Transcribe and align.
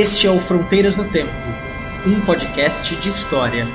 Este 0.00 0.28
é 0.28 0.30
o 0.30 0.38
Fronteiras 0.40 0.96
no 0.96 1.10
Tempo, 1.10 1.32
um 2.06 2.20
podcast 2.20 2.94
de 2.94 3.08
história. 3.08 3.66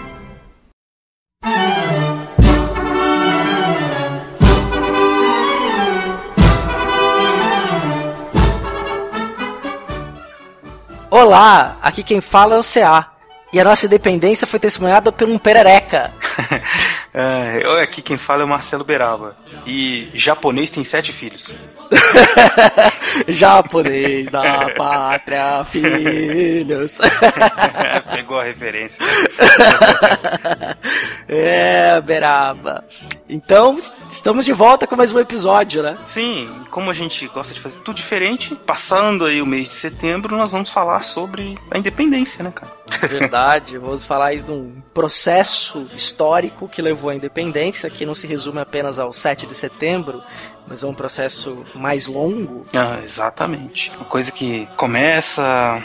Olá, 11.12 11.78
aqui 11.82 12.02
quem 12.02 12.22
fala 12.22 12.56
é 12.56 12.58
o 12.58 12.64
CA. 12.64 13.12
E 13.52 13.60
a 13.60 13.66
nossa 13.66 13.86
independência 13.86 14.48
foi 14.48 14.62
testemunhada 14.62 15.12
por 15.12 15.28
um 15.28 15.38
perereca. 15.38 16.14
é, 17.14 17.82
aqui 17.82 18.02
quem 18.02 18.18
fala 18.18 18.42
é 18.42 18.46
o 18.46 18.48
Marcelo 18.48 18.84
Beraba. 18.84 19.36
E 19.68 20.10
japonês 20.16 20.70
tem 20.72 20.84
sete 20.84 21.14
filhos. 21.14 21.56
japonês 23.30 24.32
da 24.32 24.70
pátria, 24.72 25.64
filhos. 25.66 26.98
Pegou 28.12 28.40
a 28.40 28.44
referência. 28.44 29.06
é, 31.30 32.02
Beraba. 32.02 32.84
Então, 33.28 33.78
estamos 34.10 34.46
de 34.46 34.52
volta 34.52 34.86
com 34.86 34.96
mais 34.96 35.14
um 35.14 35.20
episódio, 35.20 35.82
né? 35.82 35.98
Sim, 36.06 36.50
como 36.70 36.90
a 36.92 36.94
gente 36.94 37.28
gosta 37.28 37.54
de 37.54 37.62
fazer 37.62 37.80
tudo 37.80 37.96
diferente, 37.96 38.56
passando 38.56 39.26
aí 39.26 39.42
o 39.42 39.46
mês 39.46 39.70
de 39.70 39.74
setembro, 39.74 40.36
nós 40.36 40.52
vamos 40.52 40.70
falar 40.70 41.04
sobre 41.04 41.58
a 41.72 41.78
independência, 41.78 42.44
né, 42.44 42.52
cara? 42.52 42.72
Verdade, 43.08 43.78
vamos 43.78 44.04
falar 44.04 44.28
aí 44.28 44.42
de 44.42 44.52
um 44.52 44.82
processo 44.94 45.88
histórico 45.96 46.68
que 46.68 46.82
levou 46.82 47.10
à 47.10 47.16
independência, 47.16 47.90
que 47.90 48.06
não 48.06 48.14
se 48.14 48.28
resume 48.28 48.60
apenas 48.60 49.00
ao 49.00 49.14
7 49.14 49.46
de 49.46 49.56
setembro, 49.56 50.22
mas 50.68 50.84
é 50.84 50.88
um 50.88 50.94
processo 50.94 51.66
mais 51.74 52.08
longo. 52.08 52.66
Ah, 52.76 53.00
exatamente. 53.04 53.92
Uma 53.96 54.06
coisa 54.06 54.32
que 54.32 54.68
começa 54.76 55.82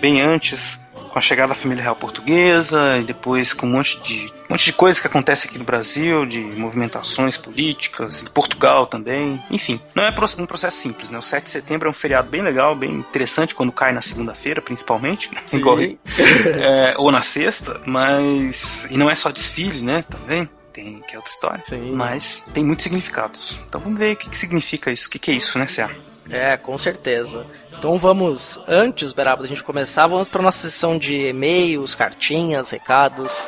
bem 0.00 0.20
antes 0.20 0.80
com 1.08 1.18
a 1.18 1.22
chegada 1.22 1.48
da 1.48 1.54
família 1.54 1.82
real 1.82 1.96
portuguesa 1.96 2.98
e 2.98 3.04
depois 3.04 3.52
com 3.52 3.66
um 3.66 3.70
monte 3.70 4.00
de 4.00 4.26
um 4.48 4.54
monte 4.54 4.64
de 4.64 4.72
coisas 4.72 4.98
que 4.98 5.06
acontece 5.06 5.46
aqui 5.46 5.58
no 5.58 5.64
Brasil, 5.64 6.24
de 6.24 6.40
movimentações 6.40 7.36
políticas, 7.36 8.22
em 8.22 8.30
Portugal 8.30 8.86
também, 8.86 9.42
enfim. 9.50 9.78
Não 9.94 10.02
é 10.02 10.08
um 10.08 10.46
processo 10.46 10.78
simples, 10.78 11.10
né? 11.10 11.18
O 11.18 11.22
7 11.22 11.44
de 11.44 11.50
setembro 11.50 11.86
é 11.86 11.90
um 11.90 11.94
feriado 11.94 12.30
bem 12.30 12.40
legal, 12.40 12.74
bem 12.74 12.90
interessante, 12.90 13.54
quando 13.54 13.70
cai 13.70 13.92
na 13.92 14.00
segunda-feira, 14.00 14.62
principalmente, 14.62 15.30
igual, 15.52 15.78
é, 15.80 16.94
ou 16.96 17.12
na 17.12 17.20
sexta, 17.20 17.78
mas... 17.86 18.88
E 18.90 18.96
não 18.96 19.10
é 19.10 19.14
só 19.14 19.30
desfile, 19.30 19.82
né, 19.82 20.02
também 20.08 20.48
tem, 20.78 21.02
que 21.02 21.14
é 21.14 21.18
outra 21.18 21.32
história. 21.32 21.62
Sim. 21.64 21.92
Mas 21.94 22.44
tem 22.54 22.64
muitos 22.64 22.84
significados. 22.84 23.58
Então 23.66 23.80
vamos 23.80 23.98
ver 23.98 24.14
o 24.14 24.16
que, 24.16 24.30
que 24.30 24.36
significa 24.36 24.90
isso. 24.90 25.08
O 25.08 25.10
que, 25.10 25.18
que 25.18 25.30
é 25.30 25.34
isso, 25.34 25.58
né, 25.58 25.66
Cé? 25.66 25.90
É, 26.30 26.56
com 26.56 26.76
certeza. 26.76 27.46
Então 27.76 27.96
vamos, 27.96 28.58
antes, 28.66 29.12
Beraba, 29.12 29.42
da 29.42 29.48
gente 29.48 29.64
começar, 29.64 30.06
vamos 30.06 30.28
para 30.28 30.42
nossa 30.42 30.68
sessão 30.68 30.98
de 30.98 31.28
e-mails, 31.28 31.94
cartinhas, 31.94 32.70
recados. 32.70 33.46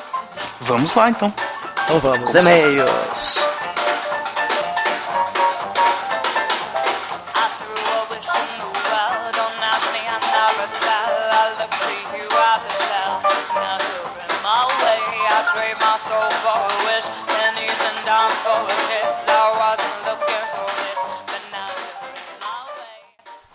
Vamos 0.60 0.94
lá 0.94 1.10
então. 1.10 1.32
Então 1.84 2.00
vamos, 2.00 2.34
e-mails. 2.34 3.59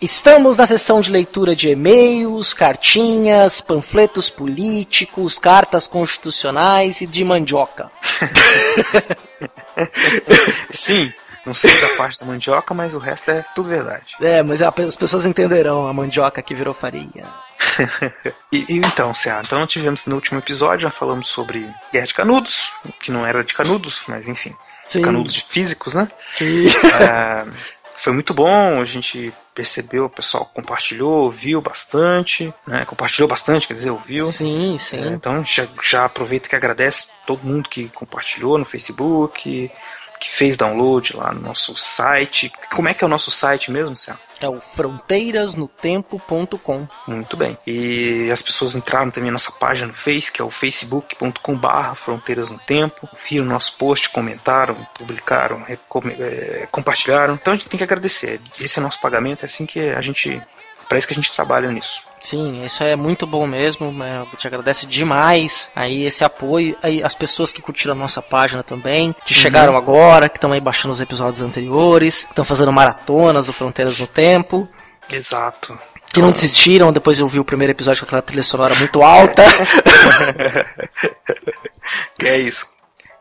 Estamos 0.00 0.58
na 0.58 0.66
sessão 0.66 1.00
de 1.00 1.10
leitura 1.10 1.56
de 1.56 1.70
e-mails, 1.70 2.52
cartinhas, 2.52 3.62
panfletos 3.62 4.28
políticos, 4.28 5.38
cartas 5.38 5.86
constitucionais 5.86 7.00
e 7.00 7.06
de 7.06 7.24
mandioca. 7.24 7.90
Sim, 10.70 11.10
não 11.46 11.54
sei 11.54 11.70
da 11.80 11.88
parte 11.96 12.20
da 12.20 12.26
mandioca, 12.26 12.74
mas 12.74 12.94
o 12.94 12.98
resto 12.98 13.30
é 13.30 13.42
tudo 13.54 13.70
verdade. 13.70 14.14
É, 14.20 14.42
mas 14.42 14.60
as 14.60 14.96
pessoas 14.96 15.24
entenderão 15.24 15.86
a 15.86 15.94
mandioca 15.94 16.42
que 16.42 16.54
virou 16.54 16.74
farinha. 16.74 17.32
e, 18.52 18.66
e, 18.68 18.76
então, 18.76 19.14
Cea, 19.14 19.40
então 19.42 19.66
tivemos 19.66 20.04
no 20.04 20.16
último 20.16 20.40
episódio, 20.40 20.80
já 20.80 20.90
falamos 20.90 21.28
sobre 21.28 21.70
Guerra 21.90 22.06
de 22.06 22.14
Canudos, 22.14 22.70
que 23.00 23.10
não 23.10 23.24
era 23.24 23.42
de 23.42 23.54
canudos, 23.54 24.02
mas 24.06 24.28
enfim. 24.28 24.54
Sim. 24.86 25.02
Canudos 25.02 25.34
de 25.34 25.42
físicos, 25.42 25.94
né? 25.94 26.08
Sim. 26.30 26.66
É, 26.68 27.44
foi 27.98 28.12
muito 28.12 28.34
bom, 28.34 28.80
a 28.80 28.84
gente 28.84 29.32
percebeu, 29.54 30.04
o 30.04 30.10
pessoal 30.10 30.44
compartilhou, 30.52 31.24
ouviu 31.24 31.62
bastante, 31.62 32.52
né? 32.66 32.84
Compartilhou 32.84 33.26
bastante, 33.26 33.66
quer 33.66 33.74
dizer, 33.74 33.90
ouviu. 33.90 34.26
Sim, 34.26 34.76
sim. 34.78 35.02
É, 35.02 35.08
então 35.08 35.42
já, 35.44 35.66
já 35.82 36.04
aproveita 36.04 36.48
que 36.48 36.54
agradece 36.54 37.08
todo 37.26 37.46
mundo 37.46 37.68
que 37.68 37.88
compartilhou 37.88 38.58
no 38.58 38.64
Facebook, 38.66 39.70
que 40.18 40.30
fez 40.30 40.56
download 40.56 41.14
lá 41.16 41.32
no 41.32 41.40
nosso 41.40 41.76
site. 41.76 42.52
Como 42.70 42.88
é 42.88 42.94
que 42.94 43.04
é 43.04 43.06
o 43.06 43.10
nosso 43.10 43.30
site 43.30 43.70
mesmo, 43.70 43.96
Céu? 43.96 44.16
É 44.40 44.48
o 44.48 44.58
fronteirasnotempo.com. 44.60 46.88
Muito 47.06 47.36
bem. 47.36 47.56
E 47.66 48.30
as 48.30 48.40
pessoas 48.42 48.76
entraram 48.76 49.10
também 49.10 49.30
na 49.30 49.34
nossa 49.34 49.52
página 49.52 49.88
no 49.88 49.94
Face, 49.94 50.30
que 50.30 50.42
é 50.42 50.44
o 50.44 50.50
facebook.com/barra 50.50 51.94
Fronteiras 51.94 52.50
no 52.50 52.58
Tempo. 52.58 53.08
Viram 53.26 53.46
nosso 53.46 53.78
post, 53.78 54.10
comentaram, 54.10 54.86
publicaram, 54.98 55.64
é, 55.66 55.78
compartilharam. 56.70 57.32
Então 57.34 57.54
a 57.54 57.56
gente 57.56 57.68
tem 57.68 57.78
que 57.78 57.84
agradecer. 57.84 58.40
Esse 58.60 58.78
é 58.78 58.82
nosso 58.82 59.00
pagamento, 59.00 59.42
é 59.42 59.46
assim 59.46 59.64
que 59.64 59.80
a 59.80 60.02
gente. 60.02 60.42
Isso 60.94 61.08
que 61.08 61.14
a 61.14 61.16
gente 61.16 61.32
trabalha 61.32 61.70
nisso. 61.70 62.02
Sim, 62.26 62.64
isso 62.64 62.82
é 62.82 62.96
muito 62.96 63.24
bom 63.24 63.46
mesmo. 63.46 63.92
Né? 63.92 64.26
Eu 64.32 64.36
te 64.36 64.48
agradece 64.48 64.84
demais 64.84 65.70
aí 65.76 66.04
esse 66.04 66.24
apoio. 66.24 66.76
Aí 66.82 67.00
as 67.00 67.14
pessoas 67.14 67.52
que 67.52 67.62
curtiram 67.62 67.92
a 67.92 67.96
nossa 67.96 68.20
página 68.20 68.64
também, 68.64 69.14
que 69.24 69.32
uhum. 69.32 69.40
chegaram 69.40 69.76
agora, 69.76 70.28
que 70.28 70.36
estão 70.36 70.50
aí 70.50 70.60
baixando 70.60 70.92
os 70.92 71.00
episódios 71.00 71.40
anteriores, 71.40 72.24
que 72.24 72.32
estão 72.32 72.44
fazendo 72.44 72.72
maratonas 72.72 73.46
do 73.46 73.52
Fronteiras 73.52 73.96
no 74.00 74.08
Tempo. 74.08 74.68
Exato. 75.08 75.78
Que 76.12 76.20
não 76.20 76.32
desistiram 76.32 76.92
depois 76.92 77.16
de 77.16 77.22
ouvir 77.22 77.38
o 77.38 77.44
primeiro 77.44 77.70
episódio 77.70 78.00
com 78.00 78.06
aquela 78.06 78.22
trilha 78.22 78.42
sonora 78.42 78.74
muito 78.74 79.04
alta. 79.04 79.44
que 82.18 82.26
é 82.26 82.38
isso. 82.38 82.66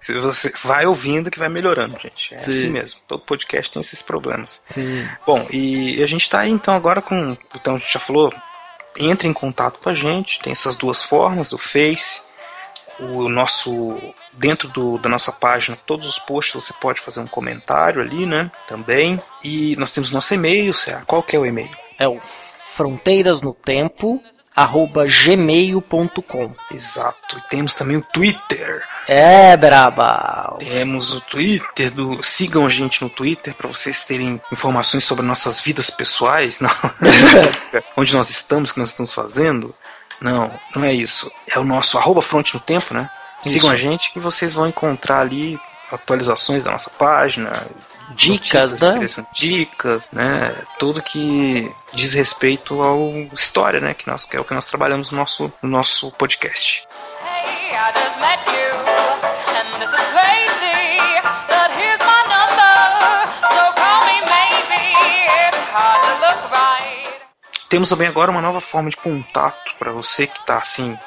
Você 0.01 0.51
vai 0.63 0.87
ouvindo 0.87 1.29
que 1.29 1.37
vai 1.37 1.49
melhorando, 1.49 1.95
gente. 1.99 2.33
É 2.33 2.39
Sim. 2.39 2.49
assim 2.49 2.69
mesmo. 2.69 2.99
Todo 3.07 3.21
podcast 3.21 3.71
tem 3.71 3.79
esses 3.81 4.01
problemas. 4.01 4.61
Sim. 4.65 5.07
Bom, 5.27 5.45
e 5.51 6.01
a 6.01 6.07
gente 6.07 6.21
está 6.21 6.39
aí 6.39 6.49
então 6.49 6.73
agora 6.73 7.03
com. 7.03 7.37
Então 7.53 7.75
a 7.75 7.77
gente 7.77 7.93
já 7.93 7.99
falou 7.99 8.33
entre 8.97 9.27
em 9.27 9.33
contato 9.33 9.79
com 9.79 9.89
a 9.89 9.93
gente. 9.93 10.39
Tem 10.39 10.51
essas 10.51 10.75
duas 10.75 11.03
formas, 11.03 11.51
o 11.53 11.57
Face, 11.57 12.21
o 12.99 13.27
nosso 13.29 13.97
dentro 14.33 14.67
do, 14.67 14.97
da 14.97 15.09
nossa 15.09 15.31
página, 15.31 15.77
todos 15.85 16.07
os 16.07 16.19
posts 16.19 16.65
você 16.65 16.73
pode 16.73 16.99
fazer 16.99 17.21
um 17.21 17.27
comentário 17.27 18.01
ali, 18.01 18.25
né? 18.25 18.51
Também. 18.67 19.21
E 19.43 19.75
nós 19.77 19.91
temos 19.91 20.11
nosso 20.11 20.33
e-mail, 20.33 20.71
Qual 21.07 21.23
que 21.23 21.35
é 21.35 21.39
o 21.39 21.45
e-mail? 21.45 21.71
É 21.97 22.07
o 22.07 22.19
fronteiras 22.73 23.41
no 23.41 23.53
tempo 23.53 24.21
arroba 24.55 25.05
gmail.com. 25.05 26.55
Exato. 26.71 27.37
E 27.37 27.49
temos 27.49 27.75
também 27.75 27.97
o 27.97 28.01
Twitter. 28.01 28.83
É, 29.07 29.55
braba. 29.57 30.55
Temos 30.59 31.13
o 31.13 31.21
Twitter 31.21 31.91
do. 31.91 32.23
Sigam 32.23 32.65
a 32.65 32.69
gente 32.69 33.01
no 33.01 33.09
Twitter 33.09 33.53
para 33.53 33.67
vocês 33.67 34.03
terem 34.03 34.41
informações 34.51 35.03
sobre 35.03 35.25
nossas 35.25 35.59
vidas 35.59 35.89
pessoais, 35.89 36.59
não. 36.61 36.69
Onde 37.97 38.15
nós 38.15 38.29
estamos, 38.29 38.69
o 38.69 38.73
que 38.73 38.79
nós 38.79 38.89
estamos 38.89 39.13
fazendo. 39.13 39.75
Não, 40.21 40.49
não 40.73 40.83
é 40.85 40.93
isso. 40.93 41.29
É 41.53 41.59
o 41.59 41.63
nosso 41.65 41.97
arroba 41.97 42.21
fronte 42.21 42.53
no 42.53 42.59
tempo, 42.59 42.93
né? 42.93 43.09
Sigam 43.43 43.67
isso. 43.67 43.73
a 43.73 43.75
gente 43.75 44.13
que 44.13 44.19
vocês 44.19 44.53
vão 44.53 44.67
encontrar 44.67 45.19
ali 45.19 45.59
atualizações 45.91 46.63
da 46.63 46.71
nossa 46.71 46.89
página, 46.89 47.67
dicas, 48.11 48.81
né? 48.81 49.05
Dicas, 49.33 50.07
né? 50.11 50.55
Tudo 50.77 51.01
que 51.01 51.71
diz 51.93 52.13
respeito 52.13 52.81
ao 52.81 53.11
história, 53.33 53.79
né? 53.79 53.93
Que, 53.93 54.07
nós, 54.07 54.25
que 54.25 54.37
é 54.37 54.39
o 54.39 54.45
que 54.45 54.53
nós 54.53 54.67
trabalhamos 54.67 55.11
no 55.11 55.17
nosso, 55.17 55.51
no 55.61 55.69
nosso 55.69 56.11
podcast. 56.11 56.87
Temos 67.67 67.89
também 67.89 68.07
agora 68.07 68.31
uma 68.31 68.41
nova 68.41 68.61
forma 68.61 68.89
de 68.89 68.95
contato 68.95 69.75
para 69.77 69.91
você 69.91 70.27
que 70.27 70.39
está 70.39 70.57
assim 70.57 70.97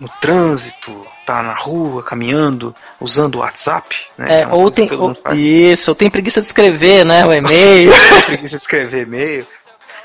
no 0.00 0.08
trânsito, 0.20 1.06
tá 1.26 1.42
na 1.42 1.54
rua, 1.54 2.04
caminhando, 2.04 2.72
usando 3.00 3.34
o 3.34 3.38
WhatsApp, 3.40 3.96
né? 4.16 4.40
É, 4.40 4.42
é 4.42 4.46
ou 4.46 4.70
tem, 4.70 4.88
ou, 4.92 5.12
isso, 5.34 5.90
ou 5.90 5.94
tem 5.94 6.08
preguiça 6.08 6.40
de 6.40 6.46
escrever, 6.46 7.04
né, 7.04 7.26
o 7.26 7.32
e-mail. 7.34 7.90
tem 7.90 8.22
preguiça 8.22 8.56
de 8.56 8.62
escrever 8.62 9.02
e-mail. 9.02 9.46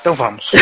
Então 0.00 0.14
vamos. 0.14 0.50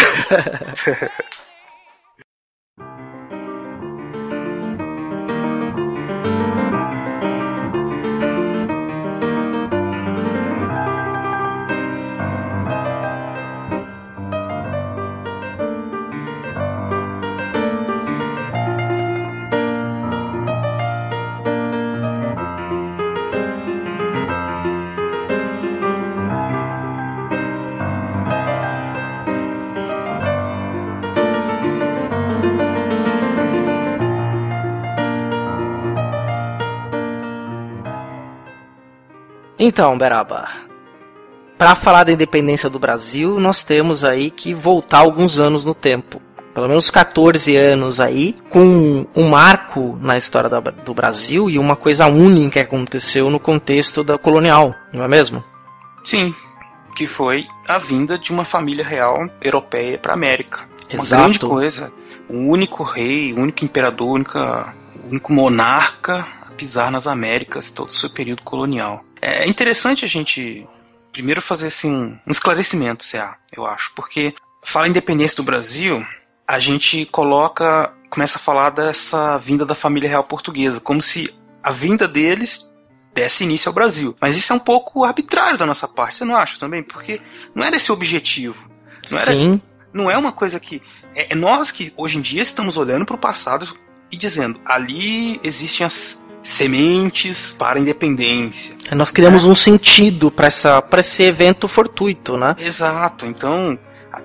Então, 39.63 39.97
Beraba, 39.99 40.49
para 41.59 41.75
falar 41.75 42.05
da 42.05 42.13
independência 42.13 42.71
do 42.71 42.79
Brasil, 42.79 43.39
nós 43.39 43.63
temos 43.63 44.05
aí 44.07 44.31
que 44.31 44.55
voltar 44.55 45.01
alguns 45.01 45.39
anos 45.39 45.65
no 45.67 45.75
tempo. 45.75 46.21
Pelo 46.55 46.67
menos 46.67 46.91
14 46.91 47.55
anos 47.55 48.01
aí, 48.01 48.35
com 48.49 49.07
um 49.15 49.29
marco 49.29 49.99
na 50.01 50.17
história 50.17 50.49
da- 50.49 50.61
do 50.61 50.95
Brasil 50.95 51.49
e 51.51 51.59
uma 51.59 51.77
coisa 51.77 52.07
única 52.07 52.53
que 52.53 52.59
aconteceu 52.61 53.29
no 53.29 53.39
contexto 53.39 54.03
da 54.03 54.17
colonial, 54.19 54.75
não 54.93 55.05
é 55.05 55.09
mesmo? 55.09 55.45
Sim, 56.03 56.35
que 56.97 57.07
foi 57.07 57.47
a 57.69 57.77
vinda 57.79 58.19
de 58.19 58.33
uma 58.33 58.45
família 58.45 58.85
real 58.85 59.29
europeia 59.43 59.99
para 59.99 60.15
América. 60.15 60.61
Uma 60.93 61.03
Exato. 61.03 61.23
grande 61.23 61.39
coisa. 61.39 61.93
O 62.29 62.37
único 62.49 62.83
rei, 62.83 63.33
o 63.33 63.41
único 63.41 63.65
imperador, 63.65 64.09
o 64.09 64.13
único, 64.15 64.39
o 64.39 65.09
único 65.11 65.33
monarca 65.33 66.27
a 66.49 66.51
pisar 66.53 66.91
nas 66.91 67.07
Américas 67.07 67.71
todo 67.71 67.91
o 67.91 67.93
seu 67.93 68.11
período 68.11 68.43
colonial. 68.43 69.05
É 69.21 69.47
interessante 69.47 70.05
a 70.05 70.09
gente 70.09 70.67
primeiro 71.13 71.43
fazer 71.43 71.67
assim, 71.67 72.19
um 72.27 72.31
esclarecimento, 72.31 73.05
CA, 73.05 73.37
eu 73.57 73.67
acho, 73.67 73.93
porque 73.95 74.35
fala 74.65 74.89
independência 74.89 75.37
do 75.37 75.43
Brasil, 75.43 76.05
a 76.47 76.59
gente 76.59 77.07
coloca, 77.07 77.93
começa 78.09 78.39
a 78.39 78.41
falar 78.41 78.71
dessa 78.71 79.39
vinda 79.39 79.65
da 79.65 79.75
família 79.75 80.09
real 80.09 80.25
portuguesa, 80.25 80.81
como 80.81 81.03
se 81.03 81.33
a 81.63 81.73
vinda 81.73 82.07
deles 82.07 82.71
desse 83.13 83.45
início 83.45 83.69
ao 83.69 83.75
Brasil. 83.75 84.17
Mas 84.21 84.37
isso 84.37 84.53
é 84.53 84.57
um 84.57 84.61
pouco 84.61 85.05
arbitrário 85.05 85.59
da 85.59 85.67
nossa 85.67 85.87
parte, 85.87 86.19
você 86.19 86.25
não 86.25 86.37
acha 86.37 86.59
também? 86.59 86.83
Porque 86.83 87.21
não 87.55 87.65
era 87.65 87.77
esse 87.77 87.91
o 87.91 87.95
objetivo. 87.95 88.71
Não 89.11 89.19
era, 89.19 89.33
Sim, 89.33 89.61
não 89.93 90.11
é 90.11 90.17
uma 90.17 90.33
coisa 90.33 90.61
que. 90.61 90.83
É, 91.15 91.33
é 91.33 91.35
nós 91.35 91.71
que 91.71 91.93
hoje 91.97 92.19
em 92.19 92.21
dia 92.21 92.43
estamos 92.43 92.77
olhando 92.77 93.05
para 93.05 93.17
o 93.17 93.19
passado 93.19 93.77
e 94.11 94.17
dizendo: 94.17 94.61
ali 94.65 95.41
existem 95.43 95.87
as 95.87 96.20
sementes 96.43 97.53
para 97.53 97.79
a 97.79 97.83
independência. 97.83 98.75
nós 98.93 99.11
criamos 99.11 99.45
um 99.45 99.55
sentido 99.55 100.31
para 100.31 100.47
essa 100.47 100.81
para 100.81 101.01
esse 101.01 101.23
evento 101.23 101.69
fortuito, 101.69 102.37
né? 102.37 102.57
Exato, 102.59 103.27
então. 103.27 103.79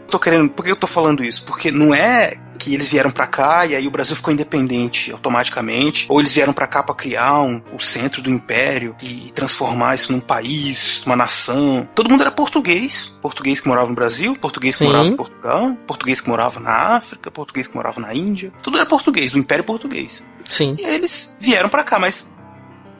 Tô 0.09 0.19
querendo. 0.19 0.49
Por 0.49 0.65
que 0.65 0.71
eu 0.71 0.75
tô 0.75 0.87
falando 0.87 1.23
isso? 1.23 1.43
Porque 1.45 1.71
não 1.71 1.93
é 1.93 2.33
que 2.65 2.73
eles 2.73 2.89
vieram 2.89 3.11
para 3.11 3.27
cá 3.27 3.63
e 3.67 3.75
aí 3.75 3.85
o 3.87 3.91
Brasil 3.91 4.15
ficou 4.15 4.33
independente 4.33 5.11
automaticamente, 5.11 6.07
ou 6.09 6.19
eles 6.19 6.33
vieram 6.33 6.51
para 6.51 6.65
cá 6.65 6.81
para 6.81 6.95
criar 6.95 7.39
um, 7.41 7.61
o 7.71 7.79
centro 7.79 8.21
do 8.23 8.29
império 8.31 8.95
e 9.01 9.31
transformar 9.35 9.93
isso 9.93 10.11
num 10.11 10.19
país, 10.19 11.03
uma 11.05 11.15
nação. 11.15 11.87
Todo 11.93 12.09
mundo 12.09 12.21
era 12.21 12.31
português, 12.31 13.13
português 13.21 13.61
que 13.61 13.67
morava 13.67 13.87
no 13.87 13.93
Brasil, 13.95 14.33
português 14.33 14.75
Sim. 14.75 14.85
que 14.85 14.91
morava 14.91 15.07
em 15.09 15.15
Portugal, 15.15 15.77
português 15.85 16.19
que 16.21 16.27
morava 16.27 16.59
na 16.59 16.95
África, 16.95 17.29
português 17.29 17.67
que 17.67 17.75
morava 17.75 18.01
na 18.01 18.13
Índia. 18.15 18.51
Tudo 18.63 18.77
era 18.77 18.85
português, 18.87 19.33
o 19.33 19.37
império 19.37 19.63
português. 19.63 20.23
Sim. 20.45 20.75
E 20.79 20.85
aí 20.85 20.95
eles 20.95 21.35
vieram 21.39 21.69
pra 21.69 21.83
cá, 21.83 21.99
mas 21.99 22.33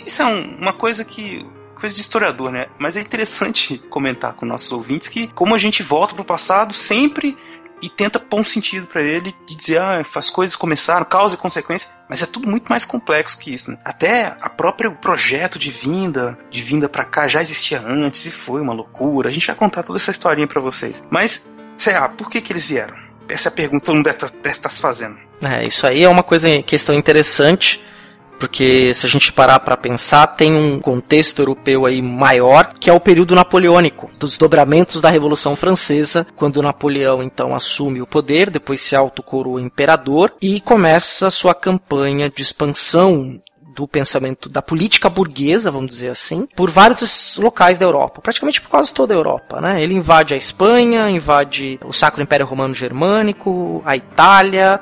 isso 0.05 0.22
é 0.22 0.25
um- 0.25 0.57
uma 0.60 0.74
coisa 0.74 1.03
que. 1.03 1.43
coisa 1.79 1.93
de 1.93 2.01
historiador, 2.01 2.51
né? 2.51 2.67
Mas 2.79 2.95
é 2.95 3.01
interessante 3.01 3.77
comentar 3.89 4.34
com 4.34 4.45
nossos 4.45 4.72
ouvintes 4.72 5.07
que, 5.10 5.27
como 5.27 5.53
a 5.53 5.57
gente 5.57 5.84
volta 5.84 6.15
pro 6.15 6.24
passado 6.24 6.74
sempre 6.74 7.38
e 7.86 7.89
tenta 7.89 8.20
pôr 8.20 8.39
um 8.39 8.44
sentido 8.44 8.88
pra 8.88 9.04
ele 9.04 9.36
de 9.46 9.56
dizer, 9.56 9.77
ah, 9.77 10.04
as 10.15 10.30
coisas 10.32 10.56
começaram, 10.56 11.06
causa 11.06 11.36
e 11.36 11.38
consequência, 11.38 11.88
mas 12.10 12.20
é 12.20 12.25
tudo 12.25 12.50
muito 12.50 12.68
mais 12.68 12.84
complexo 12.84 13.38
que 13.38 13.54
isso, 13.54 13.70
né? 13.70 13.77
Até 13.86 14.36
a 14.42 14.50
própria 14.50 14.89
projeto 14.89 15.60
de 15.60 15.70
vinda, 15.70 16.36
de 16.50 16.63
vinda 16.63 16.89
pra 16.89 17.06
cá 17.06 17.27
já 17.27 17.42
existia 17.42 17.80
antes 17.80 18.25
e 18.25 18.32
foi 18.32 18.60
uma 18.60 18.74
loucura. 18.74 19.30
A 19.30 19.32
gente 19.32 19.46
vai 19.46 19.56
contar 19.56 19.84
toda 19.84 20.00
essa 20.00 20.10
historinha 20.10 20.48
pra 20.48 20.60
vocês. 20.60 21.04
Mas, 21.12 21.48
sei 21.77 21.94
lá, 21.94 22.10
por 22.10 22.27
que 22.27 22.42
que 22.42 22.51
eles 22.51 22.65
vieram? 22.65 22.96
Essa 23.30 23.50
é 23.50 23.51
a 23.51 23.54
pergunta 23.54 23.82
que 23.82 23.86
todo 23.86 23.96
mundo 23.98 24.06
deve 24.06 24.56
estar 24.56 24.70
se 24.72 24.82
fazendo. 24.82 25.20
É, 25.44 25.63
isso 25.63 25.86
aí 25.86 26.04
é 26.04 26.10
uma 26.10 26.24
coisa, 26.24 26.63
questão 26.63 26.96
interessante, 26.96 27.84
porque 28.39 28.94
se 28.94 29.06
a 29.06 29.10
gente 29.10 29.32
parar 29.32 29.60
para 29.60 29.77
pensar, 29.77 30.27
tem 30.27 30.54
um 30.54 30.80
contexto 30.80 31.42
europeu 31.42 31.86
aí 31.86 32.01
maior, 32.01 32.74
que 32.80 32.89
é 32.89 32.94
o 32.94 33.00
período 33.00 33.36
napoleônico, 33.36 34.10
dos 34.20 34.32
desdobramentos 34.32 35.01
da 35.01 35.10
Revolução 35.10 35.56
Francesa, 35.56 36.25
quando 36.36 36.62
Napoleão 36.62 37.24
então 37.24 37.56
assume 37.56 38.01
o 38.01 38.08
poder, 38.08 38.50
depois 38.50 38.82
se 38.82 38.96
autocoroa 38.96 39.62
imperador 39.62 40.34
e 40.42 40.60
começa 40.60 41.30
sua 41.30 41.54
campanha 41.54 42.30
de 42.30 42.42
expansão 42.42 43.42
do 43.75 43.88
pensamento 43.88 44.48
da 44.48 44.62
política 44.62 45.10
burguesa, 45.10 45.70
vamos 45.70 45.89
dizer 45.89 46.10
assim, 46.10 46.48
por 46.56 46.72
vários 46.72 47.38
locais 47.38 47.77
da 47.77 47.86
Europa, 47.86 48.22
praticamente 48.22 48.62
por 48.62 48.70
quase 48.70 48.94
toda 48.94 49.13
a 49.13 49.18
Europa, 49.18 49.60
né? 49.60 49.84
Ele 49.84 49.94
invade 49.94 50.34
a 50.34 50.38
Espanha, 50.38 51.10
invade 51.10 51.77
o 51.84 51.92
Sacro 51.92 52.22
Império 52.24 52.46
Romano 52.46 52.74
Germânico, 52.74 53.84
a 53.86 53.98
Itália 53.98 54.80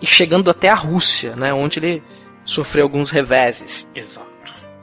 e 0.00 0.06
chegando 0.06 0.48
até 0.48 0.68
a 0.68 0.74
Rússia, 0.74 1.34
né, 1.34 1.52
onde 1.52 1.80
ele 1.80 2.02
sofreu 2.48 2.84
alguns 2.84 3.10
reveses. 3.10 3.86
Exato. 3.94 4.26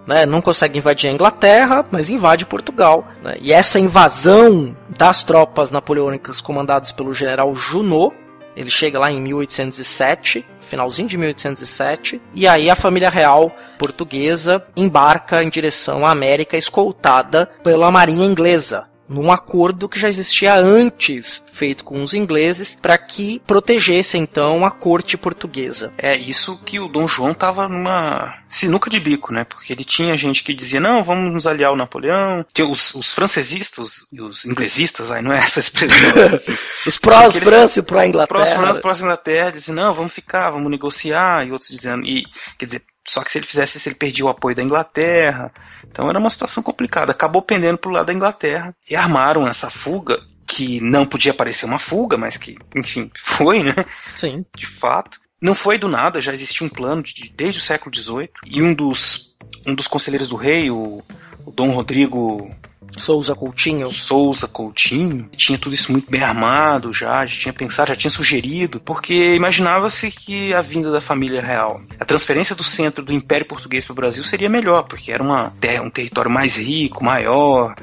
Né? 0.05 0.25
Não 0.25 0.39
consegue 0.39 0.77
invadir 0.77 1.09
a 1.09 1.13
Inglaterra, 1.13 1.83
mas 1.91 2.11
invade 2.11 2.45
Portugal. 2.45 3.07
né? 3.23 3.35
E 3.41 3.51
essa 3.51 3.79
invasão 3.79 4.77
das 4.87 5.23
tropas 5.23 5.71
napoleônicas 5.71 6.39
comandadas 6.39 6.91
pelo 6.91 7.13
general 7.13 7.53
Junot, 7.55 8.15
ele 8.55 8.69
chega 8.69 8.99
lá 8.99 9.11
em 9.11 9.19
1807, 9.19 10.45
finalzinho 10.61 11.09
de 11.09 11.17
1807, 11.17 12.21
e 12.33 12.47
aí 12.47 12.69
a 12.69 12.75
família 12.75 13.09
real 13.09 13.51
portuguesa 13.79 14.63
embarca 14.75 15.43
em 15.43 15.49
direção 15.49 16.05
à 16.05 16.11
América, 16.11 16.55
escoltada 16.55 17.47
pela 17.63 17.91
marinha 17.91 18.25
inglesa. 18.25 18.87
Num 19.07 19.31
acordo 19.31 19.87
que 19.87 19.99
já 19.99 20.07
existia 20.07 20.55
antes, 20.55 21.43
feito 21.51 21.83
com 21.83 22.01
os 22.01 22.13
ingleses, 22.13 22.77
para 22.81 22.97
que 22.97 23.41
protegesse 23.45 24.17
então 24.17 24.65
a 24.65 24.71
corte 24.71 25.17
portuguesa. 25.17 25.93
É 25.97 26.15
isso 26.15 26.57
que 26.65 26.79
o 26.79 26.87
Dom 26.87 27.07
João 27.07 27.33
tava 27.33 27.67
numa 27.67 28.35
sinuca 28.49 28.89
de 28.89 28.99
bico, 28.99 29.33
né? 29.33 29.43
Porque 29.43 29.71
ele 29.73 29.83
tinha 29.83 30.17
gente 30.17 30.43
que 30.43 30.53
dizia, 30.53 30.79
não, 30.79 31.03
vamos 31.03 31.33
nos 31.33 31.45
aliar 31.45 31.69
ao 31.69 31.75
Napoleão. 31.75 32.45
Tinha 32.53 32.67
os, 32.67 32.93
os 32.95 33.13
francesistas 33.13 34.05
e 34.11 34.21
os 34.21 34.45
inglesistas, 34.45 35.11
aí 35.11 35.21
não 35.21 35.33
é 35.33 35.39
essa 35.39 35.59
expressão. 35.59 35.95
Os 36.85 36.97
prós 36.97 37.17
Tinha 37.17 37.27
aqueles- 37.29 37.49
França 37.49 37.79
e 37.79 37.83
pró 37.83 38.03
Inglaterra. 38.03 38.27
Prós 38.27 38.49
França, 38.51 38.81
prós 38.81 39.01
Inglaterra, 39.01 39.51
diziam, 39.51 39.75
não, 39.75 39.93
vamos 39.93 40.13
ficar, 40.13 40.51
vamos 40.51 40.69
negociar, 40.69 41.45
e 41.45 41.51
outros 41.51 41.69
dizendo, 41.69 42.05
e, 42.05 42.23
quer 42.57 42.65
dizer, 42.65 42.83
só 43.07 43.23
que 43.23 43.31
se 43.31 43.37
ele 43.37 43.45
fizesse 43.45 43.77
isso, 43.77 43.87
ele 43.87 43.95
perdia 43.95 44.25
o 44.25 44.29
apoio 44.29 44.55
da 44.55 44.63
Inglaterra. 44.63 45.51
Então 45.89 46.09
era 46.09 46.19
uma 46.19 46.29
situação 46.29 46.63
complicada. 46.63 47.11
Acabou 47.11 47.41
pendendo 47.41 47.77
pro 47.77 47.91
lado 47.91 48.07
da 48.07 48.13
Inglaterra. 48.13 48.75
E 48.89 48.95
armaram 48.95 49.47
essa 49.47 49.69
fuga, 49.69 50.19
que 50.47 50.79
não 50.81 51.05
podia 51.05 51.33
parecer 51.33 51.65
uma 51.65 51.79
fuga, 51.79 52.17
mas 52.17 52.37
que, 52.37 52.57
enfim, 52.75 53.09
foi, 53.17 53.63
né? 53.63 53.73
Sim. 54.15 54.45
de 54.55 54.65
fato. 54.67 55.19
Não 55.41 55.53
foi 55.53 55.77
do 55.77 55.87
nada, 55.87 56.19
já 56.21 56.33
existia 56.33 56.65
um 56.65 56.69
plano 56.69 57.03
de- 57.03 57.29
desde 57.35 57.59
o 57.59 57.63
século 57.63 57.95
XVIII. 57.95 58.29
E 58.47 58.61
um 58.63 58.73
dos, 58.73 59.35
um 59.65 59.75
dos 59.75 59.87
conselheiros 59.87 60.27
do 60.27 60.35
rei, 60.35 60.71
o, 60.71 61.03
o 61.45 61.51
Dom 61.51 61.69
Rodrigo 61.71 62.49
Souza 62.97 63.35
Coutinho. 63.35 63.89
Souza 63.91 64.47
Coutinho, 64.47 65.29
tinha 65.35 65.57
tudo 65.57 65.73
isso 65.73 65.91
muito 65.91 66.09
bem 66.09 66.21
armado 66.21 66.93
já, 66.93 67.25
já 67.25 67.39
tinha 67.39 67.53
pensado, 67.53 67.89
já 67.89 67.95
tinha 67.95 68.11
sugerido, 68.11 68.79
porque 68.79 69.35
imaginava-se 69.35 70.11
que 70.11 70.53
a 70.53 70.61
vinda 70.61 70.91
da 70.91 71.01
família 71.01 71.41
real, 71.41 71.81
a 71.99 72.05
transferência 72.05 72.55
do 72.55 72.63
centro 72.63 73.03
do 73.03 73.13
Império 73.13 73.47
Português 73.47 73.85
para 73.85 73.93
o 73.93 73.95
Brasil 73.95 74.23
seria 74.23 74.49
melhor, 74.49 74.83
porque 74.83 75.11
era 75.11 75.21
uma 75.21 75.53
um 75.81 75.89
território 75.89 76.31
mais 76.31 76.57
rico, 76.57 77.03
maior, 77.03 77.75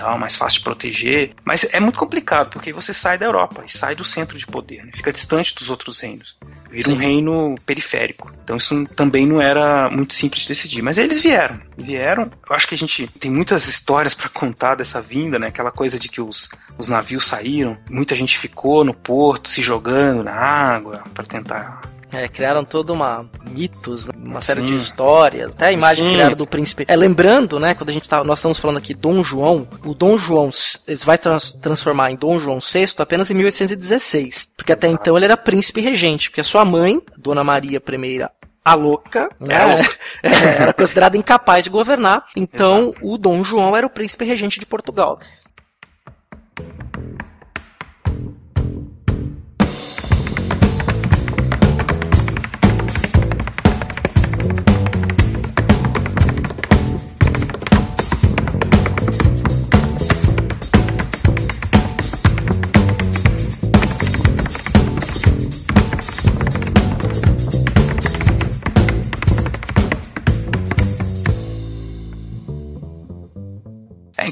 tal, 0.00 0.18
mais 0.18 0.34
fácil 0.34 0.58
de 0.58 0.64
proteger. 0.64 1.30
Mas 1.44 1.66
é 1.72 1.78
muito 1.78 1.98
complicado, 1.98 2.50
porque 2.50 2.72
você 2.72 2.94
sai 2.94 3.18
da 3.18 3.26
Europa 3.26 3.62
e 3.66 3.70
sai 3.70 3.94
do 3.94 4.04
centro 4.04 4.38
de 4.38 4.46
poder, 4.46 4.84
né? 4.84 4.92
fica 4.94 5.12
distante 5.12 5.54
dos 5.54 5.70
outros 5.70 6.00
reinos. 6.00 6.36
Vira 6.70 6.90
um 6.90 6.94
Sim. 6.94 7.00
reino 7.00 7.54
periférico. 7.66 8.32
Então 8.44 8.56
isso 8.56 8.86
também 8.94 9.26
não 9.26 9.42
era 9.42 9.90
muito 9.90 10.14
simples 10.14 10.42
de 10.42 10.48
decidir. 10.48 10.82
Mas 10.82 10.98
eles 10.98 11.20
vieram. 11.20 11.60
Vieram. 11.76 12.30
Eu 12.48 12.56
acho 12.56 12.68
que 12.68 12.74
a 12.74 12.78
gente 12.78 13.08
tem 13.18 13.30
muitas 13.30 13.66
histórias 13.66 14.14
para 14.14 14.28
contar 14.28 14.76
dessa 14.76 15.02
vinda, 15.02 15.38
né? 15.38 15.48
Aquela 15.48 15.72
coisa 15.72 15.98
de 15.98 16.08
que 16.08 16.20
os, 16.20 16.48
os 16.78 16.86
navios 16.86 17.26
saíram, 17.26 17.76
muita 17.90 18.14
gente 18.14 18.38
ficou 18.38 18.84
no 18.84 18.94
porto 18.94 19.48
se 19.48 19.60
jogando 19.60 20.22
na 20.22 20.34
água 20.34 21.02
para 21.12 21.24
tentar. 21.24 21.80
É, 22.12 22.26
criaram 22.28 22.64
toda 22.64 22.92
uma 22.92 23.24
mitos, 23.50 24.06
né? 24.06 24.12
uma 24.16 24.40
série 24.40 24.60
Sim. 24.60 24.66
de 24.66 24.74
histórias, 24.76 25.54
até 25.54 25.66
a 25.66 25.72
imagem 25.72 26.16
Sim, 26.16 26.34
sim. 26.34 26.36
do 26.36 26.46
príncipe. 26.46 26.84
É, 26.88 26.96
lembrando, 26.96 27.58
né, 27.60 27.74
quando 27.74 27.90
a 27.90 27.92
gente 27.92 28.08
tá, 28.08 28.22
nós 28.24 28.38
estamos 28.38 28.58
falando 28.58 28.78
aqui 28.78 28.94
Dom 28.94 29.22
João, 29.22 29.66
o 29.84 29.94
Dom 29.94 30.16
João 30.18 30.50
ele 30.88 30.98
vai 31.04 31.16
trans- 31.18 31.52
transformar 31.52 32.10
em 32.10 32.16
Dom 32.16 32.38
João 32.38 32.58
VI 32.58 32.86
apenas 32.98 33.30
em 33.30 33.34
1816, 33.34 34.52
porque 34.56 34.72
até 34.72 34.86
Exato. 34.88 35.02
então 35.02 35.16
ele 35.16 35.24
era 35.24 35.36
príncipe 35.36 35.80
regente, 35.80 36.30
porque 36.30 36.40
a 36.40 36.44
sua 36.44 36.64
mãe, 36.64 37.00
Dona 37.16 37.44
Maria 37.44 37.80
I, 37.86 38.26
a 38.64 38.74
louca, 38.74 39.30
né, 39.40 39.54
Era 39.54 39.74
louca. 39.76 39.98
era 40.22 40.72
considerada 40.72 41.16
incapaz 41.16 41.64
de 41.64 41.70
governar, 41.70 42.26
então 42.36 42.90
o 43.00 43.16
Dom 43.16 43.42
João 43.42 43.76
era 43.76 43.86
o 43.86 43.90
príncipe 43.90 44.24
regente 44.24 44.58
de 44.60 44.66
Portugal. 44.66 45.18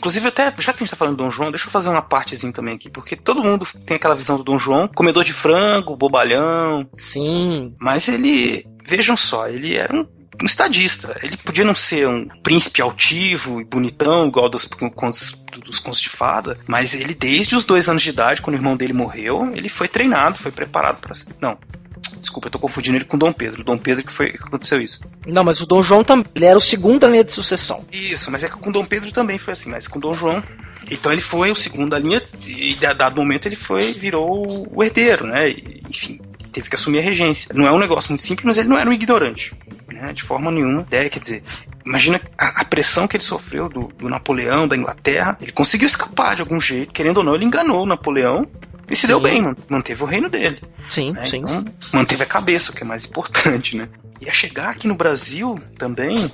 Inclusive, 0.08 0.28
até, 0.28 0.44
já 0.58 0.72
que 0.72 0.78
a 0.78 0.84
gente 0.84 0.90
tá 0.90 0.96
falando 0.96 1.16
do 1.16 1.22
Dom 1.22 1.30
João, 1.30 1.50
deixa 1.50 1.66
eu 1.66 1.70
fazer 1.70 1.90
uma 1.90 2.00
partezinha 2.00 2.50
também 2.50 2.74
aqui, 2.74 2.88
porque 2.88 3.14
todo 3.14 3.42
mundo 3.42 3.68
tem 3.84 3.96
aquela 3.96 4.14
visão 4.14 4.38
do 4.38 4.42
Dom 4.42 4.58
João, 4.58 4.88
comedor 4.88 5.22
de 5.22 5.34
frango, 5.34 5.94
bobalhão, 5.94 6.88
Sim, 6.96 7.74
mas 7.78 8.08
ele, 8.08 8.64
vejam 8.86 9.18
só, 9.18 9.48
ele 9.48 9.76
era 9.76 9.94
um, 9.94 10.06
um 10.42 10.46
estadista. 10.46 11.14
Ele 11.22 11.36
podia 11.36 11.64
não 11.64 11.74
ser 11.74 12.08
um 12.08 12.26
príncipe 12.42 12.80
altivo 12.80 13.60
e 13.60 13.64
bonitão, 13.64 14.26
igual 14.26 14.48
dos 14.48 14.64
contos, 14.94 15.32
dos 15.62 15.78
contos 15.78 16.00
de 16.00 16.08
fada, 16.08 16.58
mas 16.66 16.94
ele, 16.94 17.12
desde 17.12 17.54
os 17.54 17.64
dois 17.64 17.86
anos 17.86 18.02
de 18.02 18.08
idade, 18.08 18.40
quando 18.40 18.54
o 18.54 18.58
irmão 18.58 18.78
dele 18.78 18.94
morreu, 18.94 19.52
ele 19.54 19.68
foi 19.68 19.88
treinado, 19.88 20.38
foi 20.38 20.50
preparado 20.50 21.00
para 21.00 21.14
Não. 21.38 21.58
Desculpa, 22.18 22.48
eu 22.48 22.52
tô 22.52 22.58
confundindo 22.58 22.96
ele 22.96 23.04
com 23.04 23.16
Dom 23.18 23.32
Pedro. 23.32 23.62
Dom 23.64 23.78
Pedro 23.78 24.04
que 24.04 24.12
foi 24.12 24.30
que 24.32 24.42
aconteceu 24.44 24.80
isso. 24.80 25.00
não, 25.26 25.44
mas 25.44 25.60
o 25.60 25.66
Dom 25.66 25.82
João 25.82 26.02
também, 26.04 26.26
ele 26.34 26.44
era 26.46 26.58
o 26.58 26.60
segundo 26.60 27.00
da 27.00 27.08
linha 27.08 27.24
de 27.24 27.32
sucessão. 27.32 27.84
Isso, 27.92 28.30
mas 28.30 28.42
é 28.44 28.48
que 28.48 28.56
com 28.56 28.72
Dom 28.72 28.84
Pedro 28.84 29.10
também 29.12 29.38
foi 29.38 29.52
assim, 29.52 29.70
mas 29.70 29.86
com 29.88 29.98
Dom 30.00 30.14
João. 30.14 30.42
Então 30.90 31.12
ele 31.12 31.20
foi 31.20 31.50
o 31.50 31.56
segundo 31.56 31.90
da 31.90 31.98
linha 31.98 32.22
e 32.44 32.74
da- 32.80 32.92
dado 32.94 33.16
momento 33.16 33.46
ele 33.46 33.56
foi 33.56 33.92
virou 33.94 34.66
o 34.74 34.82
herdeiro, 34.82 35.26
né? 35.26 35.50
E, 35.50 35.82
enfim, 35.88 36.18
teve 36.52 36.68
que 36.70 36.74
assumir 36.76 36.98
a 37.00 37.02
regência. 37.02 37.50
Não 37.54 37.66
é 37.66 37.72
um 37.72 37.78
negócio 37.78 38.10
muito 38.10 38.22
simples, 38.24 38.44
mas 38.46 38.58
ele 38.58 38.68
não 38.68 38.78
era 38.78 38.88
um 38.88 38.92
ignorante, 38.92 39.54
né? 39.92 40.12
De 40.14 40.22
forma 40.22 40.50
nenhuma. 40.50 40.86
É, 40.90 41.08
quer 41.10 41.18
dizer, 41.20 41.42
imagina 41.84 42.18
a, 42.38 42.62
a 42.62 42.64
pressão 42.64 43.06
que 43.06 43.16
ele 43.16 43.24
sofreu 43.24 43.68
do, 43.68 43.88
do 43.98 44.08
Napoleão, 44.08 44.66
da 44.66 44.76
Inglaterra. 44.76 45.36
Ele 45.42 45.52
conseguiu 45.52 45.86
escapar 45.86 46.34
de 46.36 46.40
algum 46.42 46.58
jeito, 46.60 46.92
querendo 46.92 47.18
ou 47.18 47.24
não, 47.24 47.34
ele 47.34 47.44
enganou 47.44 47.82
o 47.82 47.86
Napoleão. 47.86 48.46
E 48.90 48.96
se 48.96 49.06
deu 49.06 49.18
Sim. 49.18 49.22
bem, 49.22 49.42
man- 49.42 49.56
manteve 49.68 50.02
o 50.02 50.06
reino 50.06 50.28
dele. 50.30 50.60
Sim, 50.88 51.12
né? 51.12 51.24
sim. 51.24 51.38
Então, 51.38 51.64
manteve 51.92 52.22
a 52.22 52.26
cabeça, 52.26 52.70
o 52.70 52.74
que 52.74 52.82
é 52.82 52.86
mais 52.86 53.04
importante, 53.04 53.76
né? 53.76 53.88
E 54.20 54.28
a 54.28 54.32
chegar 54.32 54.70
aqui 54.70 54.88
no 54.88 54.94
Brasil 54.94 55.58
também 55.78 56.30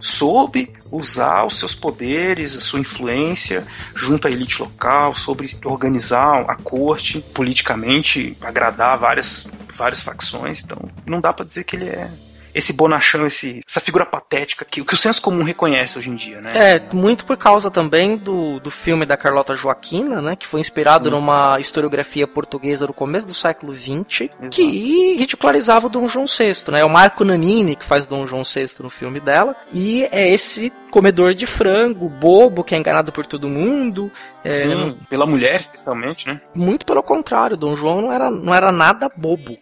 soube 0.00 0.72
usar 0.90 1.44
os 1.44 1.58
seus 1.58 1.74
poderes, 1.74 2.56
a 2.56 2.60
sua 2.60 2.80
influência 2.80 3.64
junto 3.94 4.26
à 4.28 4.30
elite 4.30 4.60
local, 4.62 5.14
sobre 5.14 5.50
organizar 5.64 6.44
a 6.48 6.54
corte 6.54 7.20
politicamente, 7.34 8.36
agradar 8.40 8.96
várias, 8.96 9.48
várias 9.74 10.02
facções. 10.02 10.62
Então, 10.62 10.78
não 11.04 11.20
dá 11.20 11.32
pra 11.32 11.44
dizer 11.44 11.64
que 11.64 11.76
ele 11.76 11.86
é 11.88 12.08
esse 12.58 12.72
bonachão, 12.72 13.24
esse, 13.24 13.62
essa 13.66 13.80
figura 13.80 14.04
patética 14.04 14.64
que, 14.64 14.82
que 14.82 14.94
o 14.94 14.96
senso 14.96 15.22
comum 15.22 15.44
reconhece 15.44 15.96
hoje 15.96 16.10
em 16.10 16.16
dia, 16.16 16.40
né? 16.40 16.74
É, 16.74 16.82
muito 16.92 17.24
por 17.24 17.36
causa 17.36 17.70
também 17.70 18.16
do, 18.16 18.58
do 18.58 18.68
filme 18.70 19.06
da 19.06 19.16
Carlota 19.16 19.54
Joaquina, 19.54 20.20
né? 20.20 20.34
Que 20.34 20.46
foi 20.46 20.58
inspirado 20.58 21.04
Sim. 21.04 21.12
numa 21.12 21.60
historiografia 21.60 22.26
portuguesa 22.26 22.84
do 22.84 22.92
começo 22.92 23.28
do 23.28 23.34
século 23.34 23.76
XX, 23.76 24.22
Exato. 24.22 24.48
que 24.50 25.14
ridicularizava 25.14 25.86
o 25.86 25.88
Dom 25.88 26.08
João 26.08 26.26
VI, 26.26 26.72
né? 26.72 26.80
É 26.80 26.84
o 26.84 26.90
Marco 26.90 27.24
Nanini 27.24 27.76
que 27.76 27.84
faz 27.84 28.06
Dom 28.06 28.26
João 28.26 28.42
VI 28.42 28.70
no 28.80 28.90
filme 28.90 29.20
dela, 29.20 29.54
e 29.72 30.02
é 30.10 30.28
esse 30.28 30.72
comedor 30.90 31.34
de 31.34 31.46
frango, 31.46 32.08
bobo, 32.08 32.64
que 32.64 32.74
é 32.74 32.78
enganado 32.78 33.12
por 33.12 33.24
todo 33.24 33.48
mundo. 33.48 34.10
É, 34.42 34.52
Sim, 34.52 34.98
pela 35.08 35.26
mulher 35.26 35.60
especialmente, 35.60 36.26
né? 36.26 36.40
Muito 36.52 36.84
pelo 36.84 37.04
contrário, 37.04 37.56
Dom 37.56 37.76
João 37.76 38.00
não 38.02 38.12
era, 38.12 38.30
não 38.30 38.52
era 38.52 38.72
nada 38.72 39.08
bobo. 39.14 39.56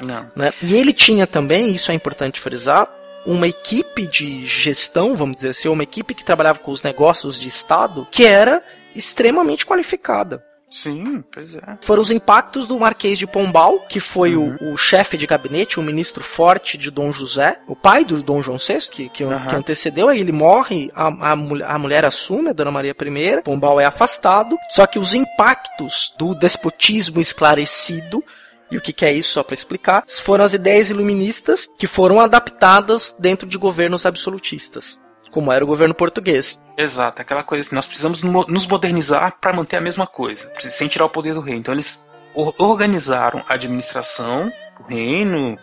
Não. 0.00 0.30
né? 0.34 0.52
E 0.62 0.74
ele 0.74 0.92
tinha 0.92 1.26
também, 1.26 1.70
isso 1.74 1.90
é 1.90 1.94
importante 1.94 2.40
frisar, 2.40 2.88
uma 3.26 3.48
equipe 3.48 4.06
de 4.06 4.44
gestão, 4.46 5.16
vamos 5.16 5.36
dizer 5.36 5.50
assim, 5.50 5.68
uma 5.68 5.82
equipe 5.82 6.14
que 6.14 6.24
trabalhava 6.24 6.58
com 6.58 6.70
os 6.70 6.82
negócios 6.82 7.38
de 7.40 7.48
Estado, 7.48 8.06
que 8.10 8.24
era 8.26 8.62
extremamente 8.94 9.64
qualificada. 9.66 10.44
Sim, 10.70 11.22
pois 11.32 11.54
é. 11.54 11.60
Foram 11.82 12.02
os 12.02 12.10
impactos 12.10 12.66
do 12.66 12.78
Marquês 12.80 13.16
de 13.16 13.28
Pombal, 13.28 13.80
que 13.88 14.00
foi 14.00 14.34
Uhum. 14.34 14.56
o, 14.60 14.72
o 14.72 14.76
chefe 14.76 15.16
de 15.16 15.24
gabinete, 15.24 15.78
o 15.78 15.82
ministro 15.84 16.22
forte 16.24 16.76
de 16.76 16.90
Dom 16.90 17.12
José, 17.12 17.58
o 17.68 17.76
pai 17.76 18.04
do 18.04 18.20
Dom 18.22 18.42
João 18.42 18.58
VI, 18.58 18.80
que, 18.90 19.08
que, 19.08 19.22
Uhum. 19.24 19.46
que 19.46 19.54
antecedeu, 19.54 20.08
aí 20.08 20.18
ele 20.18 20.32
morre, 20.32 20.90
a, 20.94 21.30
a, 21.30 21.36
mulher- 21.36 21.70
a 21.70 21.78
mulher 21.78 22.04
assume, 22.04 22.50
a 22.50 22.52
Dona 22.52 22.72
Maria 22.72 22.90
I, 22.98 23.42
Pombal 23.42 23.78
é 23.80 23.84
afastado, 23.84 24.58
só 24.68 24.84
que 24.86 24.98
os 24.98 25.14
impactos 25.14 26.12
do 26.18 26.34
despotismo 26.34 27.20
esclarecido 27.20 28.22
e 28.70 28.76
o 28.76 28.80
que, 28.80 28.92
que 28.92 29.04
é 29.04 29.12
isso, 29.12 29.32
só 29.32 29.42
para 29.42 29.54
explicar, 29.54 30.02
foram 30.22 30.44
as 30.44 30.52
ideias 30.54 30.90
iluministas 30.90 31.68
que 31.78 31.86
foram 31.86 32.18
adaptadas 32.18 33.14
dentro 33.18 33.46
de 33.48 33.56
governos 33.58 34.04
absolutistas, 34.06 35.00
como 35.30 35.52
era 35.52 35.62
o 35.64 35.66
governo 35.66 35.94
português. 35.94 36.60
Exato, 36.76 37.22
aquela 37.22 37.42
coisa 37.42 37.66
assim, 37.66 37.74
nós 37.76 37.86
precisamos 37.86 38.22
mo- 38.22 38.46
nos 38.48 38.66
modernizar 38.66 39.36
para 39.40 39.52
manter 39.52 39.76
a 39.76 39.80
mesma 39.80 40.06
coisa, 40.06 40.50
sem 40.58 40.88
tirar 40.88 41.04
o 41.04 41.10
poder 41.10 41.34
do 41.34 41.40
rei. 41.40 41.56
Então 41.56 41.72
eles 41.74 42.04
or- 42.34 42.54
organizaram 42.58 43.44
a 43.48 43.54
administração 43.54 44.50
do 44.80 44.84
reino, 44.88 45.58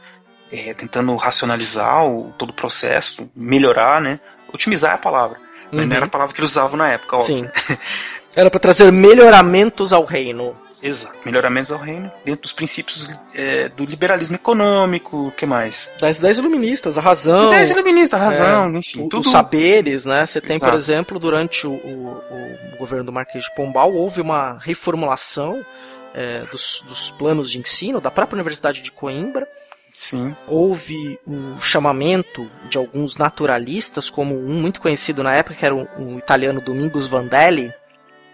é, 0.51 0.73
tentando 0.73 1.13
racionalizar 1.15 2.05
o, 2.05 2.31
todo 2.37 2.51
o 2.51 2.53
processo, 2.53 3.29
melhorar, 3.35 4.01
né? 4.01 4.19
Otimizar 4.53 4.91
é 4.91 4.95
a 4.95 4.97
palavra. 4.97 5.37
Uhum. 5.71 5.85
não 5.85 5.95
era 5.95 6.05
a 6.05 6.09
palavra 6.09 6.33
que 6.33 6.41
eles 6.41 6.51
usavam 6.51 6.77
na 6.77 6.89
época, 6.89 7.15
óbvio. 7.17 7.49
Sim. 7.55 7.77
Era 8.35 8.49
para 8.49 8.59
trazer 8.61 8.91
melhoramentos 8.93 9.91
ao 9.91 10.05
reino. 10.05 10.55
Exato, 10.83 11.19
melhoramentos 11.25 11.71
ao 11.71 11.77
reino, 11.79 12.11
dentro 12.25 12.41
dos 12.41 12.53
princípios 12.53 13.07
é, 13.35 13.69
do 13.69 13.85
liberalismo 13.85 14.35
econômico, 14.35 15.27
o 15.27 15.31
que 15.31 15.45
mais? 15.45 15.91
Das 15.99 16.17
ideias 16.19 16.37
iluministas, 16.39 16.97
a 16.97 17.01
razão. 17.01 17.49
Ideias 17.49 17.69
iluministas, 17.69 18.19
a 18.19 18.23
razão, 18.25 18.75
é, 18.75 18.79
enfim. 18.79 19.01
o- 19.05 19.09
tudo... 19.09 19.19
Os 19.21 19.29
saberes, 19.31 20.05
né? 20.05 20.25
Você 20.25 20.41
tem, 20.41 20.57
por 20.59 20.65
Exato. 20.69 20.75
exemplo, 20.77 21.19
durante 21.19 21.67
o, 21.67 21.71
o- 21.73 22.21
o 22.73 22.77
governo 22.79 23.05
do 23.05 23.11
Marquês 23.11 23.43
de 23.43 23.53
Pombal, 23.55 23.93
houve 23.93 24.21
uma 24.21 24.57
reformulação 24.59 25.63
é, 26.13 26.39
dos, 26.51 26.83
dos 26.87 27.11
planos 27.11 27.49
de 27.49 27.59
ensino 27.59 28.01
da 28.01 28.09
própria 28.11 28.35
Universidade 28.37 28.81
de 28.81 28.91
Coimbra. 28.91 29.47
Sim. 29.93 30.35
Houve 30.47 31.19
o 31.27 31.59
chamamento 31.61 32.49
de 32.69 32.77
alguns 32.77 33.17
naturalistas, 33.17 34.09
como 34.09 34.35
um 34.35 34.53
muito 34.59 34.81
conhecido 34.81 35.21
na 35.21 35.35
época, 35.35 35.55
que 35.55 35.65
era 35.65 35.75
o, 35.75 35.87
o 35.99 36.17
italiano 36.17 36.59
Domingos 36.61 37.07
Vandelli, 37.07 37.73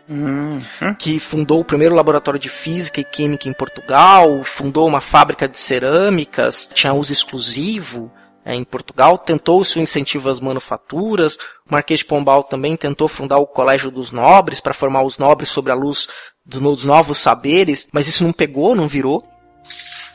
Hum, 0.10 0.62
hum. 0.82 0.94
que 0.94 1.20
fundou 1.20 1.60
o 1.60 1.66
primeiro 1.66 1.94
laboratório 1.94 2.40
de 2.40 2.48
física 2.48 3.02
e 3.02 3.04
química 3.04 3.50
em 3.50 3.54
Portugal, 3.54 4.42
fundou 4.44 4.88
uma 4.88 5.02
fábrica 5.02 5.48
de 5.50 5.58
cerâmicas, 5.58 6.70
tinha 6.74 6.94
uso 6.94 7.12
exclusivo 7.12 8.10
é, 8.46 8.56
em 8.56 8.64
Portugal, 8.64 9.18
tentou-se 9.18 9.78
o 9.78 9.82
incentivo 9.82 10.30
às 10.30 10.40
manufaturas, 10.40 11.36
o 11.36 11.72
Marquês 11.74 12.00
de 12.00 12.06
Pombal 12.06 12.44
também 12.44 12.78
tentou 12.78 13.10
fundar 13.10 13.38
o 13.40 13.46
Colégio 13.46 13.92
dos 13.92 14.10
Nobres 14.12 14.62
para 14.62 14.74
formar 14.74 15.04
os 15.04 15.18
nobres 15.18 15.50
sobre 15.50 15.74
a 15.74 15.76
luz 15.76 16.08
do- 16.46 16.62
dos 16.62 16.86
novos 16.86 17.18
saberes, 17.18 17.90
mas 17.92 18.08
isso 18.08 18.24
não 18.24 18.32
pegou, 18.32 18.74
não 18.74 18.88
virou. 18.88 19.22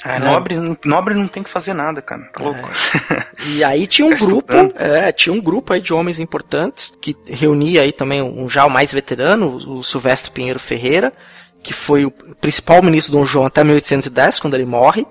Ah, 0.04 0.16
É. 0.16 0.18
nobre, 0.18 0.56
nobre 0.84 1.14
não 1.14 1.28
tem 1.28 1.42
que 1.42 1.50
fazer 1.50 1.74
nada, 1.74 2.02
cara. 2.02 2.22
Tá 2.32 2.42
louco? 2.42 2.70
E 3.46 3.64
aí 3.64 3.86
tinha 3.88 4.06
um 4.06 4.16
Fica 4.16 4.26
grupo, 4.26 4.52
é, 4.76 5.10
tinha 5.10 5.32
um 5.32 5.40
grupo 5.40 5.72
aí 5.72 5.80
de 5.80 5.92
homens 5.92 6.20
importantes 6.20 6.92
que 7.00 7.16
reunia 7.26 7.82
aí 7.82 7.90
também 7.92 8.22
um 8.22 8.48
já 8.48 8.64
o 8.64 8.70
mais 8.70 8.92
veterano, 8.92 9.56
o 9.56 9.82
Silvestre 9.82 10.30
Pinheiro 10.30 10.60
Ferreira, 10.60 11.12
que 11.62 11.72
foi 11.72 12.04
o 12.04 12.10
principal 12.10 12.80
ministro 12.82 13.12
do 13.12 13.18
Dom 13.18 13.24
João 13.24 13.46
até 13.46 13.64
1810, 13.64 14.38
quando 14.38 14.54
ele 14.54 14.64
morre. 14.64 15.04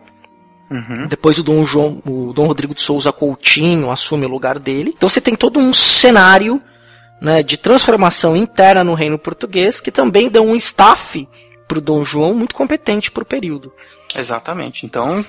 Uhum. 0.70 1.08
Depois 1.08 1.38
o 1.38 1.44
Dom 1.44 1.66
João, 1.66 2.02
o 2.06 2.32
Dom 2.34 2.46
Rodrigo 2.46 2.74
de 2.74 2.82
Souza 2.82 3.12
Coutinho 3.12 3.92
assume 3.92 4.26
o 4.26 4.30
lugar 4.30 4.58
dele. 4.58 4.94
Então 4.96 5.10
você 5.10 5.20
tem 5.20 5.36
todo 5.36 5.60
um 5.60 5.74
cenário 5.74 6.62
né, 7.22 7.44
de 7.44 7.58
transformação 7.58 8.36
interna 8.36 8.84
no 8.84 8.94
reino 8.94 9.20
português 9.20 9.82
que 9.82 9.92
também 9.92 10.30
deu 10.30 10.44
um 10.46 10.56
staff 10.56 11.28
para 11.68 11.78
o 11.78 11.82
Dom 11.82 12.04
João 12.06 12.34
muito 12.34 12.56
competente 12.56 13.12
para 13.12 13.24
o 13.24 13.26
período. 13.26 13.74
Exatamente. 14.16 14.86
Então, 14.86 15.26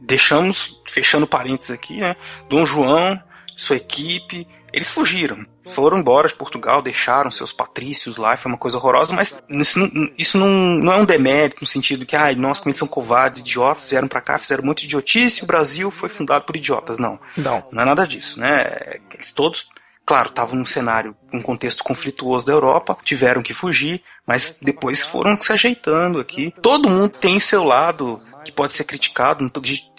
deixamos, 0.00 0.80
fechando 0.88 1.26
parênteses 1.26 1.70
aqui, 1.70 1.98
né? 1.98 2.16
Dom 2.48 2.64
João, 2.64 3.20
sua 3.56 3.76
equipe, 3.76 4.46
eles 4.72 4.90
fugiram. 4.90 5.44
Foram 5.72 5.98
embora 5.98 6.28
de 6.28 6.34
Portugal, 6.34 6.80
deixaram 6.80 7.30
seus 7.30 7.52
patrícios 7.52 8.16
lá, 8.16 8.36
foi 8.36 8.52
uma 8.52 8.58
coisa 8.58 8.76
horrorosa, 8.76 9.12
mas 9.14 9.42
isso 9.48 9.78
não, 9.78 9.90
isso 10.16 10.38
não, 10.38 10.48
não 10.48 10.92
é 10.92 10.96
um 10.96 11.04
demérito 11.04 11.62
no 11.62 11.66
sentido 11.66 12.06
que, 12.06 12.14
ai, 12.14 12.36
nós 12.36 12.60
como 12.60 12.68
eles 12.68 12.78
são 12.78 12.86
covardes, 12.86 13.40
idiotas, 13.40 13.90
vieram 13.90 14.06
pra 14.06 14.20
cá, 14.20 14.38
fizeram 14.38 14.62
muito 14.62 14.84
idiotice 14.84 15.40
e 15.40 15.44
o 15.44 15.46
Brasil 15.46 15.90
foi 15.90 16.08
fundado 16.08 16.44
por 16.44 16.54
idiotas. 16.54 16.98
Não. 16.98 17.18
Não. 17.36 17.64
Não 17.72 17.82
é 17.82 17.84
nada 17.84 18.06
disso, 18.06 18.38
né? 18.38 18.98
Eles 19.12 19.32
todos, 19.32 19.66
claro, 20.06 20.28
estavam 20.28 20.54
num 20.54 20.64
cenário, 20.64 21.16
um 21.34 21.42
contexto 21.42 21.82
conflituoso 21.82 22.46
da 22.46 22.52
Europa, 22.52 22.96
tiveram 23.02 23.42
que 23.42 23.52
fugir, 23.52 24.02
mas 24.24 24.58
depois 24.62 25.04
foram 25.04 25.40
se 25.42 25.52
ajeitando 25.52 26.20
aqui. 26.20 26.54
Todo 26.62 26.88
mundo 26.88 27.10
tem 27.10 27.40
seu 27.40 27.64
lado 27.64 28.22
que 28.44 28.52
pode 28.52 28.72
ser 28.72 28.84
criticado. 28.84 29.44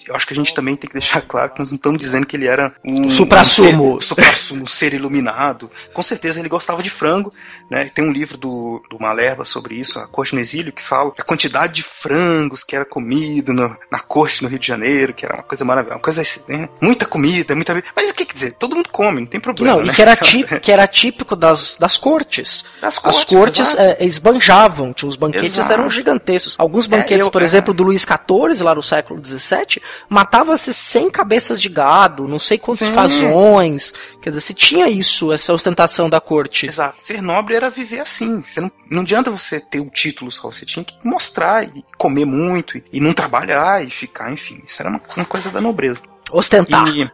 Eu 0.08 0.16
acho 0.16 0.26
que 0.26 0.32
a 0.32 0.36
gente 0.36 0.54
também 0.54 0.74
tem 0.76 0.88
que 0.88 0.94
deixar 0.94 1.20
claro 1.22 1.50
que 1.52 1.60
nós 1.60 1.70
não 1.70 1.76
estamos 1.76 1.98
dizendo 2.00 2.26
que 2.26 2.36
ele 2.36 2.46
era 2.46 2.74
um 2.84 3.10
Suprassumo. 3.10 3.96
um 3.96 4.00
ser, 4.00 4.54
um 4.54 4.66
ser 4.66 4.94
iluminado. 4.94 5.70
Com 5.92 6.02
certeza 6.02 6.40
ele 6.40 6.48
gostava 6.48 6.82
de 6.82 6.90
frango, 6.90 7.32
né? 7.70 7.90
Tem 7.94 8.04
um 8.04 8.12
livro 8.12 8.36
do, 8.36 8.82
do 8.90 8.98
Malerba 8.98 9.44
sobre 9.44 9.74
isso, 9.76 9.98
a 9.98 10.06
Corte 10.06 10.34
no 10.34 10.40
Exílio, 10.40 10.72
que 10.72 10.82
fala 10.82 11.12
a 11.18 11.22
quantidade 11.22 11.74
de 11.74 11.82
frangos 11.82 12.64
que 12.64 12.74
era 12.74 12.84
comido 12.84 13.52
no- 13.52 13.76
na 13.90 14.00
corte 14.00 14.42
no 14.42 14.48
Rio 14.48 14.58
de 14.58 14.66
Janeiro, 14.66 15.12
que 15.14 15.24
era 15.24 15.34
uma 15.34 15.42
coisa 15.42 15.64
maravilhosa, 15.64 15.96
uma 15.96 16.02
coisa 16.02 16.20
assim, 16.22 16.40
né? 16.48 16.68
muita 16.80 17.04
comida, 17.06 17.54
muita. 17.54 17.82
Mas 17.94 18.10
o 18.10 18.14
que 18.14 18.24
quer 18.24 18.34
dizer? 18.34 18.52
Todo 18.52 18.74
mundo 18.76 18.88
come, 18.90 19.20
não 19.20 19.26
tem 19.26 19.40
problema. 19.40 19.76
Não, 19.78 19.84
né? 19.84 19.92
e 19.92 19.94
que 19.96 20.02
era, 20.02 20.12
Então, 20.12 20.28
tí- 20.28 20.60
que 20.60 20.72
era 20.72 20.86
típico 20.86 21.36
das, 21.36 21.76
das 21.76 21.96
cortes. 21.96 22.64
Das 22.80 22.94
As 22.94 22.98
cortes, 22.98 23.24
cortes 23.24 23.68
exato. 23.74 23.82
é, 24.00 24.04
esbanjavam, 24.06 24.94
os 25.04 25.16
banquetes 25.16 25.52
Exato. 25.56 25.72
eram 25.72 25.90
gigantescos. 25.90 26.54
Alguns 26.58 26.86
banquetes, 26.86 27.24
eu- 27.26 27.30
por 27.30 27.42
é. 27.42 27.44
exemplo, 27.44 27.72
do 27.74 27.82
Luís 27.82 28.02
XIV, 28.02 28.62
lá 28.62 28.74
no 28.74 28.82
século 28.82 29.22
XVII, 29.24 29.80
matava-se 30.08 30.72
100 30.72 31.10
cabeças 31.10 31.60
de 31.60 31.68
gado, 31.68 32.28
não 32.28 32.38
sei 32.38 32.58
quantos 32.58 32.86
Sim. 32.86 32.94
fazões. 32.94 33.92
Quer 34.20 34.30
dizer, 34.30 34.40
se 34.40 34.54
tinha 34.54 34.88
isso, 34.88 35.32
essa 35.32 35.52
ostentação 35.52 36.08
da 36.08 36.20
corte. 36.20 36.66
Exato. 36.66 37.02
Ser 37.02 37.22
nobre 37.22 37.54
era 37.54 37.70
viver 37.70 38.00
assim. 38.00 38.42
Você 38.42 38.60
não, 38.60 38.70
não 38.90 39.02
adianta 39.02 39.30
você 39.30 39.60
ter 39.60 39.80
o 39.80 39.90
título 39.90 40.30
só, 40.30 40.50
você 40.50 40.64
tinha 40.64 40.84
que 40.84 40.94
mostrar 41.04 41.64
e 41.64 41.84
comer 41.96 42.24
muito 42.24 42.78
e, 42.78 42.84
e 42.92 43.00
não 43.00 43.12
trabalhar 43.12 43.84
e 43.84 43.90
ficar, 43.90 44.32
enfim. 44.32 44.60
Isso 44.64 44.80
era 44.82 44.90
uma, 44.90 45.00
uma 45.16 45.24
coisa 45.24 45.50
da 45.50 45.60
nobreza. 45.60 46.02
Ostentar. 46.30 46.86
E 46.88 47.10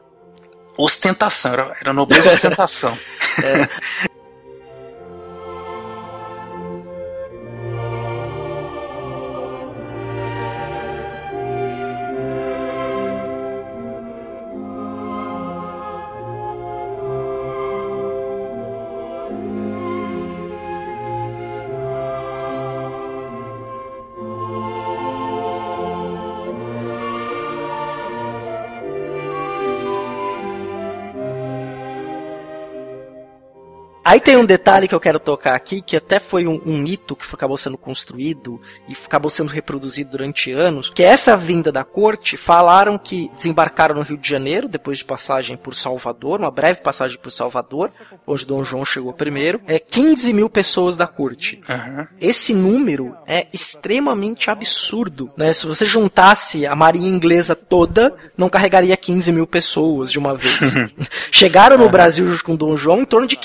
ostentação, 0.77 1.53
era, 1.53 1.77
era 1.81 1.93
nobreza 1.93 2.31
ostentação. 2.31 2.97
Aí 34.15 34.21
tem 34.21 34.37
um 34.37 34.47
detalhe 34.47 34.87
que 34.87 34.95
eu 34.95 35.01
quero 35.01 35.19
tocar 35.19 35.57
aqui, 35.57 35.83
que 35.83 35.97
até 35.97 36.21
foi 36.21 36.47
um, 36.47 36.63
um 36.65 36.79
mito 36.79 37.17
que 37.17 37.27
acabou 37.35 37.57
sendo 37.57 37.77
construído 37.77 38.61
e 38.89 38.93
acabou 38.93 39.29
sendo 39.29 39.49
reproduzido 39.49 40.13
durante 40.13 40.53
anos, 40.53 40.89
que 40.89 41.03
é 41.03 41.07
essa 41.07 41.37
vinda 41.37 41.73
da 41.73 41.83
corte, 41.83 42.37
falaram 42.37 42.97
que 42.97 43.29
desembarcaram 43.35 43.97
no 43.97 44.03
Rio 44.03 44.17
de 44.17 44.29
Janeiro, 44.29 44.69
depois 44.69 44.99
de 44.99 45.05
passagem 45.05 45.57
por 45.57 45.75
Salvador, 45.75 46.39
uma 46.39 46.51
breve 46.53 46.81
passagem 46.81 47.19
por 47.19 47.33
Salvador, 47.33 47.91
onde 48.25 48.47
Dom 48.47 48.63
João 48.63 48.85
chegou 48.85 49.13
primeiro, 49.13 49.61
é 49.67 49.81
15 49.81 50.33
mil 50.33 50.49
pessoas 50.49 50.97
da 50.97 51.09
corte. 51.09 51.61
Aham. 51.69 52.07
Esse 52.21 52.55
número 52.55 53.17
é 53.27 53.49
extremamente 53.53 54.49
absurdo, 54.49 55.29
né? 55.37 55.53
Se 55.53 55.67
você 55.67 55.85
juntasse 55.85 56.65
a 56.65 56.77
marinha 56.77 57.09
inglesa 57.09 57.57
toda, 57.57 58.15
não 58.39 58.49
carregaria 58.49 58.97
15 58.97 59.33
mil 59.33 59.45
pessoas 59.49 60.13
de 60.13 60.21
uma 60.21 60.37
vez. 60.37 60.75
Chegaram 61.33 61.77
no 61.77 61.91
Brasil 61.91 62.29
junto 62.29 62.45
com 62.45 62.55
Dom 62.55 62.77
João 62.77 63.01
em 63.01 63.05
torno 63.05 63.27
de 63.27 63.37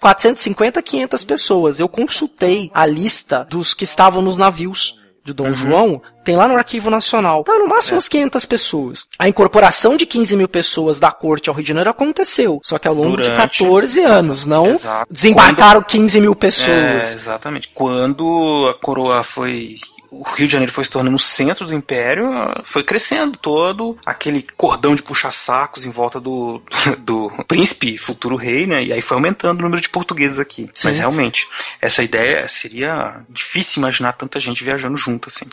450, 0.00 0.80
500 0.82 1.24
pessoas. 1.24 1.80
Eu 1.80 1.88
consultei 1.88 2.70
a 2.72 2.86
lista 2.86 3.46
dos 3.48 3.74
que 3.74 3.84
estavam 3.84 4.22
nos 4.22 4.36
navios 4.36 4.98
de 5.24 5.34
Dom 5.34 5.52
João, 5.52 6.00
tem 6.24 6.36
lá 6.36 6.48
no 6.48 6.54
Arquivo 6.56 6.88
Nacional. 6.88 7.44
Tá, 7.44 7.58
no 7.58 7.68
máximo 7.68 7.96
umas 7.96 8.08
500 8.08 8.46
pessoas. 8.46 9.06
A 9.18 9.28
incorporação 9.28 9.94
de 9.94 10.06
15 10.06 10.34
mil 10.36 10.48
pessoas 10.48 10.98
da 10.98 11.10
corte 11.12 11.50
ao 11.50 11.54
Rio 11.54 11.64
de 11.64 11.68
Janeiro 11.68 11.90
aconteceu, 11.90 12.60
só 12.64 12.78
que 12.78 12.88
ao 12.88 12.94
longo 12.94 13.16
de 13.18 13.24
Durante- 13.24 13.58
14 13.58 14.00
anos, 14.02 14.46
não 14.46 14.68
Exato. 14.68 15.12
desembarcaram 15.12 15.82
15 15.82 16.18
mil 16.18 16.32
É, 16.32 16.34
pessoas. 16.34 17.14
exatamente. 17.14 17.70
Quando 17.74 18.70
a 18.74 18.80
coroa 18.82 19.22
foi. 19.22 19.76
O 20.10 20.22
Rio 20.22 20.46
de 20.46 20.52
Janeiro 20.52 20.72
foi 20.72 20.84
se 20.84 20.90
tornando 20.90 21.16
o 21.16 21.20
centro 21.20 21.66
do 21.66 21.74
império, 21.74 22.30
foi 22.64 22.82
crescendo 22.82 23.36
todo 23.36 23.98
aquele 24.06 24.46
cordão 24.56 24.94
de 24.94 25.02
puxa-sacos 25.02 25.84
em 25.84 25.90
volta 25.90 26.20
do, 26.20 26.62
do 26.98 27.30
príncipe, 27.46 27.98
futuro 27.98 28.36
rei, 28.36 28.66
né? 28.66 28.82
E 28.82 28.92
aí 28.92 29.02
foi 29.02 29.16
aumentando 29.16 29.60
o 29.60 29.62
número 29.62 29.80
de 29.80 29.88
portugueses 29.88 30.38
aqui. 30.38 30.70
Sim. 30.74 30.88
Mas 30.88 30.98
realmente, 30.98 31.48
essa 31.80 32.02
ideia 32.02 32.48
seria 32.48 33.20
difícil 33.28 33.80
imaginar 33.80 34.12
tanta 34.12 34.40
gente 34.40 34.64
viajando 34.64 34.96
junto, 34.96 35.28
assim. 35.28 35.44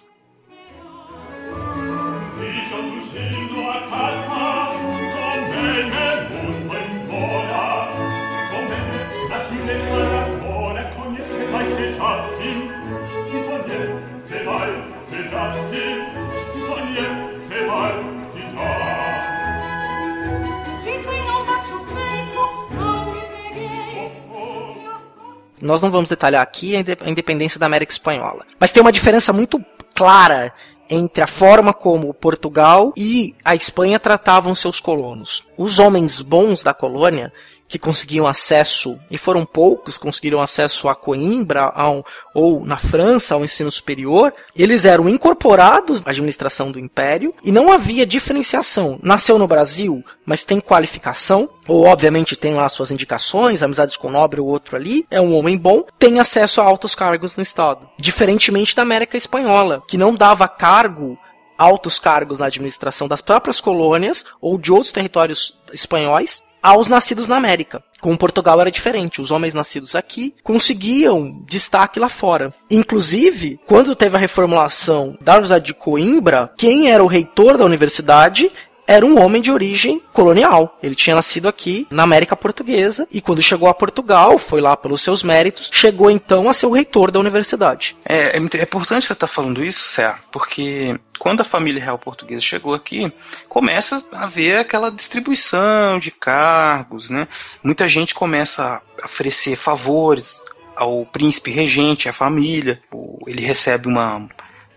Nós 25.65 25.82
não 25.82 25.91
vamos 25.91 26.08
detalhar 26.10 26.41
aqui 26.41 26.75
a 26.75 26.80
inde- 26.80 26.97
a 26.99 27.10
independência 27.10 27.60
da 27.60 27.65
América 27.65 27.91
Espanhola. 27.91 28.45
Mas 28.60 28.71
tem 28.71 28.82
uma 28.82 28.91
diferença 28.91 29.34
muito 29.34 29.63
clara 29.93 30.54
entre 30.89 31.23
a 31.23 31.28
forma 31.28 31.73
como 31.73 32.13
Portugal 32.13 32.93
e 32.95 33.34
a 33.43 33.56
Espanha 33.56 33.99
tratavam 33.99 34.54
seus 34.54 34.80
colonos. 34.80 35.43
Os 35.58 35.80
homens 35.80 36.21
bons 36.21 36.62
da 36.62 36.73
colônia 36.73 37.34
que 37.67 37.80
conseguiam 37.80 38.28
acesso, 38.28 38.99
e 39.10 39.17
foram 39.17 39.45
poucos 39.45 39.97
conseguiram 39.97 40.41
acesso 40.41 40.88
a 40.88 40.95
Coimbra 40.95 41.63
ao, 41.73 42.06
ou 42.34 42.65
na 42.65 42.78
França 42.78 43.34
ao 43.34 43.43
ensino 43.43 43.71
superior, 43.71 44.34
eles 44.56 44.86
eram 44.86 45.10
incorporados 45.10 46.01
à 46.06 46.10
administração 46.10 46.71
do 46.71 46.80
império 46.80 47.34
e 47.43 47.51
não 47.51 47.71
havia 47.71 48.06
diferenciação. 48.06 48.99
Nasceu 49.01 49.39
no 49.39 49.47
Brasil, 49.47 50.04
mas 50.25 50.43
tem 50.43 50.60
qualificação, 50.60 51.49
ou 51.67 51.86
obviamente 51.86 52.36
tem 52.36 52.54
lá 52.54 52.69
suas 52.69 52.91
indicações, 52.91 53.63
amizades 53.63 53.97
com 53.97 54.08
o 54.08 54.12
nobre 54.12 54.39
ou 54.39 54.47
outro 54.47 54.75
ali, 54.75 55.06
é 55.10 55.19
um 55.19 55.36
homem 55.36 55.58
bom, 55.58 55.84
tem 55.97 56.19
acesso 56.19 56.62
a 56.62 56.63
altos 56.63 56.93
cargos 56.93 57.36
no 57.36 57.43
Estado. 57.43 57.89
Diferentemente 57.97 58.75
da 58.75 58.84
América 58.84 59.17
Espanhola, 59.17 59.82
que 59.88 59.97
não 59.97 60.13
dava 60.13 60.47
cargo 60.47 61.17
altos 61.58 61.97
cargos 61.99 62.38
na 62.38 62.47
administração 62.47 63.08
das 63.08 63.21
próprias 63.21 63.62
colônias 63.62 64.25
ou 64.41 64.58
de 64.58 64.71
outros 64.71 64.91
territórios 64.91 65.58
espanhóis 65.73 66.43
aos 66.65 66.88
nascidos 66.88 67.28
na 67.28 67.38
América. 67.38 67.84
Com 68.01 68.17
Portugal 68.17 68.60
era 68.60 68.71
diferente. 68.71 69.21
Os 69.21 69.30
homens 69.30 69.54
nascidos 69.54 69.93
aqui 69.93 70.34
conseguiam 70.43 71.43
destaque 71.45 71.99
lá 71.99 72.10
fora. 72.10 72.51
Inclusive, 72.71 73.60
quando 73.67 73.95
teve 73.95 74.15
a 74.15 74.19
reformulação 74.19 75.15
da 75.21 75.34
Universidade 75.34 75.65
de 75.65 75.73
Coimbra, 75.75 76.51
quem 76.58 76.89
era 76.89 77.04
o 77.04 77.08
reitor 77.08 77.56
da 77.56 77.65
universidade 77.65 78.51
era 78.88 79.06
um 79.06 79.19
homem 79.21 79.41
de 79.41 79.52
origem 79.52 80.02
colonial. 80.13 80.78
Ele 80.82 80.95
tinha 80.95 81.15
nascido 81.15 81.48
aqui 81.48 81.88
na 81.89 82.04
América 82.04 82.36
Portuguesa 82.36 83.08
e 83.12 83.21
quando 83.21 83.41
chegou 83.41 83.67
a 83.67 83.74
Portugal, 83.74 84.38
foi 84.38 84.62
lá 84.62 84.76
pelos 84.76 85.02
seus 85.02 85.24
méritos, 85.24 85.69
chegou 85.74 86.10
então 86.10 86.50
a 86.50 86.54
ser 86.54 86.65
o 86.65 86.71
reitor 86.71 87.12
da 87.12 87.19
universidade. 87.19 87.95
É, 88.06 88.38
é, 88.38 88.39
é 88.39 88.63
importante 88.63 89.06
você 89.06 89.13
estar 89.13 89.28
falando 89.28 89.63
isso, 89.63 89.86
Sé, 89.86 90.13
porque 90.32 91.00
quando 91.19 91.41
a 91.41 91.45
família 91.45 91.84
real 91.84 91.98
portuguesa 91.98 92.41
chegou 92.41 92.74
aqui, 92.74 93.12
começa 93.48 94.04
a 94.12 94.28
ver 94.28 94.58
aquela 94.58 94.91
distribuição 94.91 96.00
de 96.00 96.12
cargos, 96.12 97.10
né? 97.10 97.28
Muita 97.63 97.88
gente 97.88 98.13
começa 98.13 98.82
a 99.02 99.06
oferecer 99.06 99.56
favores 99.56 100.41
ao 100.76 101.06
príncipe 101.06 101.52
regente, 101.52 102.10
à 102.10 102.13
família. 102.13 102.82
Ele 103.26 103.41
recebe 103.41 103.88
uma 103.88 104.28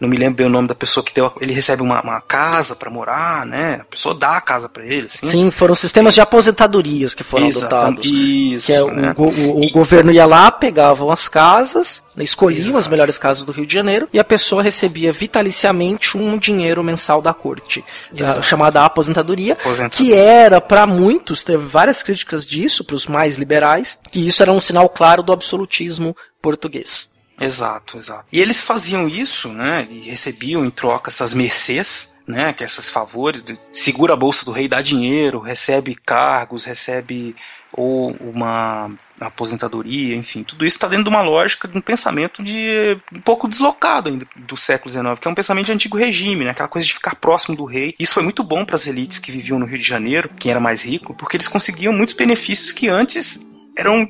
não 0.00 0.08
me 0.08 0.16
lembro 0.16 0.36
bem 0.36 0.46
o 0.46 0.50
nome 0.50 0.68
da 0.68 0.74
pessoa 0.74 1.02
que 1.04 1.12
deu, 1.14 1.32
ele 1.40 1.52
recebe 1.52 1.82
uma, 1.82 2.00
uma 2.02 2.20
casa 2.20 2.76
para 2.76 2.90
morar, 2.90 3.44
né? 3.46 3.80
A 3.80 3.84
pessoa 3.84 4.14
dá 4.14 4.36
a 4.36 4.40
casa 4.40 4.68
para 4.68 4.84
ele. 4.84 5.06
Assim. 5.06 5.26
Sim, 5.26 5.50
foram 5.50 5.74
sistemas 5.74 6.14
de 6.14 6.20
aposentadorias 6.20 7.14
que 7.14 7.24
foram 7.24 7.46
Exatamente. 7.46 8.08
adotados. 8.08 8.10
Isso. 8.10 8.66
Que 8.66 8.72
é, 8.72 8.84
né? 8.84 9.14
o, 9.16 9.22
o, 9.24 9.60
o 9.60 9.64
E- 9.64 9.70
governo 9.70 10.10
ia 10.12 10.24
lá, 10.26 10.50
pegavam 10.52 11.10
as 11.10 11.28
casas, 11.28 12.02
né, 12.14 12.22
escolhiam 12.24 12.60
Exato. 12.60 12.78
as 12.78 12.88
melhores 12.88 13.18
casas 13.18 13.44
do 13.44 13.52
Rio 13.52 13.66
de 13.66 13.74
Janeiro 13.74 14.08
e 14.12 14.18
a 14.18 14.24
pessoa 14.24 14.62
recebia 14.62 15.12
vitaliciamente 15.12 16.16
um 16.16 16.38
dinheiro 16.38 16.82
mensal 16.84 17.20
da 17.22 17.32
corte, 17.34 17.84
a 18.12 18.20
Exato. 18.20 18.42
chamada 18.44 18.84
aposentadoria, 18.84 19.54
Aposentadoria. 19.54 19.90
que 19.90 20.12
era 20.14 20.60
para 20.60 20.86
muitos, 20.86 21.42
teve 21.42 21.64
várias 21.64 22.02
críticas 22.02 22.46
disso, 22.46 22.84
para 22.84 22.94
os 22.96 23.06
mais 23.06 23.36
liberais, 23.36 23.98
que 24.10 24.26
isso 24.26 24.42
era 24.42 24.52
um 24.52 24.60
sinal 24.60 24.88
claro 24.88 25.22
do 25.22 25.32
absolutismo 25.32 26.16
português. 26.42 27.08
Exato, 27.40 27.98
exato. 27.98 28.24
E 28.32 28.40
eles 28.40 28.60
faziam 28.60 29.08
isso, 29.08 29.48
né? 29.48 29.86
E 29.90 30.10
recebiam 30.10 30.64
em 30.64 30.70
troca 30.70 31.10
essas 31.10 31.34
mercês, 31.34 32.14
né? 32.26 32.52
Que 32.52 32.64
esses 32.64 32.90
favores, 32.90 33.44
segura 33.72 34.14
a 34.14 34.16
bolsa 34.16 34.44
do 34.44 34.50
rei, 34.50 34.66
dá 34.66 34.82
dinheiro, 34.82 35.38
recebe 35.38 35.94
cargos, 35.94 36.64
recebe 36.64 37.36
ou 37.72 38.10
uma 38.20 38.90
aposentadoria, 39.20 40.14
enfim, 40.14 40.42
tudo 40.42 40.64
isso 40.64 40.76
está 40.76 40.88
dentro 40.88 41.04
de 41.04 41.10
uma 41.10 41.20
lógica, 41.20 41.68
de 41.68 41.76
um 41.76 41.80
pensamento 41.80 42.42
de 42.42 42.96
um 43.14 43.20
pouco 43.20 43.48
deslocado 43.48 44.08
ainda 44.08 44.26
do 44.36 44.56
século 44.56 44.90
XIX, 44.90 45.18
que 45.20 45.28
é 45.28 45.30
um 45.30 45.34
pensamento 45.34 45.66
de 45.66 45.72
antigo 45.72 45.96
regime, 45.96 46.44
né? 46.44 46.50
Aquela 46.50 46.68
coisa 46.68 46.86
de 46.86 46.94
ficar 46.94 47.16
próximo 47.16 47.56
do 47.56 47.64
rei. 47.64 47.94
Isso 47.98 48.14
foi 48.14 48.22
muito 48.22 48.42
bom 48.42 48.64
para 48.64 48.76
as 48.76 48.86
elites 48.86 49.18
que 49.18 49.32
viviam 49.32 49.58
no 49.58 49.66
Rio 49.66 49.78
de 49.78 49.84
Janeiro, 49.84 50.30
quem 50.38 50.50
era 50.50 50.60
mais 50.60 50.82
rico, 50.82 51.14
porque 51.14 51.36
eles 51.36 51.48
conseguiam 51.48 51.92
muitos 51.92 52.14
benefícios 52.14 52.72
que 52.72 52.88
antes 52.88 53.46
eram 53.76 54.08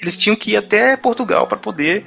eles 0.00 0.16
tinham 0.16 0.36
que 0.36 0.52
ir 0.52 0.56
até 0.56 0.96
Portugal 0.96 1.46
para 1.46 1.58
poder 1.58 2.04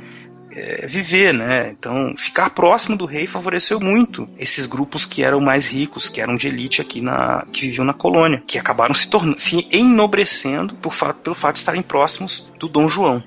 é, 0.56 0.86
viver, 0.88 1.34
né? 1.34 1.70
Então, 1.78 2.14
ficar 2.18 2.50
próximo 2.52 2.98
do 2.98 3.06
rei 3.06 3.26
favoreceu 3.26 3.80
muito 3.80 4.28
esses 4.38 4.66
grupos 4.66 5.06
que 5.06 5.24
eram 5.24 5.40
mais 5.40 5.68
ricos, 5.68 6.10
que 6.10 6.22
eram 6.22 6.36
de 6.36 6.48
elite 6.48 6.82
aqui 6.82 7.02
na 7.02 7.46
que 7.52 7.62
viviam 7.62 7.86
na 7.86 7.94
colônia, 7.94 8.44
que 8.46 8.58
acabaram 8.58 8.94
se 8.94 9.10
tornando, 9.10 9.40
se 9.40 9.68
enobrecendo 9.72 10.76
por 10.76 10.94
fato, 10.94 11.18
pelo 11.22 11.36
fato 11.36 11.56
de 11.56 11.60
estarem 11.60 11.82
próximos 11.82 12.48
do 12.60 12.68
Dom 12.68 12.88
João. 12.88 13.24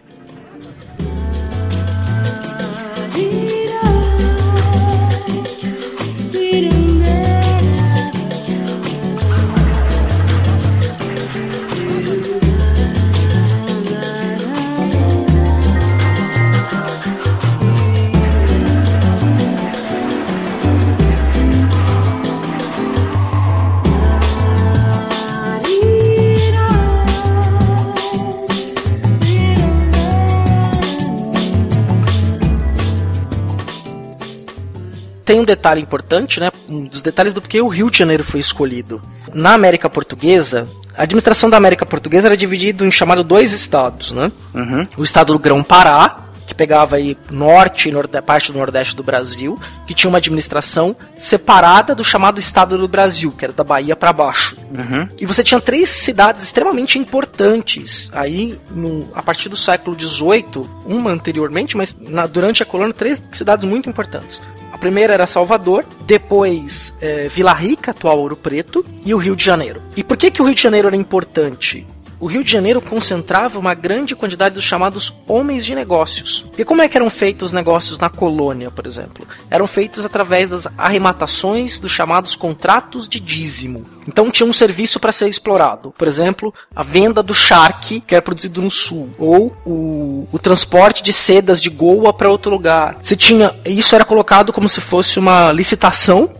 Tem 35.27 35.39
um 35.41 35.45
detalhe 35.45 35.83
importante, 35.83 36.41
né? 36.41 36.51
Um 36.69 36.85
dos 36.87 37.03
detalhes 37.03 37.33
do 37.35 37.41
porquê 37.43 37.61
o 37.61 37.67
Rio 37.69 37.91
de 37.91 37.99
Janeiro 37.99 38.23
foi 38.25 38.41
escolhido. 38.41 39.03
Na 39.35 39.53
América 39.55 39.91
Portuguesa, 39.91 40.69
a 40.97 41.03
administração 41.03 41.51
da 41.51 41.57
América 41.57 41.85
Portuguesa 41.85 42.29
era 42.29 42.37
dividida 42.37 42.87
em 42.87 42.91
chamado 42.93 43.25
dois 43.25 43.53
estados, 43.53 44.12
né? 44.12 44.31
Uhum. 44.55 44.87
O 44.97 45.03
estado 45.03 45.33
do 45.33 45.39
Grão-Pará, 45.39 46.23
que 46.47 46.55
pegava 46.55 46.95
aí 46.95 47.19
norte 47.29 47.89
e 47.91 48.23
parte 48.23 48.53
do 48.53 48.59
nordeste 48.59 48.95
do 48.95 49.03
Brasil, 49.03 49.59
que 49.85 49.93
tinha 49.93 50.09
uma 50.09 50.19
administração 50.19 50.95
separada 51.19 51.93
do 51.93 52.05
chamado 52.05 52.39
estado 52.39 52.79
do 52.79 52.87
Brasil, 52.87 53.33
que 53.37 53.45
era 53.45 53.53
da 53.53 53.65
Bahia 53.65 53.97
para 53.97 54.12
baixo. 54.12 54.57
Uhum. 54.71 55.09
E 55.19 55.27
você 55.27 55.43
tinha 55.43 55.61
três 55.61 55.89
cidades 55.91 56.45
extremamente 56.45 57.01
importantes. 57.01 58.09
Aí, 58.12 58.57
no- 58.71 59.09
a 59.12 59.23
partir 59.25 59.49
do 59.49 59.57
século 59.57 60.01
XVIII, 60.01 60.65
uma 60.87 61.11
anteriormente, 61.11 61.77
mas 61.77 61.95
na- 61.99 62.29
durante 62.29 62.62
a 62.62 62.67
colônia, 62.67 62.95
três 62.95 63.21
cidades 63.33 63.65
muito 63.65 63.89
importantes. 63.91 64.41
A 64.77 64.79
primeira 64.79 65.15
era 65.15 65.27
Salvador, 65.27 65.87
depois 66.07 66.95
eh, 67.01 67.29
Vila 67.35 67.55
Rica, 67.55 67.93
atual 67.93 68.19
Ouro 68.19 68.37
Preto, 68.37 68.85
e 69.07 69.15
o 69.15 69.17
Rio 69.17 69.35
de 69.35 69.43
Janeiro. 69.43 69.81
E 69.97 70.05
por 70.05 70.19
que, 70.19 70.31
que 70.31 70.43
o 70.43 70.45
Rio 70.45 70.55
de 70.55 70.61
Janeiro 70.61 70.89
era 70.89 70.97
importante? 70.97 71.87
O 72.19 72.27
Rio 72.27 72.43
de 72.43 72.51
Janeiro 72.51 72.81
concentrava 72.81 73.59
uma 73.59 73.75
grande 73.75 74.17
quantidade 74.17 74.55
dos 74.55 74.65
chamados 74.65 75.13
homens 75.27 75.67
de 75.67 75.75
negócios. 75.75 76.45
E 76.57 76.65
como 76.65 76.81
é 76.81 76.89
que 76.89 76.97
eram 76.97 77.11
feitos 77.11 77.49
os 77.49 77.53
negócios 77.53 77.99
na 77.99 78.09
colônia, 78.09 78.71
por 78.71 78.87
exemplo? 78.87 79.27
Eram 79.51 79.67
feitos 79.67 80.05
através 80.05 80.49
das 80.49 80.67
arrematações 80.79 81.79
dos 81.79 81.91
chamados 81.91 82.35
contratos 82.35 83.09
de 83.09 83.21
dízimo. 83.21 83.85
Então 84.09 84.31
tinha 84.31 84.49
um 84.49 84.53
serviço 84.53 84.99
para 84.99 85.13
ser 85.13 85.29
explorado. 85.29 85.93
Por 85.97 86.09
exemplo, 86.09 86.55
a 86.75 86.83
venda 86.83 87.23
do 87.23 87.35
charque, 87.35 88.01
que 88.01 88.15
era 88.15 88.23
produzido 88.23 88.63
no 88.63 88.71
sul, 88.71 89.11
ou 89.19 89.55
o, 89.67 90.27
o 90.33 90.39
transporte 90.39 91.03
de 91.03 91.13
sedas 91.13 91.61
de 91.61 91.69
Goa 91.69 92.13
para 92.13 92.31
outro 92.31 92.51
lugar. 92.51 92.97
Você 93.03 93.15
tinha, 93.15 93.55
isso 93.65 93.95
era 93.95 94.05
colocado 94.05 94.53
como 94.53 94.69
se 94.69 94.81
fosse 94.81 95.19
uma 95.19 95.53
licitação 95.53 96.31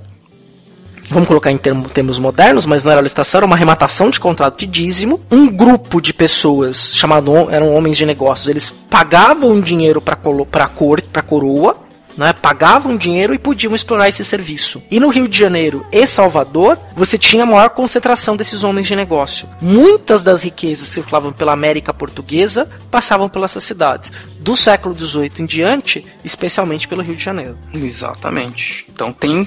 vamos 1.09 1.29
colocar 1.29 1.51
em 1.51 1.57
termo- 1.59 1.89
termos 1.89 2.19
modernos, 2.19 2.67
mas 2.67 2.85
não 2.85 2.93
era 2.93 3.01
licitação, 3.01 3.39
era 3.39 3.47
uma 3.47 3.57
arrematação 3.57 4.11
de 4.11 4.21
contrato 4.21 4.59
de 4.59 4.67
dízimo. 4.67 5.21
Um 5.31 5.47
grupo 5.49 6.01
de 6.01 6.13
pessoas, 6.13 6.93
chamado 6.95 7.51
eram 7.51 7.75
homens 7.75 7.97
de 7.97 8.07
negócios, 8.07 8.49
eles 8.49 8.71
pagavam 8.91 9.61
dinheiro 9.61 10.01
para 10.01 10.15
a 10.15 10.69
cor, 10.69 11.03
coroa, 11.27 11.79
né, 12.17 12.33
pagavam 12.33 12.97
dinheiro 12.97 13.35
e 13.35 13.39
podiam 13.39 13.75
explorar 13.75 14.09
esse 14.09 14.25
serviço. 14.25 14.83
E 14.91 14.99
no 14.99 15.09
Rio 15.09 15.29
de 15.29 15.39
Janeiro 15.39 15.85
e 15.93 16.07
Salvador, 16.07 16.79
você 16.97 17.19
tinha 17.19 17.43
a 17.43 17.47
maior 17.47 17.69
concentração 17.69 18.35
desses 18.35 18.65
homens 18.65 18.87
de 18.87 18.97
negócio. 18.97 19.47
Muitas 19.61 20.23
das 20.23 20.43
riquezas 20.43 20.89
que 20.89 20.95
circulavam 20.95 21.31
pela 21.31 21.53
América 21.53 21.93
Portuguesa 21.93 22.69
passavam 22.91 23.29
pelas 23.29 23.51
cidades. 23.51 24.11
Do 24.41 24.57
século 24.57 24.95
XVIII 24.99 25.33
em 25.41 25.45
diante, 25.45 26.07
especialmente 26.25 26.89
pelo 26.89 27.03
Rio 27.03 27.17
de 27.17 27.23
Janeiro. 27.23 27.59
Exatamente. 27.75 28.87
Então 28.91 29.13
tem, 29.13 29.47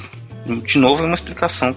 de 0.58 0.78
novo, 0.78 1.04
uma 1.04 1.16
explicação. 1.16 1.76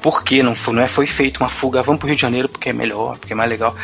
Por 0.00 0.22
que 0.22 0.42
não 0.42 0.54
foi, 0.54 0.74
não 0.74 0.82
é, 0.82 0.86
foi 0.88 1.06
feita 1.06 1.40
uma 1.42 1.48
fuga? 1.48 1.82
Vamos 1.82 1.98
pro 1.98 2.06
Rio 2.06 2.16
de 2.16 2.22
Janeiro 2.22 2.48
porque 2.48 2.68
é 2.68 2.72
melhor, 2.72 3.18
porque 3.18 3.32
é 3.32 3.36
mais 3.36 3.50
legal. 3.50 3.74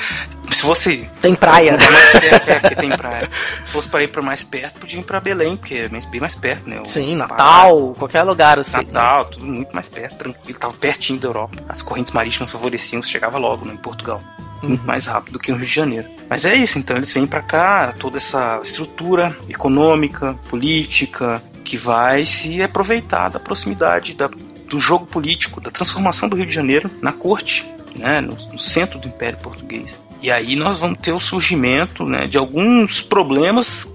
Se 0.51 0.63
você. 0.63 1.09
Tem 1.21 1.35
praia. 1.35 1.77
Pra 1.77 1.91
mais 1.91 2.13
perto, 2.13 2.49
é, 2.49 2.61
porque 2.61 2.77
tem 2.77 2.97
praia. 2.97 3.31
Se 3.67 3.73
fosse 3.73 3.89
para 3.89 4.05
ir 4.05 4.09
para 4.09 4.23
mais 4.23 4.45
perto, 4.45 4.81
podia 4.81 5.01
ir 5.01 5.03
para 5.03 5.19
Belém, 5.21 5.57
porque 5.57 5.75
é 5.75 5.89
bem 5.89 6.21
mais 6.21 6.35
perto, 6.35 6.69
né? 6.69 6.81
O 6.81 6.85
Sim, 6.85 7.19
Pará, 7.19 7.29
Natal, 7.31 7.95
qualquer 7.99 8.23
lugar 8.23 8.59
assim. 8.59 8.77
né? 8.77 8.85
Natal, 8.93 9.25
tudo 9.27 9.45
muito 9.47 9.75
mais 9.75 9.89
perto, 9.89 10.17
tranquilo, 10.17 10.59
tava 10.59 10.75
pertinho 10.75 11.19
da 11.19 11.29
Europa. 11.29 11.59
As 11.69 11.83
correntes 11.83 12.13
marítimas 12.13 12.51
favoreciam, 12.51 13.03
você 13.03 13.11
chegava 13.11 13.39
logo 13.39 13.65
né, 13.65 13.75
em 13.75 13.79
Portugal. 13.79 14.21
Muito 14.63 14.85
mais 14.87 15.07
rápido 15.07 15.35
do 15.35 15.39
que 15.39 15.51
no 15.51 15.59
Rio 15.59 15.67
de 15.67 15.75
Janeiro. 15.75 16.09
Mas 16.29 16.45
é 16.45 16.55
isso, 16.55 16.79
então 16.79 16.97
eles 16.97 17.13
vêm 17.13 17.27
pra 17.27 17.43
cá, 17.43 17.93
toda 17.99 18.17
essa 18.17 18.61
estrutura 18.63 19.37
econômica, 19.49 20.35
política, 20.49 21.43
que 21.65 21.77
vai 21.77 22.27
se 22.27 22.63
aproveitar 22.63 23.31
da 23.31 23.41
proximidade 23.41 24.15
da- 24.15 24.31
do 24.69 24.79
jogo 24.79 25.07
político, 25.07 25.61
da 25.61 25.71
transformação 25.71 26.29
do 26.29 26.37
Rio 26.37 26.47
de 26.47 26.55
Janeiro 26.55 26.91
na 27.01 27.13
corte, 27.13 27.67
né, 27.97 28.21
no, 28.21 28.35
no 28.53 28.59
centro 28.59 28.99
do 28.99 29.09
Império 29.09 29.39
Português. 29.39 29.99
E 30.21 30.31
aí 30.31 30.57
nós 30.57 30.79
vamos 30.79 30.99
ter 31.01 31.13
o 31.13 31.21
surgimento 31.21 32.05
né, 32.05 32.27
de 32.27 32.39
alguns 32.39 33.01
problemas 33.01 33.93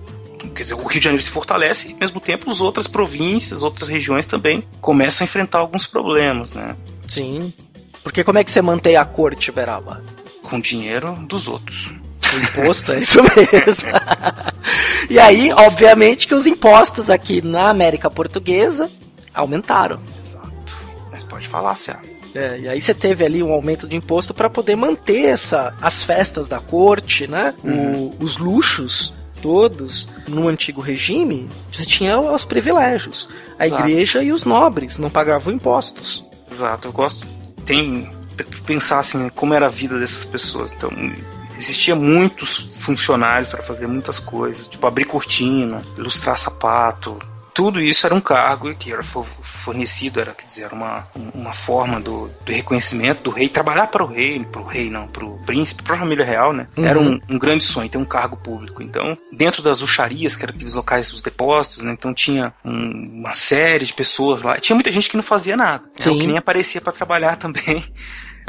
quer 0.56 0.64
dizer, 0.64 0.74
o 0.74 0.86
Rio 0.86 1.00
de 1.00 1.04
Janeiro 1.04 1.24
se 1.24 1.30
fortalece 1.30 1.90
e, 1.90 1.94
ao 1.94 2.00
mesmo 2.00 2.20
tempo, 2.20 2.50
as 2.50 2.62
outras 2.62 2.88
províncias, 2.88 3.62
outras 3.62 3.90
regiões 3.90 4.26
também 4.26 4.64
começam 4.80 5.24
a 5.24 5.26
enfrentar 5.26 5.60
alguns 5.60 5.86
problemas, 5.86 6.54
né? 6.54 6.76
Sim. 7.08 7.54
Porque 8.04 8.24
como 8.24 8.38
é 8.38 8.44
que 8.44 8.50
você 8.50 8.62
mantém 8.62 8.96
a 8.96 9.04
corte, 9.04 9.52
Beraba? 9.52 10.02
Com 10.42 10.60
dinheiro 10.60 11.14
dos 11.28 11.48
outros. 11.48 11.90
Imposto, 12.38 12.92
é 12.92 13.00
isso 13.00 13.20
mesmo. 13.36 13.90
e 15.10 15.20
aí, 15.20 15.52
obviamente, 15.54 16.28
que 16.28 16.36
os 16.36 16.46
impostos 16.46 17.10
aqui 17.10 17.42
na 17.42 17.70
América 17.70 18.10
Portuguesa 18.10 18.90
aumentaram. 19.34 20.00
Exato. 20.20 20.50
Mas 21.12 21.24
pode 21.24 21.48
falar, 21.48 21.76
Céu. 21.76 21.98
É, 22.36 22.60
e 22.60 22.70
aí 22.70 22.82
você 22.82 22.94
teve 22.94 23.26
ali 23.26 23.42
um 23.42 23.52
aumento 23.52 23.88
de 23.88 23.96
imposto 23.96 24.34
para 24.34 24.50
poder 24.50 24.76
manter 24.76 25.26
essa, 25.26 25.74
as 25.82 26.04
festas 26.04 26.48
da 26.48 26.60
corte, 26.60 27.28
né? 27.28 27.56
O, 27.64 28.14
os 28.20 28.38
luxos 28.38 29.14
todos 29.42 30.08
no 30.28 30.48
antigo 30.48 30.82
regime, 30.82 31.48
você 31.72 31.86
tinha 31.86 32.20
os 32.20 32.46
privilégios. 32.46 33.30
A 33.58 33.66
Exato. 33.66 33.84
igreja 33.84 34.24
e 34.24 34.32
os 34.32 34.44
nobres 34.44 34.98
não 34.98 35.10
pagavam 35.10 35.54
impostos. 35.54 36.26
Exato, 36.52 36.88
eu 36.88 36.92
gosto. 36.92 37.26
Tem 37.66 38.10
pensar 38.66 39.00
assim 39.00 39.30
como 39.30 39.54
era 39.54 39.68
a 39.68 39.70
vida 39.70 40.00
dessas 40.00 40.26
pessoas. 40.26 40.72
Então, 40.72 40.90
existia 41.60 41.96
muitos 41.96 42.78
funcionários 42.80 43.50
para 43.50 43.62
fazer 43.62 43.86
muitas 43.88 44.18
coisas, 44.20 44.68
tipo 44.68 44.88
abrir 44.88 45.06
cortina, 45.06 45.84
ilustrar 45.98 46.38
sapato. 46.40 47.20
Tudo 47.54 47.82
isso 47.82 48.06
era 48.06 48.16
um 48.16 48.22
cargo 48.22 48.74
que 48.76 48.94
era 48.94 49.04
fo- 49.04 49.24
fornecido, 49.24 50.22
era 50.22 50.34
quer 50.34 50.46
dizer, 50.46 50.64
era 50.64 50.74
uma, 50.74 51.06
uma 51.34 51.52
forma 51.52 52.00
do, 52.00 52.30
do 52.46 52.54
reconhecimento 52.54 53.24
do 53.24 53.30
rei, 53.32 53.50
trabalhar 53.50 53.88
para 53.88 54.02
o 54.02 54.08
rei, 54.08 54.46
para 54.46 54.62
o 54.62 54.64
rei 54.66 54.90
não, 54.90 55.08
para 55.10 55.26
o 55.26 55.38
príncipe, 55.46 55.84
para 55.84 55.96
a 55.96 56.00
família 56.00 56.24
real, 56.24 56.54
né? 56.54 56.68
Era 56.78 56.98
um, 56.98 57.20
um 57.30 57.38
grande 57.38 57.66
sonho 57.66 57.90
ter 57.90 57.98
um 57.98 58.06
cargo 58.06 58.38
público. 58.38 58.82
Então, 58.82 59.18
dentro 59.34 59.62
das 59.62 59.82
uxarias, 59.82 60.38
que 60.38 60.44
eram 60.46 60.54
aqueles 60.56 60.74
locais 60.76 61.10
dos 61.10 61.22
depósitos, 61.22 61.80
né? 61.84 61.92
Então 61.92 62.14
tinha 62.14 62.54
um- 62.64 63.20
uma 63.20 63.34
série 63.34 63.84
de 63.86 63.94
pessoas 63.94 64.44
lá. 64.44 64.58
Tinha 64.58 64.76
muita 64.76 64.92
gente 64.92 65.10
que 65.10 65.18
não 65.18 65.24
fazia 65.24 65.58
nada, 65.58 65.84
né? 65.84 65.90
Sim. 65.98 66.18
que 66.20 66.28
nem 66.28 66.38
aparecia 66.38 66.80
para 66.80 66.94
trabalhar 66.94 67.36
também. 67.38 67.84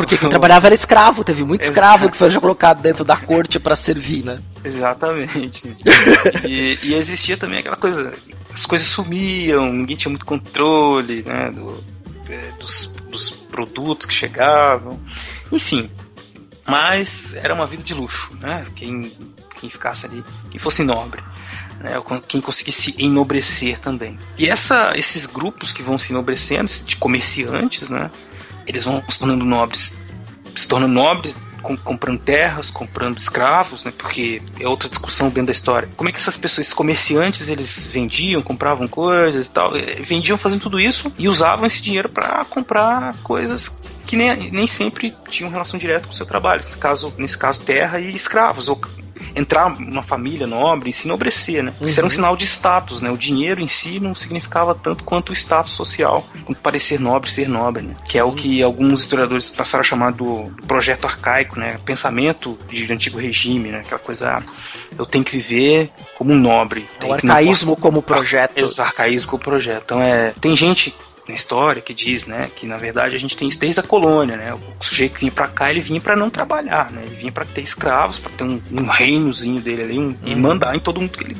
Porque 0.00 0.16
quem 0.16 0.28
trabalhava 0.30 0.66
era 0.68 0.74
escravo, 0.74 1.22
teve 1.22 1.44
muito 1.44 1.60
escravo 1.60 2.10
que 2.10 2.16
foi 2.16 2.30
já 2.30 2.40
colocado 2.40 2.80
dentro 2.80 3.04
da 3.04 3.16
corte 3.16 3.60
para 3.60 3.76
servir, 3.76 4.24
né? 4.24 4.38
Exatamente. 4.64 5.76
e, 6.48 6.78
e 6.82 6.94
existia 6.94 7.36
também 7.36 7.58
aquela 7.58 7.76
coisa, 7.76 8.10
as 8.52 8.64
coisas 8.64 8.86
sumiam, 8.88 9.70
ninguém 9.70 9.96
tinha 9.96 10.08
muito 10.08 10.24
controle, 10.24 11.22
né, 11.22 11.50
do, 11.50 11.84
é, 12.30 12.50
dos, 12.58 12.86
dos 13.10 13.30
produtos 13.30 14.06
que 14.06 14.14
chegavam, 14.14 14.98
enfim. 15.52 15.90
Mas 16.66 17.34
era 17.34 17.52
uma 17.52 17.66
vida 17.66 17.82
de 17.82 17.92
luxo, 17.92 18.34
né? 18.40 18.64
Quem, 18.74 19.12
quem 19.60 19.68
ficasse 19.68 20.06
ali, 20.06 20.24
quem 20.50 20.58
fosse 20.58 20.82
nobre. 20.82 21.22
Né, 21.78 21.92
quem 22.26 22.40
conseguisse 22.40 22.94
enobrecer 22.98 23.78
também. 23.78 24.18
E 24.38 24.48
essa, 24.48 24.92
esses 24.96 25.26
grupos 25.26 25.72
que 25.72 25.82
vão 25.82 25.98
se 25.98 26.12
enobrecendo, 26.12 26.70
de 26.84 26.96
comerciantes, 26.96 27.88
né, 27.88 28.10
eles 28.70 28.85
vão 28.85 29.02
se 29.09 29.18
tornando 29.18 29.44
nobres, 29.44 29.96
se 30.56 30.66
tornando 30.66 30.92
nobres, 30.94 31.37
com- 31.62 31.76
comprando 31.76 32.18
terras, 32.18 32.70
comprando 32.70 33.18
escravos, 33.18 33.85
né? 33.85 33.92
Porque 33.96 34.40
é 34.59 34.66
outra 34.66 34.88
discussão 34.88 35.28
dentro 35.28 35.46
da 35.46 35.52
história. 35.52 35.88
Como 35.96 36.09
é 36.09 36.12
que 36.12 36.18
essas 36.18 36.37
pessoas, 36.37 36.66
esses 36.66 36.74
comerciantes, 36.74 37.48
eles 37.48 37.87
vendiam, 37.87 38.40
compravam 38.42 38.88
coisas 38.88 39.46
e 39.46 39.50
tal, 39.50 39.76
eh, 39.76 40.00
vendiam 40.02 40.38
fazendo 40.38 40.62
tudo 40.62 40.80
isso 40.80 41.12
e 41.18 41.28
usavam 41.28 41.66
esse 41.66 41.83
dinheiro 41.83 42.09
para 42.09 42.44
comprar 42.46 43.14
coisas 43.22 43.78
que 44.06 44.16
nem, 44.16 44.50
nem 44.50 44.66
sempre 44.66 45.14
tinham 45.28 45.50
relação 45.50 45.78
direta 45.78 46.06
com 46.06 46.12
o 46.12 46.16
seu 46.16 46.26
trabalho. 46.26 46.62
Nesse 46.62 46.76
caso, 46.76 47.12
nesse 47.18 47.37
caso 47.38 47.61
terra 47.61 48.00
e 48.00 48.14
escravos 48.14 48.68
ou 48.68 48.80
entrar 49.35 49.78
numa 49.78 50.02
família 50.02 50.46
nobre 50.46 50.90
e 50.90 50.92
se 50.92 51.06
enobrecer, 51.06 51.62
né? 51.62 51.72
Isso 51.80 51.98
era 52.00 52.06
um 52.06 52.11
sinal 52.11 52.37
de 52.37 52.44
status, 52.46 53.00
né? 53.02 53.11
O 53.11 53.16
dinheiro 53.16 53.61
em 53.61 53.66
si 53.66 54.00
não 54.00 54.14
significava 54.14 54.74
tanto 54.74 55.04
quanto 55.04 55.30
o 55.30 55.33
status 55.33 55.72
social, 55.72 56.26
quanto 56.44 56.61
parecer 56.61 56.98
nobre, 57.00 57.30
ser 57.30 57.48
nobre, 57.48 57.83
né? 57.83 57.94
Que 58.04 58.18
é 58.18 58.24
o 58.24 58.33
que 58.33 58.62
alguns 58.62 59.00
historiadores 59.00 59.50
passaram 59.50 59.80
a 59.80 59.85
chamar 59.85 60.12
do, 60.12 60.50
projeto 60.66 61.04
arcaico, 61.06 61.59
né? 61.59 61.78
Pensamento 61.85 62.59
de 62.68 62.92
antigo 62.92 63.18
regime, 63.18 63.70
né? 63.70 63.78
Aquela 63.80 63.98
coisa, 64.00 64.38
ah, 64.38 64.42
eu 64.98 65.06
tenho 65.06 65.24
que 65.24 65.33
viver 65.37 65.90
como 66.16 66.33
um 66.33 66.38
nobre. 66.38 66.87
O 66.96 66.98
que- 66.98 67.06
não 67.26 67.35
arcaísmo 67.35 67.70
posso- 67.70 67.83
como 67.83 68.02
projeto. 68.02 68.52
Esse 68.56 68.80
arcaísmo 68.80 69.28
como 69.30 69.42
projeto. 69.42 69.83
Então 69.85 70.02
é, 70.02 70.33
tem 70.40 70.56
gente 70.56 70.94
na 71.28 71.35
história 71.35 71.80
que 71.83 71.94
diz, 71.94 72.26
né, 72.26 72.50
que 72.54 72.66
na 72.66 72.76
verdade 72.76 73.14
a 73.14 73.18
gente 73.18 73.37
tem 73.37 73.48
isso 73.48 73.59
desde 73.59 73.80
a 73.80 73.83
colônia, 73.83 74.37
né? 74.37 74.54
O 74.54 74.61
sujeito 74.85 75.14
que 75.14 75.20
vinha 75.20 75.33
pra 75.33 75.46
cá, 75.48 75.70
ele 75.70 75.80
vinha 75.80 76.00
pra 76.00 76.16
não 76.16 76.28
trabalhar, 76.30 76.90
né? 76.90 77.02
Ele 77.06 77.16
vinha 77.16 77.33
pra 77.33 77.44
ter 77.44 77.61
escravos, 77.62 78.18
pra 78.18 78.30
ter 78.33 78.44
um, 78.44 78.61
um 78.72 78.87
reinozinho 78.87 79.61
dele 79.61 79.83
ali, 79.83 79.98
um, 79.98 80.14
e 80.24 80.35
mandar 80.35 80.74
em 80.74 80.80
todo 80.80 81.00
mundo 81.00 81.11
que 81.16 81.24
ele 81.24 81.37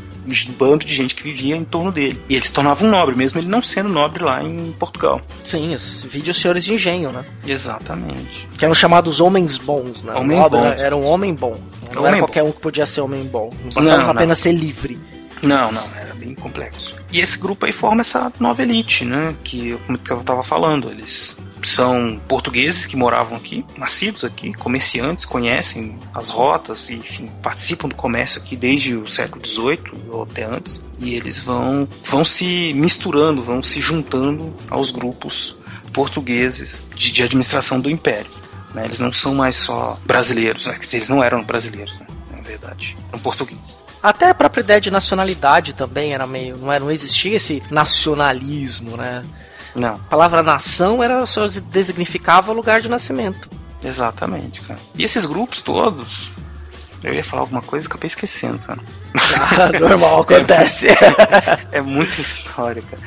um 0.49 0.53
bando 0.53 0.85
de 0.85 0.95
gente 0.95 1.15
que 1.15 1.23
vivia 1.23 1.57
em 1.57 1.65
torno 1.65 1.91
dele. 1.91 2.21
E 2.29 2.37
ele 2.37 2.45
se 2.45 2.53
tornava 2.53 2.85
um 2.85 2.91
nobre, 2.91 3.17
mesmo 3.17 3.41
ele 3.41 3.49
não 3.49 3.63
sendo 3.63 3.89
nobre 3.89 4.23
lá 4.23 4.43
em 4.43 4.73
Portugal. 4.79 5.21
Sim, 5.43 5.75
os 5.75 6.05
vídeos 6.05 6.37
senhores 6.41 6.63
de 6.65 6.75
engenho, 6.75 7.11
né? 7.11 7.25
Exatamente. 7.47 8.47
Que 8.57 8.65
eram 8.65 8.75
chamados 8.75 9.21
homens 9.21 9.59
bons, 9.59 10.03
né? 10.03 10.13
Homem 10.15 10.39
nobre 10.39 10.61
bons. 10.61 10.81
Era 10.81 10.97
um 10.97 11.05
homem 11.07 11.35
bom. 11.35 11.59
Não 11.93 12.03
Homem 12.03 12.13
era 12.13 12.21
bom. 12.21 12.27
qualquer 12.27 12.43
um 12.45 12.53
que 12.53 12.61
podia 12.61 12.87
ser 12.87 13.01
homem 13.01 13.25
bom. 13.25 13.51
Não 13.61 13.71
bastava 13.71 13.97
Não, 13.97 14.05
não. 14.05 14.11
apenas 14.11 14.39
ser 14.39 14.53
livre. 14.53 14.99
Não, 15.43 15.73
não, 15.73 15.85
era 15.97 16.15
bem 16.15 16.35
complexo. 16.35 16.95
E 17.11 17.21
esse 17.21 17.39
grupo 17.39 17.65
aí 17.65 17.73
forma 17.73 18.03
essa 18.03 18.33
nova 18.39 18.63
elite, 18.63 19.05
né? 19.05 19.35
Que, 19.43 19.79
como 19.87 19.99
eu 20.09 20.23
tava 20.23 20.43
falando, 20.43 20.91
eles 20.91 21.39
são 21.63 22.21
portugueses 22.29 22.87
que 22.87 22.97
moravam 22.97 23.37
aqui, 23.37 23.65
nascidos 23.77 24.25
aqui, 24.25 24.53
comerciantes, 24.55 25.25
conhecem 25.25 25.99
as 26.15 26.31
rotas 26.31 26.91
e, 26.91 26.95
enfim, 26.95 27.31
participam 27.43 27.89
do 27.89 27.95
comércio 27.95 28.41
aqui 28.41 28.57
desde 28.57 28.95
o 28.95 29.07
século 29.07 29.47
XVIII 29.47 29.81
ou 30.11 30.23
até 30.23 30.45
antes. 30.45 30.81
E 30.99 31.15
eles 31.15 31.41
vão, 31.41 31.89
vão 32.05 32.25
se 32.25 32.73
misturando, 32.75 33.43
vão 33.43 33.63
se 33.63 33.81
juntando 33.81 34.55
aos 34.69 34.91
grupos 34.91 35.57
portugueses 35.93 36.83
de, 36.95 37.11
de 37.11 37.23
administração 37.23 37.81
do 37.81 37.91
Império. 37.91 38.31
né? 38.75 38.85
Eles 38.85 38.99
não 38.99 39.13
são 39.13 39.35
mais 39.35 39.57
só 39.57 39.99
brasileiros, 40.05 40.67
né? 40.67 40.79
Eles 40.93 41.09
não 41.09 41.23
eram 41.23 41.43
brasileiros, 41.43 41.99
né? 41.99 42.07
na 42.31 42.41
verdade, 42.43 42.97
eram 43.09 43.19
portugueses. 43.19 43.85
Até 44.03 44.31
a 44.31 44.35
própria 44.35 44.63
ideia 44.63 44.81
de 44.81 44.91
nacionalidade 44.91 45.73
também 45.75 46.15
era 46.15 46.27
meio. 46.27 46.57
Não, 46.57 46.73
era, 46.73 46.85
não 46.85 46.91
existia 46.91 47.37
esse 47.37 47.63
nacionalismo, 47.71 48.97
né? 48.97 49.25
Não. 49.75 49.95
A 49.95 49.99
palavra 49.99 50.43
nação 50.43 51.03
era 51.03 51.25
só 51.27 51.47
designificava 51.47 52.53
lugar 52.53 52.81
de 52.81 52.89
nascimento. 52.89 53.49
Exatamente, 53.85 54.61
cara. 54.63 54.81
E 54.97 55.05
esses 55.05 55.27
grupos 55.27 55.61
todos. 55.61 56.31
Eu 57.03 57.15
ia 57.15 57.25
falar 57.25 57.43
alguma 57.43 57.63
coisa 57.63 57.87
e 57.87 57.89
acabei 57.89 58.09
esquecendo, 58.09 58.59
cara. 58.59 58.81
Ah, 59.15 59.73
normal, 59.81 60.21
acontece. 60.21 60.89
É 61.73 61.81
muita 61.81 62.21
história, 62.21 62.83
cara. 62.83 63.03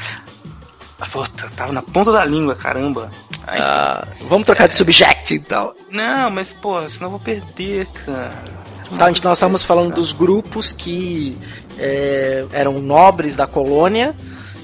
Puta, 1.12 1.48
tava 1.56 1.72
na 1.74 1.82
ponta 1.82 2.12
da 2.12 2.24
língua, 2.26 2.56
caramba. 2.56 3.12
Ai, 3.46 3.60
Ah, 3.62 4.08
vamos 4.30 4.46
trocar 4.46 4.68
de 4.68 4.74
subject 4.76 5.36
então. 5.36 5.74
Não, 5.92 6.32
mas, 6.32 6.54
pô, 6.54 6.88
senão 6.90 7.08
eu 7.08 7.12
vou 7.12 7.20
perder, 7.20 7.86
cara. 7.88 8.63
Tá, 8.98 9.08
gente, 9.08 9.24
nós 9.24 9.38
estávamos 9.38 9.64
falando 9.64 9.96
dos 9.96 10.14
grupos 10.14 10.72
que 10.72 11.38
é, 11.78 12.46
eram 12.52 12.80
nobres 12.80 13.36
da 13.36 13.48
colônia, 13.48 14.16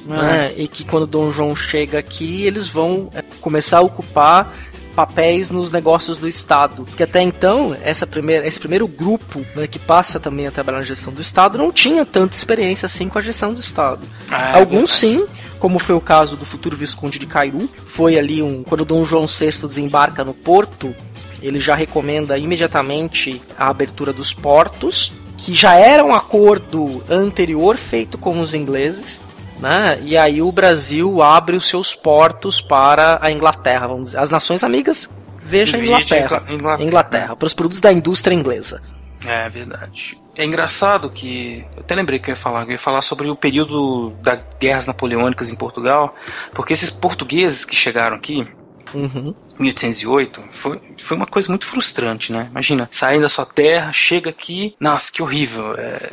né, 0.05 0.53
e 0.57 0.67
que 0.67 0.83
quando 0.83 1.05
Dom 1.05 1.31
João 1.31 1.55
chega 1.55 1.99
aqui, 1.99 2.45
eles 2.45 2.67
vão 2.67 3.09
é, 3.13 3.23
começar 3.41 3.79
a 3.79 3.81
ocupar 3.81 4.53
papéis 4.95 5.49
nos 5.49 5.71
negócios 5.71 6.17
do 6.17 6.27
Estado. 6.27 6.83
Porque 6.83 7.03
até 7.03 7.21
então, 7.21 7.75
essa 7.81 8.05
primeira, 8.05 8.45
esse 8.45 8.59
primeiro 8.59 8.87
grupo 8.87 9.45
né, 9.55 9.65
que 9.65 9.79
passa 9.79 10.19
também 10.19 10.45
a 10.45 10.51
trabalhar 10.51 10.79
na 10.79 10.83
gestão 10.83 11.13
do 11.13 11.21
Estado 11.21 11.57
não 11.57 11.71
tinha 11.71 12.05
tanta 12.05 12.35
experiência 12.35 12.85
assim 12.85 13.07
com 13.07 13.17
a 13.17 13.21
gestão 13.21 13.53
do 13.53 13.59
Estado. 13.59 14.05
Ah, 14.29 14.51
é 14.51 14.59
Alguns 14.59 14.91
sim, 14.91 15.25
como 15.57 15.79
foi 15.79 15.95
o 15.95 16.01
caso 16.01 16.35
do 16.35 16.45
futuro 16.45 16.75
Visconde 16.75 17.17
de 17.17 17.25
Cairu. 17.25 17.69
Foi 17.87 18.17
ali 18.17 18.41
um. 18.41 18.63
Quando 18.63 18.83
Dom 18.83 19.05
João 19.05 19.25
VI 19.25 19.67
desembarca 19.67 20.23
no 20.23 20.33
porto, 20.33 20.93
ele 21.41 21.59
já 21.59 21.75
recomenda 21.75 22.37
imediatamente 22.37 23.41
a 23.57 23.69
abertura 23.69 24.11
dos 24.13 24.33
portos, 24.33 25.11
que 25.37 25.53
já 25.53 25.75
era 25.75 26.03
um 26.03 26.13
acordo 26.13 27.03
anterior 27.09 27.77
feito 27.77 28.17
com 28.17 28.39
os 28.39 28.53
ingleses. 28.53 29.23
Né? 29.59 29.99
E 30.03 30.15
aí 30.15 30.41
o 30.41 30.51
Brasil 30.51 31.21
abre 31.21 31.55
os 31.57 31.67
seus 31.67 31.93
portos 31.93 32.61
para 32.61 33.19
a 33.21 33.29
Inglaterra, 33.29 33.87
vamos 33.87 34.05
dizer. 34.05 34.19
As 34.19 34.29
nações 34.29 34.63
amigas, 34.63 35.09
veja 35.41 35.75
a 35.75 35.79
Inglaterra. 35.81 36.43
Ingla- 36.47 36.53
Inglaterra. 36.55 36.87
Inglaterra, 36.87 37.35
para 37.35 37.45
os 37.47 37.53
produtos 37.53 37.81
da 37.81 37.91
indústria 37.91 38.33
inglesa. 38.33 38.81
É 39.25 39.49
verdade. 39.49 40.17
É 40.33 40.45
engraçado 40.45 41.09
que. 41.09 41.65
Eu 41.75 41.81
até 41.81 41.93
lembrei 41.93 42.19
que 42.19 42.29
eu 42.29 42.35
ia 42.35 42.39
falar. 42.39 42.63
Eu 42.63 42.71
ia 42.71 42.79
falar 42.79 43.01
sobre 43.01 43.29
o 43.29 43.35
período 43.35 44.11
das 44.21 44.39
guerras 44.57 44.87
napoleônicas 44.87 45.49
em 45.49 45.55
Portugal. 45.55 46.15
Porque 46.53 46.71
esses 46.71 46.89
portugueses 46.89 47.65
que 47.65 47.75
chegaram 47.75 48.15
aqui, 48.15 48.47
Uhum. 48.93 49.33
1808 49.59 50.43
foi, 50.51 50.77
foi 50.97 51.17
uma 51.17 51.27
coisa 51.27 51.47
muito 51.49 51.65
frustrante, 51.65 52.31
né? 52.31 52.47
Imagina, 52.49 52.87
saem 52.91 53.21
da 53.21 53.29
sua 53.29 53.45
terra, 53.45 53.91
chega 53.93 54.29
aqui, 54.29 54.75
nossa, 54.79 55.11
que 55.11 55.21
horrível. 55.21 55.75
é, 55.77 56.11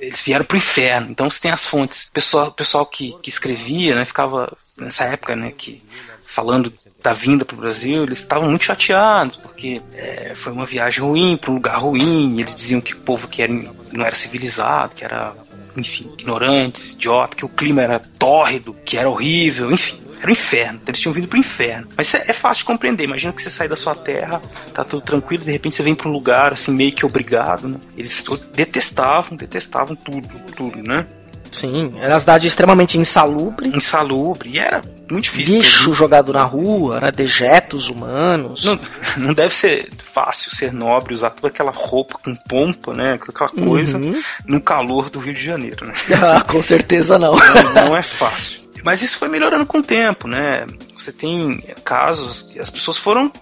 eles 0.00 0.20
vieram 0.20 0.44
pro 0.44 0.56
inferno. 0.56 1.10
Então 1.10 1.30
você 1.30 1.40
tem 1.40 1.50
as 1.50 1.66
fontes. 1.66 2.10
Pessoal, 2.12 2.52
pessoal 2.52 2.84
que, 2.86 3.16
que 3.22 3.30
escrevia, 3.30 3.94
né? 3.94 4.04
Ficava 4.04 4.56
nessa 4.78 5.04
época, 5.04 5.36
né? 5.36 5.52
Que 5.56 5.82
falando 6.24 6.72
da 7.02 7.12
vinda 7.12 7.44
para 7.44 7.54
o 7.54 7.60
Brasil, 7.60 8.02
eles 8.02 8.18
estavam 8.18 8.48
muito 8.48 8.64
chateados, 8.64 9.36
porque 9.36 9.80
é, 9.94 10.32
foi 10.34 10.52
uma 10.52 10.66
viagem 10.66 11.00
ruim, 11.00 11.36
para 11.36 11.50
um 11.50 11.54
lugar 11.54 11.76
ruim, 11.76 12.40
eles 12.40 12.54
diziam 12.54 12.80
que 12.80 12.94
o 12.94 13.00
povo 13.00 13.28
que 13.28 13.42
era, 13.42 13.52
não 13.92 14.04
era 14.04 14.14
civilizado, 14.14 14.96
que 14.96 15.04
era, 15.04 15.32
enfim, 15.76 16.10
ignorantes, 16.18 16.94
idiota, 16.94 17.36
que 17.36 17.44
o 17.44 17.48
clima 17.48 17.82
era 17.82 18.00
tórrido, 18.00 18.74
que 18.84 18.96
era 18.96 19.08
horrível, 19.08 19.70
enfim. 19.70 20.00
Era 20.20 20.28
o 20.28 20.32
inferno, 20.32 20.80
eles 20.86 21.00
tinham 21.00 21.12
vindo 21.12 21.28
pro 21.28 21.38
inferno. 21.38 21.88
Mas 21.96 22.12
é, 22.14 22.24
é 22.28 22.32
fácil 22.32 22.60
de 22.62 22.64
compreender. 22.66 23.04
Imagina 23.04 23.32
que 23.32 23.42
você 23.42 23.50
sai 23.50 23.68
da 23.68 23.76
sua 23.76 23.94
terra, 23.94 24.40
tá 24.72 24.84
tudo 24.84 25.02
tranquilo, 25.02 25.44
de 25.44 25.50
repente 25.52 25.76
você 25.76 25.82
vem 25.82 25.94
para 25.94 26.08
um 26.08 26.12
lugar 26.12 26.52
assim, 26.52 26.72
meio 26.72 26.92
que 26.92 27.04
obrigado, 27.04 27.68
né? 27.68 27.76
Eles 27.96 28.24
detestavam, 28.54 29.36
detestavam 29.36 29.94
tudo, 29.96 30.28
tudo, 30.56 30.82
né? 30.82 31.06
Sim, 31.52 31.94
era 32.00 32.14
uma 32.14 32.18
cidade 32.20 32.48
extremamente 32.48 32.98
insalubre. 32.98 33.68
Insalubre, 33.68 34.48
e 34.50 34.58
era 34.58 34.82
muito 35.08 35.24
difícil. 35.24 35.58
Lixo 35.58 35.94
jogado 35.94 36.32
na 36.32 36.42
rua, 36.42 36.96
era 36.96 37.12
dejetos 37.12 37.88
humanos. 37.88 38.64
Não, 38.64 38.80
não 39.18 39.32
deve 39.34 39.54
ser 39.54 39.88
fácil 40.02 40.50
ser 40.50 40.72
nobre, 40.72 41.14
usar 41.14 41.30
toda 41.30 41.46
aquela 41.46 41.70
roupa 41.70 42.18
com 42.18 42.34
pompa, 42.34 42.92
né? 42.92 43.12
Aquela 43.22 43.48
coisa 43.50 43.98
Uhum. 43.98 44.20
no 44.46 44.60
calor 44.60 45.08
do 45.10 45.20
Rio 45.20 45.34
de 45.34 45.42
Janeiro, 45.44 45.86
né? 45.86 45.94
Ah, 46.20 46.40
com 46.40 46.60
certeza 46.60 47.20
não. 47.20 47.36
Não, 47.36 47.72
não 47.88 47.96
é 47.96 48.02
fácil. 48.02 48.63
Mas 48.84 49.02
isso 49.02 49.18
foi 49.18 49.28
melhorando 49.28 49.64
com 49.64 49.78
o 49.78 49.82
tempo, 49.82 50.28
né? 50.28 50.66
Você 50.96 51.10
tem 51.10 51.58
casos 51.82 52.42
que 52.42 52.60
as 52.60 52.68
pessoas 52.68 52.98
foram, 52.98 53.32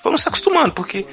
foram 0.00 0.16
se 0.16 0.28
acostumando, 0.28 0.72
porque 0.72 1.04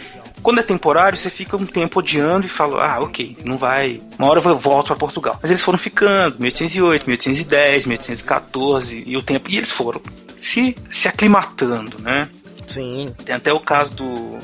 quando 0.44 0.60
é 0.60 0.63
temporário, 0.63 1.17
você 1.17 1.30
fica 1.30 1.58
um 1.58 1.65
tempo 1.65 2.00
odiando 2.00 2.46
e 2.46 2.50
fala, 2.50 2.86
ah, 2.86 3.00
ok, 3.00 3.38
não 3.44 3.58
vai. 3.58 4.00
Uma 4.17 4.28
hora 4.28 4.39
eu 4.39 4.58
volto 4.58 4.88
para 4.88 4.96
Portugal. 4.96 5.39
Mas 5.41 5.50
eles 5.50 5.62
foram 5.62 5.80
ficando, 5.80 6.39
1808, 6.39 7.06
1810, 7.08 7.86
1814, 7.86 9.04
e 9.06 9.17
o 9.17 9.22
tempo. 9.24 9.50
E 9.50 9.58
eles 9.58 9.72
foram 9.72 10.02
se, 10.38 10.76
se 10.86 11.08
aclimatando, 11.08 12.00
né? 12.00 12.30
Sim. 12.67 13.13
Tem 13.26 13.36
até 13.36 13.52
o 13.52 13.60
caso 13.60 13.96
do, 13.96 14.38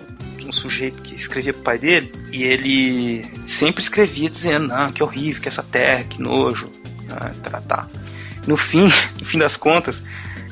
um 0.47 0.51
sujeito 0.51 1.01
que 1.01 1.15
escrevia 1.15 1.53
pro 1.53 1.63
pai 1.63 1.77
dele, 1.77 2.11
e 2.31 2.43
ele 2.43 3.25
sempre 3.45 3.81
escrevia 3.81 4.29
dizendo, 4.29 4.73
ah, 4.73 4.91
que 4.91 5.03
horrível, 5.03 5.41
que 5.41 5.47
essa 5.47 5.63
terra, 5.63 6.03
que 6.03 6.21
nojo, 6.21 6.71
ah, 7.09 7.31
tá, 7.43 7.61
tá. 7.61 7.87
No 8.47 8.55
fim, 8.57 8.85
no 9.19 9.25
fim 9.25 9.37
das 9.37 9.55
contas, 9.57 10.03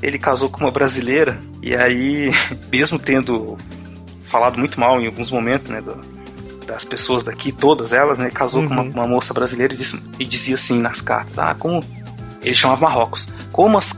ele 0.01 0.19
casou 0.19 0.49
com 0.49 0.59
uma 0.59 0.71
brasileira, 0.71 1.39
e 1.61 1.73
aí, 1.75 2.29
mesmo 2.71 2.99
tendo 2.99 3.57
falado 4.27 4.59
muito 4.59 4.79
mal 4.79 4.99
em 5.01 5.05
alguns 5.07 5.31
momentos, 5.31 5.67
né, 5.69 5.81
do- 5.81 6.13
das 6.67 6.83
pessoas 6.83 7.23
daqui, 7.23 7.51
todas 7.51 7.93
elas, 7.93 8.17
né, 8.19 8.29
casou 8.29 8.63
com 8.67 8.73
uma, 8.73 8.81
uma 8.81 9.07
moça 9.07 9.33
brasileira 9.33 9.73
e, 9.73 9.77
disse- 9.77 10.01
e 10.19 10.25
dizia 10.25 10.55
assim 10.55 10.79
nas 10.79 10.99
cartas, 10.99 11.39
ah, 11.39 11.55
como 11.57 11.83
ele 12.43 12.55
chamava 12.55 12.81
Marrocos, 12.81 13.27
como 13.51 13.77
as 13.77 13.93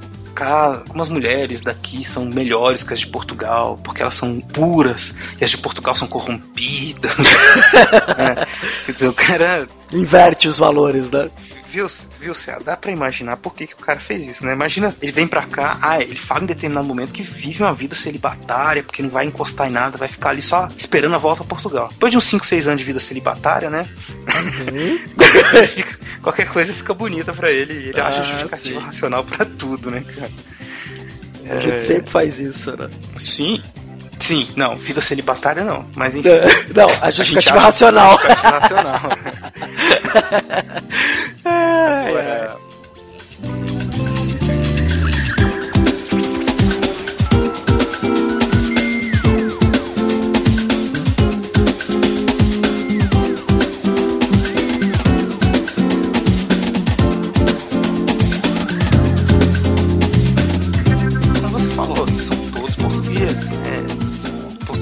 como 0.88 1.02
as 1.02 1.10
mulheres 1.10 1.62
daqui 1.62 2.04
são 2.04 2.24
melhores 2.26 2.84
que 2.84 2.94
as 2.94 3.00
de 3.00 3.08
Portugal, 3.08 3.76
porque 3.84 4.04
elas 4.04 4.14
são 4.14 4.40
puras 4.40 5.16
e 5.42 5.44
as 5.44 5.50
de 5.50 5.58
Portugal 5.58 5.96
são 5.96 6.08
corrompidas. 6.08 7.12
É, 8.18 8.46
Quer 8.86 8.92
dizer, 8.92 9.08
o 9.08 9.14
cara 9.14 9.68
Inverte 9.92 10.48
os 10.48 10.60
valores, 10.60 11.10
né? 11.10 11.28
Viu, 11.78 11.88
viu, 12.20 12.34
Cé? 12.34 12.58
Dá 12.66 12.76
pra 12.76 12.92
imaginar 12.92 13.38
por 13.38 13.54
que, 13.54 13.68
que 13.68 13.76
o 13.76 13.78
cara 13.78 14.00
fez 14.00 14.26
isso, 14.28 14.44
né? 14.44 14.52
Imagina, 14.52 14.96
ele 15.00 15.12
vem 15.12 15.28
pra 15.28 15.44
cá, 15.44 15.78
ah, 15.80 16.02
ele 16.02 16.18
fala 16.18 16.42
em 16.42 16.48
determinado 16.48 16.88
momento 16.88 17.12
que 17.12 17.22
vive 17.22 17.62
uma 17.62 17.72
vida 17.72 17.94
celibatária, 17.94 18.82
porque 18.82 19.04
não 19.04 19.12
vai 19.12 19.28
encostar 19.28 19.68
em 19.68 19.72
nada, 19.72 19.96
vai 19.96 20.08
ficar 20.08 20.32
ali 20.32 20.42
só 20.42 20.68
esperando 20.76 21.14
a 21.14 21.20
volta 21.20 21.44
a 21.44 21.46
Portugal. 21.46 21.90
Depois 21.90 22.12
de 22.12 22.18
uns 22.18 22.24
5, 22.24 22.44
6 22.48 22.68
anos 22.68 22.80
de 22.80 22.84
vida 22.84 23.00
celibatária, 23.00 23.70
né? 23.70 23.88
qualquer, 25.16 25.52
coisa 25.52 25.68
fica, 25.68 26.00
qualquer 26.24 26.48
coisa 26.50 26.74
fica 26.74 26.94
bonita 26.96 27.32
pra 27.32 27.52
ele, 27.52 27.74
ele 27.90 28.02
acha 28.02 28.22
Ah, 28.22 28.24
justificativa 28.24 28.80
sim. 28.80 28.86
racional 28.88 29.24
pra 29.24 29.46
tudo, 29.46 29.92
né, 29.92 30.02
cara? 30.02 30.32
A 31.52 31.58
gente 31.58 31.76
É, 31.76 31.80
sempre 31.80 32.10
faz 32.12 32.40
isso, 32.40 32.76
né? 32.76 32.90
Sim. 33.20 33.62
Sim, 34.20 34.48
não, 34.56 34.76
vida 34.76 35.00
celibatária 35.02 35.64
não, 35.64 35.86
mas 35.96 36.16
enfim. 36.16 36.30
Não, 36.76 36.90
a 36.90 37.08
a 37.08 37.10
gente 37.12 37.18
justificativa 37.18 37.58
acha 37.58 37.66
racional. 37.66 38.12
Justificativa 38.12 38.60
racional. 38.60 39.02
Agora, 41.46 42.58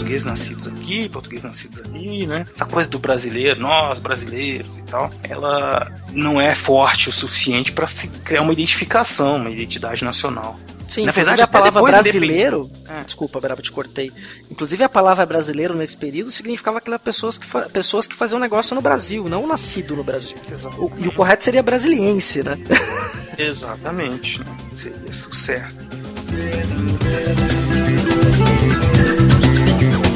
portugueses 0.05 0.25
nascidos 0.25 0.67
aqui, 0.67 1.09
portugueses 1.09 1.45
nascidos 1.45 1.79
ali, 1.79 2.27
né? 2.27 2.45
A 2.59 2.65
coisa 2.65 2.87
do 2.87 2.99
brasileiro, 2.99 3.59
nós 3.59 3.99
brasileiros 3.99 4.77
e 4.77 4.81
tal, 4.83 5.09
ela 5.23 5.91
não 6.11 6.39
é 6.39 6.53
forte 6.53 7.09
o 7.09 7.11
suficiente 7.11 7.71
para 7.71 7.87
se 7.87 8.07
criar 8.07 8.43
uma 8.43 8.53
identificação, 8.53 9.37
uma 9.37 9.49
identidade 9.49 10.03
nacional. 10.03 10.57
Sim, 10.87 11.03
Na 11.05 11.11
verdade, 11.11 11.41
a 11.41 11.47
palavra 11.47 11.81
brasileiro. 11.81 12.69
É. 12.87 13.03
Desculpa, 13.03 13.39
Beraba, 13.41 13.59
te 13.61 13.71
cortei. 13.71 14.11
Inclusive 14.51 14.83
a 14.83 14.87
palavra 14.89 15.25
brasileiro 15.25 15.73
nesse 15.75 15.97
período 15.97 16.29
significava 16.29 16.77
aquelas 16.77 17.01
pessoas 17.01 17.39
que, 17.39 17.47
pessoas 17.73 18.05
que 18.05 18.13
faziam 18.15 18.39
negócio 18.39 18.75
no 18.75 18.81
Brasil, 18.81 19.27
não 19.27 19.47
nascido 19.47 19.95
no 19.95 20.03
Brasil. 20.03 20.37
O- 20.77 20.91
e 20.99 21.07
o 21.07 21.11
correto 21.11 21.43
seria 21.43 21.63
brasiliense, 21.63 22.43
né? 22.43 22.55
Exatamente, 23.37 24.39
né? 24.39 24.45
Seria 24.79 25.09
isso 25.09 25.33
certo. 25.33 25.75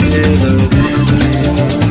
Mas 0.09 1.88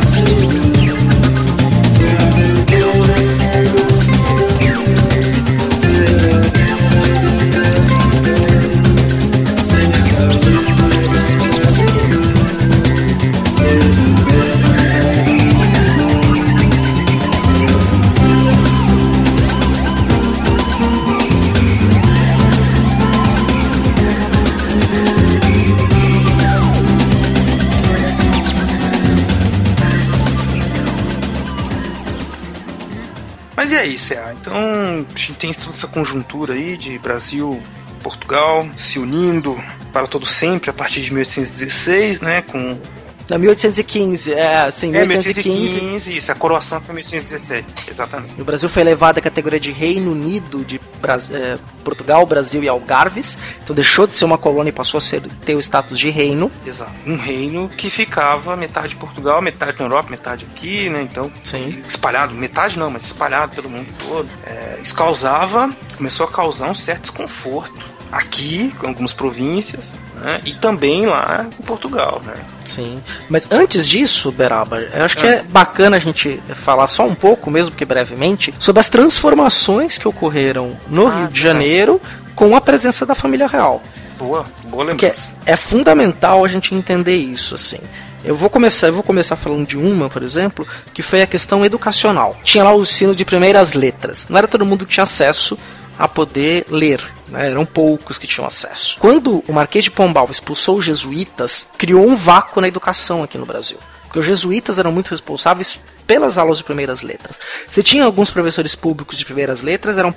aí, 33.89 33.99
CA? 33.99 34.35
Então, 34.41 34.55
a 34.55 35.19
gente 35.19 35.35
tem 35.35 35.53
toda 35.53 35.71
essa 35.71 35.87
conjuntura 35.87 36.55
aí 36.55 36.77
de 36.77 36.99
Brasil, 36.99 37.61
Portugal 38.03 38.69
se 38.79 38.99
unindo 38.99 39.57
para 39.93 40.07
todo 40.07 40.25
sempre 40.25 40.71
a 40.71 40.73
partir 40.73 41.01
de 41.03 41.13
1816, 41.13 42.21
né? 42.21 42.43
Com 42.43 42.81
Na 43.29 43.37
1815, 43.37 44.33
é, 44.33 44.63
assim, 44.63 44.89
é, 44.89 45.05
1815. 45.05 45.43
1815, 45.81 46.17
isso, 46.17 46.33
a 46.33 46.35
coroação 46.35 46.81
foi 46.81 46.95
1816, 46.95 47.67
exatamente. 47.91 48.41
O 48.41 48.45
Brasil 48.45 48.69
foi 48.69 48.83
elevado 48.83 49.19
à 49.19 49.21
categoria 49.21 49.61
de 49.61 49.71
Reino 49.71 50.13
Unido 50.13 50.65
de 50.65 50.81
Bras- 51.01 51.31
eh, 51.31 51.59
Portugal, 51.85 52.25
Brasil 52.25 52.63
e 52.63 52.69
Algarves. 52.69 53.37
Então 53.63 53.77
deixou 53.77 54.07
de 54.07 54.17
ser 54.17 54.25
uma 54.25 54.39
colônia 54.39 54.71
e 54.71 54.73
passou 54.73 54.97
a 54.99 55.01
ser, 55.01 55.21
ter 55.45 55.55
o 55.55 55.59
status 55.61 55.99
de 55.99 56.09
reino. 56.09 56.51
Exato. 56.67 56.91
Um 57.07 57.17
reino 57.17 57.69
que 57.69 57.91
ficava 57.91 58.57
metade 58.57 58.89
de 58.89 58.97
Portugal, 58.97 59.43
metade 59.43 59.79
na 59.79 59.85
Europa, 59.85 60.09
metade 60.11 60.47
aqui, 60.51 60.89
né? 60.89 61.03
Então, 61.03 61.31
Sim. 61.45 61.83
espalhado, 61.87 62.35
metade 62.35 62.79
não, 62.79 62.91
mas 62.91 63.05
espalhado 63.05 63.55
pelo 63.55 63.69
mundo 63.69 63.89
todo. 64.09 64.29
É, 64.47 64.79
isso 64.83 64.95
causava, 64.95 65.71
começou 65.97 66.27
a 66.27 66.31
causar 66.31 66.71
um 66.71 66.75
certo 66.75 67.03
desconforto 67.03 67.98
aqui, 68.11 68.73
com 68.79 68.89
algumas 68.89 69.13
províncias, 69.13 69.95
né? 70.17 70.41
E 70.45 70.55
também 70.55 71.07
lá 71.07 71.47
em 71.59 71.63
Portugal, 71.65 72.23
né? 72.25 72.35
Sim. 72.65 73.03
Mas 73.29 73.47
antes 73.51 73.87
disso, 73.87 74.31
Beraba, 74.33 74.81
eu 74.81 75.05
acho 75.05 75.17
que 75.17 75.27
é 75.27 75.43
bacana 75.43 75.97
a 75.97 76.01
gente 76.01 76.41
falar 76.65 76.87
só 76.87 77.07
um 77.07 77.15
pouco, 77.15 77.51
mesmo 77.51 77.75
que 77.75 77.85
brevemente, 77.85 78.53
sobre 78.59 78.81
as 78.81 78.89
transformações 78.89 79.99
que 79.99 80.09
ocorreram 80.09 80.73
no 80.89 81.07
Ah, 81.07 81.15
Rio 81.19 81.29
de 81.29 81.43
tá. 81.43 81.49
Janeiro 81.49 82.01
com 82.35 82.55
a 82.57 82.61
presença 82.61 83.05
da 83.05 83.15
família 83.15 83.47
real. 83.47 83.83
Boa, 84.19 84.45
boa 84.65 84.85
Porque 84.87 85.07
é, 85.07 85.11
lembrança. 85.11 85.31
é 85.47 85.57
fundamental 85.57 86.45
a 86.45 86.49
gente 86.49 86.75
entender 86.75 87.17
isso, 87.17 87.55
assim. 87.55 87.79
Eu 88.25 88.35
vou 88.35 88.51
começar, 88.51 88.89
eu 88.89 88.93
vou 88.95 89.03
começar 89.05 89.37
falando 89.37 89.67
de 89.67 89.77
uma, 89.79 90.09
por 90.11 90.23
exemplo, 90.25 90.67
que 90.93 91.03
foi 91.03 91.23
a 91.23 91.27
questão 91.27 91.65
educacional. 91.65 92.37
Tinha 92.43 92.65
lá 92.65 92.75
o 92.75 92.83
ensino 92.83 93.15
de 93.15 93.25
primeiras 93.25 93.75
letras. 93.75 94.27
Não 94.29 94.37
era 94.37 94.49
todo 94.49 94.67
mundo 94.67 94.85
que 94.85 94.93
tinha 94.95 95.05
acesso 95.05 95.57
a 95.97 96.09
poder 96.09 96.67
ler, 96.69 97.01
né? 97.31 97.51
eram 97.51 97.65
poucos 97.65 98.19
que 98.19 98.27
tinham 98.27 98.47
acesso. 98.47 98.97
Quando 98.99 99.43
o 99.47 99.53
Marquês 99.53 99.85
de 99.85 99.91
Pombal 99.91 100.29
expulsou 100.31 100.79
os 100.79 100.85
jesuítas, 100.85 101.69
criou 101.77 102.07
um 102.07 102.17
vácuo 102.17 102.61
na 102.61 102.69
educação 102.69 103.23
aqui 103.23 103.39
no 103.39 103.47
Brasil. 103.47 103.79
Porque 104.05 104.19
os 104.19 104.25
jesuítas 104.25 104.79
eram 104.79 104.91
muito 104.91 105.11
responsáveis 105.11 105.79
pelas 106.07 106.39
aulas 106.39 106.57
de 106.57 106.65
primeiras 106.65 107.03
letras. 107.03 107.39
Você 107.71 107.83
tinha 107.83 108.05
alguns 108.05 108.31
professores 108.31 108.75
públicos 108.75 109.19
de 109.19 109.25
primeiras 109.25 109.61
letras, 109.61 109.99
eram 109.99 110.11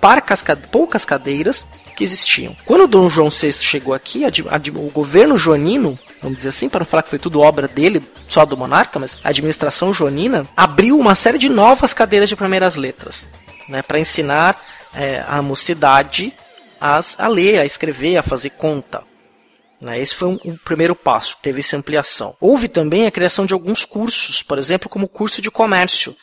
poucas 0.71 1.03
cadeiras 1.03 1.65
que 1.97 2.03
existiam. 2.05 2.55
Quando 2.65 2.85
o 2.85 2.87
Dom 2.87 3.09
João 3.09 3.29
VI 3.29 3.51
chegou 3.53 3.93
aqui, 3.93 4.23
o 4.25 4.89
governo 4.91 5.37
joanino, 5.37 5.99
vamos 6.21 6.37
dizer 6.37 6.49
assim, 6.49 6.69
para 6.69 6.79
não 6.79 6.85
falar 6.85 7.03
que 7.03 7.09
foi 7.09 7.19
tudo 7.19 7.41
obra 7.41 7.67
dele, 7.67 8.01
só 8.29 8.45
do 8.45 8.55
monarca, 8.55 8.97
mas 8.97 9.17
a 9.21 9.29
administração 9.29 9.93
joanina 9.93 10.45
abriu 10.55 10.97
uma 10.97 11.13
série 11.13 11.37
de 11.37 11.49
novas 11.49 11.93
cadeiras 11.93 12.29
de 12.29 12.35
primeiras 12.37 12.77
letras, 12.77 13.27
né, 13.67 13.81
para 13.81 13.99
ensinar 13.99 14.57
é, 14.95 15.21
a 15.27 15.41
mocidade 15.41 16.33
a 16.81 17.27
ler, 17.27 17.59
a 17.59 17.65
escrever, 17.65 18.17
a 18.17 18.23
fazer 18.23 18.49
conta. 18.51 19.03
Né? 19.79 19.99
Esse 19.99 20.15
foi 20.15 20.27
um, 20.27 20.39
um, 20.45 20.57
primeiro 20.57 20.95
passo, 20.95 21.37
teve 21.41 21.59
essa 21.59 21.77
ampliação. 21.77 22.35
Houve 22.39 22.67
também 22.67 23.05
a 23.05 23.11
criação 23.11 23.45
de 23.45 23.53
alguns 23.53 23.85
cursos, 23.85 24.43
por 24.43 24.57
exemplo, 24.57 24.89
como 24.89 25.05
o 25.05 25.09
curso 25.09 25.41
de 25.41 25.49
comércio, 25.49 26.15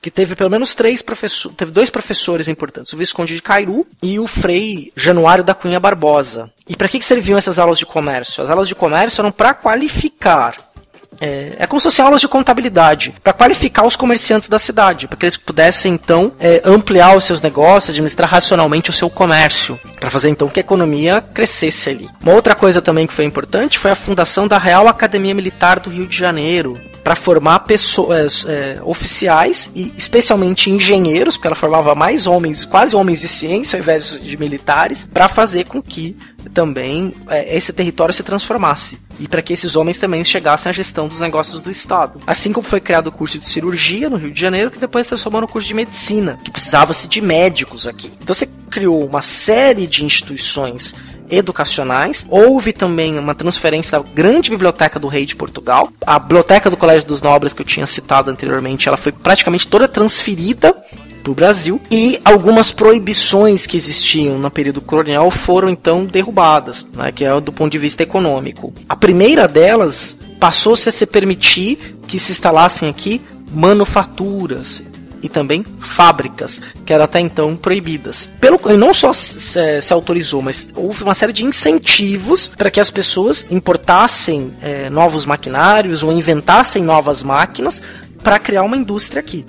que 0.00 0.10
teve 0.10 0.34
pelo 0.34 0.50
menos 0.50 0.74
três 0.74 1.00
professores, 1.00 1.56
teve 1.56 1.70
dois 1.70 1.90
professores 1.90 2.48
importantes, 2.48 2.92
o 2.92 2.96
Visconde 2.96 3.36
de 3.36 3.42
Cairu 3.42 3.86
e 4.02 4.18
o 4.18 4.26
Frei 4.26 4.92
Januário 4.96 5.44
da 5.44 5.54
Cunha 5.54 5.78
Barbosa. 5.78 6.50
E 6.68 6.76
para 6.76 6.88
que, 6.88 6.98
que 6.98 7.04
serviam 7.04 7.38
essas 7.38 7.58
aulas 7.58 7.78
de 7.78 7.86
comércio? 7.86 8.42
As 8.42 8.50
aulas 8.50 8.66
de 8.66 8.74
comércio 8.74 9.20
eram 9.20 9.30
para 9.30 9.54
qualificar 9.54 10.71
é, 11.20 11.56
é 11.58 11.66
como 11.66 11.80
se 11.80 11.84
fossem 11.84 12.04
aulas 12.04 12.20
de 12.20 12.28
contabilidade, 12.28 13.14
para 13.22 13.32
qualificar 13.32 13.86
os 13.86 13.96
comerciantes 13.96 14.48
da 14.48 14.58
cidade, 14.58 15.06
para 15.06 15.18
que 15.18 15.24
eles 15.24 15.36
pudessem 15.36 15.94
então 15.94 16.32
é, 16.38 16.62
ampliar 16.64 17.16
os 17.16 17.24
seus 17.24 17.40
negócios, 17.40 17.90
administrar 17.90 18.28
racionalmente 18.28 18.90
o 18.90 18.92
seu 18.92 19.08
comércio, 19.08 19.78
para 19.98 20.10
fazer 20.10 20.28
então 20.28 20.48
que 20.48 20.60
a 20.60 20.62
economia 20.62 21.20
crescesse 21.20 21.90
ali. 21.90 22.08
Uma 22.22 22.34
outra 22.34 22.54
coisa 22.54 22.82
também 22.82 23.06
que 23.06 23.12
foi 23.12 23.24
importante 23.24 23.78
foi 23.78 23.90
a 23.90 23.96
fundação 23.96 24.46
da 24.48 24.58
Real 24.58 24.88
Academia 24.88 25.34
Militar 25.34 25.80
do 25.80 25.90
Rio 25.90 26.06
de 26.06 26.16
Janeiro, 26.16 26.78
para 27.02 27.16
formar 27.16 27.60
pessoas 27.60 28.46
é, 28.46 28.78
oficiais 28.84 29.70
e 29.74 29.92
especialmente 29.96 30.70
engenheiros, 30.70 31.36
porque 31.36 31.48
ela 31.48 31.56
formava 31.56 31.94
mais 31.94 32.26
homens, 32.26 32.64
quase 32.64 32.94
homens 32.94 33.20
de 33.20 33.28
ciência 33.28 33.76
ao 33.76 33.82
invés 33.82 34.20
de 34.20 34.36
militares, 34.36 35.08
para 35.12 35.28
fazer 35.28 35.64
com 35.64 35.82
que 35.82 36.16
também 36.54 37.12
é, 37.28 37.56
esse 37.56 37.72
território 37.72 38.12
se 38.12 38.22
transformasse 38.22 38.98
e 39.18 39.28
para 39.28 39.42
que 39.42 39.52
esses 39.52 39.76
homens 39.76 39.98
também 39.98 40.24
chegassem 40.24 40.70
à 40.70 40.72
gestão 40.72 41.06
dos 41.06 41.20
negócios 41.20 41.62
do 41.62 41.70
Estado. 41.70 42.20
Assim 42.26 42.52
como 42.52 42.66
foi 42.66 42.80
criado 42.80 43.08
o 43.08 43.12
curso 43.12 43.38
de 43.38 43.46
cirurgia 43.46 44.10
no 44.10 44.16
Rio 44.16 44.32
de 44.32 44.40
Janeiro, 44.40 44.70
que 44.70 44.78
depois 44.78 45.06
transformou 45.06 45.40
no 45.40 45.48
curso 45.48 45.68
de 45.68 45.74
medicina, 45.74 46.38
que 46.44 46.50
precisava-se 46.50 47.06
de 47.06 47.20
médicos 47.20 47.86
aqui. 47.86 48.10
Então 48.20 48.34
você 48.34 48.48
criou 48.70 49.04
uma 49.04 49.22
série 49.22 49.86
de 49.86 50.04
instituições 50.04 50.94
educacionais. 51.30 52.26
Houve 52.28 52.72
também 52.72 53.18
uma 53.18 53.34
transferência 53.34 53.98
da 53.98 54.04
grande 54.14 54.50
biblioteca 54.50 54.98
do 54.98 55.08
rei 55.08 55.26
de 55.26 55.36
Portugal. 55.36 55.92
A 56.06 56.18
biblioteca 56.18 56.70
do 56.70 56.76
Colégio 56.76 57.08
dos 57.08 57.22
Nobres 57.22 57.52
que 57.52 57.62
eu 57.62 57.66
tinha 57.66 57.86
citado 57.86 58.30
anteriormente, 58.30 58.88
ela 58.88 58.96
foi 58.96 59.12
praticamente 59.12 59.66
toda 59.66 59.88
transferida 59.88 60.74
para 61.22 61.30
o 61.30 61.34
Brasil 61.34 61.80
e 61.90 62.20
algumas 62.24 62.72
proibições 62.72 63.64
que 63.64 63.76
existiam 63.76 64.38
no 64.38 64.50
período 64.50 64.80
colonial 64.80 65.30
foram 65.30 65.68
então 65.68 66.04
derrubadas, 66.04 66.86
né, 66.92 67.12
que 67.12 67.24
é 67.24 67.40
do 67.40 67.52
ponto 67.52 67.70
de 67.70 67.78
vista 67.78 68.02
econômico. 68.02 68.74
A 68.88 68.96
primeira 68.96 69.46
delas 69.46 70.18
passou-se 70.40 70.88
a 70.88 70.92
se 70.92 71.06
permitir 71.06 71.96
que 72.08 72.18
se 72.18 72.32
instalassem 72.32 72.88
aqui 72.88 73.20
manufaturas, 73.52 74.82
e 75.22 75.28
também 75.28 75.64
fábricas, 75.78 76.60
que 76.84 76.92
eram 76.92 77.04
até 77.04 77.20
então 77.20 77.56
proibidas. 77.56 78.30
Pelo 78.40 78.58
não 78.76 78.92
só 78.92 79.12
se, 79.12 79.80
se 79.80 79.92
autorizou, 79.92 80.42
mas 80.42 80.68
houve 80.74 81.04
uma 81.04 81.14
série 81.14 81.32
de 81.32 81.44
incentivos 81.44 82.48
para 82.48 82.70
que 82.70 82.80
as 82.80 82.90
pessoas 82.90 83.46
importassem 83.50 84.52
é, 84.60 84.90
novos 84.90 85.24
maquinários 85.24 86.02
ou 86.02 86.12
inventassem 86.12 86.82
novas 86.82 87.22
máquinas 87.22 87.80
para 88.22 88.38
criar 88.38 88.62
uma 88.62 88.76
indústria 88.76 89.20
aqui. 89.20 89.44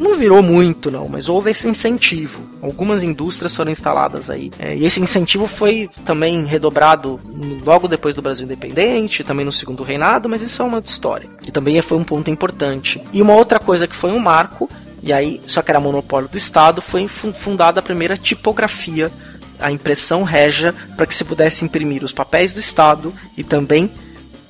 Não 0.00 0.16
virou 0.16 0.42
muito, 0.42 0.90
não, 0.90 1.06
mas 1.06 1.28
houve 1.28 1.50
esse 1.50 1.68
incentivo. 1.68 2.48
Algumas 2.62 3.02
indústrias 3.02 3.54
foram 3.54 3.70
instaladas 3.70 4.30
aí. 4.30 4.50
É, 4.58 4.74
e 4.74 4.86
esse 4.86 4.98
incentivo 4.98 5.46
foi 5.46 5.90
também 6.06 6.42
redobrado 6.46 7.20
logo 7.62 7.86
depois 7.86 8.14
do 8.14 8.22
Brasil 8.22 8.46
independente, 8.46 9.22
também 9.22 9.44
no 9.44 9.52
segundo 9.52 9.82
reinado, 9.82 10.26
mas 10.26 10.40
isso 10.40 10.62
é 10.62 10.64
uma 10.64 10.78
história. 10.78 11.28
E 11.46 11.50
também 11.50 11.80
foi 11.82 11.98
um 11.98 12.04
ponto 12.04 12.30
importante. 12.30 13.02
E 13.12 13.20
uma 13.20 13.34
outra 13.34 13.58
coisa 13.58 13.86
que 13.86 13.94
foi 13.94 14.10
um 14.10 14.18
marco, 14.18 14.70
e 15.02 15.12
aí, 15.12 15.38
só 15.46 15.60
que 15.60 15.70
era 15.70 15.78
monopólio 15.78 16.30
do 16.30 16.38
Estado, 16.38 16.80
foi 16.80 17.06
fundada 17.06 17.80
a 17.80 17.82
primeira 17.82 18.16
tipografia, 18.16 19.12
a 19.58 19.70
impressão 19.70 20.22
régia, 20.22 20.74
para 20.96 21.04
que 21.04 21.14
se 21.14 21.26
pudesse 21.26 21.62
imprimir 21.62 22.02
os 22.02 22.12
papéis 22.12 22.54
do 22.54 22.58
Estado 22.58 23.12
e 23.36 23.44
também 23.44 23.90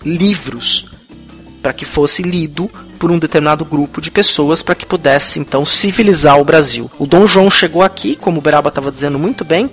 livros, 0.05 0.91
para 1.63 1.73
que 1.73 1.85
fosse 1.85 2.23
lido 2.23 2.71
por 2.99 3.11
um 3.11 3.19
determinado 3.19 3.65
grupo 3.65 4.01
de 4.01 4.11
pessoas 4.11 4.63
para 4.63 4.75
que 4.75 4.85
pudesse 4.85 5.39
então 5.39 5.65
civilizar 5.65 6.39
o 6.39 6.45
Brasil. 6.45 6.91
O 6.99 7.07
Dom 7.07 7.27
João 7.27 7.51
chegou 7.51 7.83
aqui, 7.83 8.17
como 8.17 8.39
o 8.39 8.43
Beraba 8.43 8.69
estava 8.69 8.91
dizendo 8.91 9.19
muito 9.19 9.45
bem, 9.45 9.71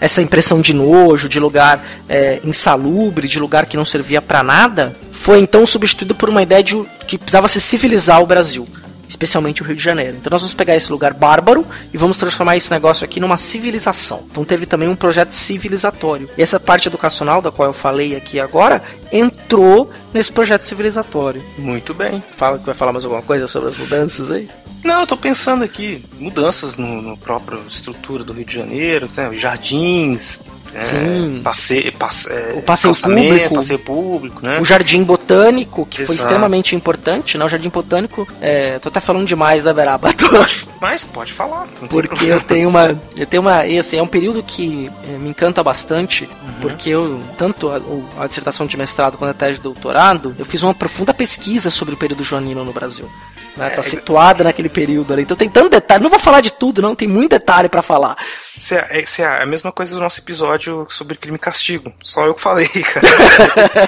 essa 0.00 0.20
impressão 0.20 0.60
de 0.60 0.74
nojo, 0.74 1.28
de 1.28 1.38
lugar 1.38 1.84
é, 2.08 2.40
insalubre, 2.44 3.28
de 3.28 3.38
lugar 3.38 3.66
que 3.66 3.76
não 3.76 3.84
servia 3.84 4.20
para 4.20 4.42
nada, 4.42 4.96
foi 5.12 5.38
então 5.38 5.66
substituído 5.66 6.14
por 6.14 6.28
uma 6.28 6.42
ideia 6.42 6.62
de 6.62 6.84
que 7.06 7.16
precisava 7.16 7.48
se 7.48 7.60
civilizar 7.60 8.20
o 8.22 8.26
Brasil 8.26 8.66
especialmente 9.14 9.62
o 9.62 9.64
Rio 9.64 9.76
de 9.76 9.82
Janeiro. 9.82 10.16
Então 10.16 10.30
nós 10.30 10.42
vamos 10.42 10.54
pegar 10.54 10.76
esse 10.76 10.90
lugar 10.90 11.14
bárbaro 11.14 11.66
e 11.92 11.96
vamos 11.96 12.16
transformar 12.16 12.56
esse 12.56 12.70
negócio 12.70 13.04
aqui 13.04 13.20
numa 13.20 13.36
civilização. 13.36 14.24
Então 14.30 14.44
teve 14.44 14.66
também 14.66 14.88
um 14.88 14.96
projeto 14.96 15.32
civilizatório. 15.32 16.28
E 16.36 16.42
essa 16.42 16.60
parte 16.60 16.88
educacional 16.88 17.40
da 17.40 17.50
qual 17.50 17.68
eu 17.68 17.72
falei 17.72 18.16
aqui 18.16 18.40
agora 18.40 18.82
entrou 19.12 19.90
nesse 20.12 20.32
projeto 20.32 20.62
civilizatório. 20.62 21.42
Muito 21.56 21.94
bem. 21.94 22.22
Fala 22.36 22.58
que 22.58 22.66
vai 22.66 22.74
falar 22.74 22.92
mais 22.92 23.04
alguma 23.04 23.22
coisa 23.22 23.46
sobre 23.46 23.68
as 23.68 23.76
mudanças 23.76 24.30
aí? 24.30 24.48
Não, 24.82 25.00
eu 25.00 25.06
tô 25.06 25.16
pensando 25.16 25.64
aqui, 25.64 26.04
mudanças 26.18 26.76
no, 26.76 27.00
no 27.00 27.16
próprio 27.16 27.62
estrutura 27.66 28.22
do 28.22 28.34
Rio 28.34 28.44
de 28.44 28.54
Janeiro, 28.54 29.08
sabe? 29.10 29.38
jardins, 29.40 30.38
é, 30.74 30.82
Sim. 30.82 31.40
Passe, 31.42 31.90
passe, 31.92 32.32
é, 32.32 32.54
o 32.56 32.62
passeio 32.62 32.94
público. 32.94 33.54
passeio 33.54 33.78
público, 33.78 34.44
né? 34.44 34.60
O 34.60 34.64
jardim 34.64 35.02
botânico, 35.04 35.86
que 35.86 36.02
Exato. 36.02 36.06
foi 36.06 36.16
extremamente 36.16 36.74
importante, 36.74 37.38
né? 37.38 37.44
O 37.44 37.48
jardim 37.48 37.68
botânico, 37.68 38.26
é, 38.40 38.78
tô 38.80 38.88
até 38.88 39.00
falando 39.00 39.26
demais 39.26 39.62
da 39.62 39.72
Beraba. 39.72 40.08
Mas 40.80 41.04
pode 41.04 41.32
falar. 41.32 41.66
Porque 41.88 42.24
eu 42.24 42.40
tenho 42.40 42.68
uma, 42.68 42.98
eu 43.16 43.26
tenho 43.26 43.42
uma, 43.42 43.60
assim, 43.60 43.96
é 43.96 44.02
um 44.02 44.06
período 44.06 44.42
que 44.42 44.90
é, 45.08 45.16
me 45.16 45.28
encanta 45.28 45.62
bastante, 45.62 46.24
uhum. 46.24 46.54
porque 46.60 46.90
eu, 46.90 47.22
tanto 47.38 47.70
a, 47.70 48.24
a, 48.24 48.26
dissertação 48.26 48.66
de 48.66 48.76
mestrado 48.76 49.16
quanto 49.16 49.30
a 49.30 49.34
tese 49.34 49.54
de 49.54 49.62
doutorado, 49.62 50.34
eu 50.38 50.44
fiz 50.44 50.62
uma 50.62 50.74
profunda 50.74 51.14
pesquisa 51.14 51.70
sobre 51.70 51.94
o 51.94 51.96
período 51.96 52.24
joanino 52.24 52.64
no 52.64 52.72
Brasil. 52.72 53.08
Né? 53.56 53.70
Tá 53.70 53.80
é, 53.80 53.82
situada 53.82 54.42
naquele 54.42 54.68
período 54.68 55.12
ali. 55.12 55.22
Então 55.22 55.36
tem 55.36 55.48
tanto 55.48 55.70
detalhe. 55.70 56.02
Não 56.02 56.10
vou 56.10 56.18
falar 56.18 56.40
de 56.40 56.52
tudo, 56.52 56.82
não. 56.82 56.94
Tem 56.94 57.06
muito 57.06 57.30
detalhe 57.30 57.68
para 57.68 57.82
falar. 57.82 58.16
Isso 58.56 58.74
é, 58.74 59.00
isso 59.00 59.22
é, 59.22 59.42
a 59.42 59.46
mesma 59.46 59.70
coisa 59.70 59.94
do 59.94 60.00
nosso 60.00 60.20
episódio 60.20 60.86
sobre 60.90 61.16
crime 61.16 61.36
e 61.36 61.40
castigo. 61.40 61.92
Só 62.02 62.26
eu 62.26 62.34
que 62.34 62.40
falei, 62.40 62.68
cara. 62.92 63.06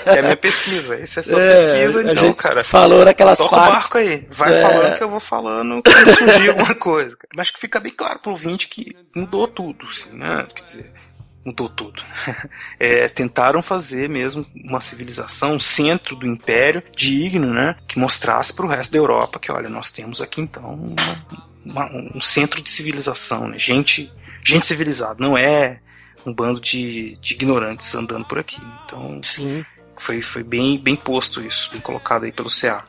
é 0.06 0.18
a 0.20 0.22
minha 0.22 0.36
pesquisa. 0.36 0.94
Essa 0.96 1.20
é 1.20 1.22
sua 1.22 1.40
é, 1.40 1.54
pesquisa, 1.54 2.12
então, 2.12 2.32
cara. 2.32 2.64
Falou 2.64 3.04
naquelas 3.04 3.38
toca 3.38 3.56
partes. 3.56 3.70
o 3.70 3.72
barco 3.74 3.98
aí. 3.98 4.26
Vai 4.30 4.54
é. 4.54 4.62
falando 4.62 4.96
que 4.96 5.02
eu 5.02 5.10
vou 5.10 5.20
falando 5.20 5.82
quando 5.82 6.14
surgir 6.14 6.50
alguma 6.50 6.74
coisa. 6.74 7.16
Mas 7.34 7.50
que 7.50 7.58
fica 7.58 7.80
bem 7.80 7.92
claro 7.92 8.20
pro 8.20 8.32
ouvinte 8.32 8.68
que 8.68 8.96
mudou 9.14 9.48
tudo, 9.48 9.86
assim, 9.86 10.16
né? 10.16 10.46
Quer 10.54 10.62
dizer, 10.62 10.92
mudou 11.46 11.68
tudo. 11.68 12.02
É, 12.78 13.08
tentaram 13.08 13.62
fazer 13.62 14.08
mesmo 14.08 14.44
uma 14.54 14.80
civilização, 14.80 15.54
um 15.54 15.60
centro 15.60 16.14
do 16.14 16.26
império 16.26 16.82
digno, 16.94 17.52
né, 17.52 17.74
que 17.88 17.98
mostrasse 17.98 18.52
para 18.52 18.66
o 18.66 18.68
resto 18.68 18.92
da 18.92 18.98
Europa 18.98 19.38
que, 19.38 19.50
olha, 19.50 19.68
nós 19.68 19.90
temos 19.90 20.20
aqui 20.20 20.42
então 20.42 20.74
uma, 20.74 21.24
uma, 21.64 22.16
um 22.16 22.20
centro 22.20 22.60
de 22.60 22.70
civilização, 22.70 23.48
né, 23.48 23.58
gente, 23.58 24.12
gente 24.44 24.66
civilizada, 24.66 25.16
não 25.18 25.38
é 25.38 25.80
um 26.26 26.34
bando 26.34 26.60
de, 26.60 27.16
de 27.20 27.34
ignorantes 27.34 27.94
andando 27.94 28.26
por 28.26 28.38
aqui. 28.38 28.60
Então, 28.84 29.20
Sim. 29.22 29.64
foi, 29.96 30.20
foi 30.20 30.42
bem, 30.42 30.78
bem 30.78 30.96
posto 30.96 31.40
isso, 31.40 31.70
bem 31.70 31.80
colocado 31.80 32.24
aí 32.24 32.32
pelo 32.32 32.50
CA. 32.50 32.84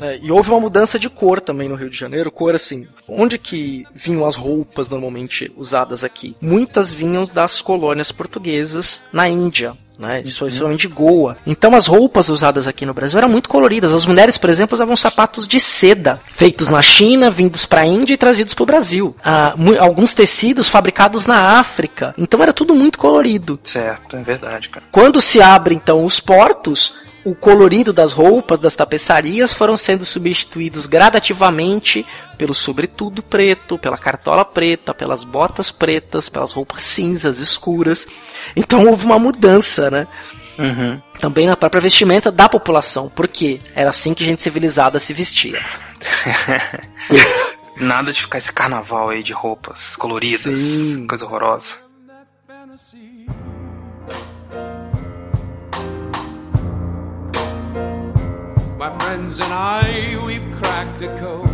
É, 0.00 0.18
e 0.22 0.30
houve 0.30 0.50
uma 0.50 0.60
mudança 0.60 0.98
de 0.98 1.08
cor 1.08 1.40
também 1.40 1.68
no 1.68 1.74
Rio 1.74 1.90
de 1.90 1.96
Janeiro. 1.96 2.30
Cor 2.30 2.54
assim, 2.54 2.86
onde 3.08 3.38
que 3.38 3.84
vinham 3.94 4.26
as 4.26 4.36
roupas 4.36 4.88
normalmente 4.88 5.52
usadas 5.56 6.02
aqui? 6.02 6.36
Muitas 6.40 6.92
vinham 6.92 7.24
das 7.24 7.62
colônias 7.62 8.10
portuguesas 8.10 9.02
na 9.12 9.28
Índia. 9.28 9.76
Né, 9.96 10.22
principalmente 10.22 10.88
Goa. 10.88 11.36
Então 11.46 11.72
as 11.72 11.86
roupas 11.86 12.28
usadas 12.28 12.66
aqui 12.66 12.84
no 12.84 12.92
Brasil 12.92 13.16
eram 13.16 13.28
muito 13.28 13.48
coloridas. 13.48 13.94
As 13.94 14.06
mulheres, 14.06 14.36
por 14.36 14.50
exemplo, 14.50 14.74
usavam 14.74 14.96
sapatos 14.96 15.46
de 15.46 15.60
seda, 15.60 16.20
feitos 16.32 16.68
na 16.68 16.82
China, 16.82 17.30
vindos 17.30 17.64
para 17.64 17.82
a 17.82 17.86
Índia 17.86 18.14
e 18.14 18.16
trazidos 18.16 18.54
para 18.54 18.62
o 18.64 18.66
Brasil. 18.66 19.14
Ah, 19.22 19.54
alguns 19.78 20.12
tecidos 20.12 20.68
fabricados 20.68 21.26
na 21.26 21.60
África. 21.60 22.12
Então 22.18 22.42
era 22.42 22.52
tudo 22.52 22.74
muito 22.74 22.98
colorido. 22.98 23.60
Certo, 23.62 24.16
é 24.16 24.22
verdade, 24.22 24.68
cara. 24.68 24.84
Quando 24.90 25.20
se 25.20 25.40
abre 25.40 25.76
então 25.76 26.04
os 26.04 26.18
portos, 26.18 26.94
o 27.24 27.34
colorido 27.34 27.92
das 27.92 28.12
roupas, 28.12 28.58
das 28.58 28.74
tapeçarias 28.74 29.54
foram 29.54 29.76
sendo 29.76 30.04
substituídos 30.04 30.86
gradativamente 30.86 32.04
pelo 32.36 32.52
sobretudo 32.52 33.22
preto, 33.22 33.78
pela 33.78 33.96
cartola 33.96 34.44
preta, 34.44 34.92
pelas 34.92 35.24
botas 35.24 35.70
pretas, 35.70 36.28
pelas 36.28 36.52
roupas 36.52 36.82
cinzas 36.82 37.38
escuras. 37.38 38.06
Então 38.54 38.86
houve 38.86 39.06
uma 39.06 39.18
mudança, 39.18 39.90
né? 39.90 40.06
Uhum. 40.58 41.00
Também 41.18 41.46
na 41.46 41.56
própria 41.56 41.80
vestimenta 41.80 42.30
da 42.30 42.48
população, 42.48 43.10
porque 43.14 43.60
era 43.74 43.90
assim 43.90 44.14
que 44.14 44.24
gente 44.24 44.42
civilizada 44.42 45.00
se 45.00 45.12
vestia. 45.12 45.64
Nada 47.76 48.12
de 48.12 48.20
ficar 48.20 48.38
esse 48.38 48.52
carnaval 48.52 49.10
aí 49.10 49.22
de 49.22 49.32
roupas 49.32 49.96
coloridas, 49.96 50.60
Sim. 50.60 51.06
coisa 51.06 51.24
horrorosa. 51.24 51.83
Friends 59.34 59.50
and 59.50 59.52
I, 59.52 60.24
we've 60.26 60.48
cracked 60.62 60.98
the 61.00 61.08
code. 61.18 61.50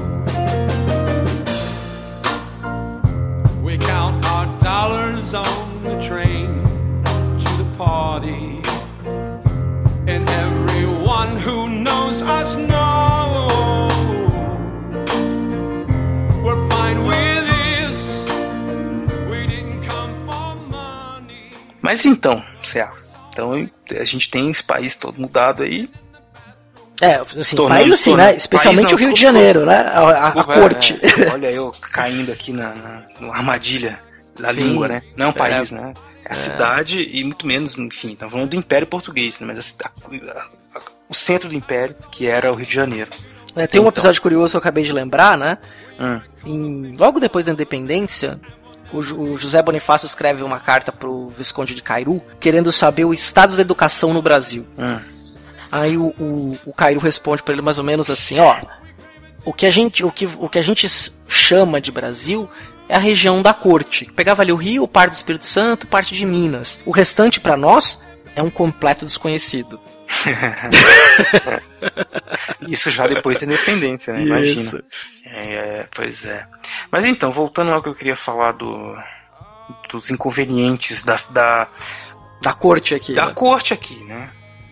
We 3.62 3.78
count 3.78 4.22
our 4.26 4.58
dollars 4.58 5.32
on 5.32 5.82
the 5.82 5.98
train 6.02 6.62
to 7.38 7.48
the 7.56 7.64
party. 7.78 8.60
And 10.06 10.28
everyone 10.28 11.38
who 11.38 11.70
knows 11.70 12.20
us 12.20 12.56
knows 12.56 13.92
we're 16.44 16.68
fine 16.68 17.02
with 17.04 17.46
this. 17.48 18.28
We 19.30 19.46
didn't 19.46 19.80
come 19.84 20.12
for 20.26 20.54
money. 20.68 21.52
Mas 21.80 22.04
então, 22.04 22.44
Céu. 22.62 22.90
Então 23.30 23.52
a 23.98 24.04
gente 24.04 24.28
tem 24.28 24.50
esse 24.50 24.62
país 24.62 24.96
todo 24.96 25.18
mudado 25.18 25.62
aí. 25.62 25.88
É, 27.00 27.20
assim, 27.40 27.56
país 27.68 27.92
assim, 27.94 28.14
né? 28.14 28.34
Especialmente 28.36 28.90
não, 28.90 28.94
o 28.94 28.96
Rio 28.98 29.08
de 29.08 29.14
desculpa, 29.14 29.38
Janeiro, 29.38 29.64
né? 29.66 29.76
A, 29.76 30.00
a- 30.00 30.10
a 30.10 30.20
Desculpa, 30.20 30.54
corte. 30.54 30.98
é, 31.02 31.22
é, 31.28 31.30
olha 31.32 31.50
eu 31.50 31.72
caindo 31.80 32.30
aqui 32.30 32.52
na, 32.52 32.74
na, 32.74 33.02
numa 33.18 33.34
armadilha 33.34 33.98
da 34.38 34.52
Sim. 34.52 34.60
língua, 34.62 34.88
né? 34.88 35.02
Não 35.16 35.26
é 35.26 35.28
um 35.28 35.32
país, 35.32 35.70
né? 35.70 35.94
É 36.24 36.32
a 36.32 36.36
cidade 36.36 37.02
e 37.10 37.24
muito 37.24 37.46
menos, 37.46 37.76
enfim, 37.78 38.12
estamos 38.12 38.32
falando 38.32 38.50
do 38.50 38.56
Império 38.56 38.86
Português, 38.86 39.40
né? 39.40 39.46
Mas 39.46 39.76
a 39.84 39.88
a- 40.38 40.80
o 41.08 41.14
centro 41.14 41.48
do 41.48 41.54
Império, 41.56 41.96
que 42.12 42.26
era 42.26 42.52
o 42.52 42.54
Rio 42.54 42.66
de 42.66 42.74
Janeiro. 42.74 43.10
É, 43.56 43.66
tem 43.66 43.80
um 43.80 43.82
Então. 43.82 43.88
episódio 43.88 44.22
curioso 44.22 44.52
que 44.52 44.56
eu 44.56 44.60
acabei 44.60 44.84
de 44.84 44.92
lembrar, 44.92 45.36
né? 45.36 45.58
Hum. 45.98 46.20
Em- 46.44 46.94
logo 46.96 47.18
depois 47.18 47.44
da 47.46 47.52
independência, 47.52 48.38
o 48.92 49.02
José 49.38 49.60
Bonifácio 49.62 50.06
escreve 50.06 50.42
uma 50.42 50.60
carta 50.60 50.92
pro 50.92 51.28
Visconde 51.30 51.74
de 51.74 51.82
Cairu, 51.82 52.22
querendo 52.38 52.70
saber 52.70 53.04
o 53.04 53.12
estado 53.14 53.56
da 53.56 53.62
educação 53.62 54.12
no 54.12 54.20
Brasil. 54.22 54.66
Hum. 54.78 54.98
Aí 55.70 55.96
o, 55.96 56.06
o, 56.18 56.58
o 56.66 56.72
Cairu 56.72 57.00
responde 57.00 57.42
pra 57.42 57.52
ele 57.52 57.62
mais 57.62 57.78
ou 57.78 57.84
menos 57.84 58.10
assim, 58.10 58.38
ó. 58.38 58.56
O 59.44 59.52
que, 59.52 59.66
a 59.66 59.70
gente, 59.70 60.04
o, 60.04 60.10
que, 60.10 60.26
o 60.26 60.48
que 60.48 60.58
a 60.58 60.62
gente 60.62 60.86
chama 61.28 61.80
de 61.80 61.90
Brasil 61.90 62.48
é 62.88 62.96
a 62.96 62.98
região 62.98 63.40
da 63.40 63.54
corte. 63.54 64.06
Pegava 64.16 64.42
ali 64.42 64.52
o 64.52 64.56
Rio, 64.56 64.86
parte 64.86 65.12
do 65.12 65.16
Espírito 65.16 65.46
Santo, 65.46 65.86
parte 65.86 66.14
de 66.14 66.26
Minas. 66.26 66.80
O 66.84 66.90
restante 66.90 67.40
pra 67.40 67.56
nós 67.56 68.02
é 68.34 68.42
um 68.42 68.50
completo 68.50 69.06
desconhecido. 69.06 69.80
Isso 72.68 72.90
já 72.90 73.06
depois 73.06 73.38
da 73.38 73.46
independência, 73.46 74.12
né? 74.12 74.22
Imagina. 74.22 74.82
É, 75.24 75.86
pois 75.94 76.24
é. 76.26 76.46
Mas 76.90 77.04
então, 77.04 77.30
voltando 77.30 77.72
ao 77.72 77.82
que 77.82 77.88
eu 77.88 77.94
queria 77.94 78.16
falar 78.16 78.52
do, 78.52 78.96
dos 79.88 80.10
inconvenientes 80.10 81.02
da, 81.02 81.16
da, 81.30 81.68
Da 82.42 82.52
corte 82.52 82.94
aqui. 82.94 83.14
da 83.14 83.26
né? 83.26 83.32
corte 83.34 83.72
aqui, 83.72 84.02
né? 84.04 84.30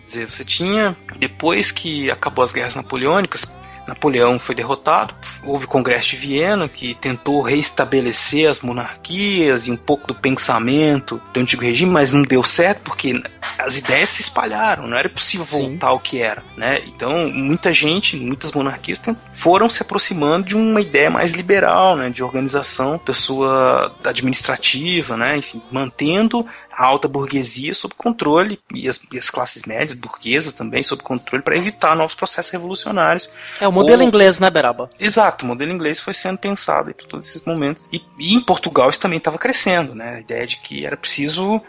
Dizer, 0.09 0.25
você 0.25 0.43
tinha, 0.43 0.97
depois 1.19 1.69
que 1.69 2.09
acabou 2.09 2.43
as 2.43 2.51
guerras 2.51 2.73
napoleônicas, 2.73 3.45
Napoleão 3.89 4.39
foi 4.39 4.53
derrotado, 4.53 5.13
houve 5.43 5.65
o 5.65 5.67
Congresso 5.67 6.09
de 6.09 6.15
Viena, 6.15 6.69
que 6.69 6.93
tentou 6.93 7.41
reestabelecer 7.41 8.47
as 8.47 8.59
monarquias 8.61 9.65
e 9.65 9.71
um 9.71 9.75
pouco 9.75 10.07
do 10.07 10.15
pensamento 10.15 11.19
do 11.33 11.39
antigo 11.39 11.63
regime, 11.63 11.91
mas 11.91 12.11
não 12.11 12.21
deu 12.21 12.43
certo 12.43 12.81
porque 12.83 13.21
as 13.57 13.77
ideias 13.77 14.09
se 14.09 14.21
espalharam, 14.21 14.87
não 14.87 14.97
era 14.97 15.09
possível 15.09 15.45
Sim. 15.45 15.69
voltar 15.69 15.87
ao 15.87 15.99
que 15.99 16.21
era, 16.21 16.43
né? 16.55 16.81
Então, 16.85 17.29
muita 17.29 17.73
gente, 17.73 18.15
muitas 18.15 18.51
monarquias 18.51 19.01
foram 19.33 19.69
se 19.69 19.81
aproximando 19.81 20.47
de 20.47 20.55
uma 20.55 20.81
ideia 20.81 21.09
mais 21.09 21.33
liberal, 21.33 21.95
né, 21.95 22.09
de 22.09 22.23
organização 22.23 22.99
da 23.03 23.13
sua 23.13 23.91
administrativa, 24.03 25.17
né, 25.17 25.37
enfim, 25.37 25.61
mantendo 25.71 26.45
a 26.79 26.85
alta 26.85 27.09
burguesia 27.09 27.73
sob 27.73 27.93
controle 27.93 28.57
e 28.73 28.87
as, 28.87 29.01
e 29.11 29.17
as 29.17 29.29
classes 29.29 29.63
médias 29.63 29.93
burguesas 29.93 30.53
também 30.53 30.81
sob 30.81 31.03
controle 31.03 31.43
para 31.43 31.57
evitar 31.57 31.93
novos 31.93 32.15
processos 32.15 32.49
revolucionários. 32.53 33.29
É 33.59 33.67
o 33.67 33.71
modelo 33.71 34.01
Ou- 34.01 34.07
inglês, 34.07 34.39
né, 34.39 34.49
Beraba? 34.49 34.87
Exato, 34.97 35.43
o 35.43 35.47
modelo 35.49 35.73
inglês 35.73 35.99
foi 35.99 36.13
sendo 36.13 36.37
pensado 36.37 36.93
por 36.93 37.05
todos 37.05 37.27
esses 37.27 37.43
momentos. 37.43 37.83
E, 37.91 38.01
e 38.17 38.33
em 38.33 38.39
Portugal 38.39 38.89
isso 38.89 39.01
também 39.01 39.17
estava 39.17 39.37
crescendo, 39.37 39.93
né? 39.93 40.15
A 40.15 40.19
ideia 40.21 40.47
de 40.47 40.55
que 40.55 40.85
era 40.85 40.95
preciso 40.95 41.61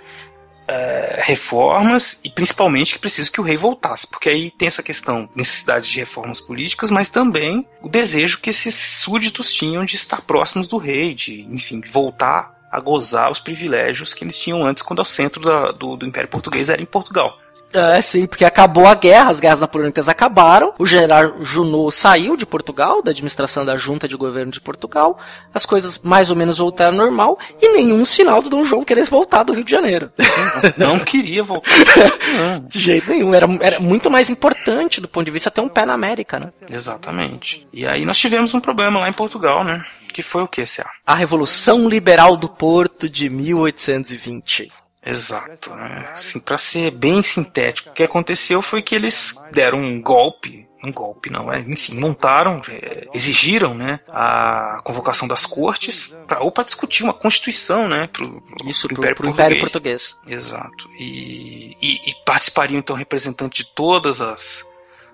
eh, 0.68 1.22
reformas 1.24 2.20
e 2.24 2.30
principalmente 2.30 2.94
que 2.94 3.00
preciso 3.00 3.32
que 3.32 3.40
o 3.40 3.44
rei 3.44 3.56
voltasse, 3.56 4.06
porque 4.06 4.28
aí 4.28 4.52
tem 4.52 4.68
essa 4.68 4.84
questão, 4.84 5.28
necessidade 5.34 5.90
de 5.90 5.98
reformas 5.98 6.40
políticas, 6.40 6.88
mas 6.88 7.08
também 7.08 7.66
o 7.82 7.88
desejo 7.88 8.40
que 8.40 8.50
esses 8.50 8.76
súditos 8.76 9.52
tinham 9.52 9.84
de 9.84 9.96
estar 9.96 10.20
próximos 10.20 10.68
do 10.68 10.78
rei, 10.78 11.14
de, 11.14 11.40
enfim, 11.50 11.80
voltar 11.90 12.59
a 12.70 12.80
gozar 12.80 13.30
os 13.30 13.40
privilégios 13.40 14.14
que 14.14 14.24
eles 14.24 14.38
tinham 14.38 14.64
antes, 14.64 14.82
quando 14.82 15.00
o 15.00 15.04
centro 15.04 15.40
da- 15.42 15.72
do, 15.72 15.96
do 15.96 16.06
Império 16.06 16.28
Português 16.28 16.68
era 16.70 16.80
em 16.80 16.86
Portugal. 16.86 17.36
É, 17.72 18.00
sim, 18.00 18.26
porque 18.26 18.44
acabou 18.44 18.84
a 18.84 18.96
guerra, 18.96 19.30
as 19.30 19.38
guerras 19.38 19.60
napoleônicas 19.60 20.08
acabaram, 20.08 20.74
o 20.76 20.84
general 20.84 21.34
Junot 21.40 21.94
saiu 21.94 22.36
de 22.36 22.44
Portugal, 22.44 23.00
da 23.00 23.12
administração 23.12 23.64
da 23.64 23.76
junta 23.76 24.08
de 24.08 24.16
governo 24.16 24.50
de 24.50 24.60
Portugal, 24.60 25.16
as 25.54 25.64
coisas 25.64 25.96
mais 26.02 26.30
ou 26.30 26.36
menos 26.36 26.58
voltaram 26.58 26.98
ao 26.98 27.04
normal, 27.06 27.38
e 27.62 27.68
nenhum 27.68 28.04
sinal 28.04 28.42
do 28.42 28.50
Dom 28.50 28.64
João 28.64 28.84
querer 28.84 29.04
voltar 29.04 29.44
do 29.44 29.52
Rio 29.52 29.62
de 29.62 29.70
Janeiro. 29.70 30.10
Não 30.76 30.98
queria 30.98 31.44
voltar. 31.44 31.70
De 32.66 32.80
jeito 32.80 33.08
nenhum, 33.08 33.32
era, 33.32 33.46
era 33.60 33.78
muito 33.78 34.10
mais 34.10 34.28
importante 34.28 35.00
do 35.00 35.06
ponto 35.06 35.24
de 35.26 35.30
vista 35.30 35.48
ter 35.50 35.60
um 35.60 35.68
pé 35.68 35.86
na 35.86 35.94
América, 35.94 36.40
né? 36.40 36.50
Exatamente. 36.68 37.66
E 37.72 37.86
aí 37.86 38.04
nós 38.04 38.18
tivemos 38.18 38.52
um 38.52 38.60
problema 38.60 38.98
lá 38.98 39.08
em 39.08 39.12
Portugal, 39.12 39.62
né? 39.64 39.84
Que 40.12 40.22
foi 40.22 40.42
o 40.42 40.48
que, 40.48 40.64
C.A.? 40.66 40.88
A 41.06 41.14
Revolução 41.14 41.88
Liberal 41.88 42.36
do 42.36 42.48
Porto 42.48 43.08
de 43.08 43.28
1820. 43.30 44.68
Exato. 45.04 45.70
Né? 45.70 46.08
Assim, 46.12 46.38
para 46.40 46.58
ser 46.58 46.90
bem 46.90 47.22
sintético, 47.22 47.90
o 47.90 47.92
que 47.92 48.02
aconteceu 48.02 48.60
foi 48.60 48.82
que 48.82 48.94
eles 48.94 49.34
deram 49.52 49.78
um 49.78 50.00
golpe. 50.00 50.68
Um 50.82 50.90
golpe, 50.92 51.28
não, 51.30 51.52
é, 51.52 51.60
enfim, 51.60 51.94
montaram, 52.00 52.62
é, 52.66 53.06
exigiram, 53.12 53.74
né, 53.74 54.00
a 54.08 54.80
convocação 54.82 55.28
das 55.28 55.44
cortes, 55.44 56.06
pra, 56.26 56.40
ou 56.40 56.50
para 56.50 56.64
discutir 56.64 57.02
uma 57.02 57.12
constituição, 57.12 57.86
né, 57.86 58.06
pro, 58.10 58.40
pro- 58.40 58.66
Isso 58.66 58.88
pro 58.88 58.96
pro, 58.96 59.14
pro 59.14 59.28
Império 59.28 59.60
Português. 59.60 60.16
Exato. 60.26 60.88
E, 60.98 61.76
e, 61.82 62.10
e 62.10 62.14
participariam 62.24 62.78
então 62.78 62.96
representantes 62.96 63.62
de 63.62 63.74
todas 63.74 64.22
as 64.22 64.64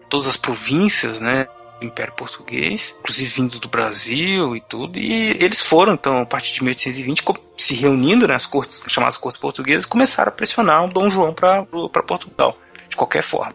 todas 0.08 0.28
as 0.28 0.36
províncias, 0.36 1.20
né, 1.20 1.48
do 1.80 1.86
Império 1.86 2.12
Português, 2.14 2.94
inclusive 3.00 3.30
vindos 3.34 3.58
do 3.58 3.68
Brasil 3.68 4.56
e 4.56 4.60
tudo. 4.60 4.98
E 4.98 5.30
eles 5.42 5.60
foram 5.60 5.94
então 5.94 6.18
a 6.20 6.26
partir 6.26 6.54
de 6.54 6.62
1820 6.64 7.22
co- 7.22 7.34
se 7.56 7.74
reunindo 7.74 8.26
nas 8.26 8.46
cortes, 8.46 8.80
chamadas 8.88 9.16
cortes 9.16 9.38
portuguesas, 9.40 9.84
começaram 9.86 10.28
a 10.30 10.32
pressionar 10.32 10.84
o 10.84 10.88
Dom 10.92 11.10
João 11.10 11.34
para 11.34 11.64
Portugal, 12.06 12.56
de 12.88 12.96
qualquer 12.96 13.22
forma. 13.22 13.54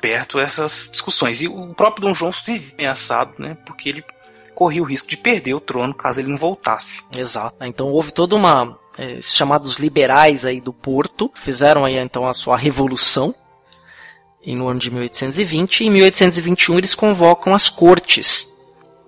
Perto 0.00 0.38
essas 0.38 0.88
discussões. 0.90 1.42
E 1.42 1.48
o 1.48 1.74
próprio 1.74 2.06
Dom 2.08 2.14
João 2.14 2.32
se 2.32 2.72
ameaçado, 2.78 3.32
né, 3.38 3.56
porque 3.66 3.88
ele 3.88 4.04
corria 4.54 4.82
o 4.82 4.86
risco 4.86 5.08
de 5.08 5.16
perder 5.16 5.54
o 5.54 5.60
trono 5.60 5.92
caso 5.94 6.20
ele 6.20 6.30
não 6.30 6.38
voltasse. 6.38 7.02
Exato. 7.16 7.56
Então 7.64 7.88
houve 7.88 8.12
toda 8.12 8.34
uma. 8.36 8.78
eh, 8.96 9.20
chamados 9.22 9.76
liberais 9.76 10.44
aí 10.44 10.60
do 10.60 10.72
Porto 10.72 11.30
fizeram 11.34 11.84
aí 11.84 11.96
então 11.96 12.26
a 12.26 12.34
sua 12.34 12.56
revolução 12.56 13.34
em- 14.52 14.56
no 14.56 14.68
ano 14.68 14.78
de 14.80 14.90
1820 14.90 15.80
e 15.82 15.86
em 15.86 15.90
1821 15.90 16.78
eles 16.78 16.94
convocam 16.94 17.54
as 17.54 17.68
cortes, 17.68 18.48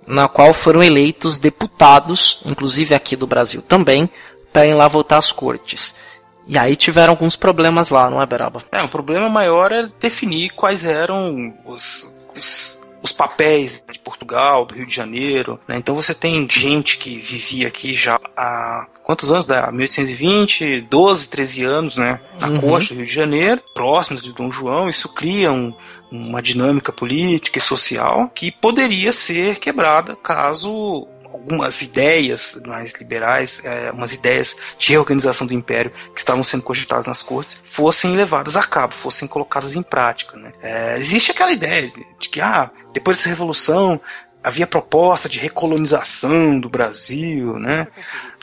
na 0.07 0.29
qual 0.29 0.53
foram 0.53 0.83
eleitos 0.83 1.39
deputados, 1.39 2.41
inclusive 2.45 2.95
aqui 2.95 3.15
do 3.17 3.27
Brasil 3.27 3.63
também, 3.63 4.09
para 4.53 4.67
ir 4.67 4.75
lá 4.75 4.89
votar 4.89 5.19
às 5.19 5.31
cortes. 5.33 5.95
E 6.47 6.59
aí 6.59 6.75
tiveram 6.75 7.13
alguns 7.13 7.37
problemas 7.37 7.91
lá, 7.91 8.11
não 8.11 8.21
é, 8.21 8.27
Beraba? 8.27 8.65
É, 8.73 8.83
o 8.83 8.89
problema 8.89 9.29
maior 9.29 9.71
é 9.71 9.89
definir 10.01 10.51
quais 10.51 10.85
eram 10.85 11.55
os, 11.65 12.13
os, 12.37 12.81
os 13.01 13.13
papéis 13.13 13.85
de 13.89 13.99
Portugal, 14.01 14.65
do 14.67 14.75
Rio 14.75 14.87
de 14.87 14.95
Janeiro. 14.95 15.61
né? 15.69 15.77
Então 15.77 15.95
você 15.95 16.13
tem 16.13 16.49
gente 16.51 16.99
que 16.99 17.19
vivia 17.19 17.69
aqui 17.69 17.93
já 17.95 18.19
há 18.37 18.87
quantos 19.11 19.33
anos? 19.33 19.45
Da 19.47 19.71
1820, 19.73 20.83
12, 20.83 21.29
13 21.29 21.65
anos, 21.65 21.97
né? 21.97 22.21
Na 22.39 22.49
Uhum. 22.49 22.61
costa 22.61 22.95
do 22.95 22.99
Rio 22.99 23.07
de 23.07 23.13
Janeiro, 23.13 23.61
próximos 23.75 24.23
de 24.23 24.33
Dom 24.33 24.51
João. 24.53 24.89
Isso 24.89 25.09
cria 25.09 25.51
um- 25.53 25.75
uma 26.13 26.41
dinâmica 26.41 26.93
política 26.93 27.59
e 27.59 27.63
social 27.63 28.31
que 28.35 28.53
poderia 28.53 29.13
ser 29.13 29.59
quebrada 29.59 30.15
caso 30.17 31.09
algumas 31.33 31.81
ideias 31.83 32.61
mais 32.67 32.93
liberais, 32.95 33.61
é, 33.65 33.93
umas 33.93 34.15
ideias 34.15 34.57
de 34.77 34.91
reorganização 34.91 35.47
do 35.47 35.55
império 35.55 35.93
que 36.13 36.19
estavam 36.21 36.43
sendo 36.43 36.63
cogitadas 36.65 37.07
nas 37.07 37.23
cortes, 37.23 37.57
fossem 37.63 38.17
levadas 38.17 38.57
a 38.57 38.63
cabo, 38.65 38.95
fossem 38.95 39.29
colocadas 39.29 39.77
em 39.77 39.83
prática. 39.83 40.37
Né? 40.37 40.53
É, 40.61 40.97
existe 40.99 41.31
aquela 41.31 41.53
ideia 41.53 41.93
de 42.19 42.29
que, 42.29 42.41
ah, 42.41 42.69
depois 42.93 43.17
dessa 43.17 43.29
revolução, 43.29 44.01
havia 44.43 44.67
proposta 44.67 45.29
de 45.29 45.39
recolonização 45.39 46.59
do 46.59 46.69
Brasil, 46.69 47.59
né? 47.59 47.87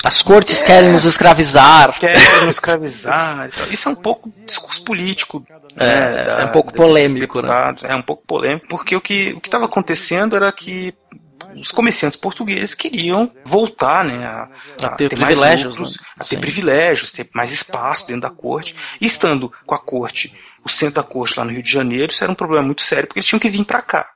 As 0.04 0.22
cortes 0.22 0.62
querem 0.62 0.92
nos 0.92 1.06
escravizar. 1.06 1.98
Querem 2.00 2.50
escravizar. 2.50 3.48
e 3.48 3.52
tal. 3.58 3.68
Isso 3.72 3.90
é 3.90 3.92
um 3.92 3.96
pouco 3.96 4.32
discurso 4.46 4.84
político. 4.84 5.44
né, 5.50 5.58
É, 5.76 6.26
da- 6.26 6.40
é 6.42 6.46
um 6.46 6.52
pouco 6.52 6.74
polêmico, 6.74 7.42
né? 7.42 7.76
É 7.84 7.96
um 7.96 8.02
pouco 8.02 8.24
polêmico, 8.26 8.68
porque 8.68 8.96
o 8.96 9.02
que 9.02 9.34
o 9.34 9.42
que 9.42 9.48
estava 9.48 9.66
acontecendo 9.66 10.36
era 10.36 10.52
que 10.52 10.94
os 11.56 11.72
comerciantes 11.72 12.18
portugueses 12.18 12.76
queriam 12.76 13.32
voltar, 13.46 14.04
né, 14.04 14.26
a, 14.26 14.48
A 14.84 14.90
ter 14.90 15.16
mais 15.18 15.36
privilégios, 15.38 15.76
lucros, 15.76 15.98
né? 15.98 16.04
a 16.20 16.24
ter 16.24 16.36
Sim. 16.36 16.42
privilégios, 16.42 17.12
ter 17.12 17.28
mais 17.34 17.52
espaço 17.52 18.06
dentro 18.08 18.22
da 18.22 18.30
corte. 18.30 18.76
E 19.02 19.06
estando 19.06 19.52
com 19.66 19.74
a 19.74 19.80
corte, 19.80 20.36
o 20.64 20.70
centro 20.70 20.96
da 20.96 21.04
corte 21.04 21.38
lá 21.40 21.46
no 21.46 21.52
Rio 21.52 21.64
de 21.64 21.72
Janeiro, 21.72 22.12
isso 22.12 22.24
era 22.24 22.32
um 22.32 22.36
problema 22.36 22.64
muito 22.66 22.82
sério, 22.82 23.08
porque 23.08 23.20
eles 23.20 23.28
tinham 23.28 23.40
que 23.40 23.50
vir 23.50 23.64
para 23.66 23.82
cá. 23.82 24.08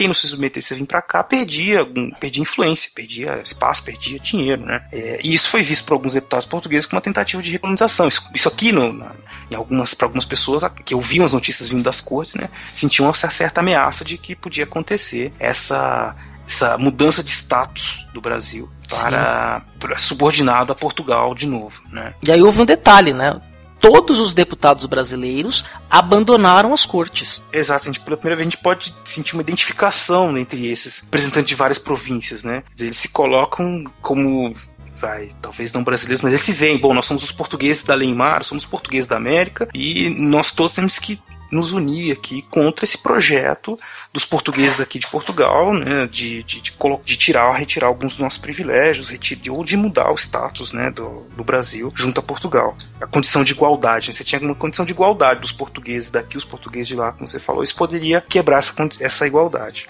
Quem 0.00 0.06
não 0.08 0.14
se 0.14 0.26
submetesse 0.26 0.72
a 0.72 0.76
vir 0.78 0.86
para 0.86 1.02
cá 1.02 1.22
perdia, 1.22 1.86
perdia 2.18 2.40
influência, 2.40 2.90
perdia 2.94 3.38
espaço, 3.44 3.82
perdia 3.82 4.18
dinheiro, 4.18 4.64
né? 4.64 4.80
É, 4.90 5.20
e 5.22 5.34
isso 5.34 5.46
foi 5.50 5.62
visto 5.62 5.84
por 5.84 5.92
alguns 5.92 6.14
deputados 6.14 6.46
portugueses 6.46 6.86
como 6.86 6.96
uma 6.96 7.02
tentativa 7.02 7.42
de 7.42 7.52
recolonização. 7.52 8.08
Isso, 8.08 8.26
isso 8.34 8.48
aqui, 8.48 8.72
no, 8.72 8.94
na- 8.94 9.12
em 9.50 9.54
algumas, 9.54 9.92
para 9.92 10.06
algumas 10.06 10.24
pessoas 10.24 10.62
que 10.86 10.94
ouviam 10.94 11.22
as 11.22 11.34
notícias 11.34 11.68
vindo 11.68 11.82
das 11.82 12.00
cortes, 12.00 12.34
né, 12.34 12.48
sentiam 12.72 13.06
uma 13.08 13.12
certa 13.12 13.60
ameaça 13.60 14.02
de 14.02 14.16
que 14.16 14.34
podia 14.34 14.64
acontecer 14.64 15.34
essa, 15.38 16.16
essa 16.48 16.78
mudança 16.78 17.22
de 17.22 17.28
status 17.28 18.06
do 18.14 18.22
Brasil 18.22 18.70
para, 18.88 19.62
para 19.78 19.98
subordinado 19.98 20.72
a 20.72 20.74
Portugal 20.74 21.34
de 21.34 21.46
novo, 21.46 21.82
né? 21.92 22.14
E 22.26 22.32
aí 22.32 22.40
houve 22.40 22.62
um 22.62 22.64
detalhe, 22.64 23.12
né? 23.12 23.38
Todos 23.80 24.20
os 24.20 24.34
deputados 24.34 24.84
brasileiros 24.86 25.64
abandonaram 25.88 26.72
as 26.72 26.84
cortes. 26.84 27.42
Exato, 27.52 27.84
a 27.84 27.86
gente, 27.86 28.00
pela 28.00 28.16
primeira 28.16 28.36
vez 28.36 28.46
a 28.46 28.50
gente 28.50 28.62
pode 28.62 28.94
sentir 29.04 29.34
uma 29.34 29.42
identificação 29.42 30.36
entre 30.36 30.66
esses 30.68 31.00
representantes 31.00 31.48
de 31.48 31.54
várias 31.54 31.78
províncias, 31.78 32.44
né? 32.44 32.62
Eles 32.78 32.96
se 32.96 33.08
colocam 33.08 33.84
como, 34.02 34.54
vai, 34.96 35.32
talvez 35.40 35.72
não 35.72 35.82
brasileiros, 35.82 36.22
mas 36.22 36.32
eles 36.32 36.44
se 36.44 36.52
veem, 36.52 36.78
bom, 36.78 36.92
nós 36.92 37.06
somos 37.06 37.24
os 37.24 37.32
portugueses 37.32 37.82
da 37.82 37.94
Leimar, 37.94 38.44
somos 38.44 38.64
os 38.64 38.70
portugueses 38.70 39.08
da 39.08 39.16
América 39.16 39.68
e 39.74 40.10
nós 40.10 40.50
todos 40.50 40.74
temos 40.74 40.98
que 40.98 41.20
nos 41.50 41.72
unir 41.72 42.12
aqui 42.12 42.42
contra 42.42 42.84
esse 42.84 42.98
projeto 42.98 43.78
dos 44.12 44.24
portugueses 44.24 44.76
daqui 44.76 44.98
de 44.98 45.06
Portugal, 45.06 45.74
né, 45.74 46.06
de, 46.06 46.42
de, 46.42 46.60
de, 46.60 46.76
de 47.04 47.16
tirar, 47.16 47.52
retirar 47.52 47.88
alguns 47.88 48.12
dos 48.12 48.18
nossos 48.18 48.38
privilégios, 48.38 49.08
retirar, 49.08 49.52
ou 49.52 49.64
de 49.64 49.76
mudar 49.76 50.10
o 50.10 50.16
status 50.16 50.72
né, 50.72 50.90
do, 50.90 51.26
do 51.36 51.44
Brasil 51.44 51.92
junto 51.94 52.20
a 52.20 52.22
Portugal. 52.22 52.76
A 53.00 53.06
condição 53.06 53.42
de 53.42 53.52
igualdade, 53.52 54.08
né, 54.08 54.14
você 54.14 54.24
tinha 54.24 54.40
uma 54.40 54.54
condição 54.54 54.84
de 54.84 54.92
igualdade 54.92 55.40
dos 55.40 55.52
portugueses 55.52 56.10
daqui, 56.10 56.36
os 56.36 56.44
portugueses 56.44 56.88
de 56.88 56.96
lá, 56.96 57.12
como 57.12 57.26
você 57.26 57.40
falou, 57.40 57.62
isso 57.62 57.76
poderia 57.76 58.20
quebrar 58.20 58.58
essa, 58.58 58.74
essa 59.00 59.26
igualdade. 59.26 59.88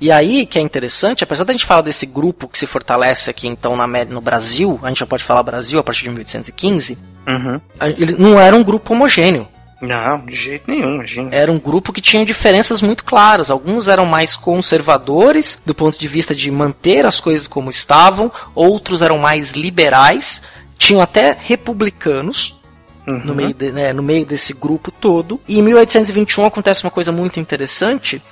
E 0.00 0.10
aí, 0.10 0.46
que 0.46 0.58
é 0.58 0.62
interessante, 0.62 1.22
apesar 1.22 1.44
da 1.44 1.52
gente 1.52 1.66
falar 1.66 1.82
desse 1.82 2.06
grupo 2.06 2.48
que 2.48 2.58
se 2.58 2.66
fortalece 2.66 3.28
aqui 3.28 3.46
então 3.46 3.76
na, 3.76 3.86
no 4.06 4.20
Brasil, 4.20 4.80
a 4.82 4.88
gente 4.88 5.00
já 5.00 5.06
pode 5.06 5.22
falar 5.22 5.42
Brasil 5.42 5.78
a 5.78 5.82
partir 5.82 6.04
de 6.04 6.08
1815, 6.10 6.96
Uhum. 7.28 7.60
ele 7.98 8.14
não 8.18 8.40
era 8.40 8.56
um 8.56 8.64
grupo 8.64 8.94
homogêneo. 8.94 9.46
Não, 9.82 10.18
de 10.24 10.34
jeito 10.34 10.70
nenhum, 10.70 10.94
imagina. 10.96 11.28
Era 11.32 11.50
um 11.52 11.58
grupo 11.58 11.92
que 11.92 12.00
tinha 12.00 12.24
diferenças 12.24 12.82
muito 12.82 13.04
claras. 13.04 13.50
Alguns 13.50 13.88
eram 13.88 14.04
mais 14.06 14.36
conservadores, 14.36 15.60
do 15.64 15.74
ponto 15.74 15.98
de 15.98 16.08
vista 16.08 16.34
de 16.34 16.50
manter 16.50 17.04
as 17.06 17.20
coisas 17.20 17.46
como 17.46 17.70
estavam, 17.70 18.32
outros 18.54 19.02
eram 19.02 19.18
mais 19.18 19.52
liberais, 19.52 20.42
tinham 20.78 21.00
até 21.02 21.36
republicanos, 21.40 22.58
Uhum. 23.06 23.18
no 23.24 23.34
meio, 23.34 23.54
de- 23.54 23.72
né, 23.72 23.92
no 23.92 24.02
meio 24.02 24.24
desse 24.26 24.52
grupo 24.52 24.90
todo. 24.90 25.40
E 25.48 25.58
em 25.58 25.62
1821 25.62 26.44
acontece 26.46 26.84
uma 26.84 26.90
coisa 26.90 27.10
muito 27.10 27.40
interessante, 27.40 28.22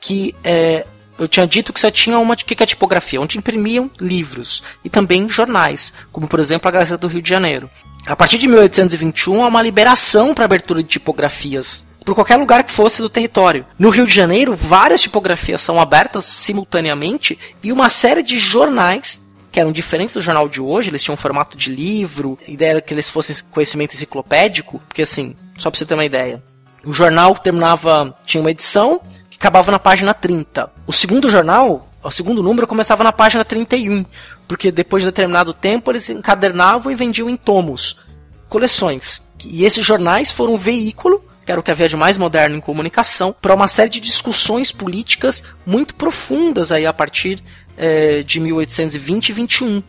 que 0.00 0.34
é, 0.42 0.86
eu 1.18 1.28
tinha 1.28 1.46
dito 1.46 1.72
que 1.72 1.80
só 1.80 1.90
tinha 1.90 2.18
uma 2.18 2.36
que 2.36 2.62
é 2.62 2.66
tipografia, 2.66 3.20
onde 3.20 3.38
imprimiam 3.38 3.90
livros 4.00 4.62
e 4.84 4.90
também 4.90 5.28
jornais, 5.28 5.92
como 6.12 6.26
por 6.26 6.40
exemplo 6.40 6.68
a 6.68 6.70
Gazeta 6.70 6.98
do 6.98 7.08
Rio 7.08 7.22
de 7.22 7.28
Janeiro. 7.28 7.68
A 8.06 8.14
partir 8.14 8.38
de 8.38 8.48
1821 8.48 9.42
há 9.42 9.48
uma 9.48 9.62
liberação 9.62 10.34
para 10.34 10.44
abertura 10.44 10.82
de 10.82 10.88
tipografias 10.88 11.86
por 12.04 12.14
qualquer 12.14 12.36
lugar 12.36 12.62
que 12.62 12.72
fosse 12.72 13.00
do 13.00 13.08
território. 13.08 13.64
No 13.78 13.88
Rio 13.88 14.06
de 14.06 14.14
Janeiro, 14.14 14.54
várias 14.54 15.00
tipografias 15.00 15.62
são 15.62 15.80
abertas 15.80 16.26
simultaneamente 16.26 17.38
e 17.62 17.72
uma 17.72 17.88
série 17.88 18.22
de 18.22 18.38
jornais 18.38 19.24
que 19.50 19.60
eram 19.60 19.72
diferentes 19.72 20.14
do 20.14 20.20
jornal 20.20 20.48
de 20.48 20.60
hoje, 20.60 20.90
eles 20.90 21.00
tinham 21.02 21.14
um 21.14 21.16
formato 21.16 21.56
de 21.56 21.70
livro, 21.70 22.36
a 22.46 22.50
ideia 22.50 22.70
era 22.70 22.80
que 22.80 22.92
eles 22.92 23.08
fossem 23.08 23.36
conhecimento 23.52 23.94
enciclopédico, 23.94 24.80
porque 24.80 25.02
assim, 25.02 25.34
só 25.56 25.70
pra 25.70 25.78
você 25.78 25.86
ter 25.86 25.94
uma 25.94 26.04
ideia, 26.04 26.42
o 26.84 26.92
jornal 26.92 27.34
terminava, 27.36 28.14
tinha 28.26 28.40
uma 28.40 28.50
edição 28.50 29.00
acabava 29.44 29.70
na 29.70 29.78
página 29.78 30.14
30. 30.14 30.70
O 30.86 30.92
segundo 30.92 31.28
jornal, 31.28 31.90
o 32.02 32.10
segundo 32.10 32.42
número 32.42 32.66
começava 32.66 33.04
na 33.04 33.12
página 33.12 33.44
31, 33.44 34.06
porque 34.48 34.72
depois 34.72 35.02
de 35.02 35.08
determinado 35.10 35.52
tempo 35.52 35.90
eles 35.90 36.08
encadernavam 36.08 36.90
e 36.90 36.94
vendiam 36.94 37.28
em 37.28 37.36
tomos, 37.36 38.00
coleções. 38.48 39.22
E 39.44 39.66
esses 39.66 39.84
jornais 39.84 40.32
foram 40.32 40.54
um 40.54 40.58
veículo 40.58 41.22
que 41.44 41.52
era 41.52 41.60
o 41.60 41.62
que 41.62 41.70
havia 41.70 41.90
de 41.90 41.94
mais 41.94 42.16
moderno 42.16 42.56
em 42.56 42.60
comunicação, 42.60 43.36
para 43.38 43.54
uma 43.54 43.68
série 43.68 43.90
de 43.90 44.00
discussões 44.00 44.72
políticas 44.72 45.44
muito 45.66 45.94
profundas 45.94 46.72
aí 46.72 46.86
a 46.86 46.92
partir 46.92 47.44
eh, 47.76 48.22
de 48.22 48.40
1820 48.40 49.28
e 49.28 49.32
21. 49.34 49.82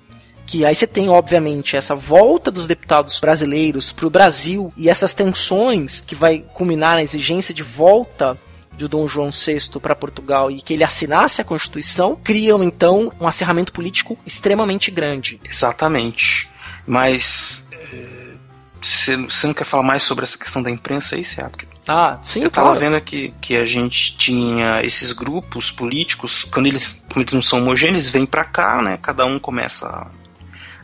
Que 0.45 0.65
aí 0.65 0.75
você 0.75 0.85
tem, 0.85 1.07
obviamente, 1.07 1.77
essa 1.77 1.95
volta 1.95 2.51
dos 2.51 2.67
deputados 2.67 3.21
brasileiros 3.21 3.93
para 3.93 4.05
o 4.05 4.09
Brasil 4.09 4.69
e 4.75 4.89
essas 4.89 5.13
tensões 5.13 6.01
que 6.05 6.13
vai 6.13 6.39
culminar 6.53 6.95
na 6.95 7.03
exigência 7.03 7.53
de 7.53 7.63
volta 7.63 8.37
de 8.75 8.87
Dom 8.87 9.07
João 9.07 9.29
VI 9.31 9.79
para 9.81 9.95
Portugal 9.95 10.51
e 10.51 10.61
que 10.61 10.73
ele 10.73 10.83
assinasse 10.83 11.41
a 11.41 11.43
Constituição, 11.45 12.15
criam 12.15 12.63
então 12.63 13.11
um 13.19 13.27
acerramento 13.27 13.71
político 13.71 14.17
extremamente 14.25 14.91
grande. 14.91 15.39
Exatamente. 15.47 16.49
Mas 16.85 17.67
eh, 17.71 18.33
você 18.81 19.17
não 19.47 19.53
quer 19.53 19.65
falar 19.65 19.83
mais 19.83 20.03
sobre 20.03 20.23
essa 20.23 20.37
questão 20.37 20.61
da 20.61 20.69
imprensa 20.69 21.15
aí? 21.15 21.23
Porque 21.51 21.65
Ah, 21.87 22.19
sim, 22.21 22.43
Eu 22.43 22.51
tava 22.51 22.67
claro. 22.67 22.79
vendo 22.79 22.95
aqui 22.95 23.33
que 23.41 23.55
a 23.55 23.65
gente 23.65 24.15
tinha 24.17 24.83
esses 24.83 25.11
grupos 25.11 25.71
políticos, 25.71 26.43
quando 26.43 26.67
eles, 26.67 27.03
quando 27.11 27.21
eles 27.21 27.33
não 27.33 27.41
são 27.41 27.59
homogêneos, 27.59 28.03
eles 28.03 28.09
vêm 28.09 28.25
pra 28.25 28.43
cá, 28.43 28.81
né? 28.81 28.97
Cada 29.01 29.25
um 29.25 29.39
começa 29.39 29.87
a, 29.87 30.07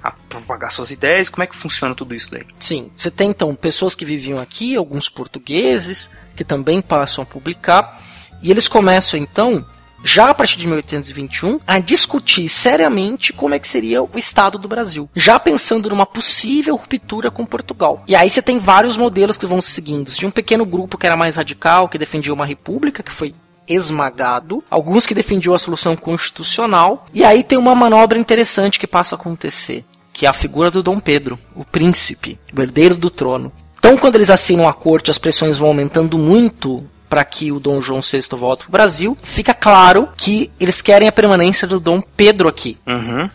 a 0.07 0.11
propagar 0.11 0.71
suas 0.71 0.89
ideias. 0.91 1.29
Como 1.29 1.43
é 1.43 1.47
que 1.47 1.55
funciona 1.55 1.93
tudo 1.93 2.15
isso 2.15 2.31
daí? 2.31 2.45
Sim, 2.59 2.91
você 2.97 3.11
tem 3.11 3.29
então 3.29 3.53
pessoas 3.55 3.93
que 3.95 4.05
viviam 4.05 4.39
aqui, 4.39 4.75
alguns 4.75 5.07
portugueses, 5.09 6.09
que 6.41 6.45
também 6.45 6.81
passam 6.81 7.21
a 7.21 7.25
publicar, 7.25 8.01
e 8.41 8.49
eles 8.49 8.67
começam 8.67 9.19
então, 9.19 9.63
já 10.03 10.31
a 10.31 10.33
partir 10.33 10.57
de 10.57 10.65
1821, 10.65 11.59
a 11.67 11.77
discutir 11.77 12.49
seriamente 12.49 13.31
como 13.31 13.53
é 13.53 13.59
que 13.59 13.67
seria 13.67 14.01
o 14.01 14.09
Estado 14.15 14.57
do 14.57 14.67
Brasil, 14.67 15.07
já 15.15 15.39
pensando 15.39 15.87
numa 15.87 16.05
possível 16.07 16.75
ruptura 16.75 17.29
com 17.29 17.45
Portugal. 17.45 18.01
E 18.07 18.15
aí 18.15 18.31
você 18.31 18.41
tem 18.41 18.57
vários 18.57 18.97
modelos 18.97 19.37
que 19.37 19.45
vão 19.45 19.61
se 19.61 19.69
seguindo. 19.69 20.09
Tinha 20.09 20.29
um 20.29 20.31
pequeno 20.31 20.65
grupo 20.65 20.97
que 20.97 21.05
era 21.05 21.15
mais 21.15 21.35
radical, 21.35 21.87
que 21.87 21.99
defendia 21.99 22.33
uma 22.33 22.45
república, 22.45 23.03
que 23.03 23.11
foi 23.11 23.35
esmagado, 23.67 24.63
alguns 24.67 25.05
que 25.05 25.13
defendiam 25.13 25.53
a 25.53 25.59
solução 25.59 25.95
constitucional, 25.95 27.05
e 27.13 27.23
aí 27.23 27.43
tem 27.43 27.59
uma 27.59 27.75
manobra 27.75 28.17
interessante 28.17 28.79
que 28.79 28.87
passa 28.87 29.15
a 29.15 29.19
acontecer, 29.19 29.85
que 30.11 30.25
é 30.25 30.29
a 30.29 30.33
figura 30.33 30.71
do 30.71 30.81
Dom 30.81 30.99
Pedro, 30.99 31.37
o 31.55 31.63
príncipe, 31.63 32.39
o 32.57 32.59
herdeiro 32.59 32.97
do 32.97 33.11
trono. 33.11 33.53
Então, 33.82 33.97
quando 33.97 34.13
eles 34.13 34.29
assinam 34.29 34.67
a 34.67 34.73
corte, 34.73 35.09
as 35.09 35.17
pressões 35.17 35.57
vão 35.57 35.69
aumentando 35.69 36.15
muito 36.15 36.88
para 37.09 37.23
que 37.25 37.51
o 37.51 37.59
Dom 37.59 37.82
João 37.82 37.99
VI 37.99 38.21
volte 38.38 38.59
para 38.59 38.69
o 38.69 38.71
Brasil. 38.71 39.17
Fica 39.23 39.55
claro 39.55 40.07
que 40.15 40.51
eles 40.59 40.84
querem 40.84 41.07
a 41.07 41.11
permanência 41.11 41.67
do 41.67 41.79
Dom 41.79 41.99
Pedro 41.99 42.47
aqui. 42.47 42.77
Uhum. 42.86 43.27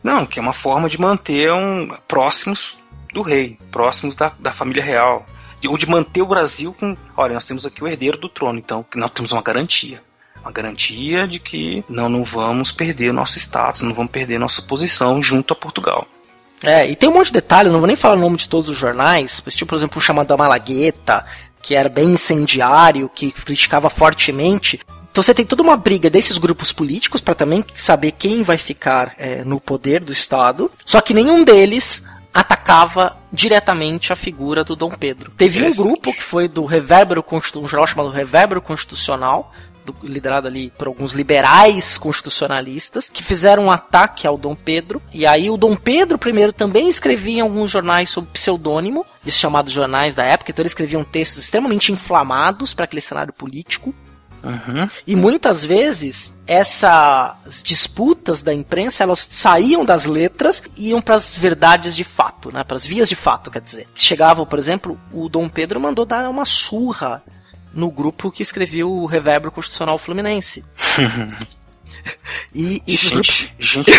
Não, 0.00 0.24
que 0.24 0.38
é 0.38 0.42
uma 0.42 0.52
forma 0.52 0.88
de 0.88 1.00
manter 1.00 1.52
um, 1.52 1.88
próximos 2.06 2.78
do 3.12 3.20
rei, 3.20 3.58
próximos 3.72 4.14
da, 4.14 4.32
da 4.38 4.52
família 4.52 4.82
real. 4.82 5.26
Ou 5.66 5.76
de 5.76 5.90
manter 5.90 6.22
o 6.22 6.26
Brasil 6.26 6.72
com. 6.72 6.96
Olha, 7.16 7.34
nós 7.34 7.44
temos 7.44 7.66
aqui 7.66 7.82
o 7.82 7.88
herdeiro 7.88 8.16
do 8.16 8.28
trono, 8.28 8.60
então 8.60 8.86
nós 8.94 9.10
temos 9.10 9.32
uma 9.32 9.42
garantia. 9.42 10.00
Uma 10.40 10.52
garantia 10.52 11.26
de 11.26 11.40
que 11.40 11.84
não, 11.88 12.08
não 12.08 12.22
vamos 12.24 12.70
perder 12.70 13.12
nosso 13.12 13.38
status, 13.38 13.82
não 13.82 13.92
vamos 13.92 14.12
perder 14.12 14.38
nossa 14.38 14.62
posição 14.62 15.20
junto 15.20 15.52
a 15.52 15.56
Portugal. 15.56 16.06
É, 16.62 16.88
e 16.88 16.94
tem 16.94 17.08
um 17.08 17.14
monte 17.14 17.26
de 17.26 17.34
detalhe, 17.34 17.70
não 17.70 17.78
vou 17.78 17.86
nem 17.86 17.96
falar 17.96 18.16
o 18.16 18.20
nome 18.20 18.36
de 18.36 18.48
todos 18.48 18.68
os 18.68 18.76
jornais, 18.76 19.42
mas 19.44 19.54
tipo, 19.54 19.70
por 19.70 19.76
exemplo, 19.76 19.98
o 19.98 20.00
chamado 20.00 20.26
da 20.26 20.36
Malagueta, 20.36 21.24
que 21.62 21.74
era 21.74 21.88
bem 21.88 22.10
incendiário, 22.12 23.10
que 23.14 23.30
criticava 23.32 23.88
fortemente. 23.88 24.78
Então 25.10 25.22
você 25.22 25.34
tem 25.34 25.44
toda 25.44 25.62
uma 25.62 25.76
briga 25.76 26.08
desses 26.10 26.38
grupos 26.38 26.72
políticos 26.72 27.20
para 27.20 27.34
também 27.34 27.64
saber 27.74 28.12
quem 28.12 28.42
vai 28.42 28.58
ficar 28.58 29.14
é, 29.18 29.42
no 29.44 29.58
poder 29.58 30.04
do 30.04 30.12
Estado. 30.12 30.70
Só 30.84 31.00
que 31.00 31.14
nenhum 31.14 31.44
deles 31.44 32.02
atacava 32.32 33.16
diretamente 33.32 34.12
a 34.12 34.16
figura 34.16 34.62
do 34.62 34.76
Dom 34.76 34.90
Pedro. 34.90 35.32
Teve 35.36 35.64
um 35.64 35.74
grupo 35.74 36.12
que 36.12 36.22
foi 36.22 36.46
do 36.46 36.64
Revérbero 36.64 37.22
Constitu- 37.22 37.60
um 37.60 37.66
jornal 37.66 37.86
chamado 37.86 38.10
Revérbero 38.10 38.62
Constitucional, 38.62 39.52
do- 39.92 40.06
liderado 40.06 40.46
ali 40.46 40.70
por 40.76 40.86
alguns 40.86 41.12
liberais 41.12 41.98
constitucionalistas, 41.98 43.08
que 43.08 43.22
fizeram 43.22 43.64
um 43.64 43.70
ataque 43.70 44.26
ao 44.26 44.38
Dom 44.38 44.54
Pedro. 44.54 45.00
E 45.12 45.26
aí 45.26 45.50
o 45.50 45.56
Dom 45.56 45.76
Pedro 45.76 46.18
I 46.24 46.52
também 46.52 46.88
escrevia 46.88 47.38
em 47.38 47.40
alguns 47.40 47.70
jornais 47.70 48.10
sob 48.10 48.28
pseudônimo, 48.32 49.04
esses 49.26 49.40
chamados 49.40 49.72
jornais 49.72 50.14
da 50.14 50.24
época, 50.24 50.50
então 50.50 50.62
ele 50.62 50.68
escrevia 50.68 50.98
um 50.98 51.04
textos 51.04 51.44
extremamente 51.44 51.92
inflamados 51.92 52.74
para 52.74 52.84
aquele 52.84 53.00
cenário 53.00 53.32
político. 53.32 53.94
Uhum. 54.42 54.88
E 55.06 55.14
muitas 55.14 55.62
vezes 55.62 56.34
essas 56.46 57.62
disputas 57.62 58.40
da 58.40 58.54
imprensa 58.54 59.02
elas 59.02 59.28
saíam 59.30 59.84
das 59.84 60.06
letras 60.06 60.62
e 60.78 60.88
iam 60.88 61.02
para 61.02 61.16
as 61.16 61.36
verdades 61.36 61.94
de 61.94 62.04
fato, 62.04 62.50
né? 62.50 62.64
Para 62.64 62.76
as 62.76 62.86
vias 62.86 63.06
de 63.06 63.14
fato, 63.14 63.50
quer 63.50 63.60
dizer. 63.60 63.86
Chegavam, 63.94 64.46
por 64.46 64.58
exemplo, 64.58 64.98
o 65.12 65.28
Dom 65.28 65.46
Pedro 65.46 65.78
mandou 65.78 66.06
dar 66.06 66.26
uma 66.30 66.46
surra 66.46 67.22
no 67.72 67.90
grupo 67.90 68.30
que 68.30 68.42
escrevia 68.42 68.86
o 68.86 69.06
Revérbero 69.06 69.52
Constitucional 69.52 69.98
Fluminense. 69.98 70.64
e 72.54 72.82
grupos 72.86 72.98
Gente, 73.26 73.54
gente, 73.58 73.90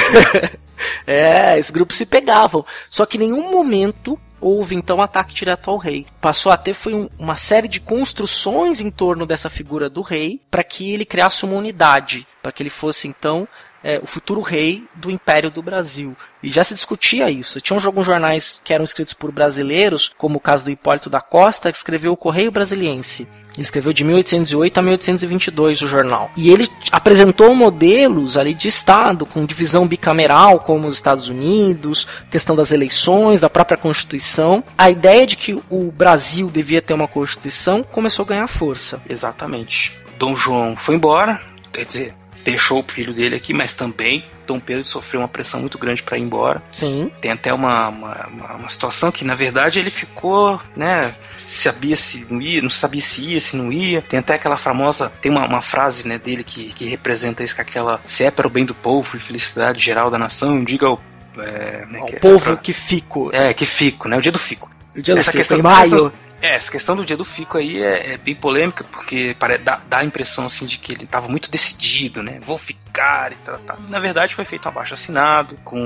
é, 1.06 1.58
esses 1.60 1.72
grupos 1.72 1.98
se 1.98 2.06
pegavam. 2.06 2.66
Só 2.90 3.06
que 3.06 3.18
em 3.18 3.22
nenhum 3.22 3.52
momento 3.52 4.20
houve 4.40 4.76
então 4.76 5.02
ataque 5.02 5.34
direto 5.34 5.70
ao 5.70 5.78
rei. 5.78 6.08
Passou 6.20 6.52
a 6.52 6.58
ter 6.58 6.74
foi 6.74 6.94
um- 6.94 7.10
uma 7.20 7.36
série 7.36 7.68
de 7.68 7.80
construções 7.80 8.82
em 8.82 8.90
torno 8.90 9.26
dessa 9.26 9.50
figura 9.50 9.90
do 9.90 10.02
rei 10.02 10.42
para 10.50 10.64
que 10.64 10.92
ele 10.92 11.06
criasse 11.06 11.46
uma 11.46 11.56
unidade, 11.56 12.26
para 12.42 12.52
que 12.52 12.64
ele 12.64 12.70
fosse 12.72 13.08
então 13.08 13.48
é, 13.84 14.00
o 14.02 14.08
futuro 14.08 14.42
rei 14.42 14.84
do 14.96 15.10
Império 15.10 15.50
do 15.50 15.62
Brasil. 15.62 16.16
E 16.44 16.50
já 16.50 16.64
se 16.64 16.74
discutia 16.74 17.30
isso. 17.30 17.62
Tinha 17.62 17.80
alguns 17.84 18.06
jornais 18.06 18.60
que 18.64 18.74
eram 18.74 18.84
escritos 18.84 19.14
por 19.14 19.32
brasileiros, 19.32 20.12
como 20.18 20.38
o 20.38 20.42
caso 20.42 20.64
do 20.64 20.72
Hipólito 20.72 21.10
da 21.10 21.22
Costa, 21.22 21.72
que 21.72 21.78
escreveu 21.78 22.14
o 22.14 22.18
Correio 22.18 22.52
Brasiliense. 22.52 23.28
Ele 23.54 23.64
escreveu 23.64 23.92
de 23.92 24.04
1808 24.04 24.78
a 24.78 24.82
1822 24.82 25.82
o 25.82 25.88
jornal. 25.88 26.32
E 26.38 26.50
ele 26.50 26.70
apresentou 26.92 27.54
modelos 27.54 28.38
ali 28.38 28.54
de 28.54 28.70
Estado, 28.70 29.26
com 29.26 29.46
divisão 29.46 29.86
bicameral, 29.86 30.60
como 30.60 30.88
os 30.88 30.96
Estados 30.96 31.28
Unidos, 31.28 32.08
questão 32.30 32.56
das 32.56 32.72
eleições, 32.72 33.42
da 33.42 33.50
própria 33.50 33.78
Constituição. 33.78 34.64
A 34.78 34.90
ideia 34.90 35.28
de 35.28 35.36
que 35.36 35.54
o 35.70 35.92
Brasil 35.92 36.50
devia 36.50 36.82
ter 36.82 36.94
uma 36.94 37.08
Constituição 37.08 37.84
começou 37.84 38.24
a 38.24 38.30
ganhar 38.30 38.48
força. 38.48 39.02
exatamente. 39.10 40.00
Dom 40.18 40.36
João 40.36 40.76
foi 40.76 40.96
embora, 40.96 41.42
quer 41.74 41.84
dizer, 41.84 42.16
deixou 42.44 42.80
o 42.80 42.84
filho 42.92 43.14
dele 43.14 43.36
aqui, 43.36 43.54
mas 43.54 43.74
também 43.74 44.24
Dom 44.48 44.60
Pedro 44.60 44.84
sofreu 44.86 45.22
uma 45.22 45.28
pressão 45.28 45.60
muito 45.62 45.78
grande 45.78 46.04
para 46.04 46.18
ir 46.18 46.22
embora. 46.22 46.62
Sim, 46.72 47.12
Tem 47.22 47.32
até 47.32 47.54
uma, 47.54 47.88
uma, 47.90 48.28
uma- 48.28 48.54
uma 48.56 48.70
situação 48.70 49.12
que, 49.12 49.24
na 49.24 49.36
verdade, 49.36 49.80
ele 49.80 49.90
ficou, 49.90 50.60
né? 50.76 51.16
Sabia 51.46 51.96
se 51.96 52.26
não 52.30 52.42
ia, 52.42 52.62
não 52.62 52.70
sabia 52.70 53.02
se 53.02 53.22
ia, 53.22 53.40
se 53.42 53.56
não 53.56 53.72
ia. 53.72 54.02
Tem 54.02 54.20
até 54.20 54.34
aquela 54.36 54.58
famosa. 54.58 55.12
Tem 55.22 55.32
uma, 55.32 55.46
uma 55.46 55.62
frase 55.62 56.08
né, 56.08 56.18
dele 56.18 56.44
que, 56.44 56.66
que 56.74 56.86
representa 56.88 57.44
isso, 57.44 57.54
que 57.56 57.62
é 57.62 57.64
aquela. 57.64 58.00
Se 58.06 58.24
é 58.24 58.32
para 58.32 58.48
o 58.48 58.50
bem 58.50 58.64
do 58.66 58.74
povo 58.76 59.16
e 59.16 59.20
felicidade 59.20 59.84
geral 59.84 60.10
da 60.10 60.18
nação, 60.18 60.64
diga 60.64 60.88
ao. 60.88 61.02
É, 61.38 61.82
como 61.86 61.98
é 61.98 62.00
ao 62.00 62.06
que 62.08 62.16
é 62.16 62.20
povo 62.20 62.40
frase? 62.40 62.62
que 62.62 62.74
fico. 62.74 63.30
É, 63.34 63.54
que 63.54 63.66
fico, 63.66 64.08
né? 64.08 64.18
O 64.18 64.22
dia 64.22 64.32
do 64.32 64.40
fico. 64.40 64.70
O 64.96 65.02
dia 65.02 65.14
do 65.16 65.20
essa 65.20 65.32
fico, 65.32 65.38
questão 65.40 65.58
em 65.58 65.62
maio. 65.62 65.80
questão- 65.82 66.12
é, 66.42 66.56
essa 66.56 66.72
questão 66.72 66.96
do 66.96 67.06
dia 67.06 67.16
do 67.18 67.26
fico 67.26 67.58
aí 67.58 67.82
é, 67.82 68.14
é 68.14 68.18
bem 68.18 68.36
polêmica, 68.36 68.84
porque 68.84 69.36
dá, 69.64 69.82
dá 69.88 69.98
a 70.00 70.04
impressão 70.04 70.46
assim 70.46 70.66
de 70.66 70.78
que 70.78 70.92
ele 70.92 71.04
estava 71.04 71.28
muito 71.28 71.50
decidido, 71.50 72.22
né? 72.24 72.40
Vou 72.42 72.58
ficar 72.58 73.32
e 73.32 73.36
tal, 73.36 73.58
tal. 73.60 73.78
Na 73.90 74.00
verdade, 74.00 74.36
foi 74.36 74.44
feito 74.46 74.66
um 74.66 74.70
abaixo 74.70 74.94
assinado, 74.94 75.56
com 75.64 75.78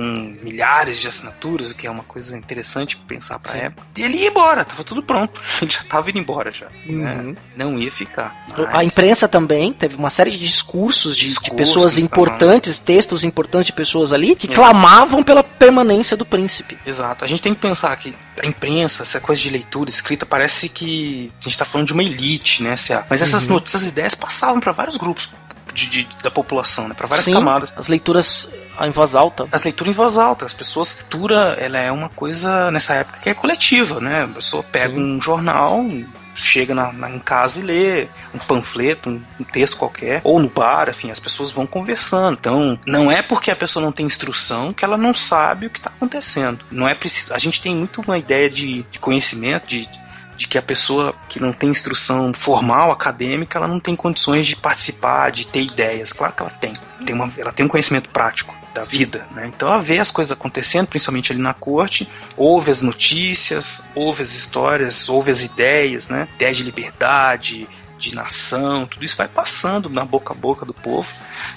milhares 0.41 0.99
de 0.99 1.07
assinaturas, 1.07 1.71
o 1.71 1.75
que 1.75 1.85
é 1.87 1.91
uma 1.91 2.03
coisa 2.03 2.35
interessante 2.37 2.97
pensar 2.97 3.37
pra 3.39 3.51
Sim. 3.51 3.59
época. 3.59 3.87
E 3.97 4.03
ele 4.03 4.17
ia 4.17 4.29
embora, 4.29 4.65
tava 4.65 4.83
tudo 4.83 5.03
pronto. 5.03 5.41
Ele 5.61 5.71
já 5.71 5.83
tava 5.83 6.09
indo 6.09 6.19
embora 6.19 6.51
já. 6.51 6.67
né? 6.85 7.13
Uhum. 7.15 7.35
Não 7.55 7.79
ia 7.79 7.91
ficar. 7.91 8.35
A 8.67 8.71
Mas- 8.77 8.91
imprensa 8.91 9.27
também 9.27 9.71
teve 9.73 9.95
uma 9.95 10.09
série 10.09 10.31
de 10.31 10.39
discursos 10.39 11.15
de, 11.15 11.23
de 11.23 11.29
Discursos, 11.29 11.55
pessoas 11.57 11.93
tá 11.95 11.99
importantes, 12.01 12.79
textos 12.79 13.23
importantes 13.23 13.67
de 13.67 13.73
pessoas 13.73 14.11
ali, 14.13 14.35
que 14.35 14.47
Exato. 14.47 14.59
clamavam 14.59 15.23
pela 15.23 15.43
permanência 15.43 16.15
do 16.17 16.25
príncipe. 16.25 16.77
Exato. 16.85 17.23
A 17.23 17.27
gente 17.27 17.41
tem 17.41 17.53
que 17.53 17.61
pensar 17.61 17.95
que 17.97 18.15
a 18.41 18.45
imprensa, 18.45 19.03
essa 19.03 19.19
coisa 19.19 19.41
de 19.41 19.49
leitura 19.49 19.89
escrita, 19.89 20.25
parece 20.25 20.44
que 20.69 21.31
a 21.39 21.43
gente 21.43 21.57
tá 21.57 21.65
falando 21.65 21.87
de 21.87 21.93
uma 21.93 22.03
elite, 22.03 22.61
né? 22.63 22.75
Mas 23.09 23.21
essas 23.21 23.45
Uhum. 23.47 23.53
notícias, 23.53 23.81
essas 23.81 23.91
ideias 23.91 24.15
passavam 24.15 24.59
para 24.59 24.71
vários 24.71 24.97
grupos 24.97 25.29
de, 25.73 25.87
de- 25.87 26.07
da 26.23 26.31
população, 26.31 26.87
né? 26.87 26.93
Para 26.95 27.07
várias 27.07 27.25
Sim, 27.25 27.33
camadas. 27.33 27.73
as 27.75 27.87
leituras 27.87 28.47
em 28.81 28.89
voz 28.91 29.13
alta. 29.15 29.47
As 29.51 29.63
leituras 29.63 29.93
em 29.93 29.95
voz 29.95 30.17
alta, 30.17 30.45
as 30.45 30.53
pessoas. 30.53 30.95
Leitura, 30.95 31.57
ela 31.59 31.77
é 31.77 31.91
uma 31.91 32.09
coisa 32.09 32.69
nessa 32.71 32.93
época 32.93 33.19
que 33.19 33.29
é 33.29 33.33
coletiva, 33.33 33.99
né? 33.99 34.23
A 34.23 34.27
pessoa 34.27 34.63
pega 34.63 34.93
Sim. 34.93 34.99
um 34.99 35.21
jornal, 35.21 35.85
chega 36.33 36.73
na, 36.75 36.91
na- 36.91 37.09
em 37.09 37.19
casa 37.19 37.59
e 37.59 37.63
lê 37.63 38.07
um 38.33 38.37
panfleto, 38.39 39.09
um, 39.09 39.21
um 39.39 39.43
texto 39.45 39.77
qualquer, 39.77 40.19
ou 40.23 40.37
no 40.39 40.49
bar, 40.49 40.89
enfim, 40.89 41.09
as 41.11 41.19
pessoas 41.19 41.51
vão 41.51 41.65
conversando. 41.65 42.37
Então, 42.39 42.77
não 42.85 43.09
é 43.11 43.21
porque 43.21 43.49
a 43.51 43.55
pessoa 43.55 43.83
não 43.83 43.91
tem 43.91 44.05
instrução 44.05 44.73
que 44.73 44.83
ela 44.83 44.97
não 44.97 45.13
sabe 45.13 45.67
o 45.67 45.69
que 45.69 45.79
está 45.79 45.89
acontecendo. 45.89 46.63
Não 46.71 46.87
é 46.87 46.93
preciso. 46.93 47.33
A 47.33 47.39
gente 47.39 47.61
tem 47.61 47.73
muito 47.75 48.01
uma 48.01 48.17
ideia 48.17 48.49
de, 48.49 48.83
de 48.91 48.99
conhecimento, 48.99 49.67
de, 49.67 49.85
de 49.85 50.04
que 50.35 50.57
a 50.57 50.61
pessoa 50.61 51.15
que 51.29 51.39
não 51.39 51.53
tem 51.53 51.69
instrução 51.69 52.33
formal, 52.33 52.91
acadêmica, 52.91 53.57
ela 53.57 53.67
não 53.67 53.79
tem 53.79 53.95
condições 53.95 54.45
de 54.45 54.55
participar, 54.55 55.31
de 55.31 55.47
ter 55.47 55.61
ideias. 55.61 56.11
Claro 56.11 56.33
que 56.33 56.41
ela 56.41 56.51
tem. 56.51 56.73
tem 57.05 57.15
uma, 57.15 57.31
ela 57.37 57.53
tem 57.53 57.65
um 57.65 57.69
conhecimento 57.69 58.09
prático 58.09 58.53
da 58.73 58.83
vida, 58.83 59.25
né? 59.31 59.47
Então 59.47 59.69
ela 59.69 59.81
vê 59.81 59.99
as 59.99 60.11
coisas 60.11 60.33
acontecendo, 60.33 60.87
principalmente 60.87 61.31
ali 61.31 61.41
na 61.41 61.53
corte, 61.53 62.09
ouve 62.35 62.69
as 62.69 62.81
notícias, 62.81 63.81
ouve 63.95 64.21
as 64.21 64.33
histórias, 64.33 65.07
ouve 65.07 65.31
as 65.31 65.45
ideias, 65.45 66.09
né? 66.09 66.27
Ideias 66.35 66.57
de 66.57 66.63
liberdade, 66.63 67.69
de 67.97 68.13
nação, 68.13 68.85
tudo 68.85 69.05
isso 69.05 69.15
vai 69.15 69.29
passando 69.29 69.89
na 69.89 70.03
boca 70.03 70.33
a 70.33 70.35
boca 70.35 70.65
do 70.65 70.73
povo 70.73 71.13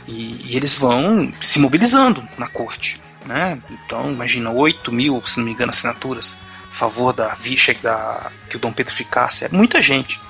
e, 0.06 0.40
e 0.44 0.56
eles 0.56 0.74
vão 0.74 1.32
se 1.40 1.58
mobilizando 1.58 2.26
na 2.38 2.46
corte, 2.46 3.00
né? 3.26 3.60
Então 3.68 4.12
imagina 4.12 4.50
8 4.50 4.92
mil, 4.92 5.20
se 5.26 5.38
não 5.38 5.46
me 5.46 5.52
engano, 5.52 5.70
assinaturas 5.70 6.38
favor 6.70 7.12
da 7.12 7.34
vicha 7.34 7.74
da, 7.82 8.30
que 8.48 8.56
o 8.56 8.58
Dom 8.58 8.72
Pedro 8.72 8.92
ficasse. 8.92 9.44
É 9.44 9.48
muita 9.48 9.80
gente, 9.82 10.20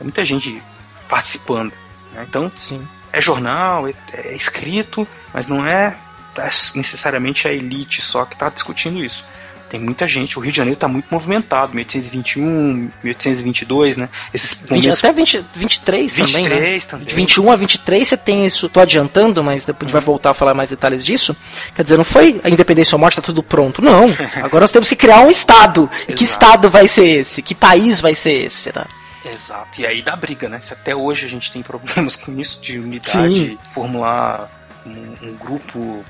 é 0.00 0.02
muita 0.02 0.24
gente 0.24 0.62
participando. 1.08 1.72
né? 2.12 2.26
Então 2.28 2.50
Sim. 2.54 2.86
é 3.12 3.20
jornal, 3.20 3.88
é, 3.88 3.94
é 4.12 4.34
escrito, 4.34 5.06
mas 5.32 5.46
não 5.46 5.66
é, 5.66 5.96
é 6.36 6.50
necessariamente 6.74 7.48
a 7.48 7.52
elite 7.52 8.02
só 8.02 8.24
que 8.24 8.34
está 8.34 8.48
discutindo 8.48 9.02
isso. 9.02 9.24
Tem 9.68 9.78
muita 9.78 10.06
gente, 10.08 10.38
o 10.38 10.42
Rio 10.42 10.50
de 10.50 10.56
Janeiro 10.56 10.74
está 10.76 10.88
muito 10.88 11.06
movimentado, 11.10 11.74
1821, 11.74 12.90
1822, 13.04 13.96
né? 13.98 14.08
Esses 14.32 14.54
20, 14.54 14.70
momentos- 14.70 14.98
até 14.98 15.12
20, 15.12 15.44
23, 15.54 16.14
também, 16.14 16.32
né? 16.44 16.48
23 16.50 16.84
também. 16.86 17.06
De 17.06 17.14
21 17.14 17.52
a 17.52 17.56
23 17.56 18.08
você 18.08 18.16
tem 18.16 18.46
isso, 18.46 18.68
tô 18.68 18.80
adiantando, 18.80 19.44
mas 19.44 19.64
depois 19.64 19.82
a 19.82 19.86
gente 19.86 19.92
vai 19.92 20.00
voltar 20.00 20.30
a 20.30 20.34
falar 20.34 20.54
mais 20.54 20.70
detalhes 20.70 21.04
disso. 21.04 21.36
Quer 21.74 21.82
dizer, 21.82 21.96
não 21.98 22.04
foi 22.04 22.40
a 22.42 22.48
independência 22.48 22.94
ou 22.96 23.00
morte, 23.00 23.16
tá 23.16 23.22
tudo 23.22 23.42
pronto. 23.42 23.82
Não. 23.82 24.06
Agora 24.42 24.60
nós 24.60 24.70
temos 24.70 24.88
que 24.88 24.96
criar 24.96 25.20
um 25.20 25.30
Estado. 25.30 25.88
E 26.08 26.12
que. 26.14 26.24
Estado 26.24 26.70
vai 26.70 26.88
ser 26.88 27.06
esse? 27.06 27.42
Que 27.42 27.54
país 27.54 28.00
vai 28.00 28.14
ser 28.14 28.46
esse? 28.46 28.72
Né? 28.74 28.84
Exato. 29.30 29.80
E 29.80 29.86
aí 29.86 30.00
dá 30.02 30.16
briga, 30.16 30.48
né? 30.48 30.60
Se 30.60 30.72
até 30.72 30.94
hoje 30.96 31.26
a 31.26 31.28
gente 31.28 31.52
tem 31.52 31.62
problemas 31.62 32.16
com 32.16 32.38
isso 32.40 32.60
de 32.60 32.78
unidade, 32.78 33.34
Sim. 33.34 33.58
formular 33.74 34.50
um, 34.86 35.28
um 35.28 35.34
grupo. 35.34 36.04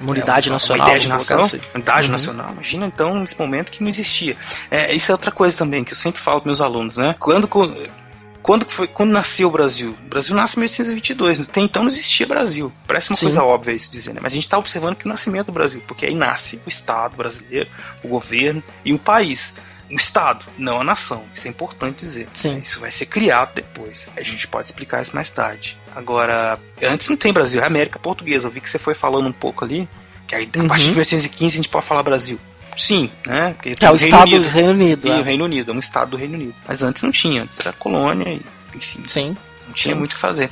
Uma 0.00 0.10
unidade 0.12 0.48
é, 0.48 0.50
uma, 0.50 0.54
nacional. 0.56 0.86
Uma 0.86 0.88
ideia 0.88 1.00
de 1.00 1.08
nação. 1.08 1.40
assim. 1.40 1.60
Unidade 1.74 2.06
Uhum. 2.06 2.12
nacional. 2.12 2.50
Imagina 2.52 2.86
então 2.86 3.20
nesse 3.20 3.38
momento 3.38 3.70
que 3.70 3.82
não 3.82 3.88
existia. 3.88 4.36
É, 4.70 4.92
isso 4.92 5.10
é 5.10 5.14
outra 5.14 5.30
coisa 5.30 5.56
também 5.56 5.84
que 5.84 5.92
eu 5.92 5.96
sempre 5.96 6.20
falo 6.20 6.40
para 6.40 6.48
meus 6.48 6.60
alunos, 6.60 6.96
né? 6.96 7.14
Quando. 7.18 7.48
Quando, 8.42 8.68
foi, 8.68 8.86
quando 8.86 9.10
nasceu 9.10 9.48
o 9.48 9.50
Brasil? 9.50 9.96
O 10.04 10.08
Brasil 10.08 10.36
nasce 10.36 10.58
em 10.58 10.60
1822, 10.60 11.40
até 11.40 11.62
então 11.62 11.82
não 11.82 11.88
existia 11.88 12.26
Brasil. 12.26 12.70
Parece 12.86 13.08
uma 13.08 13.16
Sim. 13.16 13.24
coisa 13.24 13.42
óbvia 13.42 13.72
isso 13.72 13.90
dizer, 13.90 14.12
né? 14.12 14.20
Mas 14.22 14.34
a 14.34 14.34
gente 14.34 14.44
está 14.44 14.58
observando 14.58 14.96
que 14.96 15.06
o 15.06 15.08
nascimento 15.08 15.46
do 15.46 15.52
Brasil, 15.52 15.82
porque 15.88 16.04
aí 16.04 16.14
nasce 16.14 16.60
o 16.66 16.68
Estado 16.68 17.16
brasileiro, 17.16 17.70
o 18.02 18.08
governo 18.08 18.62
e 18.84 18.92
o 18.92 18.98
país. 18.98 19.54
O 19.90 19.94
Estado, 19.96 20.44
não 20.58 20.78
a 20.80 20.84
nação. 20.84 21.24
Isso 21.34 21.46
é 21.46 21.50
importante 21.50 22.00
dizer. 22.00 22.28
Sim. 22.34 22.56
Isso 22.58 22.80
vai 22.80 22.90
ser 22.92 23.06
criado 23.06 23.54
depois. 23.54 24.10
A 24.14 24.22
gente 24.22 24.46
pode 24.46 24.68
explicar 24.68 25.00
isso 25.00 25.14
mais 25.14 25.30
tarde. 25.30 25.78
Agora, 25.94 26.58
antes 26.82 27.08
não 27.08 27.16
tem 27.16 27.32
Brasil, 27.32 27.62
é 27.62 27.66
América 27.66 27.98
Portuguesa. 27.98 28.48
Eu 28.48 28.50
vi 28.50 28.60
que 28.60 28.68
você 28.68 28.78
foi 28.78 28.94
falando 28.94 29.26
um 29.28 29.32
pouco 29.32 29.64
ali. 29.64 29.88
Que 30.26 30.34
aí, 30.34 30.48
a 30.56 30.58
Uhum. 30.60 30.66
partir 30.66 30.84
de 30.86 30.90
1815 30.90 31.54
a 31.54 31.56
gente 31.56 31.68
pode 31.68 31.84
falar 31.86 32.02
Brasil. 32.02 32.38
Sim, 32.76 33.08
né? 33.26 33.54
Porque 33.54 33.70
é 33.70 33.90
o 33.90 33.94
Reino 33.94 33.96
Estado 33.96 34.22
Unido. 34.28 34.42
do 34.42 34.48
Reino 34.48 34.70
Unido. 34.70 35.06
E 35.06 35.10
é. 35.10 35.14
o 35.18 35.22
Reino 35.22 35.44
Unido, 35.44 35.70
é 35.70 35.74
um 35.74 35.78
estado 35.78 36.10
do 36.10 36.16
Reino 36.16 36.34
Unido. 36.34 36.54
Mas 36.66 36.82
antes 36.82 37.02
não 37.02 37.12
tinha, 37.12 37.42
antes 37.44 37.60
era 37.60 37.72
colônia 37.72 38.28
e, 38.32 38.40
enfim, 38.74 39.02
Sim. 39.06 39.36
não 39.66 39.74
tinha 39.74 39.94
Sim. 39.94 39.98
muito 39.98 40.12
o 40.12 40.14
que 40.16 40.20
fazer. 40.20 40.50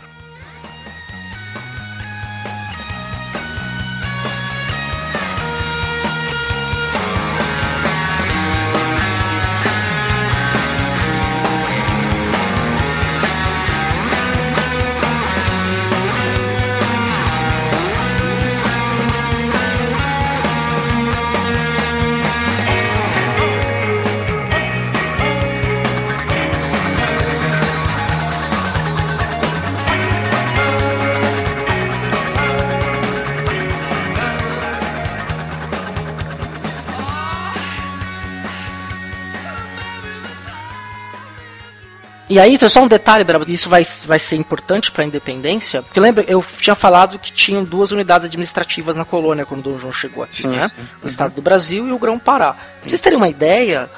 E 42.33 42.41
aí, 42.41 42.59
só 42.71 42.83
um 42.83 42.89
detalhe, 42.89 43.25
Brabo, 43.25 43.45
isso 43.47 43.69
vai, 43.69 43.85
vai 44.07 44.19
ser 44.19 44.37
importante 44.37 44.91
para 44.91 45.05
a 45.05 45.07
independência, 45.07 45.83
porque 45.83 46.01
lembra, 46.01 46.25
eu 46.27 46.43
tinha 46.59 46.75
falado 46.75 47.19
que 47.19 47.31
tinham 47.31 47.63
duas 47.63 47.93
unidades 47.93 48.25
administrativas 48.25 48.97
na 48.97 49.05
colônia 49.05 49.45
quando 49.45 49.61
Dom 49.65 49.77
João 49.77 49.93
chegou 49.93 50.25
aqui, 50.25 50.37
Sim, 50.37 50.49
né? 50.49 50.67
sim. 50.67 50.81
O 51.05 51.07
estado 51.09 51.35
do 51.35 51.43
Brasil 51.43 51.87
e 51.87 51.93
o 51.93 51.99
Grão-Pará. 51.99 52.55
Pra 52.55 52.89
vocês 52.89 53.03
terem 53.03 53.19
uma 53.19 53.29
ideia, 53.29 53.91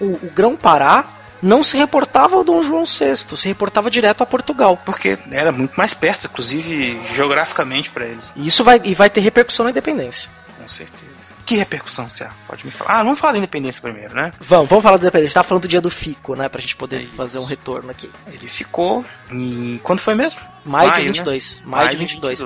o, 0.00 0.14
o 0.14 0.32
Grão-Pará 0.34 1.04
não 1.42 1.62
se 1.62 1.76
reportava 1.76 2.36
ao 2.36 2.42
Dom 2.42 2.62
João 2.62 2.84
VI, 2.84 3.36
se 3.36 3.48
reportava 3.48 3.90
direto 3.90 4.22
a 4.22 4.26
Portugal. 4.26 4.80
Porque 4.82 5.18
era 5.30 5.52
muito 5.52 5.74
mais 5.74 5.92
perto, 5.92 6.24
inclusive 6.24 6.98
geograficamente 7.12 7.90
para 7.90 8.06
eles. 8.06 8.32
E 8.34 8.46
isso 8.46 8.64
vai, 8.64 8.80
e 8.82 8.94
vai 8.94 9.10
ter 9.10 9.20
repercussão 9.20 9.64
na 9.64 9.70
independência. 9.70 10.30
Com 10.56 10.66
certeza. 10.66 11.13
Que 11.44 11.56
repercussão, 11.56 12.08
você 12.08 12.26
pode 12.46 12.64
me 12.64 12.72
falar? 12.72 13.00
Ah, 13.00 13.02
vamos 13.02 13.18
falar 13.18 13.32
da 13.32 13.38
independência 13.38 13.82
primeiro, 13.82 14.14
né? 14.14 14.32
Vamos, 14.40 14.68
vamos 14.68 14.82
falar 14.82 14.96
da 14.96 15.02
independência. 15.02 15.26
A 15.26 15.28
gente 15.28 15.34
tá 15.34 15.42
falando 15.42 15.62
do 15.62 15.68
dia 15.68 15.80
do 15.80 15.90
Fico, 15.90 16.34
né? 16.34 16.48
Pra 16.48 16.60
gente 16.60 16.76
poder 16.76 17.02
É 17.02 17.16
fazer 17.16 17.38
um 17.38 17.44
retorno 17.44 17.90
aqui. 17.90 18.10
Ele 18.26 18.48
ficou 18.48 19.04
em... 19.30 19.78
Quando 19.82 19.98
foi 19.98 20.14
mesmo? 20.14 20.40
Maio, 20.64 20.92
de 20.92 21.00
né? 21.00 21.06
22. 21.06 21.62
Maio, 21.64 21.90
de 21.90 21.96
Maio 21.96 22.08
22. 22.08 22.44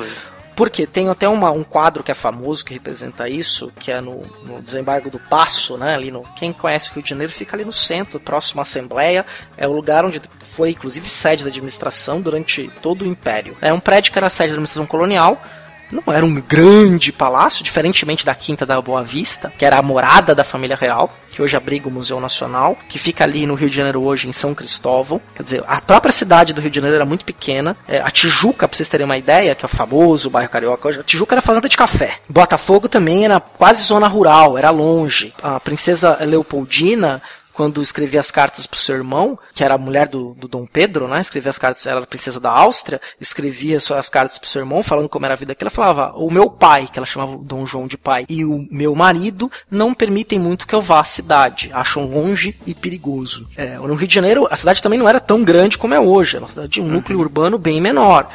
Porque 0.59 0.89
tem 0.89 1.09
até 1.09 1.29
uma, 1.29 1.53
um 1.53 1.63
quadro 1.63 2.03
que 2.03 2.11
é 2.11 2.15
famoso 2.15 2.65
que 2.65 2.75
representa 2.75 3.29
isso, 3.29 3.71
que 3.79 3.93
é 3.93 4.01
no, 4.01 4.23
no 4.43 4.61
desembargo 4.61 5.09
do 5.09 5.21
Passo, 5.21 5.79
né? 5.79 5.95
Ali 5.95 6.11
no, 6.11 6.25
quem 6.35 6.53
conhece 6.53 6.91
o 6.91 6.95
Rio 6.95 7.03
de 7.05 7.11
Janeiro 7.11 7.33
fica 7.33 7.55
ali 7.55 7.65
no 7.65 7.71
centro, 7.71 8.19
próximo 8.19 8.61
à 8.61 8.63
Assembleia. 8.63 9.25
É 9.57 9.69
o 9.69 9.73
lugar 9.73 10.05
onde 10.05 10.21
foi, 10.41 10.71
inclusive, 10.71 11.09
sede 11.09 11.45
da 11.45 11.51
administração 11.51 12.21
durante 12.21 12.69
todo 12.83 13.03
o 13.03 13.07
Império. 13.07 13.57
É 13.61 13.73
um 13.73 13.79
prédio 13.79 14.11
que 14.11 14.19
era 14.19 14.29
sede 14.29 14.49
da 14.49 14.55
administração 14.55 14.85
colonial. 14.85 15.41
Não 15.91 16.13
era 16.13 16.25
um 16.25 16.41
grande 16.41 17.13
palácio, 17.13 17.65
diferentemente 17.65 18.25
da 18.25 18.35
Quinta 18.35 18.67
da 18.67 18.81
Boa 18.81 19.03
Vista, 19.03 19.53
que 19.57 19.65
era 19.65 19.79
a 19.79 19.83
morada 19.83 20.35
da 20.35 20.45
família 20.45 20.77
real, 20.77 21.15
que 21.31 21.41
hoje 21.41 21.57
abriga 21.57 21.89
o 21.89 21.91
Museu 21.91 22.21
Nacional, 22.21 22.77
que 22.89 22.99
fica 22.99 23.25
ali 23.25 23.47
no 23.47 23.55
Rio 23.55 23.71
de 23.71 23.77
Janeiro 23.77 24.03
hoje, 24.03 24.29
em 24.29 24.33
São 24.33 24.55
Cristóvão. 24.55 25.21
Quer 25.35 25.43
dizer, 25.43 25.65
a 25.67 25.81
própria 25.81 26.13
cidade 26.13 26.53
do 26.53 26.61
Rio 26.61 26.71
de 26.71 26.77
Janeiro 26.77 26.97
era 26.97 27.05
muito 27.05 27.25
pequena. 27.25 27.77
É, 27.87 28.01
a 28.01 28.11
Tijuca, 28.11 28.69
pra 28.69 28.77
vocês 28.77 28.89
terem 28.89 29.05
uma 29.05 29.17
ideia, 29.17 29.55
que 29.55 29.65
é 29.65 29.67
o 29.67 29.69
famoso 29.69 30.31
bairro 30.31 30.51
carioca 30.51 30.89
hoje, 30.89 31.01
a 31.01 31.05
Tijuca 31.05 31.35
era 31.35 31.43
fazenda 31.43 31.69
de 31.69 31.77
café. 31.77 32.19
Botafogo 32.29 32.89
também 32.89 33.25
era 33.25 33.41
quase 33.41 33.83
zona 33.83 34.09
rural, 34.09 34.59
era 34.59 34.71
longe. 34.71 35.33
A 35.43 35.59
princesa 35.59 36.19
Leopoldina 36.21 37.23
quando 37.59 37.83
escrevia 37.83 38.21
as 38.21 38.31
cartas 38.31 38.67
pro 38.67 38.79
seu 38.79 38.95
irmão, 38.95 39.37
que 39.53 39.65
era 39.65 39.75
a 39.75 39.79
mulher 39.79 40.07
do, 40.07 40.33
do 40.35 40.47
Dom 40.47 40.65
Pedro, 40.65 41.09
né? 41.09 41.21
Escrevia 41.21 41.51
as 41.51 41.59
cartas, 41.59 41.85
ela 41.87 41.97
era 41.97 42.05
a 42.05 42.07
princesa 42.07 42.39
da 42.39 42.53
Áustria, 42.53 43.01
escrevia 43.21 43.81
suas 43.81 44.09
cartas 44.09 44.39
pro 44.39 44.49
seu 44.49 44.61
irmão, 44.61 44.81
falando 44.81 45.09
como 45.09 45.25
era 45.25 45.35
a 45.35 45.37
vida 45.37 45.49
dele. 45.49 45.59
Ela 45.63 45.71
falava, 45.71 46.13
o 46.17 46.31
meu 46.31 46.49
pai, 46.49 46.87
que 46.87 47.01
ela 47.01 47.05
chamava 47.05 47.33
o 47.33 47.39
Dom 47.39 47.67
João 47.67 47.89
de 47.89 47.99
pai, 47.99 48.27
e 48.29 48.45
o 48.45 48.65
meu 48.71 48.95
marido 48.95 49.51
não 49.69 49.93
permitem 49.93 50.39
muito 50.39 50.69
que 50.69 50.75
eu 50.75 50.81
vá 50.81 51.01
à 51.01 51.05
cidade. 51.05 51.69
Acham 51.73 52.07
longe 52.07 52.57
e 52.65 52.77
perigoso. 52.77 53.49
É, 53.57 53.77
no 53.77 53.97
Rio 53.97 54.07
de 54.07 54.15
Janeiro, 54.15 54.47
a 54.49 54.55
cidade 54.55 54.81
também 54.81 54.97
não 54.97 55.09
era 55.09 55.19
tão 55.19 55.43
grande 55.43 55.77
como 55.77 55.95
é 55.95 55.99
hoje. 55.99 56.37
Era 56.37 56.45
uma 56.45 56.49
cidade 56.49 56.69
de 56.69 56.81
um 56.81 56.87
núcleo 56.87 57.19
urbano 57.19 57.59
bem 57.59 57.81
menor. 57.81 58.31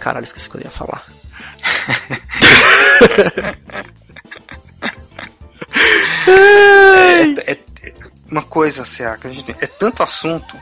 Caralho, 0.00 0.24
esqueci 0.24 0.48
o 0.48 0.50
que 0.50 0.56
eu 0.56 0.62
ia 0.62 0.70
falar. 0.70 1.06
É, 6.26 7.52
é- 7.52 7.52
é 7.52 7.92
uma 8.30 8.42
coisa, 8.42 8.84
Cia, 8.84 9.16
que 9.20 9.26
a 9.26 9.30
gente 9.30 9.50
é 9.60 9.66
tanto 9.66 10.02
assunto 10.02 10.56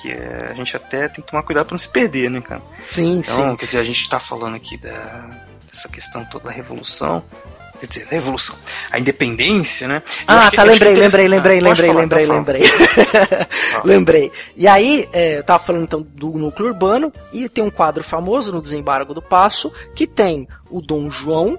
que 0.00 0.10
é, 0.10 0.48
a 0.50 0.54
gente 0.54 0.74
até 0.76 1.08
tem 1.08 1.22
que 1.24 1.30
tomar 1.30 1.42
cuidado 1.42 1.66
pra 1.66 1.74
não 1.74 1.78
se 1.78 1.88
perder, 1.88 2.28
né, 2.30 2.40
cara? 2.40 2.62
Sim, 2.86 3.18
Então, 3.18 3.50
sim. 3.50 3.56
quer 3.56 3.66
dizer, 3.66 3.78
a 3.78 3.84
gente 3.84 4.08
tá 4.08 4.18
falando 4.18 4.56
aqui 4.56 4.76
da, 4.76 5.28
dessa 5.70 5.88
questão 5.88 6.24
toda 6.24 6.46
da 6.46 6.50
revolução. 6.50 7.22
Quer 7.78 7.86
dizer, 7.86 8.06
revolução. 8.10 8.54
A 8.92 8.98
independência, 8.98 9.88
né? 9.88 10.02
Eu 10.06 10.24
Ah, 10.28 10.40
tá, 10.42 10.50
que 10.50 10.56
lembrei, 10.62 10.94
lembrei, 10.94 11.28
lembrei, 11.28 11.58
Ah, 11.58 11.62
lembrei, 11.62 11.86
falar, 11.88 12.00
lembrei, 12.00 12.26
lembrei. 12.26 12.62
Lembrei. 13.84 14.32
E 14.56 14.68
aí, 14.68 15.08
é, 15.12 15.38
eu 15.38 15.42
tava 15.44 15.62
falando 15.64 15.82
então 15.84 16.02
do 16.02 16.30
núcleo 16.30 16.68
urbano, 16.68 17.12
e 17.32 17.48
tem 17.48 17.62
um 17.64 17.70
quadro 17.70 18.02
famoso 18.04 18.52
no 18.52 18.62
Desembargo 18.62 19.12
do 19.14 19.20
Passo, 19.22 19.72
que 19.94 20.06
tem 20.06 20.46
o 20.70 20.80
Dom 20.80 21.10
João 21.10 21.58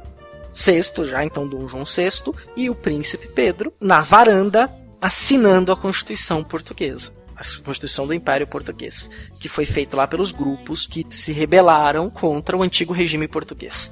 VI, 0.54 1.06
já 1.06 1.26
então 1.26 1.48
Dom 1.48 1.68
João 1.68 1.84
VI, 1.84 2.32
e 2.56 2.70
o 2.70 2.76
Príncipe 2.76 3.28
Pedro, 3.28 3.74
na 3.82 4.02
varanda, 4.02 4.70
assinando 5.02 5.72
a 5.72 5.78
Constituição 5.78 6.44
Portuguesa. 6.44 7.12
A 7.36 7.44
Constituição 7.64 8.06
do 8.06 8.14
Império 8.14 8.48
Português, 8.48 9.10
que 9.40 9.50
foi 9.50 9.66
feita 9.66 9.98
lá 9.98 10.08
pelos 10.08 10.32
grupos 10.32 10.86
que 10.86 11.06
se 11.10 11.34
rebelaram 11.34 12.10
contra 12.10 12.56
o 12.56 12.62
antigo 12.62 12.94
regime 12.94 13.28
português. 13.28 13.92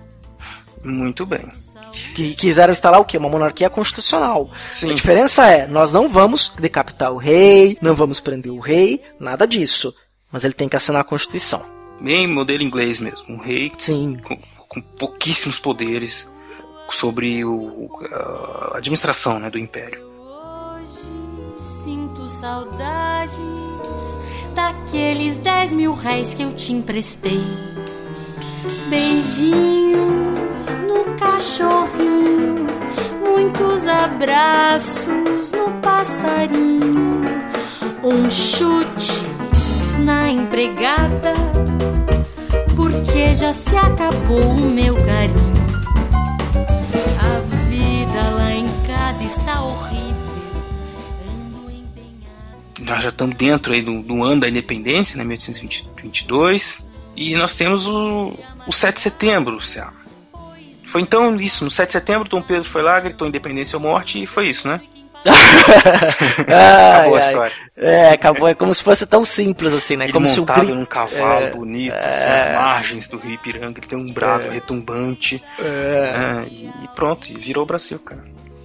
Muito 0.84 1.26
bem. 1.26 1.52
Que 2.16 2.34
quiseram 2.36 2.72
instalar 2.72 3.00
o 3.02 3.06
quê? 3.06 3.18
Uma 3.18 3.30
monarquia 3.30 3.70
constitucional. 3.70 4.50
Sim. 4.72 4.92
A 4.92 4.94
diferença 4.94 5.46
é, 5.46 5.68
nós 5.68 5.92
não 5.92 6.08
vamos 6.08 6.50
decapitar 6.60 7.12
o 7.12 7.18
rei, 7.18 7.78
não 7.82 7.94
vamos 7.94 8.20
prender 8.20 8.52
o 8.52 8.60
rei, 8.60 9.02
nada 9.20 9.46
disso. 9.46 9.94
Mas 10.32 10.46
ele 10.46 10.54
tem 10.54 10.70
que 10.70 10.76
assinar 10.76 11.02
a 11.02 11.06
Constituição. 11.06 11.66
Bem 12.00 12.28
modelo 12.28 12.64
inglês 12.64 13.00
mesmo. 13.00 13.28
Um 13.30 13.38
rei 13.38 13.72
Sim. 13.78 14.18
com, 14.24 14.38
com 14.68 14.82
pouquíssimos 14.82 15.60
poderes 15.60 16.31
sobre 16.94 17.44
o, 17.44 17.90
a 18.12 18.78
administração 18.78 19.40
né, 19.40 19.50
do 19.50 19.58
império. 19.58 20.00
Hoje 20.20 21.64
sinto 21.84 22.28
saudades 22.30 23.40
daqueles 24.54 25.38
10 25.38 25.74
mil 25.74 25.94
réis 25.94 26.34
que 26.34 26.44
eu 26.44 26.54
te 26.54 26.74
emprestei. 26.74 27.42
Beijinhos 28.90 30.68
no 30.88 31.16
cachorrinho, 31.18 32.68
muitos 33.20 33.88
abraços 33.88 35.52
no 35.52 35.72
passarinho, 35.82 37.24
um 38.04 38.30
chute 38.30 39.26
na 40.04 40.30
empregada, 40.30 41.34
porque 42.76 43.34
já 43.34 43.54
se 43.54 43.76
acabou 43.76 44.42
o 44.42 44.72
meu 44.72 44.96
carinho. 44.96 45.61
A 47.22 47.40
vida 47.70 48.30
lá 48.32 48.52
em 48.52 48.68
casa 48.86 49.24
está 49.24 49.62
horrível. 49.62 50.16
Ando 51.30 51.72
empenhado. 51.72 52.80
Nós 52.80 53.04
já 53.04 53.10
estamos 53.10 53.36
dentro 53.36 53.74
aí 53.74 53.82
do, 53.82 54.02
do 54.02 54.24
ano 54.24 54.42
da 54.42 54.50
independência, 54.50 55.18
né, 55.18 55.24
1822. 55.24 56.84
E 57.16 57.36
nós 57.36 57.56
temos 57.56 57.88
o, 57.88 58.34
o 58.68 58.72
7 58.72 58.96
de 58.96 59.02
setembro, 59.02 59.62
Cia. 59.62 59.90
Foi 60.86 61.02
então 61.02 61.40
isso, 61.40 61.64
no 61.64 61.72
7 61.72 61.88
de 61.88 61.94
setembro, 61.94 62.28
Dom 62.28 62.42
Pedro 62.42 62.66
foi 62.66 62.82
lá, 62.82 63.00
gritou 63.00 63.28
independência 63.28 63.78
ou 63.78 63.82
morte, 63.82 64.22
e 64.22 64.26
foi 64.26 64.50
isso, 64.50 64.68
né? 64.68 64.82
Acabou 66.48 67.16
a 67.16 67.20
história. 67.20 67.54
É, 67.78 68.10
acabou. 68.12 68.48
É 68.48 68.54
como 68.54 68.74
se 68.74 68.84
fosse 68.84 69.06
tão 69.06 69.24
simples 69.24 69.74
assim, 69.74 69.96
né? 69.96 70.06
Ele 70.06 70.14
como 70.14 70.28
se 70.28 70.38
o 70.40 70.42
montado 70.42 70.76
num 70.76 70.86
cavalo 70.86 71.46
É, 71.46 71.50
bonito, 71.52 71.94
assim, 71.96 72.30
as 72.30 72.56
margens 72.56 73.08
do 73.08 73.18
Rio 73.18 73.34
Ipiranga, 73.34 73.80
ele 73.80 73.88
tem 73.88 73.98
um 73.98 74.12
brado 74.12 74.50
retumbante. 74.50 75.44
né, 75.60 76.46
e, 76.50 76.66
e 76.84 76.88
pronto, 76.96 77.28
e 77.32 77.40
virou 77.40 77.64
o 77.64 77.68
Brasil, 77.68 78.00
cara. 78.00 78.24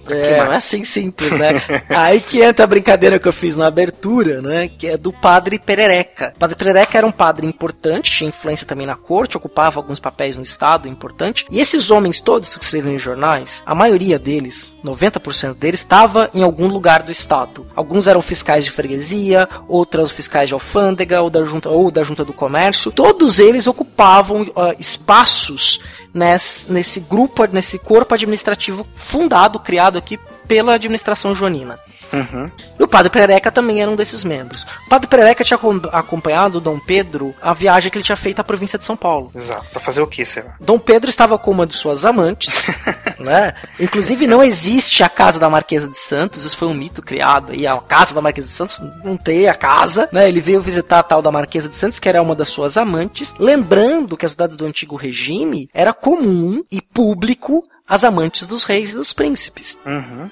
É, 0.09 0.37
não 0.37 0.51
é 0.51 0.55
assim 0.55 0.83
simples, 0.83 1.31
né? 1.31 1.61
Aí 1.89 2.19
que 2.19 2.41
entra 2.41 2.63
a 2.63 2.67
brincadeira 2.67 3.19
que 3.19 3.27
eu 3.27 3.33
fiz 3.33 3.55
na 3.55 3.67
abertura, 3.67 4.41
né? 4.41 4.67
Que 4.67 4.87
é 4.87 4.97
do 4.97 5.11
padre 5.11 5.59
Perereca. 5.59 6.33
O 6.35 6.39
padre 6.39 6.55
Perereca 6.55 6.97
era 6.97 7.07
um 7.07 7.11
padre 7.11 7.45
importante, 7.45 8.11
tinha 8.11 8.29
influência 8.29 8.65
também 8.65 8.87
na 8.87 8.95
corte, 8.95 9.37
ocupava 9.37 9.79
alguns 9.79 9.99
papéis 9.99 10.37
no 10.37 10.43
Estado 10.43 10.87
importante. 10.87 11.45
E 11.49 11.59
esses 11.59 11.91
homens 11.91 12.21
todos 12.21 12.57
que 12.57 12.63
escrevem 12.63 12.95
em 12.95 12.99
jornais, 12.99 13.63
a 13.65 13.75
maioria 13.75 14.19
deles, 14.19 14.75
90% 14.83 15.55
deles, 15.55 15.79
estava 15.79 16.29
em 16.33 16.43
algum 16.43 16.67
lugar 16.67 17.03
do 17.03 17.11
Estado. 17.11 17.67
Alguns 17.75 18.07
eram 18.07 18.21
fiscais 18.21 18.65
de 18.65 18.71
freguesia, 18.71 19.47
outros 19.67 20.11
fiscais 20.11 20.49
de 20.49 20.53
alfândega 20.53 21.21
ou 21.21 21.29
da 21.29 21.43
junta, 21.43 21.69
ou 21.69 21.91
da 21.91 22.03
junta 22.03 22.23
do 22.23 22.33
comércio. 22.33 22.91
Todos 22.91 23.39
eles 23.39 23.67
ocupavam 23.67 24.49
ah, 24.55 24.75
espaços 24.79 25.79
nesse, 26.13 26.71
nesse 26.71 26.99
grupo, 26.99 27.45
nesse 27.45 27.77
corpo 27.77 28.13
administrativo 28.13 28.85
fundado, 28.95 29.59
criado 29.59 29.96
aqui 29.97 30.17
pela 30.47 30.73
administração 30.75 31.35
joanina. 31.35 31.77
Uhum. 32.13 32.49
E 32.79 32.83
o 32.83 32.87
padre 32.87 33.09
Perereca 33.11 33.51
também 33.51 33.81
era 33.81 33.91
um 33.91 33.95
desses 33.95 34.23
membros. 34.23 34.65
O 34.85 34.89
padre 34.89 35.07
Perereca 35.07 35.43
tinha 35.43 35.57
acom- 35.57 35.81
acompanhado 35.91 36.61
Dom 36.61 36.79
Pedro 36.79 37.35
a 37.41 37.53
viagem 37.53 37.91
que 37.91 37.97
ele 37.97 38.05
tinha 38.05 38.15
feito 38.15 38.39
à 38.39 38.45
província 38.45 38.79
de 38.79 38.85
São 38.85 38.95
Paulo. 38.95 39.29
Exato. 39.35 39.65
Pra 39.71 39.81
fazer 39.81 40.01
o 40.01 40.07
que, 40.07 40.23
será? 40.23 40.55
Dom 40.61 40.79
Pedro 40.79 41.09
estava 41.09 41.37
com 41.37 41.51
uma 41.51 41.67
de 41.67 41.73
suas 41.73 42.05
amantes, 42.05 42.65
né? 43.19 43.53
Inclusive 43.77 44.25
não 44.25 44.41
existe 44.41 45.03
a 45.03 45.09
casa 45.09 45.37
da 45.37 45.49
Marquesa 45.49 45.89
de 45.89 45.97
Santos, 45.97 46.45
isso 46.45 46.55
foi 46.57 46.69
um 46.69 46.73
mito 46.73 47.01
criado 47.01 47.51
aí, 47.51 47.67
a 47.67 47.75
casa 47.77 48.13
da 48.15 48.21
Marquesa 48.21 48.47
de 48.47 48.53
Santos 48.53 48.81
não 49.03 49.17
tem 49.17 49.49
a 49.49 49.53
casa, 49.53 50.07
né? 50.13 50.29
Ele 50.29 50.39
veio 50.39 50.61
visitar 50.61 50.99
a 50.99 51.03
tal 51.03 51.21
da 51.21 51.29
Marquesa 51.31 51.67
de 51.67 51.75
Santos, 51.75 51.99
que 51.99 52.07
era 52.07 52.21
uma 52.21 52.35
das 52.35 52.47
suas 52.47 52.77
amantes, 52.77 53.35
lembrando 53.37 54.15
que 54.15 54.25
as 54.25 54.31
cidades 54.31 54.55
do 54.55 54.65
antigo 54.65 54.95
regime 54.95 55.67
era 55.73 55.91
comum 55.91 56.63
e 56.71 56.81
público 56.81 57.61
as 57.87 58.03
amantes 58.03 58.45
dos 58.45 58.63
reis 58.63 58.91
e 58.91 58.97
dos 58.97 59.13
príncipes. 59.13 59.77
Uhum. 59.85 60.29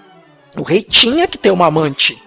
O 0.58 0.64
rei 0.64 0.82
tinha 0.82 1.28
que 1.28 1.38
ter 1.38 1.52
uma 1.52 1.68
amante. 1.68 2.22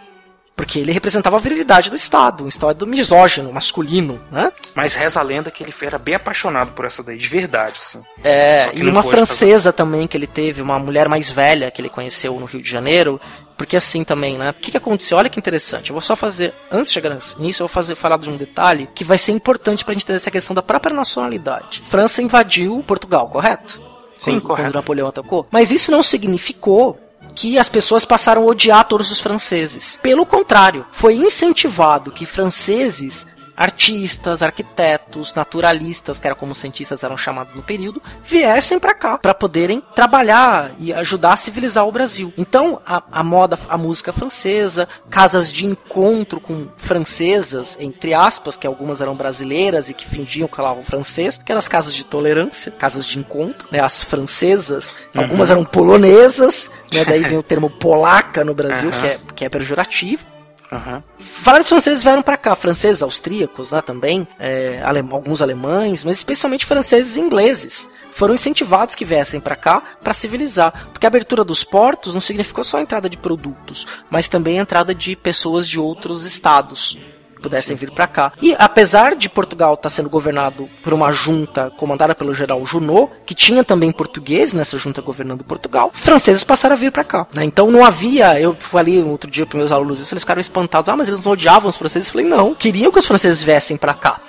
Porque 0.58 0.80
ele 0.80 0.90
representava 0.90 1.36
a 1.36 1.38
virilidade 1.38 1.88
do 1.88 1.94
Estado, 1.94 2.42
um 2.42 2.48
Estado 2.48 2.84
misógino, 2.84 3.52
masculino, 3.52 4.20
né? 4.28 4.50
Mas 4.74 4.96
reza 4.96 5.20
a 5.20 5.22
lenda 5.22 5.52
que 5.52 5.62
ele 5.62 5.72
era 5.82 5.98
bem 5.98 6.16
apaixonado 6.16 6.72
por 6.72 6.84
essa 6.84 7.00
daí, 7.00 7.16
de 7.16 7.28
verdade, 7.28 7.78
assim. 7.80 8.02
É, 8.24 8.68
e 8.74 8.82
uma 8.82 9.04
francesa 9.04 9.72
também 9.72 10.08
que 10.08 10.16
ele 10.16 10.26
teve, 10.26 10.60
uma 10.60 10.76
mulher 10.76 11.08
mais 11.08 11.30
velha 11.30 11.70
que 11.70 11.80
ele 11.80 11.88
conheceu 11.88 12.34
no 12.40 12.44
Rio 12.44 12.60
de 12.60 12.68
Janeiro. 12.68 13.20
Porque 13.56 13.76
assim 13.76 14.02
também, 14.02 14.36
né? 14.36 14.50
O 14.50 14.54
que, 14.54 14.72
que 14.72 14.76
aconteceu? 14.76 15.18
Olha 15.18 15.30
que 15.30 15.38
interessante. 15.38 15.90
Eu 15.90 15.94
vou 15.94 16.00
só 16.00 16.16
fazer, 16.16 16.52
antes 16.72 16.90
de 16.90 16.94
chegar 16.94 17.16
nisso, 17.38 17.62
eu 17.62 17.66
vou 17.66 17.68
fazer, 17.68 17.94
falar 17.94 18.16
de 18.18 18.28
um 18.28 18.36
detalhe 18.36 18.88
que 18.94 19.04
vai 19.04 19.18
ser 19.18 19.32
importante 19.32 19.84
pra 19.84 19.94
gente 19.94 20.02
entender 20.02 20.18
essa 20.18 20.30
questão 20.30 20.54
da 20.54 20.62
própria 20.62 20.94
nacionalidade. 20.94 21.84
França 21.86 22.20
invadiu 22.20 22.82
Portugal, 22.84 23.28
correto? 23.28 23.80
Sim, 24.18 24.32
quando, 24.32 24.42
correto. 24.42 24.68
Quando 24.68 24.74
Napoleão 24.74 25.08
atacou. 25.08 25.46
Mas 25.50 25.70
isso 25.70 25.90
não 25.90 26.02
significou 26.02 26.98
que 27.34 27.58
as 27.58 27.68
pessoas 27.68 28.04
passaram 28.04 28.42
a 28.42 28.46
odiar 28.46 28.84
todos 28.84 29.10
os 29.10 29.20
franceses. 29.20 29.98
Pelo 30.02 30.26
contrário, 30.26 30.84
foi 30.92 31.14
incentivado 31.14 32.10
que 32.10 32.26
franceses 32.26 33.26
artistas, 33.58 34.40
arquitetos, 34.40 35.34
naturalistas, 35.34 36.20
que 36.20 36.28
era 36.28 36.36
como 36.36 36.52
os 36.52 36.58
cientistas 36.58 37.02
eram 37.02 37.16
chamados 37.16 37.54
no 37.54 37.62
período, 37.62 38.00
viessem 38.24 38.78
para 38.78 38.94
cá 38.94 39.18
para 39.18 39.34
poderem 39.34 39.82
trabalhar 39.96 40.70
e 40.78 40.94
ajudar 40.94 41.32
a 41.32 41.36
civilizar 41.36 41.84
o 41.84 41.90
Brasil. 41.90 42.32
Então, 42.38 42.80
a, 42.86 43.02
a 43.10 43.24
moda, 43.24 43.58
a 43.68 43.76
música 43.76 44.12
francesa, 44.12 44.86
casas 45.10 45.50
de 45.50 45.66
encontro 45.66 46.40
com 46.40 46.68
francesas, 46.76 47.76
entre 47.80 48.14
aspas, 48.14 48.56
que 48.56 48.66
algumas 48.66 49.00
eram 49.00 49.16
brasileiras 49.16 49.90
e 49.90 49.94
que 49.94 50.06
fingiam 50.06 50.46
que 50.46 50.56
falavam 50.56 50.84
francês, 50.84 51.36
que 51.44 51.50
eram 51.50 51.58
as 51.58 51.66
casas 51.66 51.92
de 51.92 52.04
tolerância, 52.04 52.70
casas 52.70 53.04
de 53.04 53.18
encontro, 53.18 53.66
né, 53.72 53.80
as 53.80 54.04
francesas, 54.04 55.04
algumas 55.12 55.50
eram 55.50 55.64
polonesas, 55.64 56.70
né, 56.94 57.04
daí 57.04 57.24
vem 57.24 57.38
o 57.38 57.42
termo 57.42 57.68
polaca 57.68 58.44
no 58.44 58.54
Brasil, 58.54 58.90
Aham. 58.90 59.00
que, 59.00 59.06
é, 59.06 59.18
que 59.34 59.44
é 59.44 59.48
pejorativo. 59.48 60.37
Aham. 60.70 61.02
Vários 61.40 61.68
franceses 61.68 62.02
vieram 62.02 62.22
pra 62.22 62.36
cá, 62.36 62.54
franceses, 62.54 63.02
austríacos, 63.02 63.70
né, 63.70 63.80
também, 63.80 64.28
é, 64.38 64.82
alem- 64.84 65.08
alguns 65.10 65.40
alemães, 65.40 66.04
mas 66.04 66.16
especialmente 66.18 66.66
franceses 66.66 67.16
e 67.16 67.20
ingleses. 67.20 67.88
Foram 68.12 68.34
incentivados 68.34 68.94
que 68.94 69.04
viessem 69.04 69.40
pra 69.40 69.56
cá 69.56 69.82
pra 70.02 70.12
civilizar, 70.12 70.88
porque 70.92 71.06
a 71.06 71.08
abertura 71.08 71.42
dos 71.44 71.64
portos 71.64 72.12
não 72.12 72.20
significou 72.20 72.62
só 72.64 72.78
a 72.78 72.82
entrada 72.82 73.08
de 73.08 73.16
produtos, 73.16 73.86
mas 74.10 74.28
também 74.28 74.58
a 74.58 74.62
entrada 74.62 74.94
de 74.94 75.16
pessoas 75.16 75.66
de 75.66 75.80
outros 75.80 76.24
estados 76.26 76.98
pudessem 77.38 77.76
vir 77.76 77.90
pra 77.90 78.06
cá. 78.06 78.32
E 78.42 78.54
apesar 78.58 79.14
de 79.16 79.28
Portugal 79.28 79.74
estar 79.74 79.90
sendo 79.90 80.08
governado 80.10 80.68
por 80.82 80.92
uma 80.92 81.10
junta 81.12 81.70
comandada 81.76 82.14
pelo 82.14 82.34
general 82.34 82.64
Junot, 82.64 83.10
que 83.24 83.34
tinha 83.34 83.62
também 83.64 83.90
português 83.92 84.52
nessa 84.52 84.76
junta 84.78 85.00
governando 85.00 85.44
Portugal, 85.44 85.90
franceses 85.94 86.44
passaram 86.44 86.74
a 86.74 86.78
vir 86.78 86.92
pra 86.92 87.04
cá. 87.04 87.26
né? 87.32 87.44
Então 87.44 87.70
não 87.70 87.84
havia, 87.84 88.40
eu 88.40 88.54
falei 88.58 89.02
outro 89.02 89.30
dia 89.30 89.46
para 89.46 89.58
meus 89.58 89.72
alunos 89.72 90.00
isso, 90.00 90.12
eles 90.14 90.22
ficaram 90.22 90.40
espantados, 90.40 90.88
ah, 90.88 90.96
mas 90.96 91.08
eles 91.08 91.24
não 91.24 91.32
odiavam 91.32 91.68
os 91.68 91.76
franceses. 91.76 92.08
Eu 92.08 92.12
falei, 92.12 92.26
não, 92.26 92.54
queriam 92.54 92.90
que 92.92 92.98
os 92.98 93.06
franceses 93.06 93.42
viessem 93.42 93.76
pra 93.76 93.94
cá. 93.94 94.20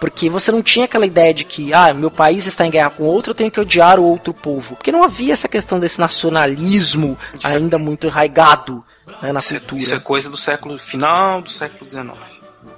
Porque 0.00 0.30
você 0.30 0.52
não 0.52 0.62
tinha 0.62 0.84
aquela 0.84 1.04
ideia 1.04 1.34
de 1.34 1.42
que, 1.44 1.74
ah, 1.74 1.92
meu 1.92 2.08
país 2.08 2.46
está 2.46 2.64
em 2.64 2.70
guerra 2.70 2.90
com 2.90 3.02
outro, 3.02 3.32
eu 3.32 3.34
tenho 3.34 3.50
que 3.50 3.58
odiar 3.60 3.98
o 3.98 4.04
outro 4.04 4.32
povo. 4.32 4.76
Porque 4.76 4.92
não 4.92 5.02
havia 5.02 5.32
essa 5.32 5.48
questão 5.48 5.80
desse 5.80 5.98
nacionalismo 5.98 7.18
ainda 7.42 7.78
muito 7.78 8.06
enraigado 8.06 8.84
né, 9.20 9.32
na 9.32 9.40
Isso, 9.40 9.54
é- 9.54 9.58
cultura. 9.58 9.78
isso 9.82 9.94
é 9.94 9.98
coisa 9.98 10.30
do 10.30 10.36
século 10.36 10.78
final 10.78 11.42
do 11.42 11.50
século 11.50 11.88
XIX. 11.90 12.06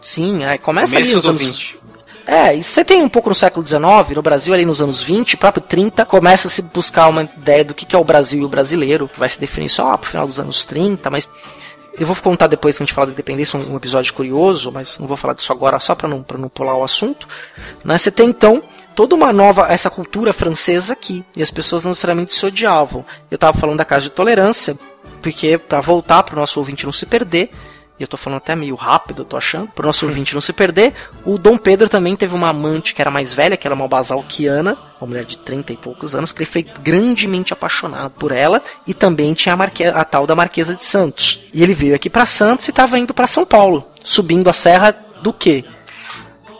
Sim, 0.00 0.44
é, 0.44 0.56
começa 0.58 0.96
ali 0.96 1.08
Começo 1.08 1.16
nos 1.16 1.24
do 1.24 1.30
anos 1.30 1.58
20. 1.58 1.80
É, 2.26 2.54
e 2.54 2.62
você 2.62 2.84
tem 2.84 3.02
um 3.02 3.08
pouco 3.08 3.28
no 3.28 3.34
século 3.34 3.66
XIX, 3.66 3.80
no 4.14 4.22
Brasil 4.22 4.54
ali 4.54 4.64
nos 4.64 4.80
anos 4.80 5.02
20, 5.02 5.36
próprio 5.36 5.62
30, 5.62 6.04
começa 6.06 6.46
a 6.46 6.50
se 6.50 6.62
buscar 6.62 7.08
uma 7.08 7.22
ideia 7.22 7.64
do 7.64 7.74
que 7.74 7.94
é 7.94 7.98
o 7.98 8.04
Brasil 8.04 8.42
e 8.42 8.44
o 8.44 8.48
brasileiro, 8.48 9.08
que 9.08 9.18
vai 9.18 9.28
se 9.28 9.40
definir 9.40 9.68
só 9.68 9.88
lá 9.88 9.98
pro 9.98 10.08
final 10.08 10.26
dos 10.26 10.38
anos 10.38 10.64
30, 10.64 11.10
mas 11.10 11.28
eu 11.98 12.06
vou 12.06 12.14
contar 12.16 12.46
depois 12.46 12.76
que 12.76 12.82
a 12.82 12.86
gente 12.86 12.94
fala 12.94 13.08
da 13.08 13.12
independência 13.12 13.58
um, 13.58 13.76
episódio 13.76 14.14
curioso, 14.14 14.70
mas 14.70 14.98
não 14.98 15.06
vou 15.06 15.16
falar 15.16 15.34
disso 15.34 15.52
agora 15.52 15.78
só 15.80 15.94
para 15.94 16.08
não, 16.08 16.22
pra 16.22 16.38
não 16.38 16.48
pular 16.48 16.74
o 16.74 16.84
assunto. 16.84 17.26
Né? 17.84 17.98
Você 17.98 18.10
tem 18.10 18.28
então 18.28 18.62
toda 18.94 19.14
uma 19.14 19.32
nova, 19.32 19.66
essa 19.68 19.90
cultura 19.90 20.32
francesa 20.32 20.92
aqui, 20.92 21.24
e 21.34 21.42
as 21.42 21.50
pessoas 21.50 21.82
não 21.82 21.90
necessariamente 21.90 22.34
se 22.34 22.46
odiavam. 22.46 23.04
Eu 23.30 23.38
tava 23.38 23.58
falando 23.58 23.78
da 23.78 23.84
casa 23.84 24.04
de 24.04 24.10
tolerância, 24.10 24.78
porque 25.20 25.58
para 25.58 25.80
voltar 25.80 26.22
pro 26.22 26.36
nosso 26.36 26.60
ouvinte 26.60 26.84
não 26.84 26.92
se 26.92 27.06
perder, 27.06 27.50
e 28.00 28.02
eu 28.02 28.08
tô 28.08 28.16
falando 28.16 28.38
até 28.38 28.56
meio 28.56 28.74
rápido, 28.74 29.20
eu 29.20 29.26
tô 29.26 29.36
achando, 29.36 29.68
pro 29.68 29.86
nosso 29.86 30.06
ouvinte 30.06 30.32
não 30.34 30.40
se 30.40 30.54
perder, 30.54 30.94
o 31.22 31.36
Dom 31.36 31.58
Pedro 31.58 31.86
também 31.86 32.16
teve 32.16 32.34
uma 32.34 32.48
amante 32.48 32.94
que 32.94 33.02
era 33.02 33.10
mais 33.10 33.34
velha, 33.34 33.58
que 33.58 33.66
era 33.68 33.74
uma 33.74 33.86
basalquiana, 33.86 34.76
uma 34.98 35.06
mulher 35.08 35.24
de 35.26 35.38
30 35.38 35.74
e 35.74 35.76
poucos 35.76 36.14
anos, 36.14 36.32
que 36.32 36.38
ele 36.42 36.50
foi 36.50 36.62
grandemente 36.82 37.52
apaixonado 37.52 38.10
por 38.12 38.32
ela, 38.32 38.62
e 38.86 38.94
também 38.94 39.34
tinha 39.34 39.52
a, 39.52 39.56
marque- 39.56 39.84
a 39.84 40.04
tal 40.04 40.26
da 40.26 40.34
Marquesa 40.34 40.74
de 40.74 40.82
Santos. 40.82 41.42
E 41.52 41.62
ele 41.62 41.74
veio 41.74 41.94
aqui 41.94 42.08
pra 42.08 42.24
Santos 42.26 42.66
e 42.68 42.72
tava 42.72 42.98
indo 42.98 43.12
pra 43.12 43.26
São 43.26 43.44
Paulo, 43.44 43.86
subindo 44.02 44.48
a 44.48 44.52
serra 44.54 44.96
do 45.22 45.32
quê? 45.32 45.64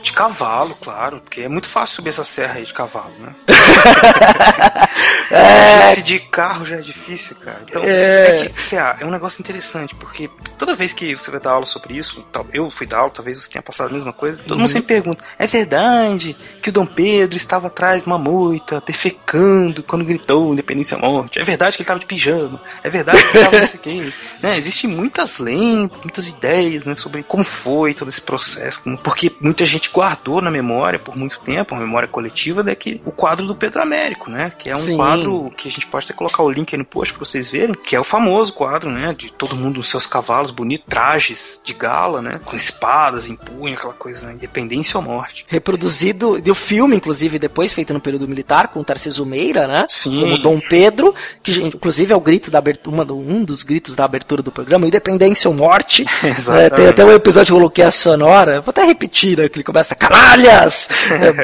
De 0.03 0.13
cavalo, 0.13 0.75
claro, 0.77 1.21
porque 1.21 1.43
é 1.43 1.49
muito 1.49 1.67
fácil 1.69 1.97
subir 1.97 2.09
essa 2.11 2.25
serra 2.25 2.55
aí 2.55 2.65
de 2.65 2.73
cavalo, 2.73 3.13
né? 3.19 3.35
É. 5.31 5.93
Se 5.95 6.03
de 6.03 6.19
carro 6.19 6.65
já 6.65 6.77
é 6.77 6.81
difícil, 6.81 7.37
cara. 7.37 7.63
Então, 7.69 7.83
É. 7.85 8.37
é, 8.43 8.47
que, 8.49 8.49
CA, 8.71 8.97
é 9.01 9.05
um 9.07 9.11
negócio 9.11 9.41
interessante, 9.41 9.95
porque 9.95 10.29
toda 10.59 10.75
vez 10.75 10.93
que 10.93 11.15
você 11.15 11.31
vai 11.31 11.39
dar 11.41 11.53
aula 11.53 11.67
sobre 11.67 11.97
isso, 11.97 12.25
eu 12.53 12.69
fui 12.71 12.87
dar 12.87 12.99
aula, 12.99 13.11
talvez 13.11 13.39
você 13.39 13.49
tenha 13.49 13.63
passado 13.63 13.91
a 13.91 13.93
mesma 13.93 14.13
coisa, 14.13 14.39
todo 14.39 14.53
Uhum. 14.53 14.59
mundo 14.59 14.69
sempre 14.69 14.89
pergunta: 14.89 15.25
é 15.39 15.47
verdade 15.47 16.37
que 16.61 16.69
o 16.69 16.73
Dom 16.73 16.85
Pedro 16.87 17.37
estava 17.37 17.69
atrás 17.69 18.03
de 18.03 18.07
uma 18.09 18.19
moita, 18.19 18.83
defecando 18.85 19.83
quando 19.85 20.05
gritou 20.05 20.53
independência 20.53 20.97
ou 20.97 21.03
morte? 21.13 21.39
É 21.41 21.45
verdade 21.45 21.77
que 21.77 21.83
ele 21.83 21.85
estava 21.85 22.01
de 22.01 22.07
pijama? 22.07 22.61
É 22.83 22.91
verdade 22.91 23.19
que 23.23 23.29
ele 23.37 23.39
estava 23.39 23.59
não 23.59 23.67
sei 23.67 23.79
o 23.79 23.83
quê? 23.83 24.13
Né? 24.43 24.57
Existem 24.57 24.89
muitas 24.91 25.39
lentes, 25.39 26.01
muitas 26.03 26.27
ideias 26.29 26.87
né, 26.87 26.95
sobre 26.95 27.23
como 27.23 27.45
foi 27.45 27.93
todo 27.95 28.09
esse 28.09 28.21
processo, 28.23 28.83
como- 28.83 28.97
porque 28.99 29.35
muita 29.41 29.65
gente 29.67 29.90
guardou 29.93 30.41
na 30.41 30.51
memória 30.51 30.99
por 30.99 31.17
muito 31.17 31.41
tempo, 31.41 31.75
uma 31.75 31.81
memória 31.81 32.09
coletiva, 32.09 32.63
daqui 32.63 33.01
o 33.05 33.13
quadro 33.13 33.47
do 33.47 33.55
Pedro 33.55 33.83
Américo, 33.83 34.31
né? 34.31 34.53
Que 34.59 34.71
é 34.71 34.77
um 34.77 34.81
Sim. 34.81 34.97
quadro 34.97 35.53
que 35.57 35.69
a 35.69 35.71
gente 35.71 35.87
pode 35.87 36.07
até 36.07 36.15
colocar 36.15 36.43
o 36.43 36.51
link 36.51 36.75
aí 36.75 36.79
no 36.79 36.85
post 36.85 37.15
pra 37.15 37.25
vocês 37.25 37.51
verem, 37.51 37.75
que 37.75 37.95
é 37.97 38.01
o 38.01 38.05
famoso 38.05 38.53
quadro, 38.53 38.91
né? 38.91 39.15
De 39.17 39.33
todo 39.33 39.57
mundo 39.57 39.79
nos 39.79 39.89
seus 39.89 40.07
cavalos 40.07 40.51
bonitos, 40.51 40.87
trajes 40.89 41.61
de 41.65 41.75
gala, 41.75 42.21
né? 42.23 42.41
Com 42.45 42.57
espadas 42.57 43.29
em 43.29 43.37
punho, 43.37 43.75
aquela 43.75 43.95
coisa, 43.95 44.27
né? 44.27 44.35
Independência 44.35 44.99
ou 44.99 45.03
morte. 45.03 45.45
reproduzido 45.49 46.41
do 46.41 46.55
filme, 46.55 46.97
inclusive, 46.97 47.39
depois 47.39 47.73
feito 47.73 47.93
no 47.93 48.01
período 48.01 48.29
militar, 48.29 48.69
com 48.69 48.81
o 48.81 48.85
Tarcísio 48.85 49.25
Meira, 49.27 49.67
né? 49.67 49.87
Sim. 49.89 50.21
Como 50.21 50.39
Dom 50.39 50.61
Pedro, 50.61 51.15
que 51.43 51.53
inclusive 51.63 52.13
é 52.13 52.17
o 52.17 52.21
grito 52.21 52.51
da 52.51 52.59
abertura, 52.59 52.95
uma 52.95 53.11
um 53.13 53.45
dos 53.45 53.63
gritos 53.63 53.97
da 53.97 54.05
abertura 54.05 54.43
do 54.43 54.53
programa, 54.53 54.87
Independência 54.87 55.49
ou 55.49 55.57
Morte. 55.57 56.05
Exatamente. 56.23 56.61
É, 56.61 56.69
tem 56.69 56.89
até 56.89 57.03
um 57.03 57.11
episódio 57.11 57.55
que 57.55 57.59
coloquei 57.59 57.85
a 57.85 57.91
sonora, 57.91 58.61
vou 58.61 58.71
até 58.71 58.85
repetir, 58.85 59.39
né? 59.39 59.49
Que 59.49 59.57
ele 59.57 59.65
começa, 59.65 59.80
canalhas! 59.89 60.89
É, 61.11 61.31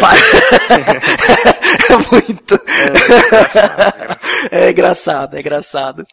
é 1.93 1.97
muito. 2.11 2.59
É 4.51 4.71
engraçado, 4.71 5.37
é 5.37 5.41
engraçado. 5.41 6.07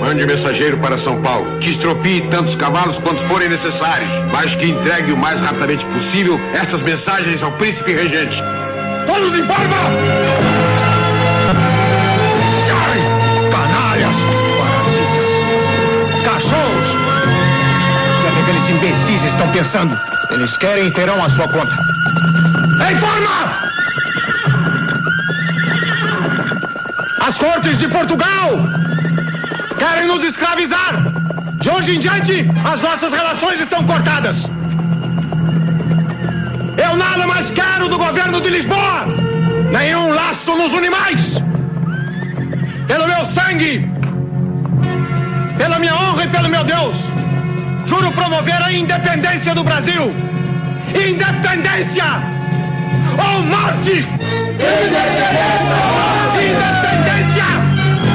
Mande 0.00 0.26
mensageiro 0.26 0.78
para 0.78 0.98
São 0.98 1.20
Paulo, 1.22 1.58
que 1.58 1.70
estropie 1.70 2.20
tantos 2.30 2.54
cavalos 2.54 2.98
quantos 2.98 3.22
forem 3.24 3.48
necessários, 3.48 4.12
mas 4.32 4.54
que 4.54 4.66
entregue 4.66 5.12
o 5.12 5.16
mais 5.16 5.40
rapidamente 5.40 5.86
possível 5.86 6.38
estas 6.54 6.82
mensagens 6.82 7.42
ao 7.42 7.50
príncipe 7.52 7.94
regente. 7.94 8.36
Todos 9.06 9.38
em 9.38 9.44
forma! 9.44 10.55
Aqueles 18.66 18.82
imbecis 18.82 19.22
estão 19.22 19.48
pensando? 19.52 19.96
Eles 20.30 20.56
querem 20.56 20.88
e 20.88 20.90
terão 20.90 21.24
a 21.24 21.30
sua 21.30 21.46
conta. 21.46 21.76
Em 22.90 22.96
forma! 22.96 23.70
As 27.20 27.38
cortes 27.38 27.78
de 27.78 27.86
Portugal 27.86 28.58
querem 29.78 30.08
nos 30.08 30.24
escravizar. 30.24 30.94
De 31.60 31.70
hoje 31.70 31.94
em 31.94 32.00
diante, 32.00 32.50
as 32.64 32.82
nossas 32.82 33.12
relações 33.12 33.60
estão 33.60 33.84
cortadas. 33.84 34.50
Eu 36.76 36.96
nada 36.96 37.24
mais 37.24 37.50
quero 37.50 37.88
do 37.88 37.96
governo 37.96 38.40
de 38.40 38.50
Lisboa. 38.50 39.06
Nenhum 39.70 40.12
laço 40.12 40.56
nos 40.56 40.72
une 40.72 40.90
mais. 40.90 41.40
Pelo 42.88 43.06
meu 43.06 43.24
sangue, 43.26 43.88
pela 45.56 45.78
minha 45.78 45.94
honra 45.94 46.24
e 46.24 46.28
pelo 46.28 46.48
meu 46.48 46.64
Deus, 46.64 47.12
juro 47.86 48.12
promover 48.12 48.62
a 48.62 48.72
independência 48.72 49.54
do 49.54 49.62
Brasil. 49.64 50.12
Independência 50.88 52.04
ou 53.12 53.42
morte! 53.42 54.04
Independência 56.36 57.44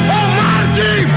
ou 0.10 0.28
morte! 0.38 1.08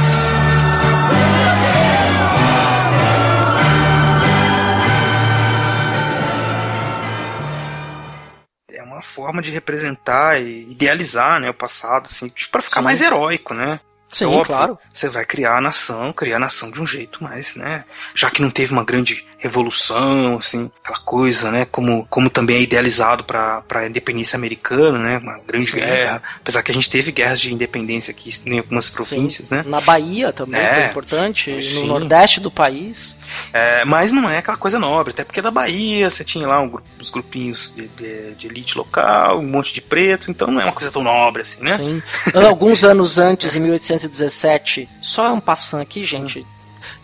É 8.72 8.82
uma 8.82 9.02
forma 9.02 9.42
de 9.42 9.50
representar 9.50 10.40
e 10.40 10.70
idealizar, 10.70 11.40
né, 11.40 11.50
o 11.50 11.54
passado, 11.54 12.06
assim, 12.06 12.30
para 12.50 12.62
ficar 12.62 12.80
Sim. 12.80 12.84
mais 12.84 13.00
heróico, 13.00 13.52
né? 13.54 13.80
Sim, 14.14 14.26
Óbvio, 14.26 14.44
claro. 14.44 14.78
Você 14.92 15.08
vai 15.08 15.24
criar 15.24 15.56
a 15.56 15.60
nação, 15.60 16.12
criar 16.12 16.36
a 16.36 16.38
nação 16.38 16.70
de 16.70 16.80
um 16.80 16.86
jeito 16.86 17.22
mais, 17.22 17.56
né? 17.56 17.84
Já 18.14 18.30
que 18.30 18.40
não 18.40 18.48
teve 18.48 18.72
uma 18.72 18.84
grande 18.84 19.26
revolução, 19.44 20.38
assim, 20.38 20.70
aquela 20.82 20.98
coisa, 20.98 21.50
né? 21.50 21.66
Como, 21.70 22.06
como 22.10 22.28
também 22.30 22.56
é 22.56 22.60
idealizado 22.62 23.24
para 23.24 23.62
a 23.74 23.86
independência 23.86 24.36
americana, 24.36 24.98
né? 24.98 25.18
Uma 25.18 25.38
grande 25.46 25.66
Sim. 25.70 25.76
guerra. 25.76 26.22
Apesar 26.36 26.62
que 26.62 26.70
a 26.70 26.74
gente 26.74 26.88
teve 26.90 27.12
guerras 27.12 27.40
de 27.40 27.52
independência 27.52 28.10
aqui 28.10 28.30
em 28.46 28.58
algumas 28.58 28.90
províncias, 28.90 29.50
né? 29.50 29.62
Na 29.66 29.80
Bahia 29.80 30.32
também 30.32 30.60
É, 30.60 30.74
foi 30.74 30.84
importante, 30.86 31.62
sim. 31.62 31.80
no 31.82 31.86
nordeste 31.86 32.40
do 32.40 32.50
país. 32.50 33.16
É, 33.52 33.84
mas 33.84 34.12
não 34.12 34.28
é 34.28 34.38
aquela 34.38 34.56
coisa 34.56 34.78
nobre, 34.78 35.12
até 35.12 35.24
porque 35.24 35.40
da 35.42 35.50
Bahia 35.50 36.10
você 36.10 36.22
tinha 36.24 36.46
lá 36.46 36.60
um 36.60 36.74
uns 37.00 37.10
grupinhos 37.10 37.72
de, 37.76 37.88
de- 37.88 38.34
de 38.34 38.46
elite 38.46 38.76
local, 38.76 39.38
um 39.40 39.46
monte 39.46 39.72
de 39.72 39.80
preto, 39.80 40.30
então 40.30 40.48
não 40.50 40.60
é 40.60 40.64
uma 40.64 40.72
coisa 40.72 40.90
tão 40.90 41.02
nobre 41.02 41.42
assim, 41.42 41.62
né? 41.62 41.76
Sim. 41.76 42.02
Alguns 42.46 42.84
anos 42.84 43.18
antes, 43.18 43.54
em 43.56 43.60
1817, 43.60 44.88
só 45.00 45.32
um 45.32 45.40
passando 45.40 45.80
aqui, 45.82 46.00
Sim. 46.00 46.06
gente. 46.28 46.46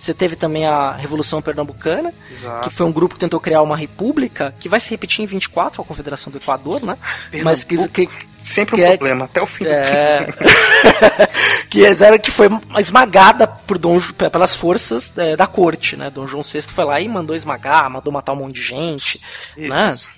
Você 0.00 0.14
teve 0.14 0.34
também 0.34 0.66
a 0.66 0.92
Revolução 0.92 1.42
Pernambucana, 1.42 2.14
Exato. 2.32 2.68
que 2.70 2.74
foi 2.74 2.86
um 2.86 2.92
grupo 2.92 3.14
que 3.14 3.20
tentou 3.20 3.38
criar 3.38 3.60
uma 3.60 3.76
república, 3.76 4.54
que 4.58 4.66
vai 4.66 4.80
se 4.80 4.88
repetir 4.88 5.22
em 5.22 5.26
24, 5.26 5.82
a 5.82 5.84
Confederação 5.84 6.32
do 6.32 6.38
Equador, 6.38 6.82
né? 6.82 6.96
Mas 7.44 7.64
que, 7.64 7.86
que, 7.88 8.08
Sempre 8.40 8.76
um 8.76 8.78
que 8.78 8.84
é- 8.84 8.96
problema, 8.96 9.26
até 9.26 9.42
o 9.42 9.46
fim 9.46 9.64
do 9.64 9.70
é, 9.70 10.26
que 11.68 11.84
era 11.84 12.18
que 12.18 12.30
foi 12.30 12.48
esmagada 12.78 13.46
por 13.46 13.76
Dom, 13.76 14.00
pelas 14.00 14.54
forças 14.54 15.12
é, 15.18 15.36
da 15.36 15.46
corte, 15.46 15.96
né? 15.96 16.08
Dom 16.08 16.26
João 16.26 16.42
VI 16.42 16.62
foi 16.62 16.84
lá 16.86 16.98
e 16.98 17.06
mandou 17.06 17.36
esmagar, 17.36 17.90
mandou 17.90 18.10
matar 18.10 18.32
um 18.32 18.36
monte 18.36 18.54
de 18.54 18.62
gente, 18.62 19.20
né? 19.54 19.92
Isso. 19.92 20.08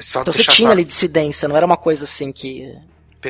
Só 0.00 0.22
Então 0.22 0.32
você 0.32 0.42
tinha 0.42 0.66
claro, 0.66 0.72
ali 0.72 0.84
dissidência, 0.84 1.48
não 1.48 1.56
era 1.56 1.64
uma 1.64 1.76
coisa 1.76 2.04
assim 2.04 2.32
que 2.32 2.76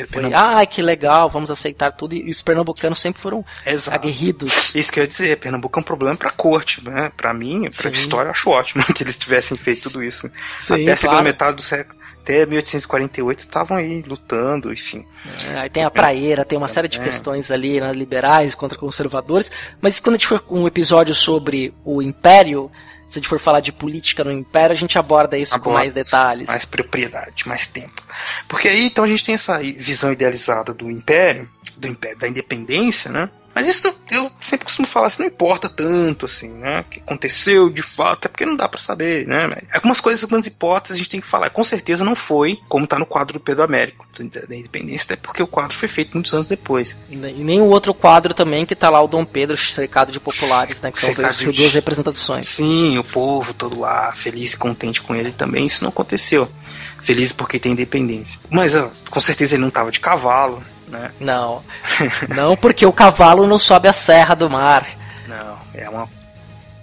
foi, 0.01 0.07
Pernambuco- 0.23 0.41
ah, 0.61 0.67
que 0.67 0.83
legal, 0.83 1.29
vamos 1.31 1.51
aceitar 1.51 1.93
tudo. 1.93 2.15
E 2.15 2.31
os 2.31 2.43
pernambucanos 2.43 3.01
sempre 3.01 3.21
foram 3.21 3.45
Exato. 3.65 3.97
aguerridos. 3.97 4.75
Isso 4.75 4.93
que 4.93 5.01
eu 5.01 5.05
ia 5.05 5.09
dizer, 5.09 5.37
Pernambuco 5.39 5.79
é 5.79 5.81
um 5.81 5.85
problema 5.85 6.17
pra 6.17 6.31
corte, 6.31 6.85
né? 6.85 7.11
Pra 7.17 7.33
mim, 7.35 7.63
pra 7.71 7.73
Sim. 7.73 7.89
história, 7.91 8.29
eu 8.29 8.33
acho 8.33 8.51
ótimo 8.51 8.85
que 8.95 9.03
eles 9.03 9.17
tivessem 9.19 9.57
feito 9.57 9.83
tudo 9.91 10.03
isso. 10.03 10.31
Sim, 10.59 10.83
Até 10.83 10.93
a 10.93 10.97
segunda 10.97 11.17
claro. 11.21 11.25
metade 11.25 11.57
do 11.57 11.63
século, 11.63 11.97
até 12.23 12.45
1848, 12.45 13.39
estavam 13.41 13.77
aí 13.77 14.03
lutando, 14.03 14.73
enfim. 14.73 15.07
É, 15.49 15.61
aí 15.61 15.71
tem 15.71 15.85
a 15.85 15.91
praieira, 15.91 16.45
tem 16.45 16.59
uma 16.59 16.67
série 16.69 16.89
de 16.89 16.99
É. 17.01 17.03
questões 17.05 17.51
ali, 17.51 17.81
né, 17.81 17.93
liberais 17.93 18.55
contra 18.55 18.77
conservadores. 18.79 19.51
Mas 19.81 20.01
quando 20.01 20.17
a 20.17 20.19
gente 20.19 20.27
for 20.27 20.41
com 20.41 20.61
um 20.63 20.67
episódio 20.67 21.15
sobre 21.15 21.73
o 21.85 22.03
Império, 22.03 22.71
se 23.09 23.19
a 23.19 23.21
gente 23.21 23.29
for 23.29 23.39
falar 23.39 23.61
de 23.61 23.73
política 23.73 24.25
no 24.25 24.33
Império, 24.33 24.73
a 24.73 24.77
gente 24.77 24.99
aborda 24.99 25.39
isso 25.39 25.53
com 25.53 25.71
Aborda 25.71 25.79
mais 25.79 25.93
detalhes. 25.93 26.49
Mais 26.49 26.65
propriedade, 26.65 27.47
mais 27.49 27.67
tempo. 27.67 28.03
Porque 28.49 28.69
aí, 28.69 28.85
então, 28.87 29.05
a 29.05 29.09
gente 29.09 29.25
tem 29.25 29.35
essa 29.35 29.59
visão 29.59 30.13
idealizada 30.13 30.75
do 30.75 30.91
Império, 30.91 31.49
do 31.79 31.87
império 31.87 32.19
da 32.19 32.29
independência, 32.29 33.11
né? 33.11 33.31
Mas 33.57 33.67
isso 33.67 33.93
eu 34.11 34.31
sempre 34.39 34.67
costumo 34.67 34.87
falar 34.87 35.07
assim, 35.07 35.23
não 35.23 35.29
importa 35.29 35.67
tanto, 35.67 36.27
assim, 36.27 36.49
né? 36.51 36.81
O 36.81 36.85
que 36.85 37.01
aconteceu 37.01 37.71
de 37.71 37.81
fato, 37.83 38.27
é 38.27 38.29
porque 38.29 38.45
não 38.45 38.55
dá 38.55 38.69
pra 38.69 38.79
saber, 38.79 39.27
né? 39.27 39.47
Mas 39.47 39.63
Algumas 39.75 39.99
coisas, 39.99 40.23
algumas 40.23 40.47
hipóteses 40.47 40.95
a 40.97 40.99
gente 40.99 41.09
tem 41.09 41.21
que 41.23 41.27
falar. 41.27 41.49
Com 41.49 41.65
certeza 41.65 42.05
não 42.05 42.15
foi 42.15 42.61
como 42.69 42.87
tá 42.87 42.99
no 42.99 43.07
quadro 43.07 43.33
do 43.33 43.41
Pedro 43.41 43.63
Américo, 43.65 44.07
da 44.19 44.55
independência, 44.55 45.05
até 45.05 45.17
porque 45.17 45.43
o 45.43 45.47
quadro 45.47 45.75
foi 45.75 45.89
feito 45.89 46.13
muitos 46.13 46.35
anos 46.35 46.49
depois. 46.49 46.99
E 47.09 47.17
ne- 47.17 47.33
nem 47.33 47.61
o 47.61 47.65
outro 47.65 47.95
quadro 47.95 48.35
também 48.35 48.67
que 48.67 48.77
tá 48.77 48.91
lá 48.91 49.01
o 49.01 49.09
Dom 49.09 49.25
Pedro 49.25 49.57
cercado 49.57 50.13
de 50.13 50.21
populares, 50.21 50.79
né? 50.83 50.93
Que 50.93 50.99
são 50.99 51.09
duas, 51.15 51.39
de- 51.39 51.45
duas 51.63 51.73
representações. 51.73 52.45
Sim, 52.47 52.99
o 52.99 53.05
povo 53.05 53.55
todo 53.55 53.81
lá, 53.81 54.13
feliz 54.13 54.53
e 54.53 54.57
contente 54.59 55.01
com 55.01 55.15
ele 55.15 55.33
também, 55.33 55.65
isso 55.65 55.83
não 55.83 55.89
aconteceu. 55.89 56.47
Feliz 57.03 57.33
porque 57.33 57.59
tem 57.59 57.73
independência. 57.73 58.39
Mas 58.51 58.75
ó, 58.75 58.91
com 59.09 59.21
certeza 59.21 59.55
ele 59.55 59.63
não 59.63 59.71
tava 59.71 59.91
de 59.91 60.01
cavalo, 60.01 60.63
né? 60.89 61.11
Não. 61.21 61.63
Não 62.35 62.57
porque 62.57 62.85
o 62.87 62.93
cavalo 62.93 63.47
não 63.47 63.59
sobe 63.59 63.89
a 63.89 63.93
serra 63.93 64.35
do 64.35 64.49
mar. 64.51 64.87
Não, 65.27 65.59
é 65.75 65.89
uma 65.89 66.09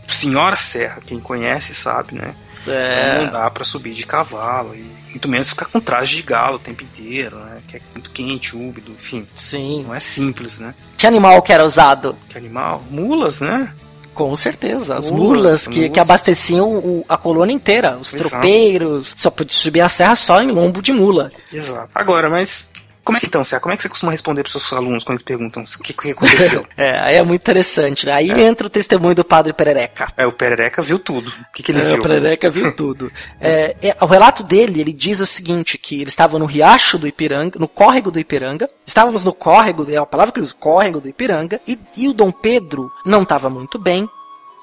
senhora 0.08 0.56
serra, 0.58 1.00
quem 1.06 1.20
conhece 1.20 1.74
sabe, 1.74 2.16
né? 2.16 2.34
É. 2.68 3.24
Não 3.24 3.32
dá 3.32 3.50
pra 3.52 3.64
subir 3.66 3.94
de 3.94 4.06
cavalo 4.06 4.74
e 4.74 4.84
muito 5.10 5.28
menos 5.28 5.50
ficar 5.50 5.66
com 5.66 5.80
traje 5.82 6.16
de 6.18 6.22
galo 6.24 6.56
o 6.56 6.60
tempo 6.60 6.84
inteiro, 6.84 7.38
né? 7.38 7.60
Que 7.68 7.78
é 7.78 7.82
muito 7.94 8.10
quente, 8.10 8.56
úmido, 8.56 8.92
enfim. 8.92 9.28
Sim. 9.36 9.84
Não 9.86 9.94
é 9.94 10.00
simples, 10.00 10.60
né? 10.60 10.74
Que 10.98 11.06
animal 11.06 11.42
que 11.42 11.52
era 11.52 11.66
usado? 11.66 12.16
Que 12.30 12.38
animal? 12.38 12.82
Mulas, 12.90 13.42
né? 13.42 13.74
Com 14.14 14.34
certeza. 14.38 14.96
As 14.96 15.10
Mulas, 15.10 15.28
mulas, 15.38 15.68
que, 15.68 15.76
mulas. 15.80 15.92
que 15.92 16.00
abasteciam 16.00 16.70
o- 16.78 17.06
a 17.10 17.18
colônia 17.18 17.54
inteira. 17.54 17.98
Os 17.98 18.14
Exato. 18.14 18.30
tropeiros. 18.30 19.14
Só 19.18 19.30
podia 19.30 19.58
subir 19.58 19.82
a 19.82 19.90
serra 19.90 20.16
só 20.16 20.42
em 20.42 20.50
lombo 20.52 20.82
de 20.82 20.94
mula. 20.94 21.32
Exato. 21.52 21.90
Agora, 21.94 22.30
mas 22.30 22.72
como 23.04 23.18
é 23.18 23.22
que 23.22 23.28
então, 23.28 23.44
Cé? 23.44 23.60
Como 23.60 23.74
é 23.74 23.78
que 23.78 23.84
você 23.84 23.90
costuma 23.90 24.12
responder 24.12 24.44
pros 24.44 24.54
seus 24.54 24.72
alunos 24.74 25.04
quando 25.04 25.18
eles 25.18 25.24
perguntam 25.24 25.64
o 25.64 25.84
que, 25.84 25.94
que 25.94 26.12
aconteceu? 26.12 26.66
É, 26.78 27.00
aí 27.00 27.16
é 27.16 27.24
muito 27.24 27.42
interessante, 27.42 28.06
né? 28.06 28.14
Aí 28.14 28.32
entra 28.32 28.68
o 28.68 28.70
testemunho 28.70 29.14
do 29.16 29.24
padre 29.24 29.54
Perereca. 29.54 30.08
é, 30.18 30.26
o 30.26 30.32
Perereca 30.32 30.82
viu 30.82 30.98
tudo. 30.98 31.30
O 31.30 31.52
que, 31.54 31.62
que 31.62 31.72
ele 31.72 31.82
É, 31.82 31.86
viu? 31.86 31.96
O 31.96 32.02
Perereca 32.02 32.50
viu 32.50 32.72
tudo. 32.76 33.12
É, 33.40 33.76
é, 33.82 33.98
o 34.00 34.06
relato 34.06 34.44
dele, 34.44 34.82
ele 34.82 34.94
diz 34.94 35.20
o 35.20 35.26
seguinte, 35.26 35.78
que 35.78 35.96
ele 36.02 36.10
estava 36.10 36.40
no 36.40 36.46
riacho 36.46 36.98
do 36.98 37.08
Ipiranga, 37.08 37.60
no 37.60 37.68
córrego 37.68 38.10
do 38.10 38.20
Ipiranga, 38.20 38.70
estávamos 38.86 39.24
no 39.24 39.34
córrego, 39.34 39.86
é 39.90 39.98
a 39.98 40.06
palavra 40.06 40.32
que 40.32 40.40
ele 40.40 40.46
usa, 40.46 40.56
córrego 40.60 41.00
do 41.00 41.10
Ipiranga, 41.10 41.60
e, 41.68 41.78
e 41.98 42.08
o 42.08 42.14
Dom 42.14 42.32
Pedro 42.32 42.92
não 43.06 43.24
estava 43.24 43.50
muito 43.50 43.78
bem, 43.78 44.08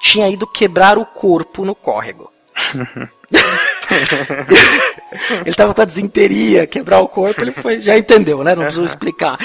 tinha 0.00 0.28
ido 0.28 0.46
quebrar 0.46 0.98
o 0.98 1.04
corpo 1.06 1.64
no 1.64 1.74
córrego. 1.74 2.30
ele 5.40 5.50
estava 5.50 5.74
com 5.74 5.82
a 5.82 5.84
desinteria, 5.84 6.66
quebrar 6.66 7.00
o 7.00 7.08
corpo, 7.08 7.40
ele 7.40 7.52
foi, 7.52 7.80
já 7.80 7.96
entendeu, 7.96 8.42
né? 8.44 8.54
Não 8.54 8.62
precisou 8.62 8.84
explicar. 8.84 9.38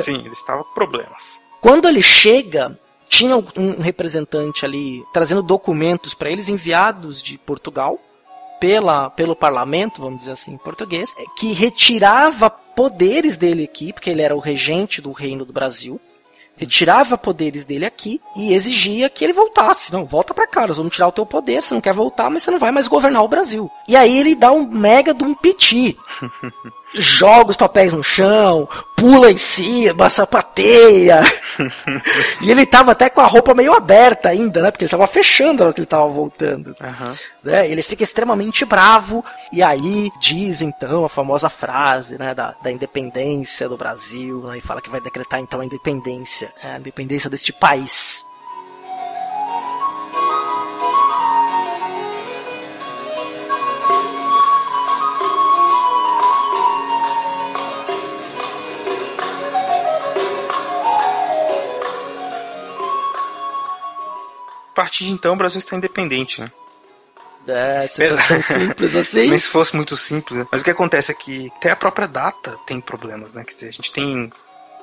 Sim, 0.00 0.20
ele 0.20 0.28
estava 0.28 0.64
com 0.64 0.74
problemas. 0.74 1.40
Quando 1.60 1.88
ele 1.88 2.02
chega, 2.02 2.78
tinha 3.08 3.36
um 3.36 3.80
representante 3.80 4.64
ali 4.64 5.04
trazendo 5.12 5.42
documentos 5.42 6.14
para 6.14 6.30
eles 6.30 6.48
enviados 6.48 7.22
de 7.22 7.38
Portugal 7.38 7.98
pela, 8.62 9.10
pelo 9.10 9.34
parlamento, 9.34 10.00
vamos 10.00 10.20
dizer 10.20 10.32
assim, 10.32 10.52
em 10.52 10.58
português, 10.58 11.12
que 11.36 11.52
retirava 11.52 12.48
poderes 12.48 13.36
dele 13.36 13.64
aqui, 13.64 13.92
porque 13.92 14.08
ele 14.08 14.22
era 14.22 14.36
o 14.36 14.38
regente 14.38 15.00
do 15.00 15.10
reino 15.10 15.44
do 15.44 15.52
Brasil. 15.52 16.00
Retirava 16.62 17.18
poderes 17.18 17.64
dele 17.64 17.84
aqui 17.84 18.20
e 18.36 18.54
exigia 18.54 19.10
que 19.10 19.24
ele 19.24 19.32
voltasse. 19.32 19.92
Não, 19.92 20.04
volta 20.04 20.32
pra 20.32 20.46
cá, 20.46 20.64
nós 20.64 20.76
vamos 20.76 20.94
tirar 20.94 21.08
o 21.08 21.12
teu 21.12 21.26
poder. 21.26 21.60
Você 21.60 21.74
não 21.74 21.80
quer 21.80 21.92
voltar, 21.92 22.30
mas 22.30 22.44
você 22.44 22.52
não 22.52 22.58
vai 22.60 22.70
mais 22.70 22.86
governar 22.86 23.24
o 23.24 23.28
Brasil. 23.28 23.68
E 23.88 23.96
aí 23.96 24.16
ele 24.16 24.36
dá 24.36 24.52
um 24.52 24.64
mega 24.64 25.12
de 25.12 25.24
um 25.24 25.34
piti 25.34 25.96
joga 26.94 27.50
os 27.50 27.56
papéis 27.56 27.92
no 27.92 28.02
chão, 28.02 28.68
pula 28.96 29.30
em 29.30 29.36
cima, 29.36 30.08
sapateia. 30.08 31.20
e 32.40 32.50
ele 32.50 32.66
tava 32.66 32.92
até 32.92 33.08
com 33.08 33.20
a 33.20 33.26
roupa 33.26 33.54
meio 33.54 33.72
aberta 33.72 34.28
ainda, 34.28 34.62
né? 34.62 34.70
Porque 34.70 34.84
ele 34.84 34.90
tava 34.90 35.06
fechando 35.06 35.60
na 35.60 35.64
hora 35.66 35.74
que 35.74 35.80
ele 35.80 35.86
tava 35.86 36.06
voltando. 36.08 36.74
Aham. 36.80 37.16
Né? 37.42 37.68
Ele 37.70 37.82
fica 37.82 38.02
extremamente 38.02 38.64
bravo. 38.64 39.24
E 39.52 39.62
aí 39.62 40.10
diz 40.20 40.62
então 40.62 41.04
a 41.04 41.08
famosa 41.08 41.48
frase 41.48 42.18
né, 42.18 42.34
da, 42.34 42.54
da 42.62 42.70
independência 42.70 43.68
do 43.68 43.76
Brasil. 43.76 44.42
Né? 44.42 44.58
E 44.58 44.60
fala 44.60 44.80
que 44.80 44.90
vai 44.90 45.00
decretar 45.00 45.40
então 45.40 45.60
a 45.60 45.64
independência. 45.64 46.52
né, 46.62 46.74
A 46.74 46.78
independência 46.78 47.30
deste 47.30 47.52
país. 47.52 48.26
A 64.72 64.74
partir 64.74 65.04
de 65.04 65.12
então, 65.12 65.34
o 65.34 65.36
Brasil 65.36 65.58
está 65.58 65.76
independente, 65.76 66.40
né? 66.40 66.48
É, 67.46 67.86
se 67.86 68.08
fosse 68.08 68.28
tão 68.28 68.42
simples 68.42 68.96
assim. 68.96 69.28
Nem 69.30 69.38
se 69.38 69.48
fosse 69.48 69.76
muito 69.76 69.96
simples. 69.96 70.38
né? 70.38 70.46
Mas 70.50 70.62
o 70.62 70.64
que 70.64 70.70
acontece 70.70 71.12
é 71.12 71.14
que 71.14 71.52
até 71.56 71.70
a 71.70 71.76
própria 71.76 72.08
data 72.08 72.58
tem 72.66 72.80
problemas, 72.80 73.34
né? 73.34 73.44
Quer 73.44 73.54
dizer, 73.54 73.68
a 73.68 73.72
gente 73.72 73.92
tem 73.92 74.32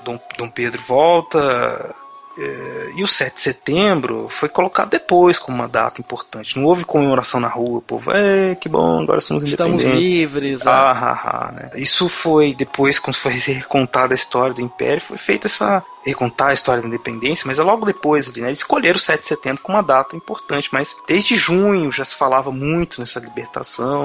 Dom, 0.04 0.20
Dom 0.38 0.50
Pedro 0.50 0.82
volta. 0.82 1.96
Eh, 2.38 2.92
e 2.96 3.04
o 3.04 3.08
7 3.08 3.34
de 3.34 3.42
setembro 3.42 4.28
foi 4.30 4.48
colocado 4.50 4.90
depois 4.90 5.40
como 5.40 5.58
uma 5.58 5.68
data 5.68 6.00
importante. 6.00 6.58
Não 6.58 6.66
houve 6.66 6.86
comemoração 6.86 7.40
na 7.40 7.48
rua, 7.48 7.80
o 7.80 7.82
povo, 7.82 8.12
é, 8.12 8.56
que 8.56 8.70
bom, 8.70 9.02
agora 9.02 9.20
somos 9.22 9.44
Estamos 9.44 9.82
independentes. 9.82 10.04
livres. 10.04 10.66
é. 10.66 10.70
Ah, 10.70 10.92
ah, 10.92 11.22
ah, 11.24 11.52
né? 11.52 11.72
Isso 11.76 12.08
foi 12.08 12.54
depois, 12.54 13.00
quando 13.00 13.16
foi 13.16 13.34
recontada 13.40 14.14
a 14.14 14.16
história 14.16 14.54
do 14.54 14.62
Império, 14.62 15.02
foi 15.02 15.18
feita 15.18 15.48
essa. 15.48 15.84
recontar 16.06 16.50
a 16.50 16.54
história 16.54 16.82
da 16.82 16.88
independência, 16.88 17.46
mas 17.46 17.60
é 17.60 17.64
logo 17.64 17.86
depois 17.86 18.30
ali, 18.30 18.42
né? 18.42 18.48
Eles 18.48 18.60
escolheram 18.60 18.98
o 18.98 19.00
7 19.00 19.20
de 19.20 19.26
setembro 19.26 19.62
como 19.62 19.78
uma 19.78 19.84
data 19.84 20.16
importante, 20.16 20.70
mas 20.72 20.96
desde 21.08 21.36
junho 21.36 21.92
já 21.92 22.06
se 22.06 22.16
falava 22.16 22.52
muito 22.52 23.00
nessa 23.02 23.20
libertação, 23.20 24.04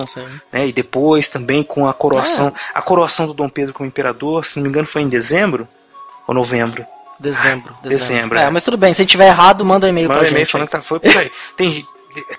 né? 0.53 0.67
E 0.67 0.73
depois 0.73 1.29
também 1.29 1.63
com 1.63 1.87
a 1.87 1.95
coroação. 1.95 2.53
A 2.75 2.83
coroação 2.83 3.27
do 3.27 3.35
Dom 3.35 3.49
Pedro 3.49 3.73
como 3.73 3.87
imperador, 3.87 4.45
se 4.45 4.57
não 4.57 4.65
me 4.65 4.69
engano, 4.71 4.87
foi 4.87 5.03
em 5.03 5.09
dezembro 5.09 5.69
ou 6.27 6.35
novembro. 6.35 6.85
Dezembro. 7.19 7.75
Dezembro, 7.83 8.39
É, 8.39 8.45
é. 8.45 8.51
mas 8.51 8.65
tudo 8.65 8.77
bem. 8.77 8.93
Se 8.95 9.01
a 9.01 9.05
gente 9.05 9.11
tiver 9.13 9.29
errado, 9.29 9.65
manda 9.65 9.87
um 9.87 9.91
e-mail 9.91 10.09
Manda 10.09 10.21
pra 10.21 10.29
um 10.29 10.31
e-mail 10.31 10.45
gente. 10.45 10.53
falando 10.53 10.67
que 10.69 10.73
tá, 10.73 10.83
foi 10.83 11.01
por 11.01 11.17
aí. 11.17 11.31
Tem 11.57 11.87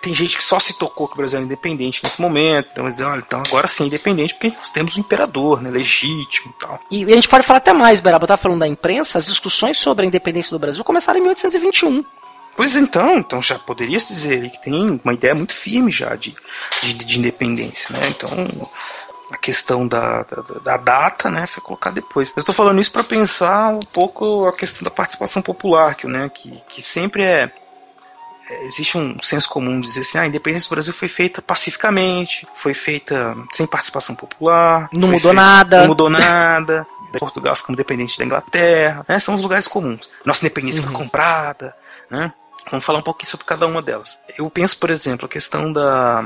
tem 0.02 0.14
gente 0.14 0.38
que 0.38 0.44
só 0.44 0.58
se 0.58 0.78
tocou 0.78 1.06
que 1.06 1.16
o 1.16 1.18
Brasil 1.18 1.38
era 1.38 1.46
independente 1.46 2.02
nesse 2.02 2.22
momento. 2.22 2.70
Então, 2.72 2.90
dizer, 2.90 3.04
olha, 3.04 3.22
então 3.26 3.44
agora 3.46 3.68
sim 3.68 3.84
é 3.84 3.88
independente 3.88 4.34
porque 4.34 4.56
nós 4.56 4.70
temos 4.70 4.96
um 4.96 5.02
imperador, 5.02 5.62
né? 5.62 5.70
Legítimo 5.70 6.54
e 6.56 6.60
tal. 6.66 6.80
E 6.90 7.04
a 7.04 7.16
gente 7.16 7.28
pode 7.28 7.46
falar 7.46 7.58
até 7.58 7.74
mais, 7.74 8.00
Beraba, 8.00 8.24
eu 8.24 8.28
tava 8.28 8.42
falando 8.42 8.60
da 8.60 8.68
imprensa, 8.68 9.18
as 9.18 9.26
discussões 9.26 9.78
sobre 9.78 10.06
a 10.06 10.08
independência 10.08 10.52
do 10.52 10.60
Brasil 10.60 10.82
começaram 10.82 11.20
em 11.20 11.24
1821. 11.24 12.06
Pois 12.56 12.78
então, 12.78 13.18
então 13.18 13.42
já 13.42 13.60
poderia 13.60 14.00
se 14.00 14.14
dizer 14.14 14.50
que 14.50 14.62
tem 14.62 14.98
uma 15.04 15.14
ideia 15.14 15.36
muito 15.36 15.54
firme 15.54 15.92
já 15.92 16.16
de, 16.16 16.34
de, 16.82 16.94
de 16.94 17.20
independência, 17.20 17.88
né? 17.92 18.08
Então 18.08 18.30
a 19.32 19.38
questão 19.38 19.88
da, 19.88 20.24
da, 20.24 20.42
da 20.64 20.78
data, 20.78 21.30
né, 21.32 21.48
foi 21.48 21.62
colocada 21.64 21.96
depois. 21.96 22.30
Eu 22.36 22.40
estou 22.40 22.54
falando 22.54 22.80
isso 22.80 22.92
para 22.92 23.04
pensar 23.04 23.70
um 23.70 23.80
pouco 23.80 24.46
a 24.48 24.54
questão 24.54 24.84
da 24.84 24.92
participação 24.92 25.42
popular, 25.42 25.96
que, 25.96 26.06
né, 26.08 26.30
que, 26.34 26.62
que 26.70 26.82
sempre 26.82 27.24
é 27.24 27.52
é, 28.48 28.66
existe 28.68 28.96
um 28.96 29.20
senso 29.24 29.50
comum 29.50 29.82
de 29.82 29.88
dizer 29.88 30.02
assim, 30.02 30.18
ah, 30.20 30.22
a 30.22 30.28
independência 30.28 30.70
do 30.70 30.76
Brasil 30.76 30.94
foi 30.94 31.08
feita 31.08 31.42
pacificamente, 31.42 32.48
foi 32.56 32.76
feita 32.76 33.36
sem 33.52 33.66
participação 33.66 34.16
popular, 34.16 34.88
Não 34.94 35.08
mudou 35.08 35.20
feita- 35.20 35.34
nada. 35.34 35.80
não 35.82 35.88
mudou 35.88 36.10
nada. 36.12 36.86
Portugal 37.20 37.56
ficamos 37.56 37.78
dependentes 37.78 38.18
da 38.18 38.26
Inglaterra, 38.26 39.04
né? 39.08 39.18
São 39.20 39.34
os 39.36 39.42
lugares 39.42 39.68
comuns. 39.68 40.10
Nossa 40.26 40.46
independência 40.46 40.82
Uhum. 40.82 40.88
foi 40.90 40.96
comprada, 40.96 41.74
né? 42.10 42.32
Vamos 42.70 42.86
falar 42.86 43.00
um 43.00 43.04
pouquinho 43.04 43.30
sobre 43.32 43.46
cada 43.46 43.66
uma 43.66 43.82
delas. 43.82 44.20
Eu 44.38 44.48
penso, 44.50 44.78
por 44.78 44.90
exemplo, 44.90 45.26
a 45.26 45.30
questão 45.30 45.72
da, 45.72 46.26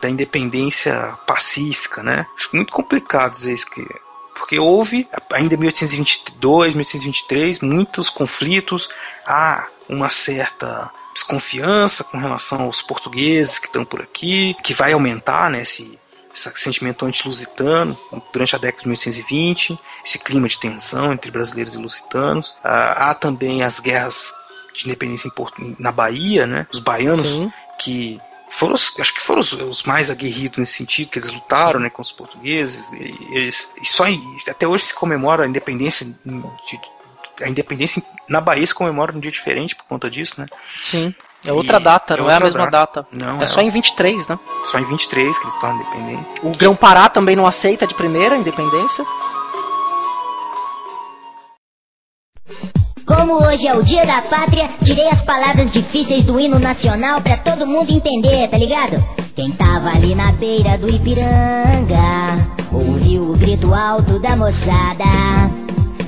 da 0.00 0.08
independência 0.08 1.16
pacífica, 1.26 2.02
né? 2.02 2.26
Acho 2.36 2.50
muito 2.54 2.72
complicado 2.72 3.32
dizer 3.32 3.54
isso 3.54 3.70
que 3.70 3.86
porque 4.38 4.58
houve 4.58 5.06
ainda 5.32 5.54
em 5.54 5.58
1822, 5.58 6.74
1823 6.74 7.60
muitos 7.60 8.08
conflitos, 8.08 8.88
há 9.26 9.66
uma 9.88 10.10
certa 10.10 10.90
desconfiança 11.12 12.04
com 12.04 12.16
relação 12.18 12.62
aos 12.62 12.80
portugueses 12.80 13.58
que 13.58 13.66
estão 13.66 13.84
por 13.84 14.00
aqui, 14.00 14.56
que 14.62 14.72
vai 14.72 14.92
aumentar, 14.92 15.50
né, 15.50 15.62
esse, 15.62 15.98
esse 16.32 16.50
sentimento 16.54 17.04
anti-lusitano 17.04 17.98
durante 18.32 18.54
a 18.54 18.58
década 18.58 18.82
de 18.82 18.88
1820, 18.88 19.76
esse 20.06 20.18
clima 20.18 20.48
de 20.48 20.58
tensão 20.58 21.12
entre 21.12 21.30
brasileiros 21.30 21.74
e 21.74 21.78
lusitanos. 21.78 22.54
Ah, 22.62 23.10
há 23.10 23.14
também 23.14 23.64
as 23.64 23.80
guerras 23.80 24.32
de 24.72 24.86
independência 24.86 25.30
na 25.78 25.90
Bahia, 25.90 26.46
né, 26.46 26.66
os 26.72 26.78
baianos 26.78 27.32
Sim. 27.32 27.52
que 27.78 28.20
foram 28.50 28.74
os, 28.74 28.92
acho 28.98 29.14
que 29.14 29.20
foram 29.22 29.40
os, 29.40 29.52
os 29.52 29.82
mais 29.82 30.10
aguerridos 30.10 30.58
nesse 30.58 30.72
sentido, 30.74 31.10
que 31.10 31.18
eles 31.18 31.32
lutaram 31.32 31.78
né, 31.80 31.90
com 31.90 32.02
os 32.02 32.12
portugueses. 32.12 32.90
E, 32.92 33.28
eles, 33.36 33.68
e 33.80 33.86
só 33.86 34.06
em- 34.06 34.20
até 34.48 34.66
hoje 34.66 34.84
se 34.84 34.94
comemora 34.94 35.44
a 35.44 35.46
independência. 35.46 36.06
de- 36.06 36.98
a 37.40 37.48
independência 37.48 38.02
na 38.28 38.40
Bahia 38.40 38.66
se 38.66 38.74
comemora 38.74 39.12
num 39.12 39.20
dia 39.20 39.30
diferente 39.30 39.76
por 39.76 39.84
conta 39.84 40.10
disso, 40.10 40.40
né? 40.40 40.46
Sim. 40.82 41.14
É 41.44 41.52
outra 41.52 41.78
E 41.78 41.82
data, 41.84 42.14
é 42.14 42.16
não 42.16 42.28
é 42.28 42.34
a 42.34 42.40
mesma 42.40 42.68
data. 42.68 43.06
Não, 43.12 43.40
é 43.40 43.46
só 43.46 43.60
em 43.60 43.70
23, 43.70 44.26
né? 44.26 44.36
Só 44.64 44.76
em 44.80 44.84
23 44.84 45.38
que 45.38 45.44
eles 45.44 45.56
tornam 45.58 45.80
independentes. 45.80 46.42
O 46.42 46.50
Grão-Pará 46.50 47.08
também 47.08 47.36
não 47.36 47.46
aceita 47.46 47.86
de 47.86 47.94
primeira 47.94 48.34
a 48.34 48.38
independência. 48.38 49.04
Como 53.08 53.42
hoje 53.42 53.66
é 53.66 53.74
o 53.74 53.82
dia 53.82 54.04
da 54.04 54.20
pátria, 54.20 54.68
tirei 54.84 55.08
as 55.08 55.22
palavras 55.22 55.72
difíceis 55.72 56.22
do 56.26 56.38
hino 56.38 56.58
nacional 56.58 57.22
pra 57.22 57.38
todo 57.38 57.66
mundo 57.66 57.90
entender, 57.90 58.46
tá 58.48 58.58
ligado? 58.58 59.02
Quem 59.34 59.50
tava 59.52 59.88
ali 59.88 60.14
na 60.14 60.30
beira 60.32 60.76
do 60.76 60.90
Ipiranga, 60.90 62.46
ouviu 62.70 63.30
o 63.30 63.32
grito 63.38 63.72
alto 63.72 64.18
da 64.18 64.36
moçada. 64.36 65.50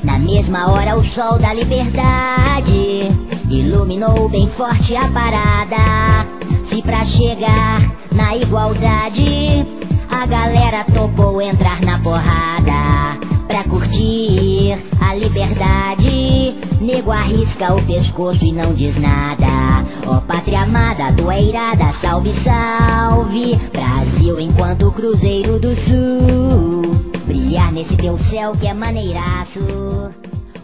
Na 0.04 0.18
mesma 0.18 0.70
hora 0.70 0.94
o 0.94 1.02
sol 1.02 1.38
da 1.38 1.54
liberdade 1.54 3.10
iluminou 3.48 4.28
bem 4.28 4.50
forte 4.50 4.94
a 4.94 5.08
parada. 5.08 6.26
Se 6.68 6.82
pra 6.82 7.02
chegar 7.06 7.80
na 8.12 8.36
igualdade, 8.36 9.66
a 10.10 10.26
galera 10.26 10.84
topou 10.92 11.40
entrar 11.40 11.80
na 11.80 11.98
porrada. 11.98 13.39
Pra 13.50 13.64
curtir 13.64 14.78
a 15.00 15.12
liberdade, 15.12 16.54
nego 16.80 17.10
arrisca 17.10 17.74
o 17.74 17.84
pescoço 17.84 18.44
e 18.44 18.52
não 18.52 18.72
diz 18.72 18.94
nada. 18.96 19.84
Ó 20.06 20.20
pátria 20.20 20.60
amada, 20.62 21.12
tu 21.16 21.28
é 21.28 21.42
irada, 21.42 21.92
salve, 22.00 22.32
salve. 22.44 23.56
Brasil 23.72 24.38
enquanto 24.38 24.92
Cruzeiro 24.92 25.58
do 25.58 25.74
Sul. 25.74 26.94
Brilhar 27.26 27.72
nesse 27.72 27.96
teu 27.96 28.16
céu 28.30 28.52
que 28.52 28.68
é 28.68 28.72
maneiraço. 28.72 29.58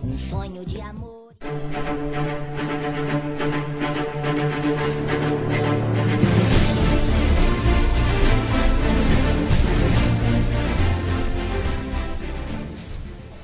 Um 0.04 0.18
sonho 0.30 0.64
de 0.64 0.80
amor. 0.80 1.32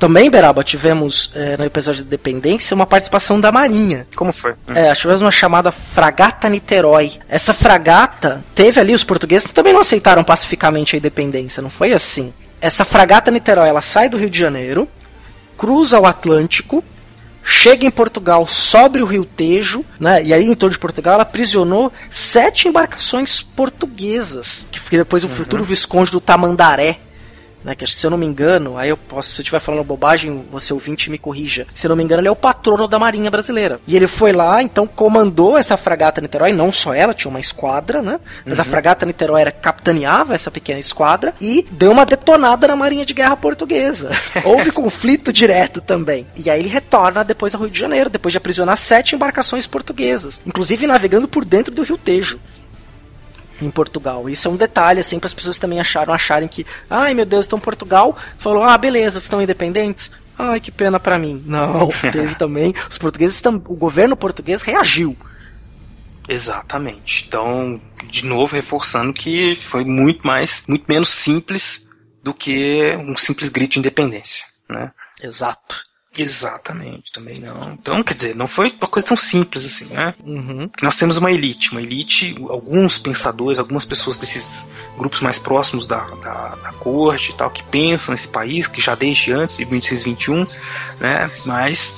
Também, 0.03 0.29
Beraba, 0.29 0.65
tivemos 0.65 1.31
é, 1.33 1.57
no 1.57 1.65
episódio 1.65 2.03
de 2.03 2.09
Independência 2.09 2.75
uma 2.75 2.85
participação 2.85 3.41
da 3.41 3.53
Marinha. 3.53 4.05
Como 4.17 4.33
foi? 4.33 4.55
É, 4.75 4.93
tivemos 4.97 5.23
uma 5.23 5.31
chamada 5.31 5.71
Fragata 5.71 6.49
Niterói. 6.49 7.21
Essa 7.29 7.55
fragata 7.55 8.43
teve 8.53 8.81
ali 8.81 8.95
os 8.95 9.05
portugueses 9.05 9.47
que 9.47 9.55
também 9.55 9.73
não 9.73 9.81
aceitaram 9.81 10.25
pacificamente 10.25 10.97
a 10.97 10.99
independência, 10.99 11.63
não 11.63 11.71
foi 11.71 11.93
assim. 11.93 12.35
Essa 12.61 12.85
fragata 12.85 13.31
Niterói, 13.31 13.69
ela 13.69 13.81
sai 13.81 14.09
do 14.09 14.17
Rio 14.17 14.29
de 14.29 14.37
Janeiro, 14.37 14.89
cruza 15.57 16.01
o 16.01 16.05
Atlântico, 16.05 16.83
chega 17.45 17.87
em 17.87 17.91
Portugal, 17.91 18.45
sobre 18.49 19.03
o 19.03 19.07
Rio 19.07 19.25
Tejo, 19.25 19.85
né? 20.01 20.21
E 20.21 20.35
aí 20.35 20.51
em 20.51 20.55
torno 20.57 20.73
de 20.73 20.81
Portugal 20.81 21.15
ela 21.15 21.23
aprisionou 21.23 21.93
sete 22.11 22.67
embarcações 22.67 23.41
portuguesas, 23.41 24.67
que 24.73 24.81
foi 24.81 24.99
depois 24.99 25.23
o 25.23 25.29
futuro 25.29 25.63
visconde 25.63 26.11
do 26.11 26.21
Tamandaré. 26.21 26.99
Né, 27.65 27.75
que 27.75 27.87
se 27.87 28.05
eu 28.05 28.11
não 28.11 28.19
me 28.19 28.27
engano, 28.27 28.77
aí 28.77 28.89
eu 28.89 28.97
posso, 28.97 29.31
se 29.31 29.41
eu 29.41 29.43
estiver 29.43 29.61
falando 29.61 29.85
bobagem, 29.85 30.45
você 30.51 30.73
ouvinte 30.73 31.11
me 31.11 31.19
corrija. 31.19 31.67
Se 31.75 31.87
eu 31.87 31.91
não 31.91 31.97
me 31.97 32.03
engano, 32.03 32.21
ele 32.21 32.29
é 32.29 32.31
o 32.31 32.37
patrono 32.37 32.89
da 32.89 32.99
Marinha 32.99 33.31
Brasileira. 33.31 33.81
E 33.87 33.95
ele 33.95 34.07
foi 34.07 34.33
lá, 34.33 34.63
então 34.63 34.87
comandou 34.87 35.57
essa 35.57 35.77
fragata 35.77 36.21
Niterói, 36.21 36.53
não 36.53 36.73
só 36.73 36.93
ela, 36.93 37.15
tinha 37.15 37.31
uma 37.31 37.41
esquadra, 37.41 38.03
né? 38.03 38.19
Mas 38.45 38.59
a 38.59 38.65
fragata 38.65 39.07
Niterói 39.07 39.43
era, 39.43 39.53
capitaneava 39.53 40.35
essa 40.35 40.51
pequena 40.51 40.81
esquadra 40.81 41.35
e 41.41 41.67
deu 41.71 41.93
uma 41.93 42.05
detonada 42.05 42.67
na 42.67 42.77
Marinha 42.77 43.07
de 43.07 43.15
Guerra 43.15 43.37
Portuguesa. 43.37 44.11
Houve 44.45 44.73
conflito 44.73 45.33
direto 45.33 45.81
também. 45.81 46.27
E 46.37 46.51
aí 46.51 46.61
ele 46.61 46.69
retorna 46.69 47.25
depois 47.25 47.55
ao 47.55 47.61
Rio 47.61 47.71
de 47.71 47.79
Janeiro, 47.79 48.11
depois 48.11 48.33
de 48.33 48.39
aprisionar 48.39 48.77
sete 48.77 49.15
embarcações 49.15 49.67
portuguesas, 49.67 50.41
inclusive 50.45 50.87
navegando 50.87 51.29
por 51.29 51.45
dentro 51.45 51.75
do 51.75 51.83
Rio 51.83 51.99
Tejo 51.99 52.41
em 53.61 53.71
Portugal. 53.71 54.29
Isso 54.29 54.49
é 54.49 54.51
um 54.51 54.57
detalhe, 54.57 55.01
assim, 55.01 55.19
para 55.19 55.27
as 55.27 55.35
pessoas 55.35 55.59
também 55.59 55.81
acharam, 55.81 56.13
acharem 56.13 56.49
que, 56.49 56.65
ai 56.89 57.15
meu 57.15 57.25
Deus, 57.27 57.45
estão 57.45 57.59
em 57.59 57.63
Portugal, 57.63 58.17
falou, 58.39 58.63
ah, 58.65 58.77
beleza, 58.79 59.19
estão 59.19 59.41
independentes. 59.43 60.11
Ai, 60.39 60.59
que 60.61 60.71
pena 60.73 60.99
para 60.99 61.19
mim. 61.19 61.43
Não, 61.47 61.89
teve 62.11 62.35
também. 62.35 62.75
Os 62.89 62.99
portugueses, 62.99 63.41
tam- 63.41 63.63
o 63.67 63.77
governo 63.77 64.17
português 64.17 64.63
reagiu. 64.63 65.17
Exatamente. 66.29 67.25
Então, 67.27 67.81
de 68.05 68.25
novo, 68.25 68.55
reforçando 68.55 69.13
que 69.13 69.57
foi 69.57 69.85
muito 69.85 70.27
mais, 70.27 70.65
muito 70.69 70.85
menos 70.89 71.11
simples 71.11 71.87
do 72.23 72.33
que 72.33 72.97
um 73.01 73.17
simples 73.17 73.49
grito 73.49 73.73
de 73.73 73.79
independência, 73.81 74.45
né? 74.69 74.93
Exato. 75.23 75.83
Exatamente, 76.17 77.11
também 77.11 77.41
não. 77.41 77.73
Então, 77.73 78.03
quer 78.03 78.15
dizer, 78.15 78.37
não 78.37 78.47
foi 78.47 78.71
uma 78.71 78.89
coisa 78.89 79.09
tão 79.09 79.17
simples 79.17 79.65
assim, 79.65 79.87
né? 79.87 80.15
Uhum. 80.23 80.69
Nós 80.83 80.95
temos 80.95 81.17
uma 81.17 81.33
elite, 81.33 81.73
uma 81.73 81.81
elite, 81.81 82.35
alguns 82.51 82.99
pensadores, 82.99 83.59
algumas 83.59 83.87
pessoas 83.87 84.19
desses 84.19 84.67
grupos 84.99 85.21
mais 85.21 85.39
próximos 85.39 85.87
da, 85.87 86.05
da, 86.17 86.57
da 86.57 86.73
corte 86.75 87.31
e 87.31 87.35
tal, 87.35 87.51
que 87.51 87.65
pensam 87.65 88.13
nesse 88.13 88.29
país, 88.29 88.69
que 88.69 88.81
já 88.81 88.95
desde 88.95 89.33
antes 89.33 89.57
de 89.57 89.65
1821, 89.65 90.47
né? 91.01 91.31
Mas 91.47 91.95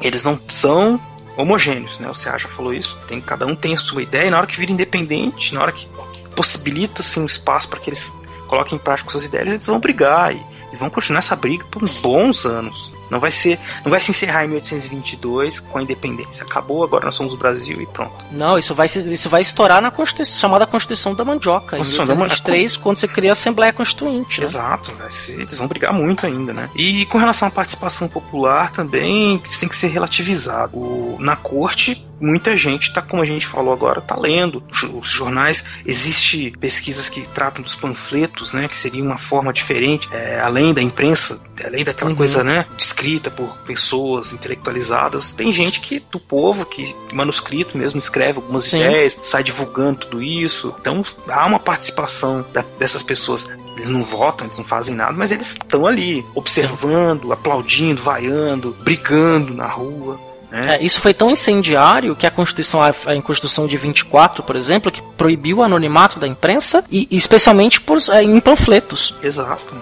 eles 0.00 0.22
não 0.22 0.40
são 0.48 0.98
homogêneos, 1.36 1.98
né? 1.98 2.08
O 2.08 2.14
Ceará 2.14 2.38
já 2.38 2.48
falou 2.48 2.72
isso. 2.72 2.96
Tem, 3.06 3.20
cada 3.20 3.46
um 3.46 3.54
tem 3.54 3.74
a 3.74 3.78
sua 3.78 4.02
ideia, 4.02 4.28
e 4.28 4.30
na 4.30 4.38
hora 4.38 4.46
que 4.46 4.58
vira 4.58 4.72
independente, 4.72 5.54
na 5.54 5.60
hora 5.60 5.72
que 5.72 5.86
possibilita 6.34 7.02
assim, 7.02 7.20
um 7.20 7.26
espaço 7.26 7.68
para 7.68 7.78
que 7.78 7.90
eles 7.90 8.14
coloquem 8.46 8.76
em 8.76 8.80
prática 8.80 9.10
suas 9.10 9.24
ideias, 9.24 9.48
eles 9.48 9.66
vão 9.66 9.78
brigar 9.78 10.34
e, 10.34 10.42
e 10.72 10.76
vão 10.76 10.88
continuar 10.88 11.18
essa 11.18 11.36
briga 11.36 11.64
por 11.66 11.86
bons 12.00 12.46
anos. 12.46 12.96
Não 13.10 13.18
vai 13.20 13.30
ser, 13.32 13.58
não 13.84 13.90
vai 13.90 14.00
se 14.00 14.10
encerrar 14.10 14.44
em 14.44 14.48
1822 14.48 15.60
com 15.60 15.78
a 15.78 15.82
independência. 15.82 16.44
Acabou, 16.44 16.82
agora 16.84 17.06
nós 17.06 17.14
somos 17.14 17.32
o 17.34 17.36
Brasil 17.36 17.80
e 17.80 17.86
pronto. 17.86 18.24
Não, 18.30 18.58
isso 18.58 18.74
vai, 18.74 18.86
isso 18.86 19.28
vai 19.28 19.42
estourar 19.42 19.80
na 19.80 19.90
Constituição, 19.90 20.38
chamada 20.38 20.66
Constituição 20.66 21.14
da 21.14 21.24
Mandioca, 21.24 21.76
em 21.76 21.78
Constituição 21.78 22.06
da 22.06 22.14
1823, 22.14 22.76
quando 22.76 22.98
você 22.98 23.08
cria 23.08 23.30
a 23.30 23.32
Assembleia 23.32 23.72
Constituinte. 23.72 24.40
Né? 24.40 24.44
Exato, 24.46 24.92
ser, 25.10 25.40
eles 25.40 25.54
vão 25.54 25.66
brigar 25.66 25.92
muito 25.92 26.26
ainda, 26.26 26.52
né? 26.52 26.68
E 26.74 27.06
com 27.06 27.18
relação 27.18 27.48
à 27.48 27.50
participação 27.50 28.08
popular 28.08 28.70
também, 28.72 29.40
isso 29.44 29.60
tem 29.60 29.68
que 29.68 29.76
ser 29.76 29.88
relativizado. 29.88 30.76
O- 30.76 31.16
na 31.18 31.36
corte, 31.36 32.06
muita 32.20 32.56
gente 32.56 32.92
tá, 32.92 33.00
como 33.02 33.22
a 33.22 33.24
gente 33.24 33.46
falou 33.46 33.72
agora, 33.72 34.00
tá 34.00 34.16
lendo 34.16 34.62
Os- 34.70 35.08
jornais. 35.10 35.64
Existe 35.84 36.52
pesquisas 36.60 37.08
que 37.08 37.22
tratam 37.28 37.62
dos 37.62 37.74
panfletos, 37.74 38.52
né? 38.52 38.68
Que 38.68 38.76
seria 38.76 39.02
uma 39.02 39.18
forma 39.18 39.52
diferente, 39.52 40.08
é, 40.12 40.40
além 40.44 40.72
da 40.74 40.82
imprensa, 40.82 41.40
além 41.64 41.84
daquela 41.84 42.10
Uhum. 42.10 42.16
coisa, 42.16 42.44
né? 42.44 42.64
Discreta 42.76 42.98
escrita 42.98 43.30
por 43.30 43.56
pessoas 43.58 44.32
intelectualizadas. 44.32 45.30
Tem 45.30 45.52
gente 45.52 45.80
que 45.80 46.00
do 46.10 46.18
povo 46.18 46.66
que 46.66 46.92
manuscrito 47.12 47.78
mesmo 47.78 47.96
escreve 48.00 48.38
algumas 48.38 48.64
Sim. 48.64 48.80
ideias, 48.80 49.16
sai 49.22 49.44
divulgando 49.44 50.00
tudo 50.00 50.20
isso. 50.20 50.74
Então 50.80 51.04
há 51.28 51.46
uma 51.46 51.60
participação 51.60 52.44
da- 52.52 52.64
dessas 52.76 53.04
pessoas. 53.04 53.46
Eles 53.76 53.88
não 53.88 54.02
votam, 54.04 54.48
eles 54.48 54.58
não 54.58 54.64
fazem 54.64 54.96
nada, 54.96 55.12
mas 55.12 55.30
eles 55.30 55.50
estão 55.50 55.86
ali 55.86 56.24
observando, 56.34 57.32
aplaudindo, 57.32 58.02
vaiando, 58.02 58.76
brigando 58.82 59.54
na 59.54 59.68
rua. 59.68 60.18
Né? 60.50 60.76
É, 60.76 60.82
isso 60.82 61.00
foi 61.00 61.12
tão 61.12 61.30
incendiário 61.30 62.16
que 62.16 62.26
a 62.26 62.30
Constituição, 62.30 62.82
a, 62.82 62.88
a 62.88 63.22
Constituição 63.22 63.66
de 63.66 63.76
24, 63.76 64.42
por 64.42 64.56
exemplo, 64.56 64.90
que 64.90 65.02
proibiu 65.16 65.58
o 65.58 65.62
anonimato 65.62 66.18
da 66.18 66.26
imprensa, 66.26 66.84
e, 66.90 67.06
especialmente 67.10 67.80
por, 67.80 67.98
é, 68.10 68.22
em 68.22 68.40
panfletos. 68.40 69.14
Exato. 69.22 69.74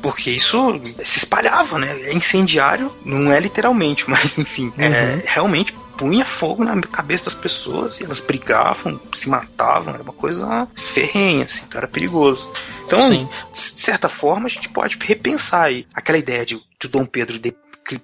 Porque 0.00 0.30
isso 0.30 0.80
se 1.02 1.18
espalhava, 1.18 1.78
né? 1.78 1.96
É 2.02 2.12
incendiário, 2.12 2.90
não 3.04 3.32
é 3.32 3.38
literalmente, 3.38 4.04
mas 4.10 4.38
enfim, 4.38 4.72
é, 4.76 5.22
realmente 5.24 5.74
punha 5.96 6.24
fogo 6.24 6.64
na 6.64 6.80
cabeça 6.80 7.26
das 7.26 7.34
pessoas 7.34 8.00
e 8.00 8.04
elas 8.04 8.20
brigavam, 8.20 9.00
se 9.12 9.28
matavam, 9.28 9.94
era 9.94 10.02
uma 10.02 10.12
coisa 10.12 10.66
ferrenha, 10.74 11.44
assim, 11.44 11.62
era 11.72 11.86
perigoso. 11.86 12.50
Então, 12.84 13.00
Sim. 13.00 13.28
de 13.52 13.58
certa 13.58 14.08
forma, 14.08 14.46
a 14.46 14.48
gente 14.48 14.68
pode 14.68 14.98
repensar 15.00 15.64
aí 15.64 15.86
aquela 15.94 16.18
ideia 16.18 16.44
de, 16.44 16.60
de 16.80 16.88
Dom 16.88 17.06
Pedro 17.06 17.38
de, 17.38 17.54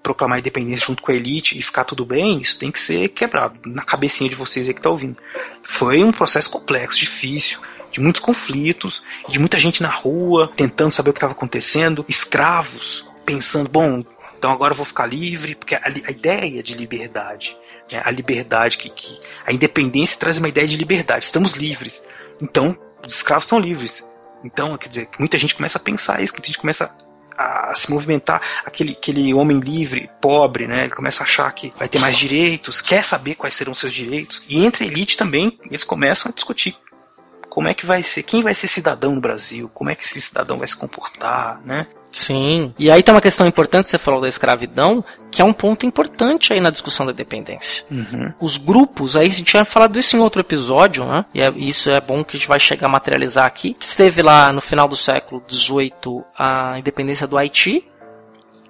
proclamar 0.02 0.38
independência 0.38 0.86
junto 0.86 1.02
com 1.02 1.12
a 1.12 1.14
elite 1.14 1.58
e 1.58 1.62
ficar 1.62 1.84
tudo 1.84 2.04
bem, 2.04 2.40
isso 2.40 2.58
tem 2.58 2.70
que 2.70 2.78
ser 2.78 3.08
quebrado 3.08 3.58
na 3.66 3.82
cabecinha 3.82 4.28
de 4.28 4.36
vocês 4.36 4.66
aí 4.66 4.74
que 4.74 4.80
tá 4.80 4.90
ouvindo. 4.90 5.16
Foi 5.62 6.02
um 6.02 6.12
processo 6.12 6.50
complexo, 6.50 6.98
difícil, 6.98 7.60
de 7.90 8.00
muitos 8.00 8.20
conflitos, 8.20 9.02
de 9.28 9.38
muita 9.38 9.58
gente 9.58 9.82
na 9.82 9.88
rua 9.88 10.52
tentando 10.56 10.92
saber 10.92 11.10
o 11.10 11.12
que 11.12 11.18
estava 11.18 11.32
acontecendo, 11.32 12.04
escravos 12.08 13.06
pensando, 13.24 13.68
bom, 13.68 14.04
então 14.38 14.50
agora 14.50 14.72
eu 14.72 14.76
vou 14.76 14.86
ficar 14.86 15.06
livre, 15.06 15.54
porque 15.54 15.74
a, 15.74 15.82
a 15.84 16.10
ideia 16.10 16.62
de 16.62 16.74
liberdade, 16.74 17.56
né, 17.90 18.00
a 18.04 18.10
liberdade 18.10 18.78
que, 18.78 18.88
que 18.88 19.20
a 19.44 19.52
independência 19.52 20.18
traz 20.18 20.38
uma 20.38 20.48
ideia 20.48 20.66
de 20.66 20.76
liberdade, 20.76 21.24
estamos 21.24 21.52
livres. 21.52 22.02
Então, 22.40 22.78
os 23.06 23.16
escravos 23.16 23.44
estão 23.44 23.58
livres. 23.58 24.08
Então, 24.44 24.76
quer 24.76 24.88
dizer, 24.88 25.08
muita 25.18 25.36
gente 25.36 25.54
começa 25.54 25.78
a 25.78 25.80
pensar 25.80 26.22
isso, 26.22 26.32
muita 26.32 26.46
gente 26.46 26.58
começa 26.58 26.96
a 27.38 27.72
se 27.74 27.90
movimentar, 27.90 28.42
aquele, 28.66 28.92
aquele 28.92 29.32
homem 29.32 29.60
livre, 29.60 30.10
pobre, 30.20 30.66
né? 30.66 30.82
Ele 30.84 30.94
começa 30.94 31.22
a 31.22 31.26
achar 31.26 31.50
que 31.52 31.72
vai 31.78 31.88
ter 31.88 32.00
mais 32.00 32.16
direitos, 32.16 32.80
quer 32.80 33.04
saber 33.04 33.36
quais 33.36 33.54
serão 33.54 33.74
seus 33.74 33.94
direitos. 33.94 34.42
E 34.48 34.64
entre 34.64 34.84
a 34.84 34.86
elite 34.88 35.16
também, 35.16 35.56
eles 35.64 35.84
começam 35.84 36.30
a 36.30 36.34
discutir 36.34 36.76
como 37.48 37.68
é 37.68 37.74
que 37.74 37.86
vai 37.86 38.02
ser, 38.02 38.24
quem 38.24 38.42
vai 38.42 38.54
ser 38.54 38.68
cidadão 38.68 39.14
no 39.14 39.20
Brasil, 39.20 39.70
como 39.72 39.88
é 39.88 39.94
que 39.94 40.04
esse 40.04 40.20
cidadão 40.20 40.58
vai 40.58 40.66
se 40.66 40.76
comportar, 40.76 41.60
né? 41.64 41.86
Sim. 42.10 42.74
E 42.78 42.90
aí 42.90 43.02
tem 43.02 43.14
uma 43.14 43.20
questão 43.20 43.46
importante, 43.46 43.88
você 43.88 43.98
falou 43.98 44.20
da 44.20 44.28
escravidão, 44.28 45.04
que 45.30 45.42
é 45.42 45.44
um 45.44 45.52
ponto 45.52 45.84
importante 45.84 46.52
aí 46.52 46.60
na 46.60 46.70
discussão 46.70 47.04
da 47.04 47.12
independência. 47.12 47.84
Uhum. 47.90 48.32
Os 48.40 48.56
grupos, 48.56 49.14
aí 49.14 49.26
a 49.26 49.30
gente 49.30 49.44
tinha 49.44 49.64
falado 49.64 49.98
isso 49.98 50.16
em 50.16 50.20
outro 50.20 50.40
episódio, 50.40 51.04
né? 51.04 51.24
E 51.34 51.40
é- 51.42 51.52
isso 51.56 51.90
é 51.90 52.00
bom 52.00 52.24
que 52.24 52.36
a 52.36 52.38
gente 52.38 52.48
vai 52.48 52.58
chegar 52.58 52.86
a 52.86 52.90
materializar 52.90 53.44
aqui. 53.44 53.74
Que 53.74 53.94
teve 53.94 54.22
lá 54.22 54.52
no 54.52 54.60
final 54.60 54.88
do 54.88 54.96
século 54.96 55.42
XVIII 55.48 56.24
a 56.36 56.78
independência 56.78 57.26
do 57.26 57.36
Haiti, 57.36 57.84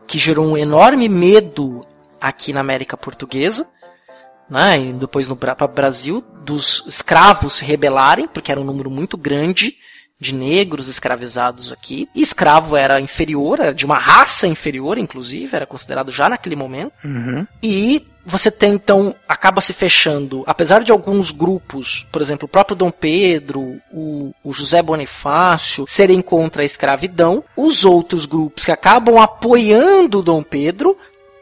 que 0.07 0.19
gerou 0.19 0.47
um 0.47 0.57
enorme 0.57 1.09
medo 1.09 1.87
aqui 2.21 2.53
na 2.53 2.61
América 2.61 2.97
Portuguesa. 2.97 3.67
Né, 4.51 4.81
e 4.81 4.93
depois 4.95 5.29
no 5.29 5.37
Brasil, 5.75 6.25
dos 6.43 6.83
escravos 6.87 7.53
se 7.53 7.67
rebelarem, 7.67 8.27
porque 8.27 8.51
era 8.51 8.59
um 8.59 8.65
número 8.65 8.91
muito 8.91 9.15
grande 9.15 9.77
de 10.21 10.35
negros 10.35 10.89
escravizados 10.89 11.73
aqui. 11.73 12.09
E 12.15 12.21
escravo 12.21 12.77
era 12.77 13.01
inferior, 13.01 13.61
era 13.61 13.75
de 13.75 13.87
uma 13.87 13.99
raça 13.99 14.47
inferior, 14.47 14.99
inclusive, 14.99 15.55
era 15.55 15.67
considerado 15.67 16.11
já 16.11 16.29
naquele 16.29 16.57
momento. 16.57 16.93
Uhum. 17.05 17.47
E 17.63 18.07
você 18.29 18.51
tem 18.51 18.75
então, 18.75 19.15
acaba 19.27 19.61
se 19.61 19.73
fechando, 19.73 20.45
apesar 20.47 20.83
de 20.83 20.93
alguns 20.93 21.31
grupos, 21.31 22.07
por 22.13 22.21
exemplo, 22.21 22.45
o 22.45 22.49
próprio 22.49 22.77
Dom 22.77 22.91
Pedro, 22.91 23.81
o, 23.91 24.35
o 24.45 24.53
José 24.53 24.83
Bonifácio, 24.83 25.87
serem 25.89 26.21
contra 26.21 26.63
a 26.63 26.65
escravidão, 26.65 27.43
os 27.57 27.87
outros 27.87 28.27
grupos 28.27 28.67
que 28.67 28.73
acabam 28.73 29.19
apoiando 29.19 30.19
o 30.19 30.23
Dom 30.23 30.43
Pedro 30.43 30.97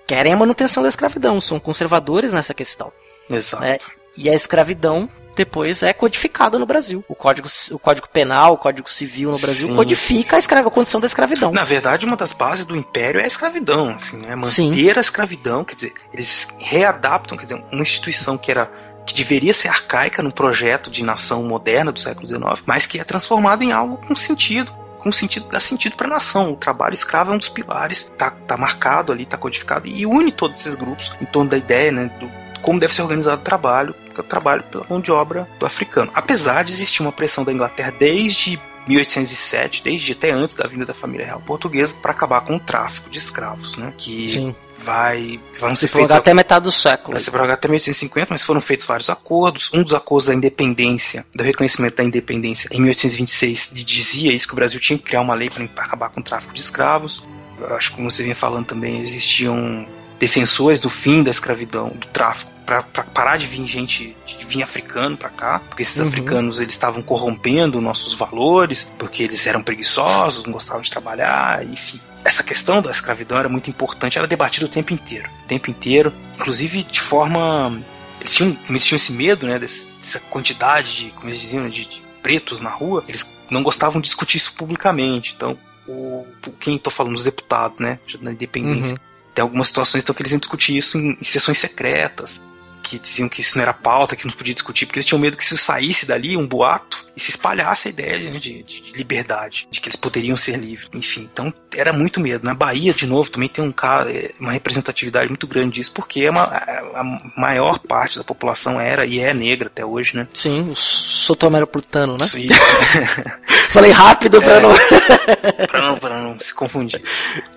querem 0.07 0.33
a 0.33 0.37
manutenção 0.37 0.83
da 0.83 0.89
escravidão, 0.89 1.41
são 1.41 1.59
conservadores 1.59 2.33
nessa 2.33 2.55
questão. 2.55 2.93
Exato. 3.29 3.65
É, 3.65 3.79
e 4.17 4.31
a 4.31 4.35
escravidão 4.35 5.09
depois 5.37 5.83
é 5.83 5.93
codificada 5.93 6.59
no 6.59 6.67
Brasil. 6.67 7.05
O 7.09 7.15
Código, 7.15 7.47
o 7.71 7.79
código 7.79 8.09
Penal, 8.09 8.55
o 8.55 8.59
Código 8.59 8.89
Civil 8.91 9.31
no 9.31 9.39
Brasil 9.39 9.69
Sim, 9.69 9.77
codifica 9.77 10.37
a, 10.37 10.39
escra- 10.39 10.61
a 10.61 10.71
condição 10.71 11.01
da 11.01 11.07
escravidão. 11.07 11.53
Na 11.53 11.65
verdade, 11.65 12.07
uma 12.07 12.17
das 12.17 12.33
bases 12.33 12.65
do 12.65 12.75
império 12.77 13.21
é 13.21 13.25
a 13.25 13.27
escravidão, 13.27 13.91
assim, 13.95 14.17
né? 14.19 14.35
Manter 14.35 14.51
Sim. 14.51 14.91
a 14.97 15.01
escravidão, 15.01 15.65
quer 15.65 15.75
dizer, 15.75 15.93
eles 16.13 16.49
readaptam, 16.59 17.37
quer 17.37 17.45
dizer, 17.45 17.63
uma 17.71 17.83
instituição 17.83 18.37
que 18.39 18.51
era 18.51 18.71
que 19.07 19.15
deveria 19.15 19.55
ser 19.55 19.69
arcaica 19.69 20.21
num 20.21 20.33
projeto 20.33 20.91
de 20.91 21.05
nação 21.05 21.45
moderna 21.45 21.93
do 21.93 22.01
século 22.01 22.27
XIX, 22.27 22.43
mas 22.67 22.87
que 22.87 22.99
é 22.99 23.05
transformada 23.05 23.63
em 23.63 23.71
algo 23.71 23.99
com 23.99 24.17
sentido, 24.17 24.73
com 24.99 25.13
sentido 25.13 25.47
dá 25.49 25.61
sentido 25.61 25.95
para 25.97 26.09
a 26.09 26.11
nação. 26.11 26.51
O 26.53 26.57
trabalho 26.57 26.93
escravo 26.95 27.31
é 27.31 27.35
um 27.37 27.39
dos 27.39 27.49
pilares, 27.49 28.11
tá, 28.19 28.33
tá 28.33 28.57
marcado 28.57 29.13
ali, 29.13 29.25
tá 29.25 29.37
codificado 29.37 29.87
e 29.87 30.05
une 30.05 30.33
todos 30.33 30.59
esses 30.59 30.75
grupos 30.75 31.13
em 31.21 31.25
torno 31.27 31.49
da 31.51 31.57
ideia, 31.57 31.93
né, 31.93 32.11
do 32.19 32.29
como 32.63 32.81
deve 32.81 32.93
ser 32.93 33.03
organizado 33.03 33.43
o 33.43 33.45
trabalho, 33.45 33.95
trabalho 34.25 34.63
pela 34.65 34.85
mão 34.89 35.01
de 35.01 35.11
obra 35.11 35.49
do 35.59 35.67
africano. 35.67 36.11
Apesar 36.15 36.63
de 36.63 36.73
existir 36.73 37.03
uma 37.03 37.13
pressão 37.13 37.45
da 37.45 37.53
Inglaterra 37.53 37.93
desde 37.97 38.61
1807, 38.89 39.83
desde 39.83 40.13
até 40.13 40.31
antes 40.31 40.55
da 40.55 40.67
vinda 40.67 40.87
da 40.87 40.95
família 40.95 41.27
real 41.27 41.41
portuguesa, 41.41 41.95
para 42.01 42.13
acabar 42.13 42.43
com 42.43 42.57
o 42.57 42.61
tráfico 42.61 43.11
de 43.11 43.19
escravos, 43.19 43.77
né? 43.77 43.93
Que 43.97 44.29
Sim. 44.29 44.55
vai 44.79 45.41
vão 45.59 45.75
ser 45.75 45.89
Se 45.89 45.93
feitos 45.93 46.15
até 46.15 46.33
metade 46.33 46.65
do 46.65 46.73
século. 46.73 47.13
Vai 47.13 47.21
ser 47.21 47.31
prorrogado 47.31 47.59
até 47.59 47.69
1850, 47.69 48.29
mas 48.31 48.45
foram 48.45 48.61
feitos 48.61 48.87
vários 48.87 49.11
acordos. 49.11 49.71
Um 49.75 49.83
dos 49.83 49.95
acordos 49.95 50.29
da 50.29 50.35
independência, 50.35 51.27
do 51.35 51.43
reconhecimento 51.43 51.97
da 51.97 52.05
independência, 52.05 52.69
em 52.73 52.81
1826, 52.81 53.73
dizia 53.75 54.33
isso 54.33 54.47
que 54.47 54.53
o 54.53 54.57
Brasil 54.57 54.79
tinha 54.79 54.99
que 54.99 55.05
criar 55.05 55.21
uma 55.21 55.35
lei 55.35 55.51
para 55.51 55.85
acabar 55.85 56.11
com 56.11 56.21
o 56.21 56.23
tráfico 56.23 56.55
de 56.55 56.61
escravos. 56.61 57.23
Eu 57.59 57.75
acho 57.75 57.91
que, 57.91 57.97
como 57.97 58.11
você 58.11 58.23
vinha 58.23 58.37
falando 58.37 58.67
também, 58.67 59.01
existiam 59.01 59.87
defensores 60.19 60.81
do 60.81 60.89
fim 60.91 61.23
da 61.23 61.31
escravidão, 61.31 61.89
do 61.91 62.07
tráfico, 62.09 62.51
para 62.65 62.83
parar 62.83 63.37
de 63.37 63.47
vir 63.47 63.65
gente, 63.67 64.17
de 64.27 64.45
vir 64.45 64.63
africano 64.63 65.17
para 65.17 65.29
cá, 65.29 65.61
porque 65.69 65.83
esses 65.83 66.01
Uhum. 66.01 66.09
africanos 66.09 66.59
eles 66.59 66.75
estavam 66.75 67.01
corrompendo 67.01 67.81
nossos 67.81 68.13
valores, 68.15 68.89
porque 68.99 69.23
eles 69.23 69.47
eram 69.47 69.63
preguiçosos, 69.63 70.45
não 70.45 70.53
gostavam 70.53 70.83
de 70.83 70.91
trabalhar, 70.91 71.65
enfim. 71.65 72.01
Essa 72.25 72.43
questão 72.43 72.83
da 72.83 72.91
escravidão 72.91 73.39
era 73.39 73.49
muito 73.49 73.71
importante, 73.71 74.19
era 74.19 74.27
debatida 74.27 74.67
o 74.67 74.69
tempo 74.69 74.93
inteiro, 74.93 75.29
o 75.45 75.47
tempo 75.47 75.71
inteiro, 75.71 76.13
inclusive 76.35 76.83
de 76.83 77.01
forma 77.01 77.81
eles 78.19 78.35
tinham, 78.35 78.59
eles 78.69 78.85
tinham 78.85 78.97
esse 78.97 79.13
medo, 79.13 79.47
né, 79.47 79.59
dessa 79.61 80.19
quantidade 80.31 80.97
de, 80.97 81.11
como 81.11 81.29
eles 81.29 81.41
diziam, 81.41 81.69
de, 81.69 81.85
de 81.87 82.01
pretos 82.21 82.61
na 82.61 82.71
rua, 82.71 83.05
eles 83.07 83.39
não 83.49 83.63
gostavam 83.63 84.01
de 84.01 84.07
discutir 84.07 84.39
isso 84.39 84.53
publicamente. 84.55 85.35
Então, 85.37 85.57
o, 85.87 86.27
quem 86.59 86.77
tô 86.79 86.91
falando, 86.91 87.15
os 87.15 87.23
deputados, 87.23 87.79
né, 87.79 88.01
na 88.21 88.33
independência, 88.33 88.95
Uhum. 88.95 89.16
Tem 89.37 89.43
algumas 89.43 89.69
situações 89.69 90.03
então, 90.03 90.15
que 90.15 90.23
eles 90.23 90.33
iam 90.33 90.39
discutir 90.39 90.79
isso 90.79 90.97
em, 90.97 91.11
em 91.21 91.25
sessões 91.25 91.59
secretas, 91.59 92.43
que 92.83 92.99
diziam 92.99 93.29
que 93.29 93.43
isso 93.43 93.55
não 93.59 93.63
era 93.63 93.75
pauta, 93.75 94.17
que 94.17 94.27
não 94.27 94.33
podia 94.33 94.55
discutir, 94.55 94.87
porque 94.87 94.99
eles 94.99 95.07
tinham 95.07 95.21
medo 95.21 95.37
que 95.37 95.45
se 95.45 95.59
saísse 95.59 96.07
dali 96.07 96.39
um 96.39 96.47
boato 96.49 97.06
e 97.17 97.21
se 97.21 97.31
espalhasse 97.31 97.89
a 97.89 97.91
ideia 97.91 98.31
né, 98.31 98.39
de, 98.39 98.63
de- 98.63 98.81
de 98.83 98.93
liberdade, 98.93 99.67
de 99.71 99.81
que 99.81 99.89
eles 99.89 99.97
poderiam 99.97 100.37
ser 100.37 100.57
livres, 100.59 100.89
enfim. 100.95 101.29
Então 101.33 101.53
era 101.75 101.93
muito 101.93 102.21
medo. 102.21 102.45
Na 102.45 102.53
Bahia, 102.55 102.93
de 102.93 103.07
novo, 103.07 103.31
também 103.31 103.49
tem 103.49 103.65
um 103.65 103.73
cara, 103.73 104.13
é, 104.13 104.33
uma 104.39 104.53
representatividade 104.53 105.29
muito 105.29 105.47
grande 105.47 105.77
disso, 105.77 105.93
porque 105.93 106.21
é 106.25 106.31
uma, 106.31 106.45
a, 106.45 107.03
maior 107.37 107.79
parte 107.79 108.19
da 108.19 108.25
população 108.25 108.81
era 108.81 109.07
e 109.07 109.19
é 109.19 109.33
negra 109.33 109.69
até 109.69 109.85
hoje, 109.85 110.15
né? 110.17 110.29
Sim, 110.35 110.71
o 110.71 110.77
sotomeropolitano, 110.77 112.17
né? 112.19 112.25
Isso, 112.25 112.37
Falei 113.71 113.91
rápido 113.91 114.41
pra 114.41 114.55
É. 114.55 114.61
não. 114.61 114.71
pra 115.69 115.81
não, 115.83 115.99
pra 115.99 116.23
não 116.23 116.41
se 116.41 116.55
confundir. 116.55 117.03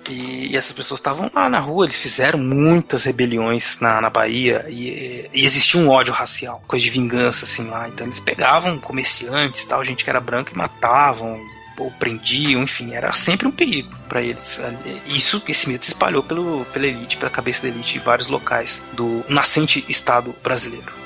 E, 0.08 0.48
e 0.52 0.56
essas 0.56 0.72
pessoas 0.72 0.98
estavam 1.00 1.30
lá 1.34 1.48
na 1.48 1.60
rua, 1.60 1.84
eles 1.86 1.96
fizeram 1.98 2.38
muitas 2.38 3.04
rebeliões 3.04 3.78
na, 3.80 4.00
na 4.00 4.10
Bahia 4.10 4.66
e, 4.68 5.24
e 5.32 5.44
existia 5.44 5.80
um 5.80 5.88
ódio 5.88 6.12
racial, 6.12 6.62
coisa 6.66 6.82
de 6.84 6.90
vingança 6.90 7.44
assim 7.44 7.68
lá. 7.68 7.88
Então 7.88 8.06
eles 8.06 8.20
pegavam 8.20 8.78
comerciantes, 8.78 9.49
tal, 9.66 9.84
gente 9.84 10.04
que 10.04 10.10
era 10.10 10.20
branca 10.20 10.52
e 10.54 10.58
matavam 10.58 11.40
ou 11.78 11.90
prendiam, 11.92 12.62
enfim, 12.62 12.92
era 12.92 13.12
sempre 13.12 13.48
um 13.48 13.50
perigo 13.50 13.90
para 14.08 14.20
eles. 14.20 14.60
Isso, 15.06 15.42
esse 15.48 15.68
medo 15.68 15.82
se 15.82 15.90
espalhou 15.90 16.22
pelo, 16.22 16.64
pela 16.66 16.86
elite, 16.86 17.16
pela 17.16 17.30
cabeça 17.30 17.62
da 17.62 17.68
elite 17.68 17.96
em 17.96 18.00
vários 18.00 18.28
locais 18.28 18.82
do 18.92 19.24
nascente 19.28 19.84
Estado 19.88 20.34
brasileiro. 20.42 20.99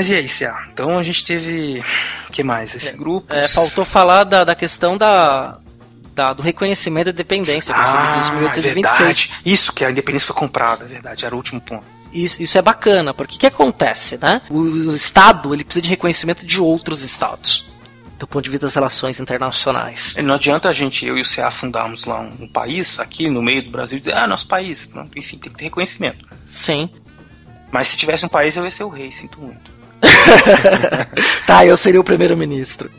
Mas 0.00 0.08
e 0.08 0.14
aí, 0.14 0.26
Cia? 0.26 0.54
Então 0.72 0.96
a 0.98 1.02
gente 1.02 1.22
teve. 1.22 1.84
O 2.26 2.32
que 2.32 2.42
mais? 2.42 2.74
Esse 2.74 2.96
grupo. 2.96 3.34
É, 3.34 3.46
faltou 3.46 3.84
falar 3.84 4.24
da, 4.24 4.44
da 4.44 4.54
questão 4.54 4.96
da, 4.96 5.58
da- 6.14 6.32
do 6.32 6.40
reconhecimento 6.42 7.06
da 7.06 7.12
dependência, 7.12 7.74
por 7.74 7.82
exemplo, 7.84 8.06
dos 8.18 8.26
Ah, 8.28 8.32
1826. 8.32 8.98
verdade. 8.98 9.32
Isso, 9.44 9.74
que 9.74 9.84
a 9.84 9.90
independência 9.90 10.26
foi 10.28 10.36
comprada, 10.36 10.86
é 10.86 10.88
verdade, 10.88 11.26
era 11.26 11.34
o 11.34 11.36
último 11.36 11.60
ponto. 11.60 11.84
Isso, 12.14 12.42
isso 12.42 12.56
é 12.56 12.62
bacana, 12.62 13.12
porque 13.12 13.36
o 13.36 13.38
que 13.38 13.46
acontece, 13.46 14.16
né? 14.16 14.40
O, 14.48 14.56
o 14.60 14.94
Estado 14.96 15.52
ele 15.52 15.64
precisa 15.64 15.82
de 15.82 15.90
reconhecimento 15.90 16.46
de 16.46 16.58
outros 16.62 17.02
Estados, 17.02 17.68
do 18.18 18.26
ponto 18.26 18.42
de 18.42 18.48
vista 18.50 18.64
das 18.68 18.74
relações 18.74 19.20
internacionais. 19.20 20.16
Não 20.24 20.36
adianta 20.36 20.70
a 20.70 20.72
gente, 20.72 21.04
eu 21.04 21.18
e 21.18 21.20
o 21.20 21.24
CA, 21.28 21.50
fundarmos 21.50 22.06
lá 22.06 22.20
um, 22.20 22.44
um 22.44 22.48
país, 22.48 22.98
aqui 22.98 23.28
no 23.28 23.42
meio 23.42 23.62
do 23.64 23.70
Brasil, 23.70 23.98
e 23.98 24.00
dizer, 24.00 24.16
ah, 24.16 24.26
nosso 24.26 24.46
país. 24.46 24.88
Enfim, 25.14 25.36
tem 25.36 25.52
que 25.52 25.58
ter 25.58 25.64
reconhecimento. 25.64 26.26
Sim. 26.46 26.88
Mas 27.70 27.88
se 27.88 27.98
tivesse 27.98 28.24
um 28.24 28.28
país, 28.30 28.56
eu 28.56 28.64
ia 28.64 28.70
ser 28.70 28.84
o 28.84 28.88
rei, 28.88 29.12
sinto 29.12 29.38
muito. 29.38 29.78
Tá, 31.46 31.64
eu 31.66 31.76
seria 31.76 32.00
o 32.00 32.04
primeiro-ministro. 32.04 32.90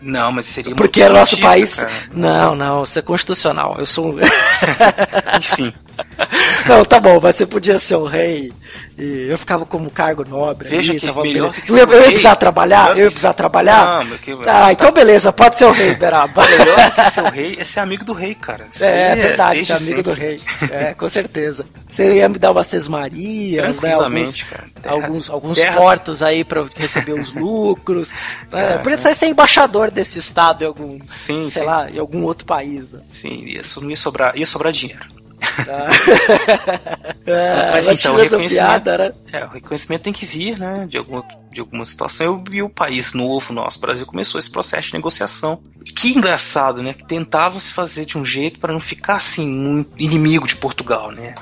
Não, 0.00 0.32
mas 0.32 0.46
seria 0.46 0.74
Porque 0.74 1.00
é 1.02 1.08
nosso 1.08 1.38
país. 1.40 1.76
cara. 1.76 1.90
Não, 2.12 2.54
não, 2.56 2.82
isso 2.82 2.98
é 2.98 3.02
constitucional. 3.02 3.76
Eu 3.78 3.86
sou. 3.86 4.14
um- 4.14 4.18
Enfim, 5.38 5.72
não, 6.66 6.84
tá 6.84 6.98
bom, 7.00 7.18
mas 7.22 7.36
você 7.36 7.46
podia 7.46 7.78
ser 7.78 7.96
o 7.96 8.04
rei. 8.04 8.52
E 8.98 9.26
eu 9.28 9.38
ficava 9.38 9.64
como 9.66 9.90
cargo 9.90 10.24
nobre. 10.28 10.68
Veja 10.68 10.92
ali, 10.92 11.00
que 11.00 11.06
melhor 11.12 11.52
que 11.52 11.70
eu, 11.70 11.76
eu 11.76 12.00
ia 12.00 12.02
precisar 12.06 12.36
trabalhar? 12.36 12.90
Eu 12.90 12.90
ia 12.90 12.94
que- 12.96 13.02
precisar 13.04 13.32
trabalhar? 13.32 14.04
Não, 14.04 14.06
porque- 14.08 14.36
Ah, 14.46 14.70
então 14.72 14.92
beleza, 14.92 15.32
pode 15.32 15.58
ser 15.58 15.64
o 15.64 15.70
rei, 15.72 15.94
Beraba. 15.94 16.42
melhor 16.46 16.90
que 16.94 17.10
ser 17.10 17.22
o 17.22 17.30
rei 17.30 17.56
é 17.58 17.64
ser 17.64 17.80
amigo 17.80 18.04
do 18.04 18.12
rei, 18.12 18.34
cara. 18.34 18.66
Isso 18.70 18.84
É, 18.84 19.12
aí 19.12 19.20
verdade, 19.20 19.64
ser 19.66 19.72
amigo 19.72 19.86
sempre. 19.96 20.02
do 20.02 20.12
rei. 20.12 20.40
É, 20.70 20.94
com 20.94 21.08
certeza. 21.08 21.66
Você 21.90 22.14
ia 22.16 22.28
me 22.28 22.38
dar 22.38 22.52
umas 22.52 22.66
sesmarias, 22.66 23.80
né? 23.80 23.92
Alguns, 23.94 24.42
cara. 24.42 24.64
Terra- 24.82 24.94
alguns, 24.94 25.30
alguns 25.30 25.58
portos 25.64 26.22
aí 26.22 26.44
pra 26.44 26.60
eu 26.60 26.70
receber 26.74 27.12
os 27.12 27.34
lucros. 27.34 28.10
né? 28.50 28.74
É, 28.74 28.78
Podia 28.78 28.98
até 28.98 29.12
ser 29.14 29.26
embaixador 29.26 29.90
desse 29.90 30.18
estado 30.18 30.62
em 30.62 30.66
algum, 30.66 30.98
Sim, 31.02 31.48
sei 31.50 31.62
sim. 31.62 31.68
lá, 31.68 31.90
em 31.90 31.98
algum 31.98 32.22
outro 32.24 32.46
país. 32.46 32.90
Né? 32.90 33.00
Sim, 33.10 33.44
ia, 33.46 33.62
so- 33.64 33.80
não 33.80 33.90
ia 33.90 33.96
sobrar, 33.96 34.36
ia 34.36 34.46
sobrar 34.46 34.72
dinheiro. 34.72 35.02
É, 37.24 37.70
Mas 37.70 37.88
então, 37.88 38.14
o 38.14 38.18
reconhecimento, 38.18 38.82
piada, 38.82 38.98
né? 38.98 39.12
é, 39.32 39.44
o 39.44 39.48
reconhecimento 39.48 40.02
tem 40.02 40.12
que 40.12 40.26
vir, 40.26 40.58
né, 40.58 40.86
de, 40.88 40.98
algum, 40.98 41.22
de 41.52 41.60
alguma 41.60 41.86
situação. 41.86 42.42
E 42.50 42.60
o 42.62 42.68
país 42.68 43.12
novo, 43.12 43.52
nosso 43.52 43.80
Brasil, 43.80 44.04
começou 44.04 44.38
esse 44.38 44.50
processo 44.50 44.88
de 44.88 44.94
negociação. 44.94 45.62
Que 45.94 46.12
engraçado, 46.12 46.82
né, 46.82 46.92
que 46.92 47.04
tentava 47.04 47.60
se 47.60 47.72
fazer 47.72 48.06
de 48.06 48.18
um 48.18 48.24
jeito 48.24 48.58
para 48.58 48.72
não 48.72 48.80
ficar 48.80 49.16
assim 49.16 49.86
inimigo 49.96 50.46
de 50.46 50.56
Portugal, 50.56 51.12
né? 51.12 51.34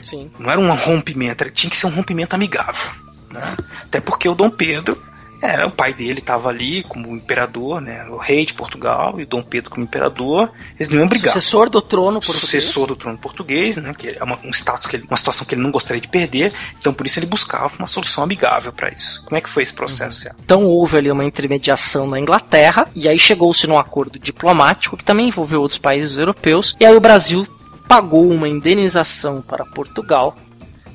Sim. 0.00 0.30
Não 0.38 0.50
era 0.50 0.60
um 0.60 0.74
rompimento, 0.74 1.50
tinha 1.50 1.70
que 1.70 1.76
ser 1.76 1.86
um 1.86 1.90
rompimento 1.90 2.34
amigável, 2.34 2.88
né? 3.30 3.56
Até 3.84 4.00
porque 4.00 4.28
o 4.28 4.34
Dom 4.34 4.48
Pedro 4.48 5.02
era 5.40 5.66
o 5.66 5.70
pai 5.70 5.92
dele 5.94 6.18
estava 6.18 6.48
ali 6.48 6.82
como 6.82 7.14
imperador, 7.14 7.80
né, 7.80 8.04
o 8.10 8.16
rei 8.16 8.44
de 8.44 8.54
Portugal 8.54 9.20
e 9.20 9.24
Dom 9.24 9.42
Pedro 9.42 9.70
como 9.70 9.84
imperador. 9.84 10.50
Eles 10.76 10.88
não 10.88 10.98
iam 10.98 11.08
brigar 11.08 11.32
Sucessor 11.32 11.70
do 11.70 11.80
trono 11.80 12.20
português. 12.20 12.40
sucessor 12.40 12.86
do 12.88 12.96
trono 12.96 13.18
português, 13.18 13.76
né, 13.76 13.94
que 13.96 14.08
é 14.18 14.22
uma, 14.24 14.38
um 14.44 14.50
status 14.50 14.86
que 14.86 14.96
ele- 14.96 15.04
uma 15.08 15.16
situação 15.16 15.46
que 15.46 15.54
ele 15.54 15.62
não 15.62 15.70
gostaria 15.70 16.00
de 16.00 16.08
perder, 16.08 16.52
então 16.80 16.92
por 16.92 17.06
isso 17.06 17.18
ele 17.18 17.26
buscava 17.26 17.72
uma 17.78 17.86
solução 17.86 18.24
amigável 18.24 18.72
para 18.72 18.90
isso. 18.90 19.22
Como 19.24 19.36
é 19.36 19.40
que 19.40 19.48
foi 19.48 19.62
esse 19.62 19.72
processo? 19.72 20.28
Então 20.44 20.64
houve 20.64 20.96
ali 20.96 21.10
uma 21.10 21.24
intermediação 21.24 22.06
na 22.06 22.18
Inglaterra, 22.18 22.88
e 22.94 23.08
aí 23.08 23.18
chegou-se 23.18 23.66
num 23.66 23.78
acordo 23.78 24.18
diplomático 24.18 24.96
que 24.96 25.04
também 25.04 25.28
envolveu 25.28 25.60
outros 25.60 25.78
países 25.78 26.16
europeus, 26.16 26.74
e 26.80 26.84
aí 26.86 26.96
o 26.96 27.00
Brasil 27.00 27.46
pagou 27.86 28.28
uma 28.30 28.48
indenização 28.48 29.40
para 29.40 29.64
Portugal 29.64 30.36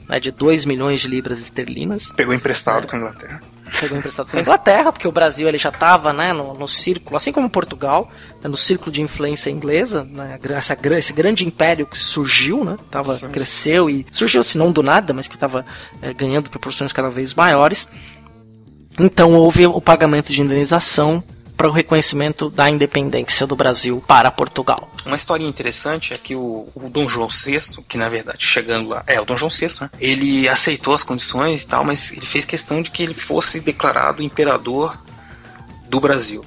né, 0.08 0.20
de 0.20 0.32
2 0.32 0.66
milhões 0.66 1.00
de 1.02 1.08
libras 1.08 1.40
esterlinas. 1.40 2.12
Pegou 2.16 2.34
emprestado 2.34 2.86
com 2.88 2.96
a 2.96 3.00
Inglaterra. 3.00 3.42
Pegou 3.80 3.98
emprestado 3.98 4.30
pela 4.30 4.42
Inglaterra, 4.42 4.92
porque 4.92 5.08
o 5.08 5.12
Brasil 5.12 5.48
ele 5.48 5.58
já 5.58 5.70
estava 5.70 6.14
né, 6.14 6.32
no, 6.32 6.54
no 6.54 6.68
círculo, 6.68 7.16
assim 7.16 7.32
como 7.32 7.50
Portugal, 7.50 8.12
né, 8.42 8.50
no 8.50 8.58
círculo 8.58 8.92
de 8.92 9.02
influência 9.02 9.50
inglesa, 9.50 10.04
né, 10.04 10.40
essa, 10.50 10.78
esse 10.98 11.14
grande 11.14 11.46
império 11.46 11.86
que 11.86 11.98
surgiu, 11.98 12.64
né, 12.64 12.78
tava, 12.92 13.14
Sim. 13.14 13.30
cresceu 13.30 13.90
e 13.90 14.06
surgiu 14.12 14.42
assim, 14.42 14.58
não 14.58 14.72
do 14.72 14.84
nada, 14.84 15.14
mas 15.14 15.28
que 15.28 15.36
estava 15.36 15.66
ganhando 16.16 16.50
proporções 16.50 16.94
cada 16.94 17.10
vez 17.10 17.34
maiores. 17.34 17.90
Então 19.00 19.34
houve 19.34 19.66
o 19.66 19.82
pagamento 19.82 20.32
de 20.32 20.42
indenização 20.42 21.24
para 21.56 21.68
o 21.68 21.72
reconhecimento 21.72 22.50
da 22.50 22.70
independência 22.70 23.46
do 23.46 23.56
Brasil 23.56 24.04
para 24.08 24.32
Portugal. 24.32 24.92
Uma 25.06 25.16
historinha 25.16 25.50
interessante 25.50 26.14
é 26.14 26.18
que 26.18 26.36
o, 26.36 26.68
o 26.74 26.90
Dom 26.90 27.08
João 27.08 27.28
VI, 27.28 27.84
que 27.88 27.98
na 27.98 28.10
verdade 28.10 28.46
chegando 28.46 28.90
lá, 28.90 29.04
é 29.08 29.20
o 29.20 29.26
Dom 29.26 29.38
João 29.38 29.52
VI, 29.52 29.68
né? 29.82 29.90
Ele 30.00 30.48
aceitou 30.48 30.94
as 30.94 31.04
condições 31.04 31.64
e 31.64 31.68
tal, 31.68 31.84
mas 31.84 32.12
ele 32.12 32.26
fez 32.26 32.46
questão 32.46 32.82
de 32.82 32.92
que 32.92 33.04
ele 33.04 33.14
fosse 33.14 33.60
declarado 33.60 34.24
imperador 34.24 34.98
do 35.90 36.00
Brasil. 36.00 36.44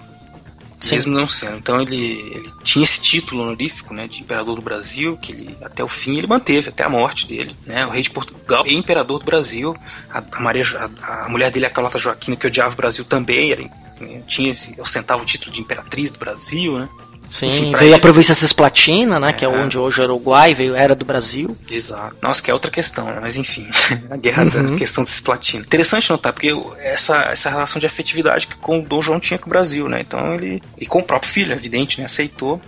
Sim. 0.79 0.97
Mesmo 0.97 1.15
não 1.15 1.27
sendo. 1.27 1.57
Então 1.57 1.81
ele, 1.81 1.97
ele 1.97 2.53
tinha 2.63 2.85
esse 2.85 3.01
título 3.01 3.43
honorífico, 3.43 3.95
né, 3.95 4.07
de 4.07 4.21
imperador 4.21 4.57
do 4.57 4.63
Brasil, 4.63 5.17
que 5.17 5.33
ele 5.33 5.57
até 5.63 5.83
o 5.83 5.89
fim 5.89 6.19
ele 6.19 6.27
manteve, 6.27 6.69
até 6.69 6.85
a 6.85 6.89
morte 6.89 7.27
dele, 7.27 7.57
né? 7.65 7.87
O 7.87 7.91
rei 7.91 8.03
de 8.03 8.11
Portugal 8.11 8.67
e 8.67 8.75
imperador 8.75 9.19
do 9.19 9.25
Brasil. 9.25 9.75
A, 10.11 10.23
a 10.33 10.41
Maria, 10.41 10.63
a, 11.03 11.25
a 11.25 11.29
mulher 11.29 11.51
dele, 11.51 11.67
a 11.67 11.71
Carlota 11.71 11.99
Joaquina, 11.99 12.37
que 12.37 12.47
odiava 12.47 12.75
o 12.75 12.77
Brasil 12.77 13.05
também, 13.05 13.53
era, 13.53 13.63
né, 14.01 14.23
tinha 14.27 14.53
esse, 14.53 14.79
ostentava 14.81 15.23
o 15.23 15.27
título 15.27 15.51
de 15.51 15.61
imperatriz 15.61 16.11
do 16.11 16.19
Brasil, 16.19 16.79
né? 16.79 16.89
Sim, 17.29 17.47
Enfim, 17.47 17.73
veio 17.77 17.95
a 17.95 17.99
província 17.99 18.35
Cisplatina, 18.35 19.19
né, 19.19 19.33
que 19.33 19.45
é 19.45 19.49
É. 19.49 19.51
onde 19.51 19.77
hoje 19.77 20.01
é 20.01 20.05
o 20.05 20.07
Uruguai, 20.07 20.55
veio 20.55 20.75
era 20.77 20.95
do 20.95 21.05
Brasil. 21.05 21.57
Exato. 21.71 22.17
Nossa, 22.23 22.41
que 22.43 22.51
é 22.51 22.55
outra 22.55 22.71
questão, 22.71 23.07
né? 23.07 23.19
Mas 23.21 23.37
enfim, 23.37 23.67
a 24.09 24.17
guerra 24.17 24.45
da 24.45 24.61
Uhum. 24.61 24.77
questão 24.77 25.03
de 25.03 25.11
Cisplatina. 25.11 25.65
Interessante 25.65 26.09
notar, 26.11 26.33
porque 26.33 26.53
essa, 26.79 27.17
essa 27.25 27.51
relação 27.51 27.81
de 27.81 27.87
afetividade 27.87 28.47
que 28.47 28.55
com 28.55 28.79
o 28.79 28.83
Dom 28.83 29.03
João 29.03 29.19
tinha 29.21 29.39
com 29.39 29.47
o 29.47 29.51
Brasil, 29.51 29.89
né? 29.89 30.01
Então 30.01 30.35
ele. 30.35 30.63
E 30.79 30.87
com 30.87 31.01
o 31.01 31.03
próprio 31.03 31.31
filho, 31.33 31.53
evidente, 31.53 31.99
né? 31.99 32.07
Aceitou. 32.07 32.61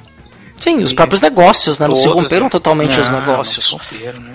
Sim, 0.58 0.78
os 0.82 0.90
E- 0.90 0.94
próprios 0.94 1.20
negócios, 1.22 1.78
né, 1.78 1.86
não 1.86 1.94
se 1.94 2.02
Todos, 2.04 2.22
romperam 2.24 2.44
né? 2.46 2.50
totalmente 2.50 2.98
os 2.98 3.10
negócios. 3.10 3.72
não 3.72 3.78
se 3.78 3.94
romperam, 3.94 4.20
né? 4.20 4.34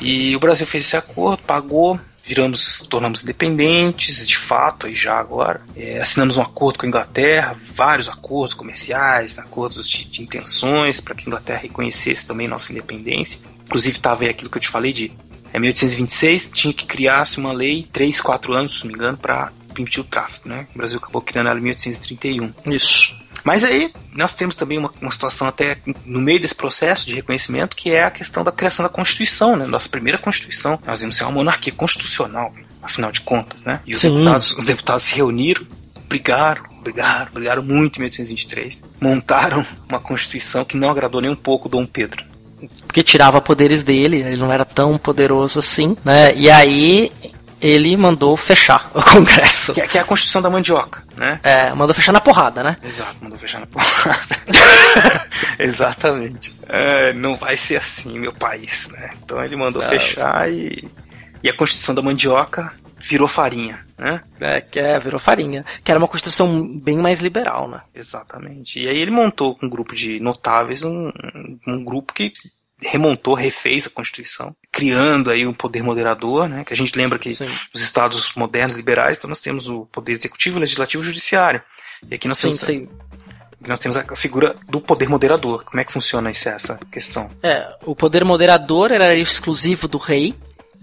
E 0.00 0.34
o 0.34 0.40
Brasil 0.40 0.66
fez 0.66 0.84
esse 0.84 0.96
acordo, 0.96 1.42
pagou, 1.46 1.98
viramos, 2.30 2.86
tornamos 2.88 3.24
independentes, 3.24 4.24
de 4.24 4.38
fato, 4.38 4.86
aí 4.86 4.94
já 4.94 5.18
agora. 5.18 5.60
É, 5.76 6.00
assinamos 6.00 6.36
um 6.36 6.42
acordo 6.42 6.78
com 6.78 6.86
a 6.86 6.88
Inglaterra, 6.88 7.56
vários 7.74 8.08
acordos 8.08 8.54
comerciais, 8.54 9.36
acordos 9.36 9.88
de, 9.88 10.04
de 10.04 10.22
intenções, 10.22 11.00
para 11.00 11.16
que 11.16 11.24
a 11.24 11.26
Inglaterra 11.26 11.58
reconhecesse 11.58 12.24
também 12.24 12.46
nossa 12.46 12.70
independência. 12.70 13.40
Inclusive 13.66 13.96
estava 13.96 14.22
aí 14.22 14.30
aquilo 14.30 14.48
que 14.48 14.58
eu 14.58 14.62
te 14.62 14.68
falei 14.68 14.92
de 14.92 15.10
é, 15.52 15.58
1826, 15.58 16.50
tinha 16.54 16.72
que 16.72 16.86
criar-se 16.86 17.38
uma 17.38 17.52
lei, 17.52 17.88
3, 17.92 18.20
4 18.20 18.54
anos, 18.54 18.78
se 18.78 18.84
não 18.84 18.92
me 18.92 18.94
engano, 18.94 19.18
para 19.18 19.50
permitir 19.74 20.00
o 20.00 20.04
tráfico, 20.04 20.48
né? 20.48 20.68
O 20.72 20.78
Brasil 20.78 20.98
acabou 20.98 21.20
criando 21.20 21.48
ela 21.48 21.58
em 21.58 21.62
1831. 21.62 22.52
Isso. 22.66 23.12
Mas 23.44 23.64
aí 23.64 23.92
nós 24.14 24.34
temos 24.34 24.54
também 24.54 24.78
uma, 24.78 24.92
uma 25.00 25.10
situação 25.10 25.46
até 25.46 25.76
no 26.04 26.20
meio 26.20 26.40
desse 26.40 26.54
processo 26.54 27.06
de 27.06 27.14
reconhecimento 27.14 27.76
que 27.76 27.90
é 27.90 28.04
a 28.04 28.10
questão 28.10 28.44
da 28.44 28.52
criação 28.52 28.82
da 28.82 28.88
Constituição, 28.88 29.56
né? 29.56 29.66
Nossa 29.66 29.88
primeira 29.88 30.18
Constituição. 30.18 30.78
Nós 30.86 31.00
vimos 31.00 31.16
ser 31.16 31.24
uma 31.24 31.32
monarquia 31.32 31.72
constitucional, 31.72 32.52
afinal 32.82 33.12
de 33.12 33.20
contas, 33.20 33.62
né? 33.62 33.80
E 33.86 33.94
os 33.94 34.00
Sim. 34.00 34.10
deputados, 34.10 34.52
os 34.52 34.64
deputados 34.64 35.02
se 35.04 35.14
reuniram, 35.14 35.66
brigaram, 36.08 36.62
brigaram, 36.82 37.32
brigaram 37.32 37.62
muito 37.62 37.96
em 37.96 38.00
1823, 38.00 38.82
montaram 39.00 39.66
uma 39.88 40.00
Constituição 40.00 40.64
que 40.64 40.76
não 40.76 40.90
agradou 40.90 41.20
nem 41.20 41.30
um 41.30 41.36
pouco 41.36 41.68
Dom 41.68 41.86
Pedro. 41.86 42.24
Porque 42.86 43.02
tirava 43.02 43.40
poderes 43.40 43.82
dele, 43.82 44.18
ele 44.18 44.36
não 44.36 44.52
era 44.52 44.64
tão 44.64 44.98
poderoso 44.98 45.58
assim, 45.58 45.96
né? 46.04 46.34
E 46.34 46.50
aí 46.50 47.10
ele 47.60 47.96
mandou 47.96 48.36
fechar 48.36 48.90
o 48.94 49.02
Congresso. 49.04 49.72
Que 49.74 49.80
é, 49.80 49.88
que 49.88 49.98
é 49.98 50.00
a 50.00 50.04
Constituição 50.04 50.40
da 50.40 50.50
mandioca, 50.50 51.02
né? 51.16 51.40
É, 51.42 51.72
mandou 51.74 51.94
fechar 51.94 52.12
na 52.12 52.20
porrada, 52.20 52.62
né? 52.62 52.76
Exato, 52.82 53.16
mandou 53.20 53.38
fechar 53.38 53.60
na 53.60 53.66
porrada. 53.66 54.18
Exatamente. 55.58 56.58
É, 56.68 57.12
não 57.12 57.36
vai 57.36 57.56
ser 57.56 57.76
assim, 57.76 58.18
meu 58.18 58.32
país, 58.32 58.88
né? 58.88 59.10
Então 59.22 59.44
ele 59.44 59.56
mandou 59.56 59.82
Não. 59.82 59.88
fechar 59.88 60.50
e, 60.50 60.88
e 61.42 61.48
a 61.48 61.52
Constituição 61.54 61.94
da 61.94 62.02
Mandioca 62.02 62.72
virou 62.98 63.28
farinha, 63.28 63.84
né? 63.98 64.22
É, 64.40 64.60
que 64.60 64.78
é, 64.78 64.98
virou 64.98 65.18
farinha. 65.18 65.64
Que 65.82 65.90
era 65.90 65.98
uma 65.98 66.08
constituição 66.08 66.66
bem 66.78 66.98
mais 66.98 67.20
liberal, 67.20 67.68
né? 67.68 67.80
Exatamente. 67.94 68.78
E 68.78 68.88
aí 68.88 68.98
ele 68.98 69.10
montou 69.10 69.56
com 69.56 69.66
um 69.66 69.70
grupo 69.70 69.94
de 69.94 70.20
notáveis 70.20 70.84
um, 70.84 71.10
um 71.66 71.84
grupo 71.84 72.12
que 72.12 72.32
remontou, 72.82 73.34
refez 73.34 73.86
a 73.86 73.90
Constituição, 73.90 74.54
criando 74.72 75.30
aí 75.30 75.46
um 75.46 75.52
poder 75.52 75.82
moderador, 75.82 76.48
né? 76.48 76.64
Que 76.64 76.72
a 76.72 76.76
gente 76.76 76.96
lembra 76.96 77.18
que 77.18 77.30
Sim. 77.32 77.48
os 77.74 77.82
estados 77.82 78.32
modernos 78.34 78.76
liberais, 78.76 79.16
então 79.18 79.28
nós 79.28 79.40
temos 79.40 79.68
o 79.68 79.86
poder 79.92 80.12
executivo, 80.12 80.58
legislativo 80.58 81.02
e 81.02 81.06
judiciário. 81.06 81.62
E 82.10 82.14
aqui 82.14 82.26
nós 82.28 82.38
Sim, 82.38 82.48
temos 82.48 82.60
sim. 82.60 82.88
nós 83.68 83.78
temos 83.78 83.96
a 83.96 84.16
figura 84.16 84.56
do 84.68 84.80
poder 84.80 85.08
moderador. 85.08 85.64
Como 85.64 85.80
é 85.80 85.84
que 85.84 85.92
funciona 85.92 86.30
isso, 86.30 86.48
essa 86.48 86.78
questão? 86.90 87.30
É, 87.42 87.68
o 87.84 87.94
poder 87.94 88.24
moderador 88.24 88.90
era 88.90 89.14
exclusivo 89.14 89.86
do 89.86 89.98
rei. 89.98 90.34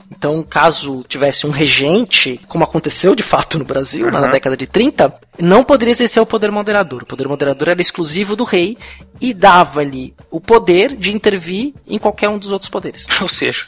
Então, 0.09 0.41
caso 0.41 1.03
tivesse 1.07 1.45
um 1.45 1.49
regente, 1.49 2.39
como 2.47 2.63
aconteceu 2.63 3.13
de 3.13 3.23
fato 3.23 3.59
no 3.59 3.65
Brasil, 3.65 4.05
né, 4.05 4.11
na 4.11 4.27
Uhum. 4.27 4.31
década 4.31 4.55
de 4.55 4.65
30, 4.65 5.13
não 5.39 5.63
poderia 5.63 5.91
exercer 5.91 6.21
o 6.21 6.25
poder 6.25 6.51
moderador. 6.51 7.03
O 7.03 7.05
poder 7.05 7.27
moderador 7.27 7.69
era 7.69 7.81
exclusivo 7.81 8.35
do 8.35 8.43
rei 8.43 8.77
e 9.21 9.33
dava-lhe 9.33 10.13
o 10.29 10.39
poder 10.39 10.95
de 10.95 11.13
intervir 11.13 11.73
em 11.87 11.97
qualquer 11.97 12.29
um 12.29 12.37
dos 12.37 12.51
outros 12.51 12.69
poderes. 12.69 13.05
Ou 13.21 13.29
seja, 13.29 13.65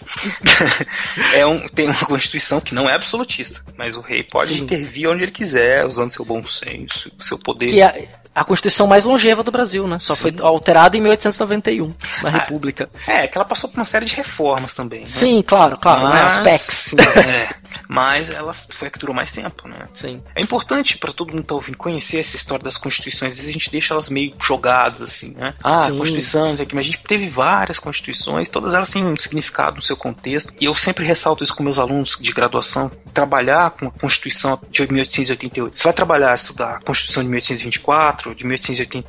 é 1.33 1.45
um, 1.45 1.67
tem 1.69 1.87
uma 1.87 2.05
constituição 2.05 2.59
que 2.59 2.73
não 2.73 2.89
é 2.89 2.93
absolutista, 2.93 3.63
mas 3.77 3.95
o 3.95 4.01
rei 4.01 4.23
pode 4.23 4.55
Sim. 4.55 4.61
intervir 4.61 5.09
onde 5.09 5.23
ele 5.23 5.31
quiser, 5.31 5.85
usando 5.85 6.11
seu 6.11 6.25
bom 6.25 6.45
senso, 6.45 7.11
seu 7.19 7.37
poder. 7.37 7.69
Que 7.69 7.81
é 7.81 8.09
a 8.39 8.43
Constituição 8.43 8.87
mais 8.87 9.03
longeva 9.05 9.43
do 9.43 9.51
Brasil, 9.51 9.87
né? 9.87 9.97
Só 9.99 10.15
foi 10.15 10.33
alterada 10.39 10.95
em 10.97 11.01
1891, 11.01 11.93
na 12.23 12.29
República. 12.29 12.89
É, 13.07 13.27
que 13.27 13.37
ela 13.37 13.45
passou 13.45 13.69
por 13.69 13.77
uma 13.77 13.85
série 13.85 14.05
de 14.05 14.15
reformas 14.15 14.73
também. 14.73 15.01
né? 15.01 15.05
Sim, 15.05 15.41
claro, 15.45 15.77
claro, 15.77 16.09
né? 16.09 16.21
As 16.21 16.37
Mas- 16.37 16.43
PECs. 16.43 16.75
sim, 16.77 16.95
é. 17.19 17.49
Mas 17.87 18.29
ela 18.29 18.53
foi 18.53 18.87
a 18.87 18.91
que 18.91 18.97
durou 18.99 19.15
mais 19.15 19.31
tempo, 19.31 19.67
né? 19.67 19.75
Sim. 19.93 20.21
É 20.35 20.41
importante 20.41 20.97
pra 20.97 21.11
todo 21.11 21.31
mundo 21.31 21.41
que 21.41 21.47
tá 21.47 21.55
ouvindo 21.55 21.77
conhecer 21.77 22.19
essa 22.19 22.35
história 22.35 22.63
das 22.63 22.77
constituições. 22.77 23.33
Às 23.33 23.37
vezes 23.39 23.49
a 23.49 23.53
gente 23.53 23.69
deixa 23.69 23.93
elas 23.93 24.09
meio 24.09 24.33
jogadas, 24.41 25.01
assim, 25.01 25.33
né? 25.37 25.53
Ah, 25.63 25.81
Sim. 25.81 25.97
Constituição, 25.97 26.53
isso 26.53 26.61
aqui. 26.61 26.73
Mas 26.75 26.85
a 26.85 26.91
gente 26.91 26.99
teve 27.03 27.27
várias 27.27 27.77
constituições, 27.79 28.49
todas 28.49 28.73
elas 28.73 28.89
têm 28.89 29.05
um 29.05 29.15
significado 29.17 29.75
no 29.77 29.81
seu 29.81 29.95
contexto. 29.97 30.51
E 30.59 30.65
eu 30.65 30.73
sempre 30.75 31.05
ressalto 31.05 31.43
isso 31.43 31.55
com 31.55 31.61
meus 31.63 31.77
alunos 31.79 32.17
de 32.19 32.31
graduação. 32.31 32.91
Trabalhar 33.13 33.71
com 33.71 33.87
a 33.87 33.91
Constituição 33.91 34.59
de 34.71 34.81
1888. 34.91 35.77
Você 35.79 35.83
vai 35.83 35.93
trabalhar, 35.93 36.33
estudar 36.35 36.75
a 36.77 36.79
Constituição 36.81 37.21
de 37.23 37.29
1824, 37.29 38.28
de 38.33 38.45
1880, 38.45 39.07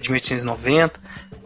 de 0.00 0.10
1890, 0.10 1.00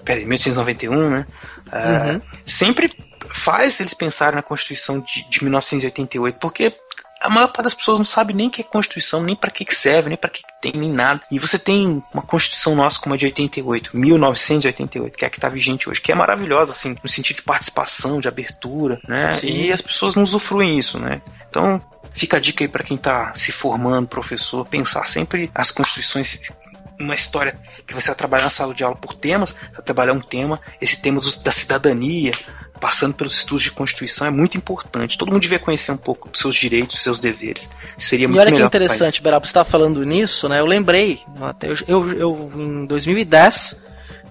peraí, 0.04 0.24
1891, 0.24 1.10
né? 1.10 1.26
É, 1.72 2.12
Uhum. 2.12 2.20
Sempre 2.44 2.96
faz 3.28 3.80
eles 3.80 3.94
pensarem 3.94 4.36
na 4.36 4.42
Constituição 4.42 5.00
de, 5.00 5.28
de 5.28 5.42
1988, 5.42 6.38
porque 6.38 6.74
a 7.20 7.30
maior 7.30 7.48
parte 7.48 7.64
das 7.64 7.74
pessoas 7.74 7.98
não 7.98 8.04
sabe 8.04 8.32
nem 8.32 8.48
o 8.48 8.50
que 8.50 8.60
é 8.60 8.64
Constituição, 8.64 9.22
nem 9.22 9.34
para 9.34 9.50
que 9.50 9.64
que 9.64 9.74
serve, 9.74 10.08
nem 10.08 10.18
para 10.18 10.30
que 10.30 10.42
que 10.42 10.60
tem, 10.60 10.72
nem 10.72 10.92
nada. 10.92 11.20
E 11.30 11.38
você 11.38 11.58
tem 11.58 12.02
uma 12.12 12.22
Constituição 12.22 12.74
nossa 12.74 13.00
como 13.00 13.14
a 13.14 13.18
de 13.18 13.26
88, 13.26 13.96
1988, 13.96 15.16
que 15.16 15.24
é 15.24 15.28
a 15.28 15.30
que 15.30 15.40
tá 15.40 15.48
vigente 15.48 15.88
hoje, 15.88 16.00
que 16.00 16.12
é 16.12 16.14
maravilhosa, 16.14 16.72
assim, 16.72 16.94
no 17.02 17.08
sentido 17.08 17.36
de 17.36 17.42
participação, 17.42 18.20
de 18.20 18.28
abertura, 18.28 19.00
né? 19.08 19.32
Sim. 19.32 19.48
E 19.48 19.72
as 19.72 19.80
pessoas 19.80 20.14
não 20.14 20.22
usufruem 20.22 20.78
isso, 20.78 20.98
né? 20.98 21.20
Então, 21.48 21.82
fica 22.12 22.36
a 22.36 22.40
dica 22.40 22.64
aí 22.64 22.68
para 22.68 22.84
quem 22.84 22.96
tá 22.96 23.32
se 23.34 23.50
formando, 23.50 24.08
professor, 24.08 24.66
pensar 24.66 25.06
sempre 25.08 25.50
as 25.54 25.70
Constituições 25.70 26.52
uma 27.00 27.14
história 27.14 27.58
que 27.86 27.94
você 27.94 28.08
vai 28.08 28.16
trabalhar 28.16 28.44
na 28.44 28.50
sala 28.50 28.74
de 28.74 28.82
aula 28.84 28.96
por 28.96 29.14
temas, 29.14 29.50
você 29.50 29.72
vai 29.74 29.82
trabalhar 29.84 30.12
um 30.12 30.20
tema, 30.20 30.60
esse 30.80 31.00
tema 31.00 31.20
dos- 31.20 31.38
da 31.38 31.52
cidadania, 31.52 32.32
passando 32.80 33.14
pelos 33.14 33.34
estudos 33.36 33.62
de 33.64 33.70
Constituição, 33.70 34.26
é 34.26 34.30
muito 34.30 34.56
importante. 34.56 35.16
Todo 35.16 35.30
mundo 35.32 35.40
devia 35.42 35.58
conhecer 35.58 35.92
um 35.92 35.96
pouco 35.96 36.28
dos 36.28 36.40
seus 36.40 36.54
direitos, 36.54 36.96
dos 36.96 37.02
seus 37.02 37.18
deveres. 37.18 37.68
Seria 37.96 38.24
E 38.24 38.28
muito 38.28 38.40
olha 38.40 38.52
que 38.52 38.62
interessante, 38.62 39.22
Beraba, 39.22 39.44
você 39.46 39.50
estava 39.50 39.68
falando 39.68 40.04
nisso, 40.04 40.48
né? 40.48 40.60
Eu 40.60 40.66
lembrei, 40.66 41.20
até 41.40 41.68
eu, 41.70 41.76
eu, 41.88 42.12
eu, 42.18 42.52
em 42.54 42.84
2010, 42.86 43.76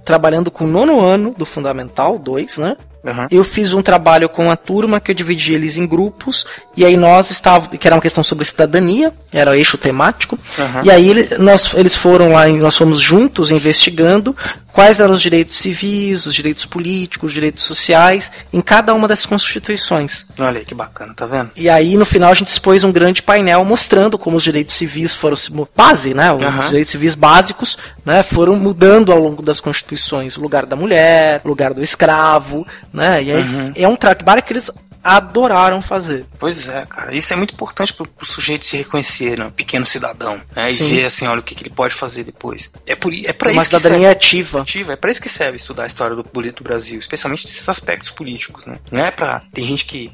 trabalhando 0.03 0.51
com 0.51 0.65
o 0.65 0.67
nono 0.67 0.99
ano 1.01 1.33
do 1.35 1.45
Fundamental 1.45 2.19
2, 2.19 2.57
né? 2.59 2.77
Aham. 3.05 3.27
Eu 3.29 3.43
fiz 3.43 3.73
um 3.73 3.81
trabalho 3.81 4.27
com 4.27 4.49
a 4.49 4.55
turma 4.55 4.99
que 4.99 5.11
eu 5.11 5.15
dividi 5.15 5.53
eles 5.53 5.77
em 5.77 5.85
grupos, 5.85 6.45
e 6.75 6.83
aí 6.85 6.97
nós 6.97 7.29
estávamos, 7.31 7.77
que 7.77 7.87
era 7.87 7.95
uma 7.95 8.01
questão 8.01 8.23
sobre 8.23 8.45
cidadania, 8.45 9.13
era 9.31 9.51
o 9.51 9.53
eixo 9.53 9.77
temático, 9.77 10.39
Aham. 10.57 10.81
e 10.83 10.89
aí 10.91 11.09
ele- 11.09 11.37
nós, 11.37 11.73
eles 11.75 11.95
foram 11.95 12.31
lá, 12.33 12.47
e 12.49 12.53
nós 12.53 12.75
fomos 12.77 12.99
juntos 12.99 13.51
investigando 13.51 14.35
quais 14.71 14.99
eram 14.99 15.13
os 15.13 15.21
direitos 15.21 15.57
civis, 15.57 16.25
os 16.25 16.35
direitos 16.35 16.65
políticos, 16.65 17.29
os 17.29 17.33
direitos 17.33 17.63
sociais, 17.63 18.29
em 18.51 18.59
cada 18.59 18.93
uma 18.93 19.07
dessas 19.07 19.25
constituições. 19.25 20.25
Olha 20.37 20.59
aí 20.59 20.65
que 20.65 20.75
bacana, 20.75 21.13
tá 21.13 21.25
vendo? 21.25 21.51
E 21.55 21.69
aí, 21.69 21.95
no 21.97 22.05
final, 22.05 22.31
a 22.31 22.35
gente 22.35 22.47
expôs 22.47 22.83
um 22.83 22.91
grande 22.91 23.21
painel 23.23 23.63
mostrando 23.63 24.17
como 24.17 24.35
os 24.35 24.43
direitos 24.43 24.75
civis 24.75 25.15
foram 25.15 25.35
base, 25.75 26.13
né? 26.13 26.31
Os 26.33 26.43
Aham. 26.43 26.67
direitos 26.67 26.91
civis 26.91 27.15
básicos, 27.15 27.77
né? 28.03 28.21
Foram 28.23 28.55
mudando 28.57 29.11
ao 29.11 29.19
longo 29.19 29.41
das 29.41 29.59
constituições. 29.61 30.35
O 30.37 30.41
lugar 30.41 30.65
da 30.65 30.75
mulher, 30.75 31.41
o 31.43 31.47
lugar 31.47 31.73
do 31.73 31.81
escravo, 31.81 32.65
né? 32.95 33.21
E 33.23 33.31
aí 33.31 33.43
Uhum. 33.43 33.71
é 33.75 33.87
um 33.87 33.95
trabalho 33.95 34.41
que 34.41 34.53
eles 34.53 34.71
adoraram 35.03 35.83
fazer. 35.83 36.25
Pois 36.39 36.67
é, 36.67 36.83
cara. 36.87 37.15
Isso 37.15 37.31
é 37.31 37.35
muito 37.35 37.53
importante 37.53 37.93
pro, 37.93 38.07
pro 38.07 38.25
sujeito 38.25 38.65
se 38.65 38.75
reconhecer, 38.77 39.37
né? 39.37 39.45
Um 39.45 39.51
pequeno 39.51 39.85
cidadão, 39.85 40.41
né? 40.55 40.71
E 40.71 40.73
Sim. 40.73 40.89
ver, 40.89 41.05
assim, 41.05 41.27
olha, 41.27 41.41
o 41.41 41.43
que, 41.43 41.53
que 41.53 41.61
ele 41.61 41.69
pode 41.69 41.93
fazer 41.93 42.23
depois. 42.23 42.71
É, 42.87 42.95
por, 42.95 43.13
é 43.13 43.31
pra 43.31 43.51
Uma 43.51 43.61
isso 43.61 43.69
que 43.69 43.77
cidadania 43.77 44.09
ativa. 44.09 44.61
ativa. 44.61 44.93
É 44.93 44.95
pra 44.95 45.11
isso 45.11 45.21
que 45.21 45.29
serve 45.29 45.57
estudar 45.57 45.83
a 45.83 45.87
história 45.87 46.15
do, 46.15 46.23
do 46.23 46.63
Brasil, 46.63 46.97
especialmente 46.99 47.45
desses 47.45 47.69
aspectos 47.69 48.09
políticos, 48.09 48.65
né? 48.65 48.77
Não 48.91 49.05
é 49.05 49.11
pra... 49.11 49.43
Tem 49.53 49.63
gente 49.63 49.85
que... 49.85 50.11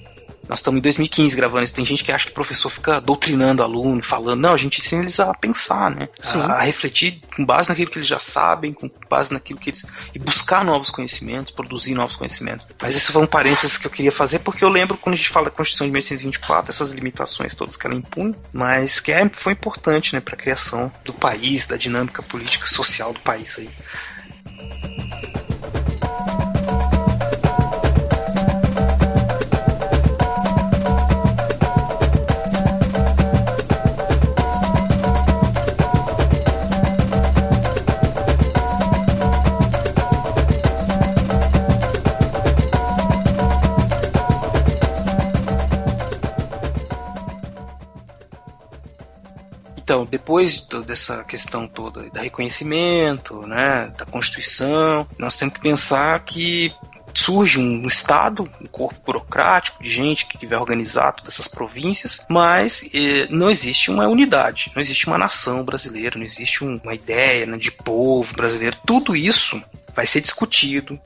Nós 0.48 0.60
estamos 0.60 0.80
em 0.80 0.82
2015 0.82 1.36
gravando 1.36 1.64
isso. 1.64 1.74
Tem 1.74 1.86
gente 1.86 2.04
que 2.04 2.12
acha 2.12 2.26
que 2.26 2.32
o 2.32 2.36
professor 2.36 2.70
fica 2.70 3.00
doutrinando 3.00 3.64
aluno, 3.64 4.04
falando. 4.04 4.42
Não, 4.42 4.54
a 4.54 4.58
gente 4.58 4.80
ensina 4.80 5.02
eles 5.02 5.20
a 5.20 5.34
pensar, 5.34 5.92
né? 5.92 6.10
Sim. 6.22 6.42
A, 6.42 6.54
a 6.54 6.62
refletir 6.62 7.20
com 7.36 7.46
base 7.46 7.70
naquilo 7.70 7.90
que 7.90 7.98
eles 7.98 8.08
já 8.08 8.20
sabem, 8.20 8.74
com 8.74 8.90
base 9.10 9.34
naquilo 9.34 9.60
que 9.60 9.70
eles. 9.70 9.86
E 10.14 10.20
buscar 10.20 10.66
novos 10.66 10.90
conhecimentos, 10.90 11.52
produzir 11.52 11.94
novos 11.94 12.16
conhecimentos. 12.16 12.66
Mas 12.82 12.96
esse 12.96 13.12
foi 13.12 13.22
um 13.22 13.28
parênteses 13.28 13.78
que 13.78 13.88
eu 13.88 13.92
queria 13.92 14.12
fazer, 14.12 14.40
porque 14.40 14.64
eu 14.64 14.70
lembro 14.70 14.98
quando 14.98 15.14
a 15.14 15.18
gente 15.18 15.30
fala 15.30 15.46
da 15.46 15.52
Constituição 15.52 15.88
de 15.88 15.92
1824, 15.92 16.72
essas 16.72 16.92
limitações 16.92 17.56
todas 17.56 17.78
que 17.78 17.86
ela 17.86 17.96
impunha, 17.96 18.36
mas 18.52 19.00
que 19.00 19.12
é, 19.12 19.30
foi 19.32 19.54
importante, 19.54 20.14
né, 20.14 20.20
para 20.20 20.36
a 20.36 20.38
criação 20.38 20.92
do 21.06 21.14
país, 21.14 21.66
da 21.66 21.78
dinâmica 21.78 22.22
política 22.22 22.66
e 22.66 22.70
social 22.70 23.14
do 23.14 23.20
país 23.20 23.58
aí. 23.58 23.70
Então, 49.92 50.06
depois 50.06 50.54
de 50.54 50.68
toda 50.70 50.94
essa 50.94 51.22
questão 51.26 51.68
toda 51.68 52.10
da 52.12 52.22
reconhecimento, 52.22 53.46
né, 53.46 53.92
da 53.98 54.06
Constituição, 54.06 55.06
nós 55.18 55.36
temos 55.36 55.54
que 55.56 55.60
pensar 55.60 56.18
que 56.24 56.74
surge 57.14 57.60
um 57.60 57.86
Estado, 57.86 58.50
um 58.62 58.68
corpo 58.68 59.02
burocrático 59.06 59.84
de 59.84 59.90
gente 59.90 60.28
que 60.28 60.48
vai 60.48 60.58
organizar 60.58 61.12
todas 61.12 61.34
essas 61.34 61.50
províncias, 61.50 62.22
mas 62.30 62.90
eh, 62.96 63.28
não 63.30 63.50
existe 63.52 63.92
uma 63.92 64.08
unidade, 64.08 64.72
não 64.74 64.82
existe 64.82 65.08
uma 65.08 65.18
nação 65.18 65.62
brasileira, 65.66 66.18
não 66.18 66.24
existe 66.24 66.64
um- 66.64 66.80
uma 66.82 66.94
ideia 66.94 67.46
né, 67.46 67.58
de 67.58 67.70
povo 67.70 68.34
brasileiro. 68.34 68.78
Tudo 68.86 69.14
isso 69.14 69.62
vai 69.94 70.06
ser 70.06 70.22
discutido 70.22 70.98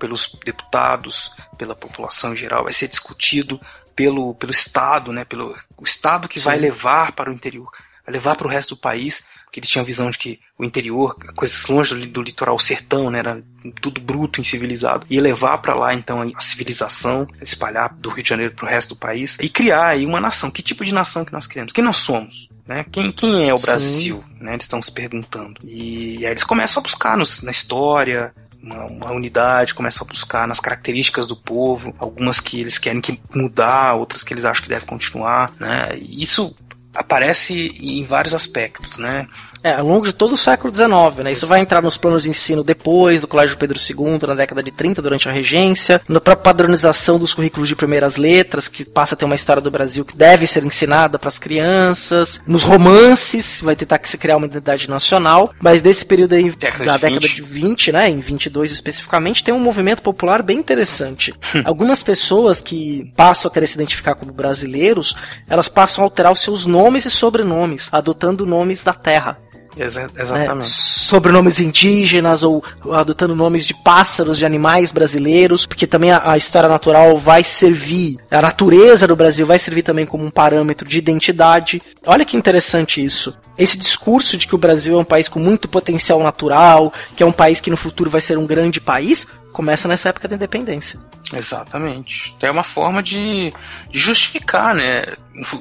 pelos 0.00 0.36
deputados, 0.44 1.30
pela 1.56 1.76
população 1.76 2.32
em 2.32 2.36
geral, 2.36 2.64
vai 2.64 2.72
ser 2.72 2.88
discutido 2.88 3.60
pelo, 3.94 4.34
pelo 4.34 4.50
Estado, 4.50 5.12
né, 5.12 5.24
pelo 5.24 5.56
o 5.76 5.84
Estado 5.84 6.28
que 6.28 6.40
vai 6.40 6.58
levar 6.58 7.12
para 7.12 7.30
o 7.30 7.32
interior, 7.32 7.70
vai 8.04 8.12
levar 8.12 8.36
para 8.36 8.46
o 8.46 8.50
resto 8.50 8.74
do 8.74 8.80
país, 8.80 9.24
porque 9.44 9.60
eles 9.60 9.68
tinham 9.68 9.82
a 9.82 9.86
visão 9.86 10.10
de 10.10 10.18
que 10.18 10.40
o 10.58 10.64
interior, 10.64 11.14
coisas 11.34 11.66
longe 11.66 11.94
do, 11.94 12.06
do 12.06 12.22
litoral, 12.22 12.54
o 12.56 12.58
sertão, 12.58 13.10
né, 13.10 13.18
era 13.18 13.42
tudo 13.80 14.00
bruto, 14.00 14.40
incivilizado, 14.40 15.06
ia 15.10 15.20
levar 15.20 15.58
para 15.58 15.74
lá 15.74 15.92
então 15.94 16.22
a 16.22 16.40
civilização, 16.40 17.28
espalhar 17.40 17.92
do 17.94 18.08
Rio 18.10 18.22
de 18.22 18.28
Janeiro 18.30 18.54
para 18.54 18.64
o 18.64 18.68
resto 18.68 18.90
do 18.90 18.96
país 18.96 19.36
e 19.40 19.48
criar 19.48 19.88
aí 19.88 20.06
uma 20.06 20.20
nação. 20.20 20.50
Que 20.50 20.62
tipo 20.62 20.84
de 20.84 20.94
nação 20.94 21.24
que 21.24 21.32
nós 21.32 21.46
queremos? 21.46 21.72
Quem 21.72 21.84
nós 21.84 21.98
somos? 21.98 22.48
Né? 22.66 22.86
Quem, 22.90 23.12
quem 23.12 23.48
é 23.48 23.52
o 23.52 23.58
Sim. 23.58 23.66
Brasil? 23.66 24.24
Né? 24.40 24.52
Eles 24.52 24.64
estão 24.64 24.80
se 24.80 24.90
perguntando. 24.90 25.54
E, 25.64 26.24
aí 26.24 26.30
eles 26.32 26.44
começam 26.44 26.80
a 26.80 26.82
buscar 26.82 27.16
nos- 27.18 27.42
na 27.42 27.50
história, 27.50 28.32
uma, 28.62 28.84
uma 28.84 29.12
unidade, 29.12 29.74
começam 29.74 30.06
a 30.06 30.08
buscar 30.10 30.46
nas 30.48 30.60
características 30.60 31.26
do 31.26 31.36
povo, 31.36 31.94
algumas 31.98 32.38
que 32.40 32.60
eles 32.60 32.78
querem 32.78 33.00
que 33.00 33.20
mudar, 33.34 33.94
outras 33.94 34.22
que 34.22 34.32
eles 34.32 34.44
acham 34.44 34.62
que 34.62 34.68
deve 34.68 34.86
continuar, 34.86 35.52
né? 35.58 35.96
E 35.98 36.22
isso 36.22 36.54
aparece 36.94 37.72
em 37.80 38.04
vários 38.04 38.34
aspectos, 38.34 38.98
né? 38.98 39.26
É, 39.64 39.74
ao 39.74 39.86
longo 39.86 40.04
de 40.04 40.12
todo 40.12 40.32
o 40.32 40.36
século 40.36 40.74
XIX, 40.74 40.90
né? 41.22 41.32
Isso 41.32 41.46
vai 41.46 41.60
entrar 41.60 41.80
nos 41.80 41.96
planos 41.96 42.24
de 42.24 42.30
ensino 42.30 42.64
depois 42.64 43.20
do 43.20 43.28
Colégio 43.28 43.56
Pedro 43.56 43.78
II, 43.78 44.26
na 44.26 44.34
década 44.34 44.60
de 44.60 44.72
30, 44.72 45.00
durante 45.00 45.28
a 45.28 45.32
regência, 45.32 46.02
na 46.08 46.20
própria 46.20 46.42
padronização 46.42 47.16
dos 47.16 47.32
currículos 47.32 47.68
de 47.68 47.76
primeiras 47.76 48.16
letras, 48.16 48.66
que 48.66 48.84
passa 48.84 49.14
a 49.14 49.16
ter 49.18 49.24
uma 49.24 49.36
história 49.36 49.62
do 49.62 49.70
Brasil 49.70 50.04
que 50.04 50.16
deve 50.16 50.48
ser 50.48 50.64
ensinada 50.64 51.16
para 51.16 51.28
as 51.28 51.38
crianças, 51.38 52.40
nos 52.44 52.64
romances, 52.64 53.60
vai 53.62 53.76
tentar 53.76 53.98
que 53.98 54.08
se 54.08 54.18
criar 54.18 54.36
uma 54.36 54.46
identidade 54.46 54.90
nacional, 54.90 55.52
mas 55.60 55.80
desse 55.80 56.04
período 56.04 56.34
aí, 56.34 56.50
Década 56.50 56.84
da 56.84 56.96
de 56.96 57.02
década 57.02 57.20
20. 57.20 57.36
de 57.36 57.42
20, 57.42 57.92
né, 57.92 58.10
em 58.10 58.18
22 58.18 58.72
especificamente, 58.72 59.44
tem 59.44 59.54
um 59.54 59.60
movimento 59.60 60.02
popular 60.02 60.42
bem 60.42 60.58
interessante. 60.58 61.32
Algumas 61.64 62.02
pessoas 62.02 62.60
que 62.60 63.12
passam 63.16 63.48
a 63.48 63.54
querer 63.54 63.68
se 63.68 63.74
identificar 63.74 64.16
como 64.16 64.32
brasileiros, 64.32 65.14
elas 65.48 65.68
passam 65.68 66.02
a 66.02 66.06
alterar 66.06 66.32
os 66.32 66.40
seus 66.40 66.66
nomes 66.66 66.81
e 67.04 67.10
sobrenomes, 67.10 67.88
adotando 67.92 68.46
nomes 68.46 68.82
da 68.82 68.92
terra. 68.92 69.36
Exa- 69.76 70.02
né, 70.02 70.08
exatamente. 70.18 70.68
sobrenomes 70.68 71.58
indígenas 71.58 72.42
ou 72.42 72.62
adotando 72.90 73.34
nomes 73.34 73.66
de 73.66 73.74
pássaros, 73.74 74.36
de 74.36 74.44
animais 74.44 74.92
brasileiros, 74.92 75.64
porque 75.64 75.86
também 75.86 76.10
a, 76.10 76.32
a 76.32 76.36
história 76.36 76.68
natural 76.68 77.16
vai 77.16 77.42
servir, 77.42 78.18
a 78.30 78.42
natureza 78.42 79.06
do 79.06 79.16
Brasil 79.16 79.46
vai 79.46 79.58
servir 79.58 79.82
também 79.82 80.04
como 80.04 80.24
um 80.24 80.30
parâmetro 80.30 80.86
de 80.86 80.98
identidade. 80.98 81.80
Olha 82.06 82.24
que 82.24 82.36
interessante 82.36 83.02
isso. 83.02 83.34
Esse 83.56 83.78
discurso 83.78 84.36
de 84.36 84.46
que 84.46 84.54
o 84.54 84.58
Brasil 84.58 84.96
é 84.96 85.00
um 85.00 85.04
país 85.04 85.28
com 85.28 85.38
muito 85.38 85.68
potencial 85.68 86.22
natural, 86.22 86.92
que 87.16 87.22
é 87.22 87.26
um 87.26 87.32
país 87.32 87.60
que 87.60 87.70
no 87.70 87.76
futuro 87.76 88.10
vai 88.10 88.20
ser 88.20 88.36
um 88.36 88.46
grande 88.46 88.80
país, 88.80 89.26
começa 89.52 89.86
nessa 89.86 90.08
época 90.08 90.26
da 90.28 90.34
independência. 90.34 90.98
Exatamente. 91.32 92.34
É 92.40 92.50
uma 92.50 92.62
forma 92.62 93.02
de, 93.02 93.50
de 93.90 93.98
justificar, 93.98 94.74
né? 94.74 95.04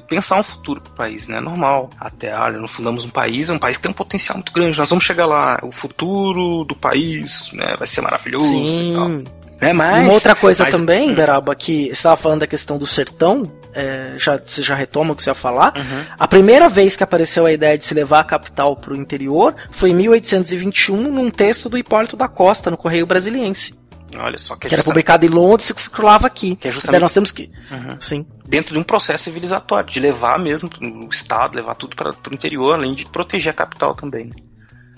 Pensar 0.07 0.39
um 0.39 0.43
futuro 0.43 0.81
pro 0.81 0.93
país, 0.93 1.27
né? 1.27 1.39
Normal. 1.39 1.89
Até, 1.99 2.38
olha, 2.38 2.59
não 2.59 2.68
fundamos 2.68 3.05
um 3.05 3.09
país, 3.09 3.49
é 3.49 3.53
um 3.53 3.59
país 3.59 3.77
que 3.77 3.84
tem 3.84 3.91
um 3.91 3.95
potencial 3.95 4.38
muito 4.38 4.51
grande. 4.51 4.77
Nós 4.77 4.89
vamos 4.89 5.03
chegar 5.03 5.26
lá. 5.26 5.59
O 5.63 5.72
futuro 5.72 6.63
do 6.65 6.76
país, 6.76 7.49
né? 7.53 7.76
Vai 7.77 7.88
ser 7.88 8.01
maravilhoso 8.01 8.53
e 8.53 8.93
tal. 8.95 9.07
Sim. 9.07 9.23
Né? 9.61 9.73
Mas, 9.73 10.03
Uma 10.05 10.13
outra 10.13 10.34
coisa 10.35 10.63
mas- 10.63 10.76
também, 10.76 11.11
Hum. 11.11 11.15
Beraba, 11.15 11.53
que 11.55 11.85
você 11.85 11.91
estava 11.91 12.18
falando 12.18 12.39
da 12.39 12.47
questão 12.47 12.80
do 12.80 12.88
sertão, 12.88 13.43
é, 13.76 14.15
já, 14.18 14.38
você 14.43 14.61
já 14.63 14.73
retoma 14.73 15.13
o 15.13 15.15
que 15.15 15.22
você 15.22 15.30
ia 15.30 15.35
falar. 15.35 15.73
Uhum. 15.77 16.03
A 16.18 16.27
primeira 16.27 16.68
vez 16.68 16.97
que 16.97 17.03
apareceu 17.03 17.45
a 17.45 17.53
ideia 17.53 17.77
de 17.77 17.85
se 17.85 17.93
levar 17.93 18.22
a 18.22 18.23
capital 18.23 18.76
para 18.76 18.91
o 18.93 18.97
interior 18.97 19.53
foi 19.72 19.91
em 19.91 19.93
1821, 19.93 20.97
num 20.97 21.30
texto 21.30 21.69
do 21.69 21.77
Hipólito 21.77 22.18
da 22.18 22.27
Costa, 22.27 22.72
no 22.72 22.76
Correio 22.77 23.05
Brasiliense, 23.05 23.73
Olha 24.18 24.38
só, 24.38 24.56
que 24.56 24.68
é 24.68 24.70
que 24.70 24.76
era 24.76 24.82
justa- 24.82 24.90
publicado 24.92 25.26
em 25.26 25.30
Londres 25.30 25.70
e 25.70 25.74
que 25.74 25.82
circulava 25.82 26.28
aqui. 26.28 26.56
Que 26.56 26.68
é 26.68 26.70
Daí 26.70 26.76
justamente- 26.76 27.02
nós 27.02 27.14
temos 27.14 27.32
que. 27.32 27.50
Uhum. 27.72 28.02
Sim. 28.02 28.26
dentro 28.46 28.74
de 28.74 28.80
um 28.80 28.84
processo 28.84 29.24
civilizatório, 29.26 29.90
de 29.90 30.00
levar 30.00 30.38
mesmo 30.40 30.70
o 31.06 31.10
Estado, 31.10 31.56
levar 31.56 31.76
tudo 31.76 31.96
para 31.96 32.10
o 32.12 32.34
interior, 32.34 32.74
além 32.74 32.94
de 32.94 33.06
proteger 33.06 33.52
a 33.52 33.56
capital 33.56 33.96
também. 33.96 34.30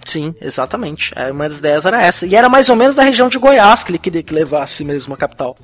Sim, 0.06 0.36
exatamente. 0.42 1.14
É, 1.16 1.32
Uma 1.32 1.48
das 1.48 1.60
ideias 1.60 1.86
era 1.86 2.02
essa. 2.02 2.26
E 2.26 2.36
era 2.36 2.50
mais 2.50 2.68
ou 2.70 2.76
menos 2.76 2.94
da 2.94 3.04
região 3.04 3.30
de 3.30 3.38
Goiás 3.38 3.86
que 3.86 3.92
ele 3.92 3.98
queria 3.98 4.22
que 4.22 4.34
levasse 4.34 4.84
mesmo 4.84 5.14
a 5.14 5.18
capital. 5.18 5.56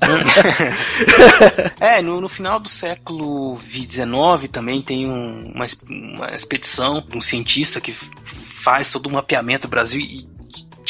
É, 1.80 2.00
no, 2.02 2.20
no 2.20 2.28
final 2.28 2.58
do 2.60 2.68
século 2.68 3.58
XIX 3.58 4.48
também 4.50 4.80
tem 4.82 5.06
um- 5.06 5.52
uma, 5.54 5.66
uma 5.88 6.34
expedição 6.34 7.02
de 7.06 7.16
um 7.16 7.20
cientista 7.20 7.80
que 7.80 7.92
faz 7.92 8.90
todo 8.90 9.06
o 9.06 9.12
mapeamento 9.12 9.66
do 9.66 9.70
Brasil 9.70 10.00
e 10.00 10.28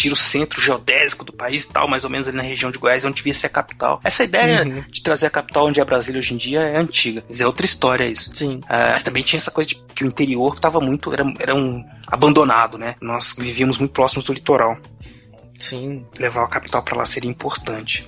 tira 0.00 0.14
o 0.14 0.16
centro 0.16 0.60
geodésico 0.60 1.24
do 1.24 1.32
país 1.32 1.64
e 1.64 1.68
tal, 1.68 1.86
mais 1.86 2.04
ou 2.04 2.10
menos 2.10 2.26
ali 2.26 2.36
na 2.36 2.42
região 2.42 2.70
de 2.70 2.78
Goiás, 2.78 3.04
onde 3.04 3.16
devia 3.16 3.34
ser 3.34 3.46
a 3.46 3.50
capital. 3.50 4.00
Essa 4.02 4.24
ideia 4.24 4.62
Uhum. 4.64 4.82
de 4.90 5.02
trazer 5.02 5.26
a 5.26 5.30
capital 5.30 5.66
onde 5.66 5.78
é 5.80 5.84
Brasília 5.84 6.18
hoje 6.18 6.32
em 6.34 6.36
dia 6.36 6.60
é 6.60 6.78
antiga. 6.78 7.22
Mas 7.28 7.40
é 7.40 7.46
outra 7.46 7.66
história 7.66 8.04
isso. 8.06 8.30
Sim. 8.32 8.60
Ah, 8.68 8.90
mas 8.92 9.02
também 9.02 9.22
tinha 9.22 9.38
essa 9.38 9.50
coisa 9.50 9.68
de 9.68 9.74
que 9.94 10.04
o 10.04 10.06
interior 10.06 10.54
estava 10.54 10.80
muito. 10.80 11.12
Era, 11.12 11.24
era 11.38 11.54
um 11.54 11.84
abandonado, 12.06 12.78
né? 12.78 12.94
Nós 13.00 13.34
vivíamos 13.36 13.76
muito 13.78 13.92
próximos 13.92 14.24
do 14.24 14.32
litoral. 14.32 14.78
Sim. 15.58 16.06
Levar 16.18 16.44
a 16.44 16.48
capital 16.48 16.82
para 16.82 16.96
lá 16.96 17.04
seria 17.04 17.28
importante. 17.30 18.06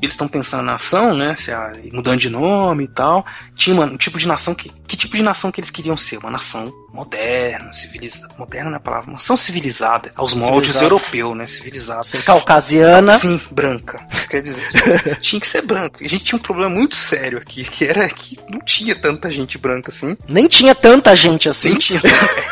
Eles 0.00 0.14
estão 0.14 0.26
pensando 0.28 0.62
na 0.64 0.72
nação, 0.72 1.14
né? 1.16 1.34
se 1.36 1.50
a- 1.52 1.72
mudando 1.92 2.18
de 2.18 2.30
nome 2.30 2.84
e 2.84 2.88
tal. 2.88 3.24
Tinha 3.54 3.74
uma- 3.74 3.84
um 3.86 3.96
tipo 3.96 4.18
de 4.18 4.26
nação 4.26 4.54
que. 4.54 4.70
Tipo 5.00 5.16
de 5.16 5.22
nação 5.22 5.50
que 5.50 5.58
eles 5.58 5.70
queriam 5.70 5.96
ser? 5.96 6.18
Uma 6.18 6.30
nação 6.30 6.70
moderna, 6.92 7.72
civilizada. 7.72 8.34
Moderna 8.36 8.68
não 8.68 8.74
é 8.74 8.76
a 8.76 8.80
palavra, 8.80 9.06
uma 9.06 9.12
nação 9.14 9.34
civilizada. 9.34 10.12
Aos 10.14 10.34
moldes 10.34 10.72
Civilizada. 10.72 10.84
europeu, 10.84 11.34
né? 11.34 11.46
Civilizada. 11.46 12.04
Sim, 12.04 12.20
caucasiana. 12.20 13.18
Sim, 13.18 13.40
branca. 13.50 14.06
Quer 14.28 14.42
dizer, 14.42 14.62
tinha 15.22 15.40
que 15.40 15.46
ser 15.46 15.62
branca. 15.62 16.04
A 16.04 16.08
gente 16.08 16.24
tinha 16.24 16.36
um 16.38 16.42
problema 16.42 16.68
muito 16.68 16.96
sério 16.96 17.38
aqui, 17.38 17.64
que 17.64 17.86
era 17.86 18.06
que 18.10 18.38
não 18.50 18.58
tinha 18.60 18.94
tanta 18.94 19.30
gente 19.30 19.56
branca 19.56 19.90
assim. 19.90 20.14
Nem 20.28 20.46
tinha 20.46 20.74
tanta 20.74 21.16
gente 21.16 21.48
assim. 21.48 21.70
Nem 21.70 21.78
tinha. 21.78 22.02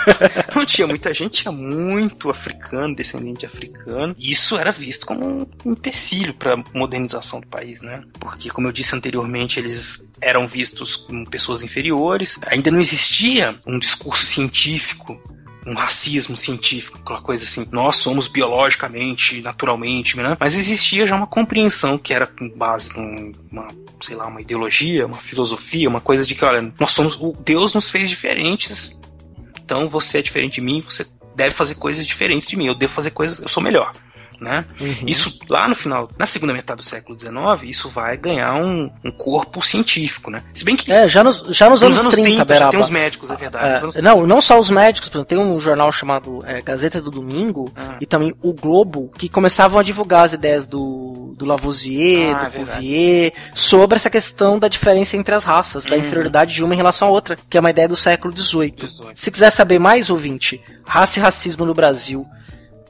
não 0.57 0.65
tinha 0.65 0.87
muita 0.87 1.13
gente, 1.13 1.43
tinha 1.43 1.53
muito 1.53 2.31
africano, 2.31 2.95
descendente 2.95 3.41
de 3.41 3.47
africano. 3.47 4.15
E 4.17 4.31
isso 4.31 4.57
era 4.57 4.73
visto 4.73 5.05
como 5.05 5.47
um 5.67 5.73
empecilho 5.73 6.33
para 6.33 6.57
modernização 6.73 7.41
do 7.41 7.47
país, 7.47 7.83
né? 7.83 8.03
Porque, 8.19 8.49
como 8.49 8.69
eu 8.69 8.73
disse 8.73 8.97
anteriormente, 8.97 9.61
eles 9.61 10.09
eram 10.21 10.49
vistos 10.49 10.97
como 10.97 11.29
pessoas 11.29 11.63
inferiores. 11.63 12.38
Ainda 12.47 12.71
não 12.71 12.81
existia 12.81 13.59
um 13.67 13.79
discurso 13.79 14.25
científico 14.25 15.21
um 15.69 15.75
racismo 15.75 16.37
científico, 16.37 16.99
aquela 16.99 17.21
coisa 17.21 17.45
assim, 17.45 17.69
nós 17.71 17.97
somos 17.97 18.27
biologicamente, 18.27 19.43
naturalmente, 19.43 20.17
né? 20.17 20.37
mas 20.41 20.57
existia 20.57 21.07
já 21.07 21.15
uma 21.15 21.27
compreensão 21.27 21.99
que 21.99 22.15
era 22.15 22.27
com 22.27 22.49
base 22.49 22.91
numa, 22.97 23.69
sei 24.01 24.17
lá, 24.17 24.27
uma 24.27 24.41
ideologia, 24.41 25.07
uma 25.07 25.17
filosofia, 25.17 25.89
uma 25.89 26.01
coisa 26.01 26.27
de 26.27 26.35
que, 26.35 26.45
olha, 26.45 26.73
nós 26.81 26.91
somos, 26.93 27.17
o 27.21 27.37
Deus 27.43 27.75
nos 27.75 27.91
fez 27.91 28.09
diferentes, 28.09 28.99
então 29.63 29.89
você 29.89 30.19
é 30.19 30.23
diferente 30.23 30.55
de 30.55 30.61
mim, 30.63 30.81
você 30.81 31.07
deve 31.37 31.55
fazer 31.55 31.75
coisas 31.75 32.07
diferentes 32.07 32.49
de 32.49 32.57
mim, 32.57 32.67
eu 32.67 32.75
devo 32.75 32.93
fazer 32.93 33.11
coisas, 33.11 33.39
eu 33.39 33.49
sou 33.49 33.63
melhor. 33.63 33.93
Né? 34.41 34.65
Isso 35.05 35.37
lá 35.51 35.67
no 35.67 35.75
final, 35.75 36.09
na 36.17 36.25
segunda 36.25 36.53
metade 36.53 36.79
do 36.79 36.85
século 36.85 37.19
XIX, 37.19 37.35
isso 37.65 37.89
vai 37.89 38.17
ganhar 38.17 38.55
um, 38.55 38.89
um 39.05 39.11
corpo 39.11 39.61
científico, 39.61 40.31
né? 40.31 40.43
Se 40.55 40.65
bem 40.65 40.77
que 40.77 40.93
É, 40.93 41.09
já 41.09 41.25
nos, 41.25 41.43
já 41.51 41.69
nos, 41.69 41.83
anos, 41.83 42.07
30, 42.15 42.37
já 42.37 42.45
Beraba. 42.45 42.71
tem 42.71 42.79
os 42.81 42.89
médicos, 42.89 43.31
é 43.31 43.35
verdade. 43.37 43.73
nos 43.73 43.83
anos 43.83 43.97
É, 43.97 44.01
não, 44.03 44.25
não 44.29 44.41
só 44.41 44.61
os 44.61 44.71
médicos, 44.71 45.11
tem 45.27 45.37
um 45.39 45.59
jornal 45.59 45.91
chamado 45.91 46.39
é, 46.47 46.61
Gazeta 46.61 47.03
do 47.03 47.11
Domingo 47.11 47.69
Ah. 47.77 47.97
e 48.01 48.07
também 48.07 48.33
o 48.41 48.53
Globo, 48.53 49.11
que 49.19 49.29
começavam 49.29 49.81
a 49.81 49.83
divulgar 49.83 50.25
as 50.27 50.33
ideias 50.35 50.65
do, 50.67 51.35
do 51.37 51.45
Lavoisier, 51.45 52.37
Ah, 52.37 52.41
do 52.43 52.47
é 52.47 52.51
verdade. 52.51 52.77
Cuvier, 52.77 53.33
sobre 53.57 53.97
essa 53.97 54.09
questão 54.09 54.57
da 54.57 54.69
diferença 54.69 55.17
entre 55.17 55.35
as 55.35 55.43
raças, 55.43 55.85
da 55.85 55.97
Uhum. 55.97 56.03
inferioridade 56.03 56.55
de 56.55 56.63
uma 56.63 56.75
em 56.75 56.77
relação 56.77 57.09
à 57.09 57.11
outra, 57.11 57.35
que 57.51 57.57
é 57.57 57.61
uma 57.61 57.71
ideia 57.71 57.89
do 57.89 57.97
século 57.97 58.33
XVIII. 58.33 58.71
18. 58.71 59.13
Se 59.19 59.31
quiser 59.33 59.51
saber 59.51 59.81
mais, 59.81 60.11
ouvinte, 60.11 60.61
raça 60.87 61.19
e 61.19 61.23
racismo 61.23 61.67
no 61.67 61.75
Brasil, 61.75 62.25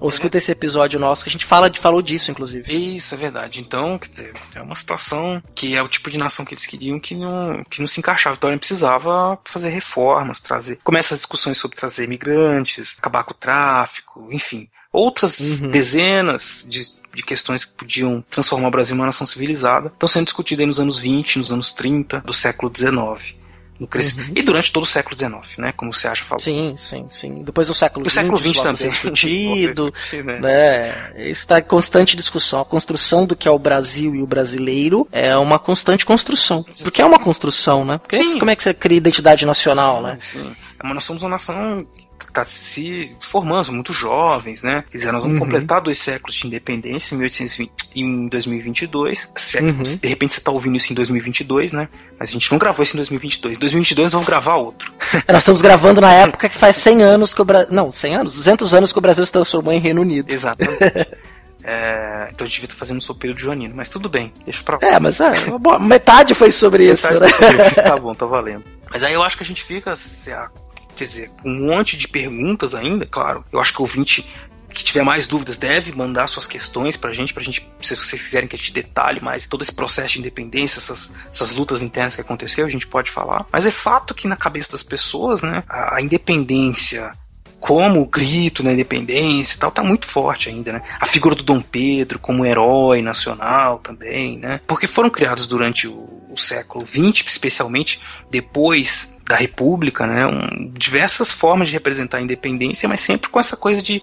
ou 0.00 0.08
escuta 0.08 0.38
esse 0.38 0.50
episódio 0.50 0.98
nosso 0.98 1.24
que 1.24 1.30
a 1.30 1.32
gente 1.32 1.44
fala 1.44 1.70
falou 1.78 2.02
disso, 2.02 2.30
inclusive. 2.30 2.96
Isso, 2.96 3.14
é 3.14 3.16
verdade. 3.18 3.60
Então, 3.60 3.98
quer 3.98 4.08
dizer, 4.08 4.32
é 4.54 4.62
uma 4.62 4.74
situação 4.74 5.42
que 5.54 5.76
é 5.76 5.82
o 5.82 5.88
tipo 5.88 6.10
de 6.10 6.18
nação 6.18 6.44
que 6.44 6.54
eles 6.54 6.66
queriam 6.66 6.98
que 6.98 7.14
não, 7.14 7.62
que 7.70 7.80
não 7.80 7.88
se 7.88 8.00
encaixava. 8.00 8.36
Então, 8.36 8.50
ele 8.50 8.58
precisava 8.58 9.38
fazer 9.44 9.68
reformas, 9.70 10.40
trazer. 10.40 10.78
Começa 10.82 11.14
as 11.14 11.20
discussões 11.20 11.58
sobre 11.58 11.76
trazer 11.76 12.04
imigrantes, 12.04 12.96
acabar 12.98 13.24
com 13.24 13.32
o 13.32 13.36
tráfico, 13.36 14.28
enfim. 14.30 14.68
Outras 14.92 15.60
Uhum. 15.60 15.70
dezenas 15.70 16.66
de, 16.68 16.80
de 17.14 17.22
questões 17.22 17.64
que 17.64 17.72
podiam 17.74 18.24
transformar 18.30 18.68
o 18.68 18.70
Brasil 18.70 18.94
em 18.94 18.98
uma 18.98 19.06
nação 19.06 19.26
civilizada 19.26 19.88
estão 19.88 20.08
sendo 20.08 20.24
discutidas 20.24 20.62
aí 20.62 20.66
nos 20.66 20.80
anos 20.80 20.98
20, 20.98 21.38
nos 21.38 21.52
anos 21.52 21.72
30 21.72 22.20
do 22.20 22.32
século 22.32 22.72
XIX. 22.74 23.37
No 23.78 23.86
cresc... 23.86 24.20
Uhum. 24.20 24.32
E 24.34 24.42
durante 24.42 24.72
todo 24.72 24.82
o 24.82 24.86
século 24.86 25.16
XIX, 25.16 25.58
né? 25.58 25.72
Como 25.76 25.94
você 25.94 26.08
acha 26.08 26.24
falou. 26.24 26.40
Sim, 26.40 26.74
sim, 26.76 27.06
sim. 27.10 27.42
Depois 27.44 27.68
do 27.68 27.74
século 27.74 28.04
XX, 28.04 28.14
século 28.14 28.38
XX 28.38 28.60
também. 28.60 28.88
discutido. 28.90 29.94
né? 30.24 30.38
né? 30.40 31.12
Está 31.30 31.58
em 31.60 31.62
constante 31.62 32.16
discussão. 32.16 32.60
A 32.60 32.64
construção 32.64 33.24
do 33.24 33.36
que 33.36 33.46
é 33.46 33.50
o 33.50 33.58
Brasil 33.58 34.14
e 34.14 34.22
o 34.22 34.26
brasileiro 34.26 35.06
é 35.12 35.36
uma 35.36 35.58
constante 35.58 36.04
construção. 36.04 36.64
Porque 36.82 37.00
é 37.00 37.04
uma 37.04 37.18
construção, 37.18 37.84
né? 37.84 37.98
Porque 37.98 38.16
Sim. 38.26 38.38
como 38.38 38.50
é 38.50 38.56
que 38.56 38.62
você 38.62 38.74
cria 38.74 38.98
identidade 38.98 39.46
nacional, 39.46 40.02
né? 40.02 40.18
Sim. 40.32 40.50
É, 40.50 40.82
Mas 40.82 40.94
nós 40.94 41.04
somos 41.04 41.22
uma 41.22 41.30
nação 41.30 41.86
está 42.30 42.44
se 42.44 43.16
formando, 43.20 43.64
somos 43.66 43.74
muito 43.76 43.92
jovens, 43.92 44.62
né? 44.62 44.84
Dizer, 44.90 45.12
nós 45.12 45.22
vamos 45.22 45.38
Uhum. 45.38 45.44
completar 45.46 45.80
dois 45.80 45.98
séculos 45.98 46.34
de 46.36 46.46
independência 46.46 47.14
em 47.14 47.18
1820 47.18 47.70
e 47.94 48.00
em 48.02 48.28
2022. 48.28 49.28
Século, 49.36 49.72
Uhum. 49.72 49.82
De 49.82 50.08
repente 50.08 50.34
você 50.34 50.40
está 50.40 50.50
ouvindo 50.50 50.76
isso 50.76 50.92
em 50.92 50.96
2022, 50.96 51.72
né? 51.72 51.88
Mas 52.18 52.28
a 52.30 52.32
gente 52.32 52.50
não 52.50 52.58
gravou 52.58 52.82
isso 52.82 52.94
em 52.94 52.98
2022. 52.98 53.56
Em 53.56 53.60
2022 53.60 54.06
nós 54.06 54.12
vamos 54.12 54.26
gravar 54.26 54.56
outro. 54.56 54.92
Nós 55.28 55.38
estamos 55.38 55.60
gravando 55.62 56.00
na 56.00 56.12
época 56.12 56.48
que 56.48 56.56
faz 56.56 56.76
100 56.76 57.02
anos 57.02 57.32
que 57.34 57.40
o 57.42 57.44
Brasil... 57.44 57.72
Não, 57.72 57.90
100 57.92 58.16
anos? 58.16 58.34
200 58.34 58.74
anos 58.74 58.92
que 58.92 58.98
o 58.98 59.02
Brasil 59.02 59.24
se 59.24 59.32
transformou 59.32 59.72
em 59.72 59.78
Reino 59.80 60.00
Unido. 60.02 60.32
Exatamente. 60.32 60.78
É, 61.70 62.28
então 62.32 62.44
a 62.44 62.48
gente 62.48 62.54
devia 62.54 62.66
estar 62.66 62.76
fazendo 62.76 62.96
um 62.96 63.00
sopeiro 63.00 63.36
de 63.36 63.42
joanino, 63.42 63.74
mas 63.76 63.90
tudo 63.90 64.08
bem, 64.08 64.32
deixa 64.44 64.62
pra. 64.62 64.78
É, 64.80 64.98
mas 64.98 65.20
é, 65.20 65.32
boa- 65.58 65.78
metade 65.78 66.34
foi 66.34 66.50
sobre 66.50 66.90
isso, 66.90 67.02
Metade 67.12 67.20
né? 67.20 67.28
tá 67.30 67.46
sobre 67.46 67.66
isso, 67.66 67.82
tá 67.82 67.96
bom, 68.00 68.14
tá 68.14 68.24
valendo. 68.24 68.64
Mas 68.90 69.02
aí 69.02 69.12
eu 69.12 69.22
acho 69.22 69.36
que 69.36 69.42
a 69.42 69.46
gente 69.46 69.62
fica, 69.62 69.94
se 69.96 70.32
a- 70.32 70.50
quer 70.98 71.04
dizer, 71.04 71.30
um 71.44 71.66
monte 71.66 71.96
de 71.96 72.08
perguntas 72.08 72.74
ainda, 72.74 73.06
claro. 73.06 73.44
Eu 73.52 73.60
acho 73.60 73.72
que 73.72 73.78
o 73.78 73.82
ouvinte 73.82 74.28
que 74.68 74.84
tiver 74.84 75.02
mais 75.02 75.26
dúvidas 75.26 75.56
deve 75.56 75.92
mandar 75.92 76.26
suas 76.26 76.46
questões 76.46 76.96
pra 76.96 77.14
gente, 77.14 77.32
pra 77.32 77.42
gente, 77.42 77.66
se 77.80 77.96
vocês 77.96 78.20
quiserem 78.20 78.46
que 78.46 78.54
a 78.54 78.58
gente 78.58 78.72
detalhe 78.72 79.22
mais 79.22 79.46
todo 79.46 79.62
esse 79.62 79.72
processo 79.72 80.14
de 80.14 80.18
independência, 80.18 80.78
essas, 80.78 81.12
essas 81.30 81.52
lutas 81.52 81.80
internas 81.80 82.14
que 82.14 82.20
aconteceu, 82.20 82.66
a 82.66 82.68
gente 82.68 82.86
pode 82.86 83.10
falar. 83.10 83.46
Mas 83.50 83.64
é 83.64 83.70
fato 83.70 84.14
que 84.14 84.28
na 84.28 84.36
cabeça 84.36 84.72
das 84.72 84.82
pessoas, 84.82 85.40
né, 85.40 85.64
a, 85.68 85.96
a 85.96 86.02
independência 86.02 87.12
como 87.58 88.00
o 88.02 88.06
grito 88.06 88.62
na 88.62 88.72
independência 88.72 89.56
e 89.56 89.58
tal, 89.58 89.70
tá 89.70 89.82
muito 89.82 90.06
forte 90.06 90.48
ainda, 90.48 90.74
né? 90.74 90.82
A 91.00 91.06
figura 91.06 91.34
do 91.34 91.42
Dom 91.42 91.60
Pedro 91.60 92.18
como 92.18 92.46
herói 92.46 93.02
nacional 93.02 93.80
também, 93.80 94.38
né? 94.38 94.60
Porque 94.64 94.86
foram 94.86 95.10
criados 95.10 95.46
durante 95.48 95.88
o, 95.88 96.22
o 96.30 96.36
século 96.36 96.86
XX, 96.86 97.26
especialmente 97.26 98.00
depois 98.30 99.12
da 99.28 99.36
República, 99.36 100.06
né? 100.06 100.26
Um, 100.26 100.70
diversas 100.72 101.30
formas 101.30 101.68
de 101.68 101.74
representar 101.74 102.18
a 102.18 102.22
independência, 102.22 102.88
mas 102.88 103.00
sempre 103.00 103.28
com 103.30 103.38
essa 103.38 103.56
coisa 103.56 103.82
de 103.82 104.02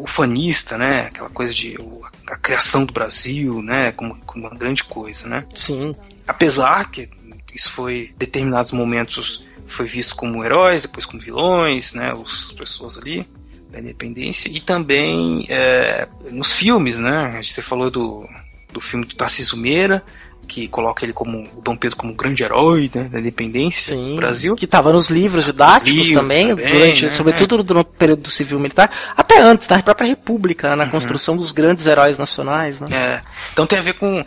ufanista, 0.00 0.76
né? 0.78 1.06
Aquela 1.06 1.28
coisa 1.30 1.52
de 1.54 1.76
o- 1.78 2.00
a 2.28 2.36
criação 2.36 2.84
do 2.84 2.92
Brasil, 2.92 3.60
né? 3.62 3.92
Como, 3.92 4.16
como 4.24 4.46
uma 4.46 4.56
grande 4.56 4.82
coisa, 4.84 5.26
né? 5.28 5.44
Sim. 5.54 5.94
apesar 6.26 6.90
que 6.90 7.08
isso 7.54 7.70
foi 7.70 8.10
em 8.14 8.18
determinados 8.18 8.72
momentos 8.72 9.44
foi 9.66 9.86
visto 9.86 10.16
como 10.16 10.42
heróis, 10.44 10.82
depois 10.82 11.04
como 11.06 11.20
vilões, 11.20 11.92
né, 11.94 12.12
as 12.12 12.52
pessoas 12.52 12.98
ali 12.98 13.26
da 13.70 13.78
independência 13.80 14.48
e 14.48 14.60
também 14.60 15.44
é, 15.48 16.06
nos 16.30 16.52
filmes, 16.52 16.98
né, 16.98 17.40
você 17.42 17.60
falou 17.62 17.90
do, 17.90 18.26
do 18.72 18.80
filme 18.80 19.04
do 19.06 19.14
Tarcísio 19.14 19.56
Meira 19.56 20.02
que 20.44 20.68
coloca 20.68 21.04
ele 21.04 21.12
como 21.12 21.48
o 21.56 21.60
Dom 21.60 21.76
Pedro 21.76 21.96
como 21.96 22.12
um 22.12 22.16
grande 22.16 22.42
herói 22.42 22.90
né, 22.94 23.04
da 23.04 23.20
independência 23.20 23.96
do 23.96 24.16
Brasil. 24.16 24.54
Que 24.56 24.66
tava 24.66 24.92
nos 24.92 25.08
livros 25.08 25.44
didáticos 25.46 25.90
livros 25.90 26.12
também, 26.12 26.48
também, 26.48 26.72
durante, 26.72 27.04
né? 27.06 27.10
sobretudo 27.10 27.62
durante 27.62 27.86
o 27.86 27.96
período 27.96 28.22
do 28.22 28.30
civil 28.30 28.58
militar, 28.58 28.90
até 29.16 29.40
antes, 29.40 29.66
na 29.68 29.82
própria 29.82 30.06
República, 30.06 30.70
Uhum. 30.70 30.76
né, 30.76 30.84
na 30.84 30.90
construção 30.90 31.36
dos 31.36 31.52
grandes 31.52 31.86
heróis 31.86 32.16
nacionais, 32.18 32.78
né? 32.78 32.86
É, 32.92 33.22
então 33.52 33.66
tem 33.66 33.78
a 33.78 33.82
ver 33.82 33.94
com 33.94 34.24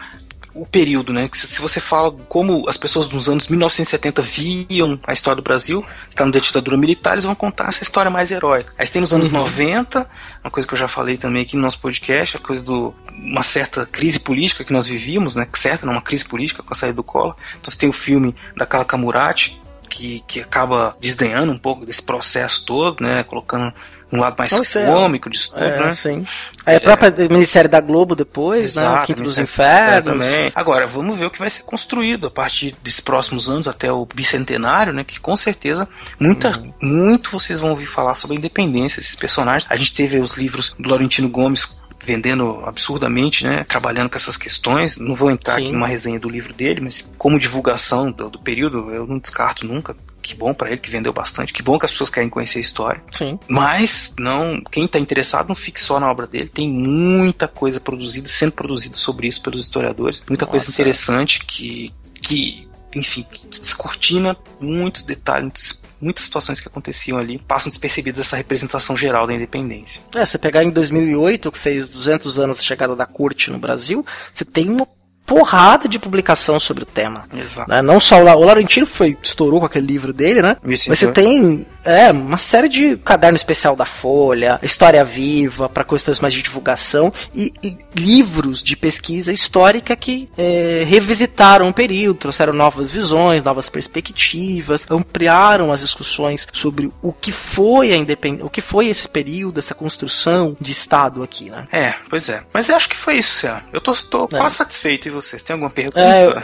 o 0.62 0.66
período, 0.66 1.14
né? 1.14 1.30
Se 1.34 1.48
se 1.48 1.62
você 1.62 1.80
fala 1.80 2.12
como 2.28 2.68
as 2.70 2.78
pessoas 2.78 3.08
dos 3.08 3.28
anos 3.28 3.48
1970 3.48 4.22
viam 4.22 5.00
a 5.06 5.14
história 5.14 5.38
do 5.38 5.42
Brasil, 5.42 5.84
está 6.10 6.26
no 6.26 6.32
da 6.32 6.40
ditadura 6.40 6.78
militar, 6.78 7.14
eles 7.14 7.24
vão 7.24 7.36
contar 7.36 7.68
essa 7.70 7.84
história 7.84 8.12
mais 8.12 8.32
heróica. 8.32 8.74
Aí 8.78 8.86
você 8.86 8.94
tem 8.94 9.02
nos 9.02 9.14
anos 9.14 9.32
90, 9.32 10.08
uma 10.44 10.52
coisa 10.52 10.68
que 10.68 10.74
eu 10.74 10.78
já 10.78 10.88
falei 10.88 11.18
também 11.18 11.42
aqui 11.42 11.56
no 11.56 11.62
nosso 11.62 11.80
podcast, 11.80 12.38
a 12.38 12.40
coisa 12.40 12.64
do 12.64 12.94
uma 13.12 13.44
certa 13.44 13.86
crise 13.86 14.20
política 14.20 14.64
que 14.64 14.72
nós 14.72 14.88
vivíamos, 14.88 15.36
né? 15.36 15.48
Certa, 15.54 15.86
não, 15.86 15.94
uma 15.94 16.02
crise 16.02 16.26
política 16.26 16.62
com 16.62 16.74
a 16.74 16.76
saída 16.76 16.96
do 16.96 17.04
Collor. 17.04 17.36
Então 17.60 17.72
você 17.72 17.78
tem 17.78 17.90
o 17.90 17.94
filme 17.94 18.36
da 18.56 18.66
Kala 18.66 18.86
Kamurati, 18.86 19.60
que, 19.90 20.24
que 20.28 20.40
acaba 20.40 20.96
desdenhando 21.00 21.52
um 21.52 21.58
pouco 21.58 21.86
desse 21.86 22.04
processo 22.04 22.66
todo, 22.66 23.04
né? 23.04 23.24
Colocando 23.24 23.74
um 24.12 24.20
lado 24.20 24.36
mais 24.38 24.52
Não, 24.52 24.62
isso 24.62 24.80
é- 24.80 24.86
cômico 24.86 25.30
disso 25.30 25.52
tudo, 25.52 25.64
é, 25.64 25.84
né? 25.86 25.92
sim. 25.92 26.26
Aí 26.66 26.78
a 26.78 26.82
própria 26.82 27.12
minissérie 27.30 27.70
da 27.70 27.82
Globo 27.82 28.16
depois, 28.16 28.76
né? 28.76 28.82
O 28.82 28.86
Exato, 28.86 29.06
Quinto 29.08 29.24
dos 29.24 29.38
Ministério- 29.38 29.72
Infernos. 29.72 30.26
Exatamente. 30.26 30.52
Agora, 30.56 30.88
vamos 30.88 31.18
ver 31.18 31.26
o 31.26 31.30
que 31.32 31.40
vai 31.40 31.50
ser 31.50 31.64
construído 31.64 32.28
a 32.28 32.32
partir 32.32 32.76
desses 32.84 33.00
próximos 33.02 33.50
anos 33.50 33.68
até 33.68 33.92
o 33.92 34.06
bicentenário, 34.06 34.94
né? 34.94 35.04
Que 35.04 35.20
com 35.20 35.36
certeza 35.36 35.88
muita, 36.20 36.50
Uhum. 36.50 36.74
muito 36.82 37.30
vocês 37.32 37.60
vão 37.60 37.72
ouvir 37.72 37.86
falar 37.88 38.16
sobre 38.16 38.36
a 38.36 38.40
independência 38.40 39.02
desses 39.02 39.16
personagens. 39.16 39.66
A 39.70 39.76
gente 39.76 39.94
teve 39.94 40.20
os 40.20 40.36
livros 40.38 40.74
do 40.80 40.90
Laurentino 40.90 41.28
Gomes 41.30 41.76
vendendo 42.00 42.64
absurdamente, 42.66 43.46
né? 43.46 43.66
Trabalhando 43.68 44.10
com 44.10 44.16
essas 44.16 44.38
questões. 44.38 44.98
Não 44.98 45.14
vou 45.16 45.30
entrar 45.32 45.56
Sim. 45.56 45.64
aqui 45.64 45.72
numa 45.74 45.88
resenha 45.88 46.20
do 46.20 46.30
livro 46.30 46.54
dele, 46.54 46.80
mas 46.80 47.06
como 47.18 47.38
divulgação 47.40 48.12
do, 48.12 48.30
do 48.30 48.40
período, 48.40 48.92
eu 48.92 49.06
não 49.06 49.20
descarto 49.20 49.66
nunca. 49.68 49.96
Que 50.28 50.36
bom 50.36 50.54
pra 50.54 50.70
ele 50.70 50.78
que 50.78 50.92
vendeu 50.92 51.14
bastante. 51.14 51.54
Que 51.54 51.64
bom 51.64 51.80
que 51.80 51.86
as 51.86 51.92
pessoas 51.92 52.10
querem 52.10 52.28
conhecer 52.28 52.58
a 52.58 52.62
história. 52.62 53.02
Sim. 53.14 53.40
Mas 53.48 54.14
não, 54.20 54.62
quem 54.70 54.84
está 54.84 55.00
interessado 55.00 55.48
não 55.48 55.56
fique 55.56 55.80
só 55.80 56.02
na 56.02 56.12
obra 56.12 56.28
dele. 56.28 56.50
Tem 56.50 56.70
muita 56.70 57.48
coisa 57.48 57.80
produzida, 57.80 58.28
sendo 58.28 58.52
produzida 58.52 58.98
sobre 58.98 59.26
isso 59.26 59.42
pelos 59.42 59.64
historiadores. 59.64 60.22
Muita 60.28 60.46
coisa 60.46 60.66
Nossa. 60.66 60.72
interessante 60.74 61.46
que, 61.46 61.94
que 62.22 62.68
enfim, 62.94 63.24
que 63.24 63.58
descortina 63.58 64.36
muitos 64.60 65.04
detalhes, 65.04 65.44
muitas, 65.44 65.84
muitas 66.02 66.26
situações 66.26 66.60
que 66.60 66.68
aconteciam 66.68 67.18
ali, 67.18 67.40
passam 67.40 67.70
despercebidas 67.70 68.20
essa 68.20 68.36
representação 68.36 68.98
geral 68.98 69.26
da 69.28 69.34
independência. 69.34 70.02
É, 70.14 70.26
você 70.26 70.38
pegar 70.38 70.62
em 70.62 70.72
2008, 70.72 71.54
que 71.54 71.60
fez 71.60 71.88
200 71.88 72.38
anos 72.38 72.58
da 72.58 72.64
chegada 72.64 72.98
da 72.98 73.06
corte 73.06 73.50
no 73.50 73.60
Brasil, 73.60 74.06
você 74.34 74.44
tem 74.44 74.70
uma 74.70 74.86
porrada 75.28 75.88
de 75.90 76.00
publicação 76.00 76.58
sobre 76.60 76.84
o 76.84 76.86
tema. 76.86 77.26
Exato. 77.36 77.70
né? 77.70 77.82
Não 77.82 78.00
só 78.00 78.20
o, 78.22 78.24
La- 78.24 78.36
o 78.38 78.44
Laurentino 78.46 78.88
foi 78.88 79.16
estourou 79.22 79.60
com 79.60 79.66
aquele 79.66 79.86
livro 79.86 80.14
dele, 80.14 80.42
né? 80.42 80.56
Isso, 80.66 80.90
Mas 80.90 80.98
você 81.00 81.06
então. 81.06 81.22
tem 81.24 81.66
é, 81.88 82.12
uma 82.12 82.38
série 82.38 82.70
de 82.70 82.98
caderno 82.98 83.36
especial 83.36 83.76
da 83.76 83.86
Folha, 83.86 84.60
História 84.62 85.04
Viva, 85.04 85.68
para 85.70 85.84
questões 85.84 86.20
mais 86.20 86.34
de 86.34 86.42
divulgação, 86.42 87.12
e, 87.34 87.52
e 87.64 87.78
livros 87.96 88.62
de 88.62 88.76
pesquisa 88.76 89.32
histórica 89.32 89.96
que 89.96 90.30
é, 90.38 90.84
revisitaram 90.88 91.70
o 91.70 91.74
período, 91.74 92.18
trouxeram 92.18 92.54
novas 92.54 92.92
visões, 92.92 93.42
novas 93.44 93.70
perspectivas, 93.70 94.86
ampliaram 94.90 95.72
as 95.72 95.82
discussões 95.82 96.48
sobre 96.52 96.92
o 97.02 97.12
que 97.14 97.32
foi 97.32 97.92
a 97.94 97.96
independência, 97.96 98.46
o 98.46 98.50
que 98.50 98.62
foi 98.62 98.88
esse 98.88 99.08
período, 99.08 99.60
essa 99.60 99.74
construção 99.74 100.56
de 100.60 100.72
Estado 100.72 101.24
aqui, 101.24 101.50
né? 101.50 101.68
É, 101.72 101.94
pois 102.10 102.30
é. 102.30 102.44
Mas 102.54 102.70
eu 102.70 102.76
acho 102.76 102.90
que 102.90 102.98
foi 102.98 103.18
isso, 103.18 103.36
Cé. 103.36 103.62
Eu 103.72 103.80
tô, 103.82 103.94
tô 103.94 104.26
É. 104.26 104.38
quase 104.40 104.56
satisfeito. 104.56 105.08
E 105.08 105.12
vocês? 105.12 105.42
Tem 105.44 105.54
alguma 105.54 105.70
pergunta? 105.70 106.00
É, 106.00 106.26
eu- 106.26 106.44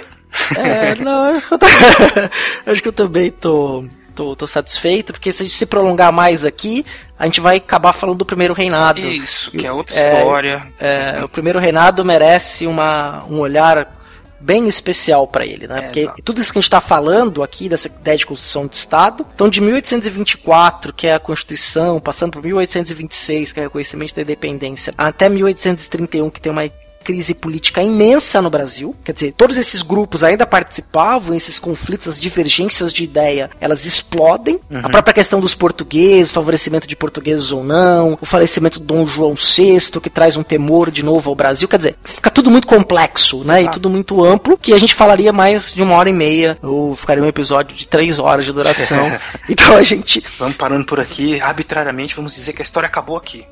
É, 0.57 0.95
não, 0.95 1.25
acho 1.35 1.47
que 1.47 1.53
eu, 2.65 2.73
acho 2.73 2.81
que 2.81 2.87
eu 2.87 2.93
também 2.93 3.29
tô, 3.31 3.85
tô, 4.15 4.35
tô 4.35 4.47
satisfeito, 4.47 5.13
porque 5.13 5.31
se 5.31 5.41
a 5.41 5.45
gente 5.45 5.55
se 5.55 5.65
prolongar 5.65 6.11
mais 6.11 6.45
aqui, 6.45 6.85
a 7.17 7.25
gente 7.25 7.41
vai 7.41 7.57
acabar 7.57 7.93
falando 7.93 8.17
do 8.17 8.25
primeiro 8.25 8.53
reinado. 8.53 8.99
Isso, 8.99 9.51
que 9.51 9.65
é 9.65 9.71
outra 9.71 9.95
É, 9.95 10.17
história. 10.19 10.67
É, 10.79 11.23
o 11.23 11.29
primeiro 11.29 11.59
reinado 11.59 12.03
merece 12.05 12.65
uma, 12.67 13.23
um 13.25 13.39
olhar 13.39 13.99
bem 14.39 14.67
especial 14.67 15.25
para 15.25 15.45
ele, 15.45 15.67
né? 15.67 15.79
É, 15.79 15.81
Porque 15.83 15.99
exato. 16.01 16.21
tudo 16.21 16.41
isso 16.41 16.51
que 16.51 16.57
a 16.57 16.61
gente 16.61 16.67
está 16.67 16.81
falando 16.81 17.41
aqui 17.41 17.69
dessa 17.69 17.87
ideia 17.87 18.17
de 18.17 18.25
construção 18.25 18.67
de 18.67 18.75
Estado, 18.75 19.25
então 19.33 19.47
de 19.47 19.61
1824, 19.61 20.93
que 20.93 21.07
é 21.07 21.13
a 21.13 21.19
Constituição, 21.19 21.99
passando 21.99 22.33
por 22.33 22.43
1826, 22.43 23.53
que 23.53 23.59
é 23.59 23.63
o 23.63 23.65
reconhecimento 23.67 24.15
da 24.15 24.21
independência, 24.21 24.93
até 24.97 25.29
1831, 25.29 26.29
que 26.29 26.41
tem 26.41 26.51
uma 26.51 26.65
crise 27.03 27.33
política 27.33 27.81
imensa 27.81 28.41
no 28.41 28.49
Brasil. 28.49 28.95
Quer 29.03 29.13
dizer, 29.13 29.33
todos 29.33 29.57
esses 29.57 29.81
grupos 29.81 30.23
ainda 30.23 30.45
participavam, 30.45 31.35
esses 31.35 31.59
conflitos, 31.59 32.07
as 32.07 32.19
divergências 32.19 32.93
de 32.93 33.03
ideia, 33.03 33.49
elas 33.59 33.85
explodem. 33.85 34.59
A 34.83 34.89
própria 34.89 35.13
questão 35.13 35.39
dos 35.39 35.53
portugueses, 35.53 36.31
favorecimento 36.31 36.87
de 36.87 36.95
portugueses 36.95 37.51
ou 37.51 37.63
não, 37.63 38.17
o 38.21 38.25
falecimento 38.25 38.79
do 38.79 38.85
Dom 38.85 39.05
João 39.05 39.35
VI, 39.35 39.99
que 40.01 40.09
traz 40.09 40.35
um 40.37 40.43
temor 40.43 40.89
de 40.89 41.03
novo 41.03 41.29
ao 41.29 41.35
Brasil. 41.35 41.67
Quer 41.67 41.77
dizer, 41.77 41.95
fica 42.03 42.29
tudo 42.29 42.49
muito 42.49 42.67
complexo, 42.67 43.43
né? 43.43 43.59
E 43.59 43.61
Exato. 43.63 43.79
tudo 43.79 43.89
muito 43.89 44.23
amplo, 44.23 44.57
que 44.57 44.73
a 44.73 44.77
gente 44.77 44.93
falaria 44.93 45.33
mais 45.33 45.73
de 45.73 45.83
uma 45.83 45.95
hora 45.95 46.09
e 46.09 46.13
meia, 46.13 46.57
ou 46.61 46.95
ficaria 46.95 47.23
um 47.23 47.27
episódio 47.27 47.75
de 47.75 47.87
três 47.87 48.19
horas 48.19 48.45
de 48.45 48.51
duração. 48.51 49.11
então 49.49 49.75
a 49.75 49.83
gente. 49.83 50.23
Vamos 50.37 50.55
parando 50.55 50.85
por 50.85 50.99
aqui. 50.99 51.39
Arbitrariamente, 51.41 52.15
vamos 52.15 52.33
dizer 52.33 52.53
que 52.53 52.61
a 52.61 52.63
história 52.63 52.87
acabou 52.87 53.17
aqui. 53.17 53.45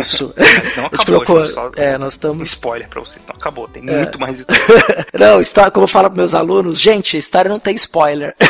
Isso. 0.00 0.32
Mas 0.38 0.76
não 0.76 0.86
acabou, 0.86 1.04
colocou- 1.24 1.44
gente, 1.44 1.54
só 1.54 1.70
é, 1.76 1.92
nós 1.98 2.04
um 2.04 2.16
estamos 2.16 2.48
spoiler 2.50 2.88
pra 2.88 3.00
vocês. 3.00 3.24
Não 3.26 3.34
acabou, 3.36 3.68
tem 3.68 3.88
É. 3.88 3.96
muito 4.02 4.18
mais 4.20 4.40
história. 4.40 5.06
Não, 5.18 5.40
história, 5.40 5.70
como 5.70 5.84
eu 5.84 5.88
falo 5.88 6.08
para 6.10 6.16
meus 6.16 6.34
alunos, 6.34 6.80
gente, 6.80 7.16
a 7.16 7.20
história 7.20 7.48
não 7.48 7.60
tem 7.60 7.74
spoiler. 7.76 8.34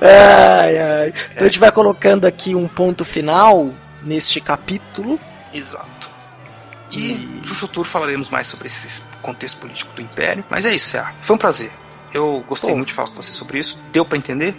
ai, 0.00 0.78
ai. 0.78 1.12
Então 1.32 1.44
a 1.44 1.48
gente 1.48 1.58
vai 1.58 1.72
colocando 1.72 2.24
aqui 2.26 2.54
um 2.54 2.68
ponto 2.68 3.04
final 3.04 3.70
neste 4.02 4.40
capítulo. 4.40 5.18
Exato. 5.52 6.10
E 6.90 7.40
pro 7.44 7.54
futuro 7.54 7.88
falaremos 7.88 8.28
mais 8.28 8.46
sobre 8.46 8.66
esse 8.66 9.02
contexto 9.22 9.58
político 9.60 9.92
do 9.94 10.02
Império. 10.02 10.44
Mas 10.50 10.66
é 10.66 10.74
isso, 10.74 10.90
Cé. 10.90 11.04
Foi 11.22 11.36
um 11.36 11.38
prazer. 11.38 11.72
Eu 12.12 12.44
gostei 12.46 12.70
Pô. 12.70 12.76
muito 12.76 12.88
de 12.88 12.94
falar 12.94 13.08
com 13.08 13.14
você 13.16 13.32
sobre 13.32 13.58
isso. 13.58 13.80
Deu 13.90 14.04
pra 14.04 14.18
entender? 14.18 14.54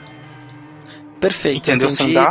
Perfeito. 1.20 1.58
Entendeu 1.58 1.90
sem 1.90 2.12
entendi? 2.12 2.26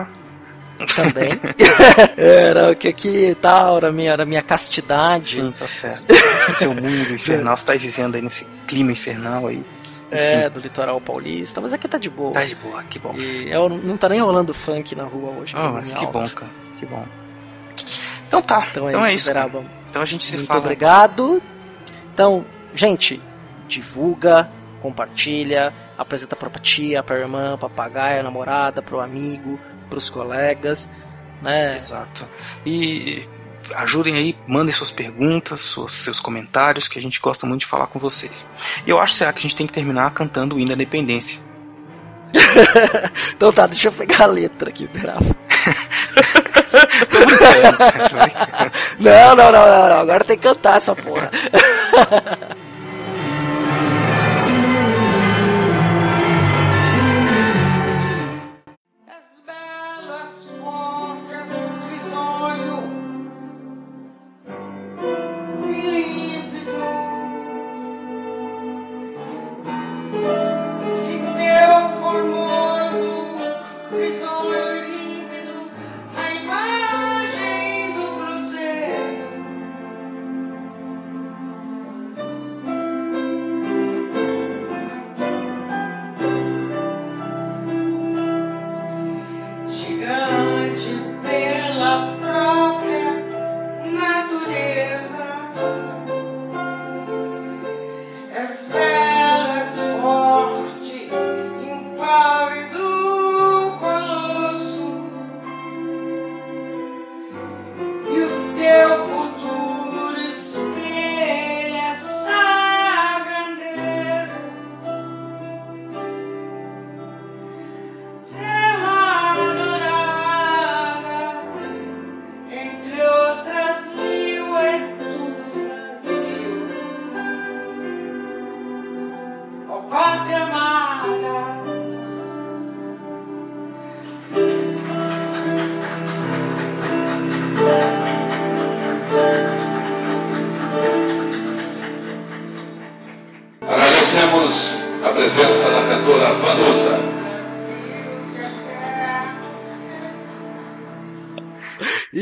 Também. 0.96 1.30
Era 2.16 2.74
que 2.74 2.88
aqui 2.88 3.36
tal, 3.40 3.76
era 3.76 3.92
minha, 3.92 4.12
era 4.12 4.24
minha 4.24 4.42
castidade. 4.42 5.24
Sim, 5.36 5.52
tá 5.52 5.68
certo. 5.68 6.12
Seu 6.56 6.74
mundo 6.74 7.12
infernal, 7.14 7.56
você 7.56 7.66
tá 7.66 7.72
aí 7.72 7.78
vivendo 7.78 8.16
aí 8.16 8.22
nesse 8.22 8.44
clima 8.66 8.90
infernal 8.92 9.46
aí. 9.46 9.64
É, 10.10 10.40
Enfim, 10.40 10.50
do 10.50 10.60
litoral 10.60 11.00
paulista, 11.00 11.60
mas 11.60 11.72
aqui 11.72 11.86
tá 11.88 11.98
de 11.98 12.10
boa. 12.10 12.32
tá 12.32 12.44
de 12.44 12.54
boa, 12.56 12.82
que 12.84 12.98
bom. 12.98 13.14
E 13.16 13.50
eu, 13.50 13.68
não 13.68 13.96
tá 13.96 14.08
nem 14.08 14.20
rolando 14.20 14.52
funk 14.52 14.94
na 14.94 15.04
rua 15.04 15.30
hoje. 15.40 15.54
Oh, 15.56 15.70
mas 15.72 15.92
que 15.92 16.04
alto. 16.04 16.18
bom, 16.18 16.28
cara. 16.28 16.50
Que 16.78 16.84
bom. 16.86 17.04
Então 18.26 18.42
tá. 18.42 18.66
Então 18.70 18.86
é 18.86 18.90
Então 18.90 19.04
é 19.06 19.14
isso, 19.14 19.26
isso. 19.28 19.32
cara. 19.34 19.48
Beraba. 19.48 19.70
Então 19.88 20.02
a 20.02 20.04
gente 20.06 20.24
se 20.24 20.34
Muito 20.36 20.46
fala. 20.48 20.60
obrigado. 20.60 21.42
Então, 22.12 22.44
gente, 22.74 23.22
divulga, 23.68 24.50
compartilha, 24.82 25.72
apresenta 25.96 26.36
pra 26.36 26.50
tia, 26.60 27.02
pra 27.02 27.18
irmã, 27.18 27.56
papagaio, 27.56 28.22
namorada, 28.22 28.82
pro 28.82 29.00
amigo, 29.00 29.58
pros 29.92 30.08
colegas, 30.08 30.90
né? 31.42 31.76
Exato. 31.76 32.26
E 32.64 33.28
ajudem 33.74 34.14
aí, 34.16 34.34
mandem 34.48 34.72
suas 34.72 34.90
perguntas, 34.90 35.60
suas- 35.60 35.92
seus 35.92 36.18
comentários, 36.18 36.88
que 36.88 36.98
a 36.98 37.02
gente 37.02 37.20
gosta 37.20 37.46
muito 37.46 37.60
de 37.60 37.66
falar 37.66 37.86
com 37.88 37.98
vocês. 37.98 38.46
E 38.86 38.90
eu 38.90 38.98
acho, 38.98 39.12
será 39.14 39.32
que 39.32 39.38
a 39.38 39.42
gente 39.42 39.54
tem 39.54 39.66
que 39.66 39.72
terminar 39.72 40.10
cantando 40.12 40.54
o 40.56 40.58
hino 40.58 40.68
da 40.68 40.74
independência. 40.74 41.38
Então 43.36 43.52
tá, 43.52 43.66
deixa 43.66 43.88
eu 43.88 43.92
pegar 43.92 44.22
a 44.24 44.26
letra 44.26 44.70
aqui. 44.70 44.88
Não, 48.98 49.36
não, 49.36 49.52
não, 49.52 49.66
não, 49.66 49.88
não. 49.88 50.00
Agora 50.00 50.24
tem 50.24 50.36
que 50.38 50.42
cantar 50.44 50.76
essa 50.78 50.94
porra. 50.94 51.30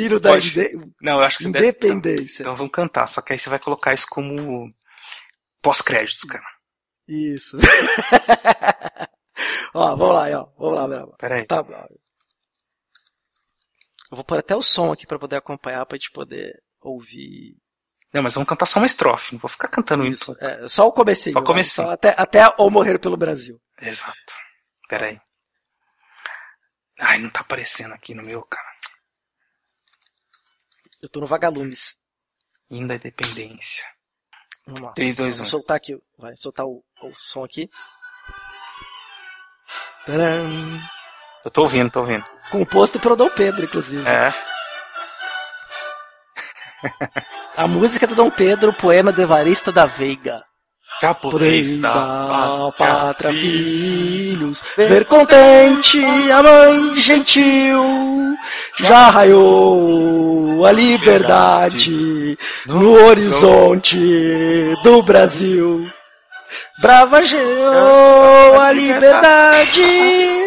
Hino 0.05 0.21
da 0.21 0.37
inde- 0.37 0.93
Não, 1.01 1.15
eu 1.15 1.21
acho 1.23 1.39
que 1.39 1.45
você 1.45 1.51
deve. 1.53 1.67
independência. 1.69 2.43
Então 2.43 2.55
vamos 2.57 2.73
cantar, 2.73 3.07
só 3.07 3.21
que 3.23 3.33
aí 3.33 3.39
você 3.39 3.49
vai 3.51 3.59
colocar 3.59 3.95
isso 3.95 4.07
como 4.11 4.73
pós-créditos, 5.63 6.23
cara. 6.25 6.45
Isso. 7.09 7.57
ó, 9.75 9.97
vamos 9.97 10.15
lá, 10.15 10.25
aí, 10.25 10.35
ó. 10.35 10.47
Vamos 10.59 10.75
lá, 10.79 10.87
vamos 10.87 11.11
lá. 11.11 11.17
Pera 11.17 11.37
aí. 11.37 11.47
Tá 11.47 11.63
bom. 11.63 11.87
Eu 14.11 14.17
vou 14.17 14.25
pôr 14.25 14.39
até 14.39 14.57
o 14.57 14.63
som 14.63 14.93
aqui 14.93 15.07
pra 15.07 15.19
poder 15.19 15.37
acompanhar, 15.37 15.87
pra 15.87 15.97
gente 15.97 16.11
poder 16.11 16.53
ouvir. 16.81 17.57
Não, 18.13 18.23
mas 18.25 18.35
vamos 18.35 18.49
cantar 18.49 18.67
só 18.67 18.81
uma 18.81 18.87
estrofe. 18.87 19.35
Não 19.35 19.41
vou 19.41 19.49
ficar 19.49 19.69
cantando 19.69 20.05
Isso. 20.07 20.33
isso. 20.33 20.45
É, 20.45 20.67
só 20.69 20.87
o 20.89 20.93
comecinho. 20.93 21.33
Só 21.33 21.39
o 21.39 21.43
vai, 21.43 21.47
comecinho. 21.47 21.87
só 21.87 21.93
até, 21.93 22.15
até 22.19 22.43
ou 22.59 22.69
morrer 22.71 22.99
pelo 22.99 23.17
Brasil. 23.17 23.61
Exato. 23.81 24.33
Pera 24.89 25.07
aí. 25.07 25.21
Ai, 26.99 27.19
não 27.19 27.31
tá 27.31 27.41
aparecendo 27.41 27.95
aqui 27.95 28.13
no 28.15 28.23
meu, 28.25 28.43
cara. 28.43 28.69
Eu 31.03 31.09
tô 31.09 31.21
no 31.21 31.27
Vagalumes. 31.27 31.99
Indo 32.71 32.93
à 32.93 32.97
dependência. 32.97 33.85
Vamos 34.67 34.83
lá. 34.83 34.93
3, 34.93 35.17
2, 35.17 35.37
1. 35.37 35.39
Vou 35.39 35.47
soltar 35.47 35.77
aqui. 35.77 35.99
Vai 36.19 36.37
soltar 36.37 36.67
o, 36.67 36.85
o 37.03 37.15
som 37.15 37.43
aqui. 37.45 37.69
Tcharam. 40.05 40.81
Eu 41.45 41.51
tô 41.51 41.63
ouvindo, 41.63 41.91
tô 41.91 42.01
ouvindo. 42.01 42.25
Composto 42.51 43.01
pelo 43.01 43.17
Dom 43.17 43.31
Pedro, 43.31 43.65
inclusive. 43.65 44.07
É. 44.07 44.31
A 47.57 47.67
música 47.67 48.07
do 48.07 48.15
Dom 48.15 48.31
Pedro, 48.31 48.73
poema 48.73 49.11
do 49.13 49.23
Evaristo 49.23 49.73
da 49.73 49.87
Veiga. 49.87 50.45
Podeis 51.01 51.21
podeis 51.21 51.77
da 51.77 52.71
pátria, 52.77 53.33
filhos, 53.33 54.63
ver 54.77 55.07
contente 55.07 55.99
a 56.31 56.43
mãe 56.43 56.97
gentil, 56.97 58.37
já 58.77 59.09
raiou 59.09 60.67
a 60.67 60.71
liberdade 60.71 62.37
no 62.67 62.93
horizonte 63.07 63.99
do 64.83 65.03
Brasil. 65.03 65.91
Bravageou 66.81 68.61
a 68.61 68.71
liberdade. 68.73 70.40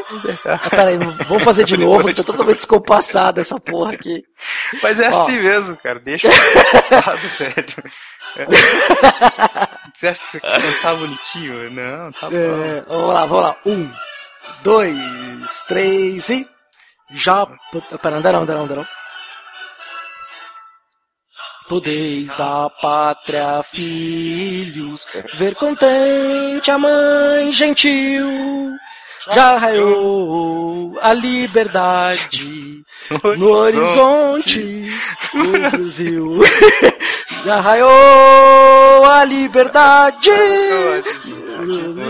Ah, 0.45 0.69
peraí, 0.69 0.98
vamos 0.98 1.44
fazer 1.44 1.64
de 1.64 1.76
novo, 1.77 2.07
que 2.07 2.14
tá 2.14 2.23
totalmente 2.23 2.57
descompassada 2.57 3.41
essa 3.41 3.60
porra 3.60 3.94
aqui. 3.94 4.23
Mas 4.81 4.99
é 4.99 5.07
Ó. 5.07 5.10
assim 5.10 5.40
mesmo, 5.40 5.76
cara. 5.77 5.99
Deixa 5.99 6.30
passado, 6.72 7.18
velho. 7.38 7.84
É. 8.38 8.45
Você 9.94 10.07
acha 10.07 10.22
que 10.22 10.27
você 10.27 10.40
cantar 10.40 10.95
bonitinho? 10.95 11.72
Não, 11.72 12.11
tá 12.11 12.30
bom. 12.30 12.35
É, 12.35 12.81
vamos 12.88 13.14
lá, 13.14 13.26
vamos 13.26 13.44
lá. 13.44 13.56
Um, 13.65 13.91
dois, 14.64 15.64
três 15.68 16.30
e. 16.30 16.48
Já. 17.11 17.45
Pera, 18.02 18.19
não, 18.19 18.31
não, 18.31 18.45
não, 18.45 18.68
não. 18.68 18.88
Podeis 21.69 22.27
da 22.35 22.69
pátria, 22.69 23.64
filhos, 23.64 25.07
ver 25.35 25.56
contente 25.56 26.69
a 26.69 26.77
mãe 26.77 27.52
gentil. 27.53 28.27
Já 29.32 29.58
raiou 29.58 30.98
a 31.02 31.14
liberdade 31.14 32.84
no 33.38 33.50
horizonte 33.52 34.91
do 35.34 35.48
Brasil. 35.52 36.40
Já 37.45 37.60
raiou 37.60 39.06
a 39.06 39.24
liberdade 39.26 40.30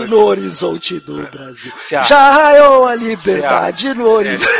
no 0.08 0.24
horizonte 0.24 1.00
do 1.00 1.22
Brasil. 1.28 1.72
Já 1.88 2.30
raiou 2.30 2.86
a 2.86 2.94
liberdade 2.94 3.94
no 3.94 4.08
horizonte. 4.08 4.52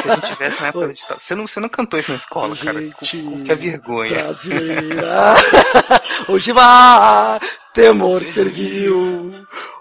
Se 0.00 0.10
a 0.10 0.14
gente 0.14 0.26
tivesse 0.32 0.60
na 0.62 0.68
época 0.68 0.86
da 0.86 0.92
ditadura. 0.92 1.20
Você 1.20 1.34
não, 1.34 1.46
você 1.46 1.60
não 1.60 1.68
cantou 1.68 1.98
isso 1.98 2.10
na 2.10 2.16
escola, 2.16 2.56
cara. 2.56 2.80
Que 3.00 3.54
vergonha. 3.56 4.22
brasileira. 4.24 5.34
Hoje 6.28 6.52
vai, 6.52 7.40
temor 7.74 8.20
serviu. 8.20 9.32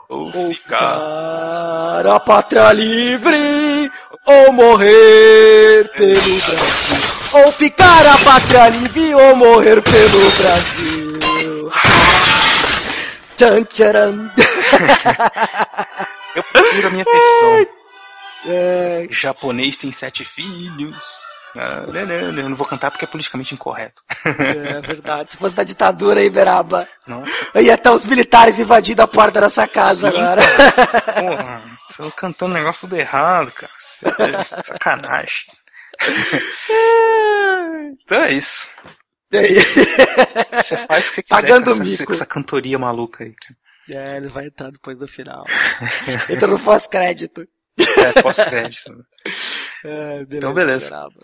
Ou 0.09 0.25
Ou 0.25 0.31
ficar. 0.31 0.95
ficar 0.95 2.07
a 2.07 2.19
pátria 2.19 2.73
livre, 2.73 3.91
ou 4.25 4.51
morrer 4.51 5.87
pelo 5.95 6.15
Brasil. 6.15 6.97
Ou 7.31 7.51
ficar 7.51 8.07
a 8.07 8.17
pátria 8.17 8.69
livre, 8.69 9.13
ou 9.13 9.35
morrer 9.35 9.79
pelo 9.83 10.31
Brasil. 10.39 11.19
Tchan, 13.37 13.63
tcharam. 13.65 14.31
Eu 16.35 16.43
prefiro 16.53 16.87
a 16.87 16.91
minha 16.91 17.05
versão. 17.05 17.67
É, 18.47 19.07
Japonês 19.11 19.77
tem 19.77 19.91
sete 19.91 20.25
filhos. 20.25 20.97
Ah, 21.55 21.83
eu 21.87 22.31
não 22.49 22.55
vou 22.55 22.67
cantar 22.67 22.91
porque 22.91 23.05
é 23.05 23.07
politicamente 23.07 23.53
incorreto. 23.53 24.01
é 24.25 24.79
verdade. 24.81 25.31
Se 25.31 25.37
fosse 25.37 25.55
da 25.55 25.63
ditadura 25.63 26.19
aí, 26.19 26.29
Beraba, 26.29 26.87
Nossa, 27.07 27.59
ia 27.61 27.73
estar 27.73 27.91
os 27.91 28.05
militares 28.05 28.59
invadindo 28.59 29.01
a 29.01 29.07
porta 29.07 29.41
dessa 29.41 29.67
casa 29.67 30.11
Sim, 30.11 30.17
agora. 30.17 30.41
porra. 31.19 31.63
Você 31.83 32.03
tá 32.03 32.11
cantando 32.11 32.51
um 32.53 32.57
negócio 32.57 32.87
tudo 32.87 32.99
errado, 32.99 33.51
cara. 33.51 33.71
É 34.59 34.63
sacanagem. 34.63 35.45
Então 38.03 38.21
é 38.21 38.31
isso. 38.33 38.67
E 39.31 39.37
aí? 39.37 39.55
Você 40.63 40.77
faz 40.77 41.07
o 41.07 41.09
que 41.09 41.15
você 41.15 41.23
quiser 41.23 41.41
Pagando 41.41 41.65
com 41.65 41.71
essa, 41.71 41.83
mico. 41.83 42.05
com 42.05 42.13
essa 42.13 42.25
cantoria 42.25 42.79
maluca 42.79 43.23
aí. 43.23 43.33
cara. 43.33 43.57
É, 43.91 44.17
ele 44.17 44.27
vai 44.29 44.45
entrar 44.45 44.71
depois 44.71 44.97
do 44.99 45.07
final. 45.07 45.43
Entra 46.29 46.47
no 46.47 46.59
pós-crédito. 46.59 47.47
É, 47.79 48.21
pós-crédito. 48.21 48.91
É, 49.81 50.25
beleza, 50.25 50.37
Então, 50.37 50.53
beleza. 50.53 50.89
Beraba. 50.89 51.19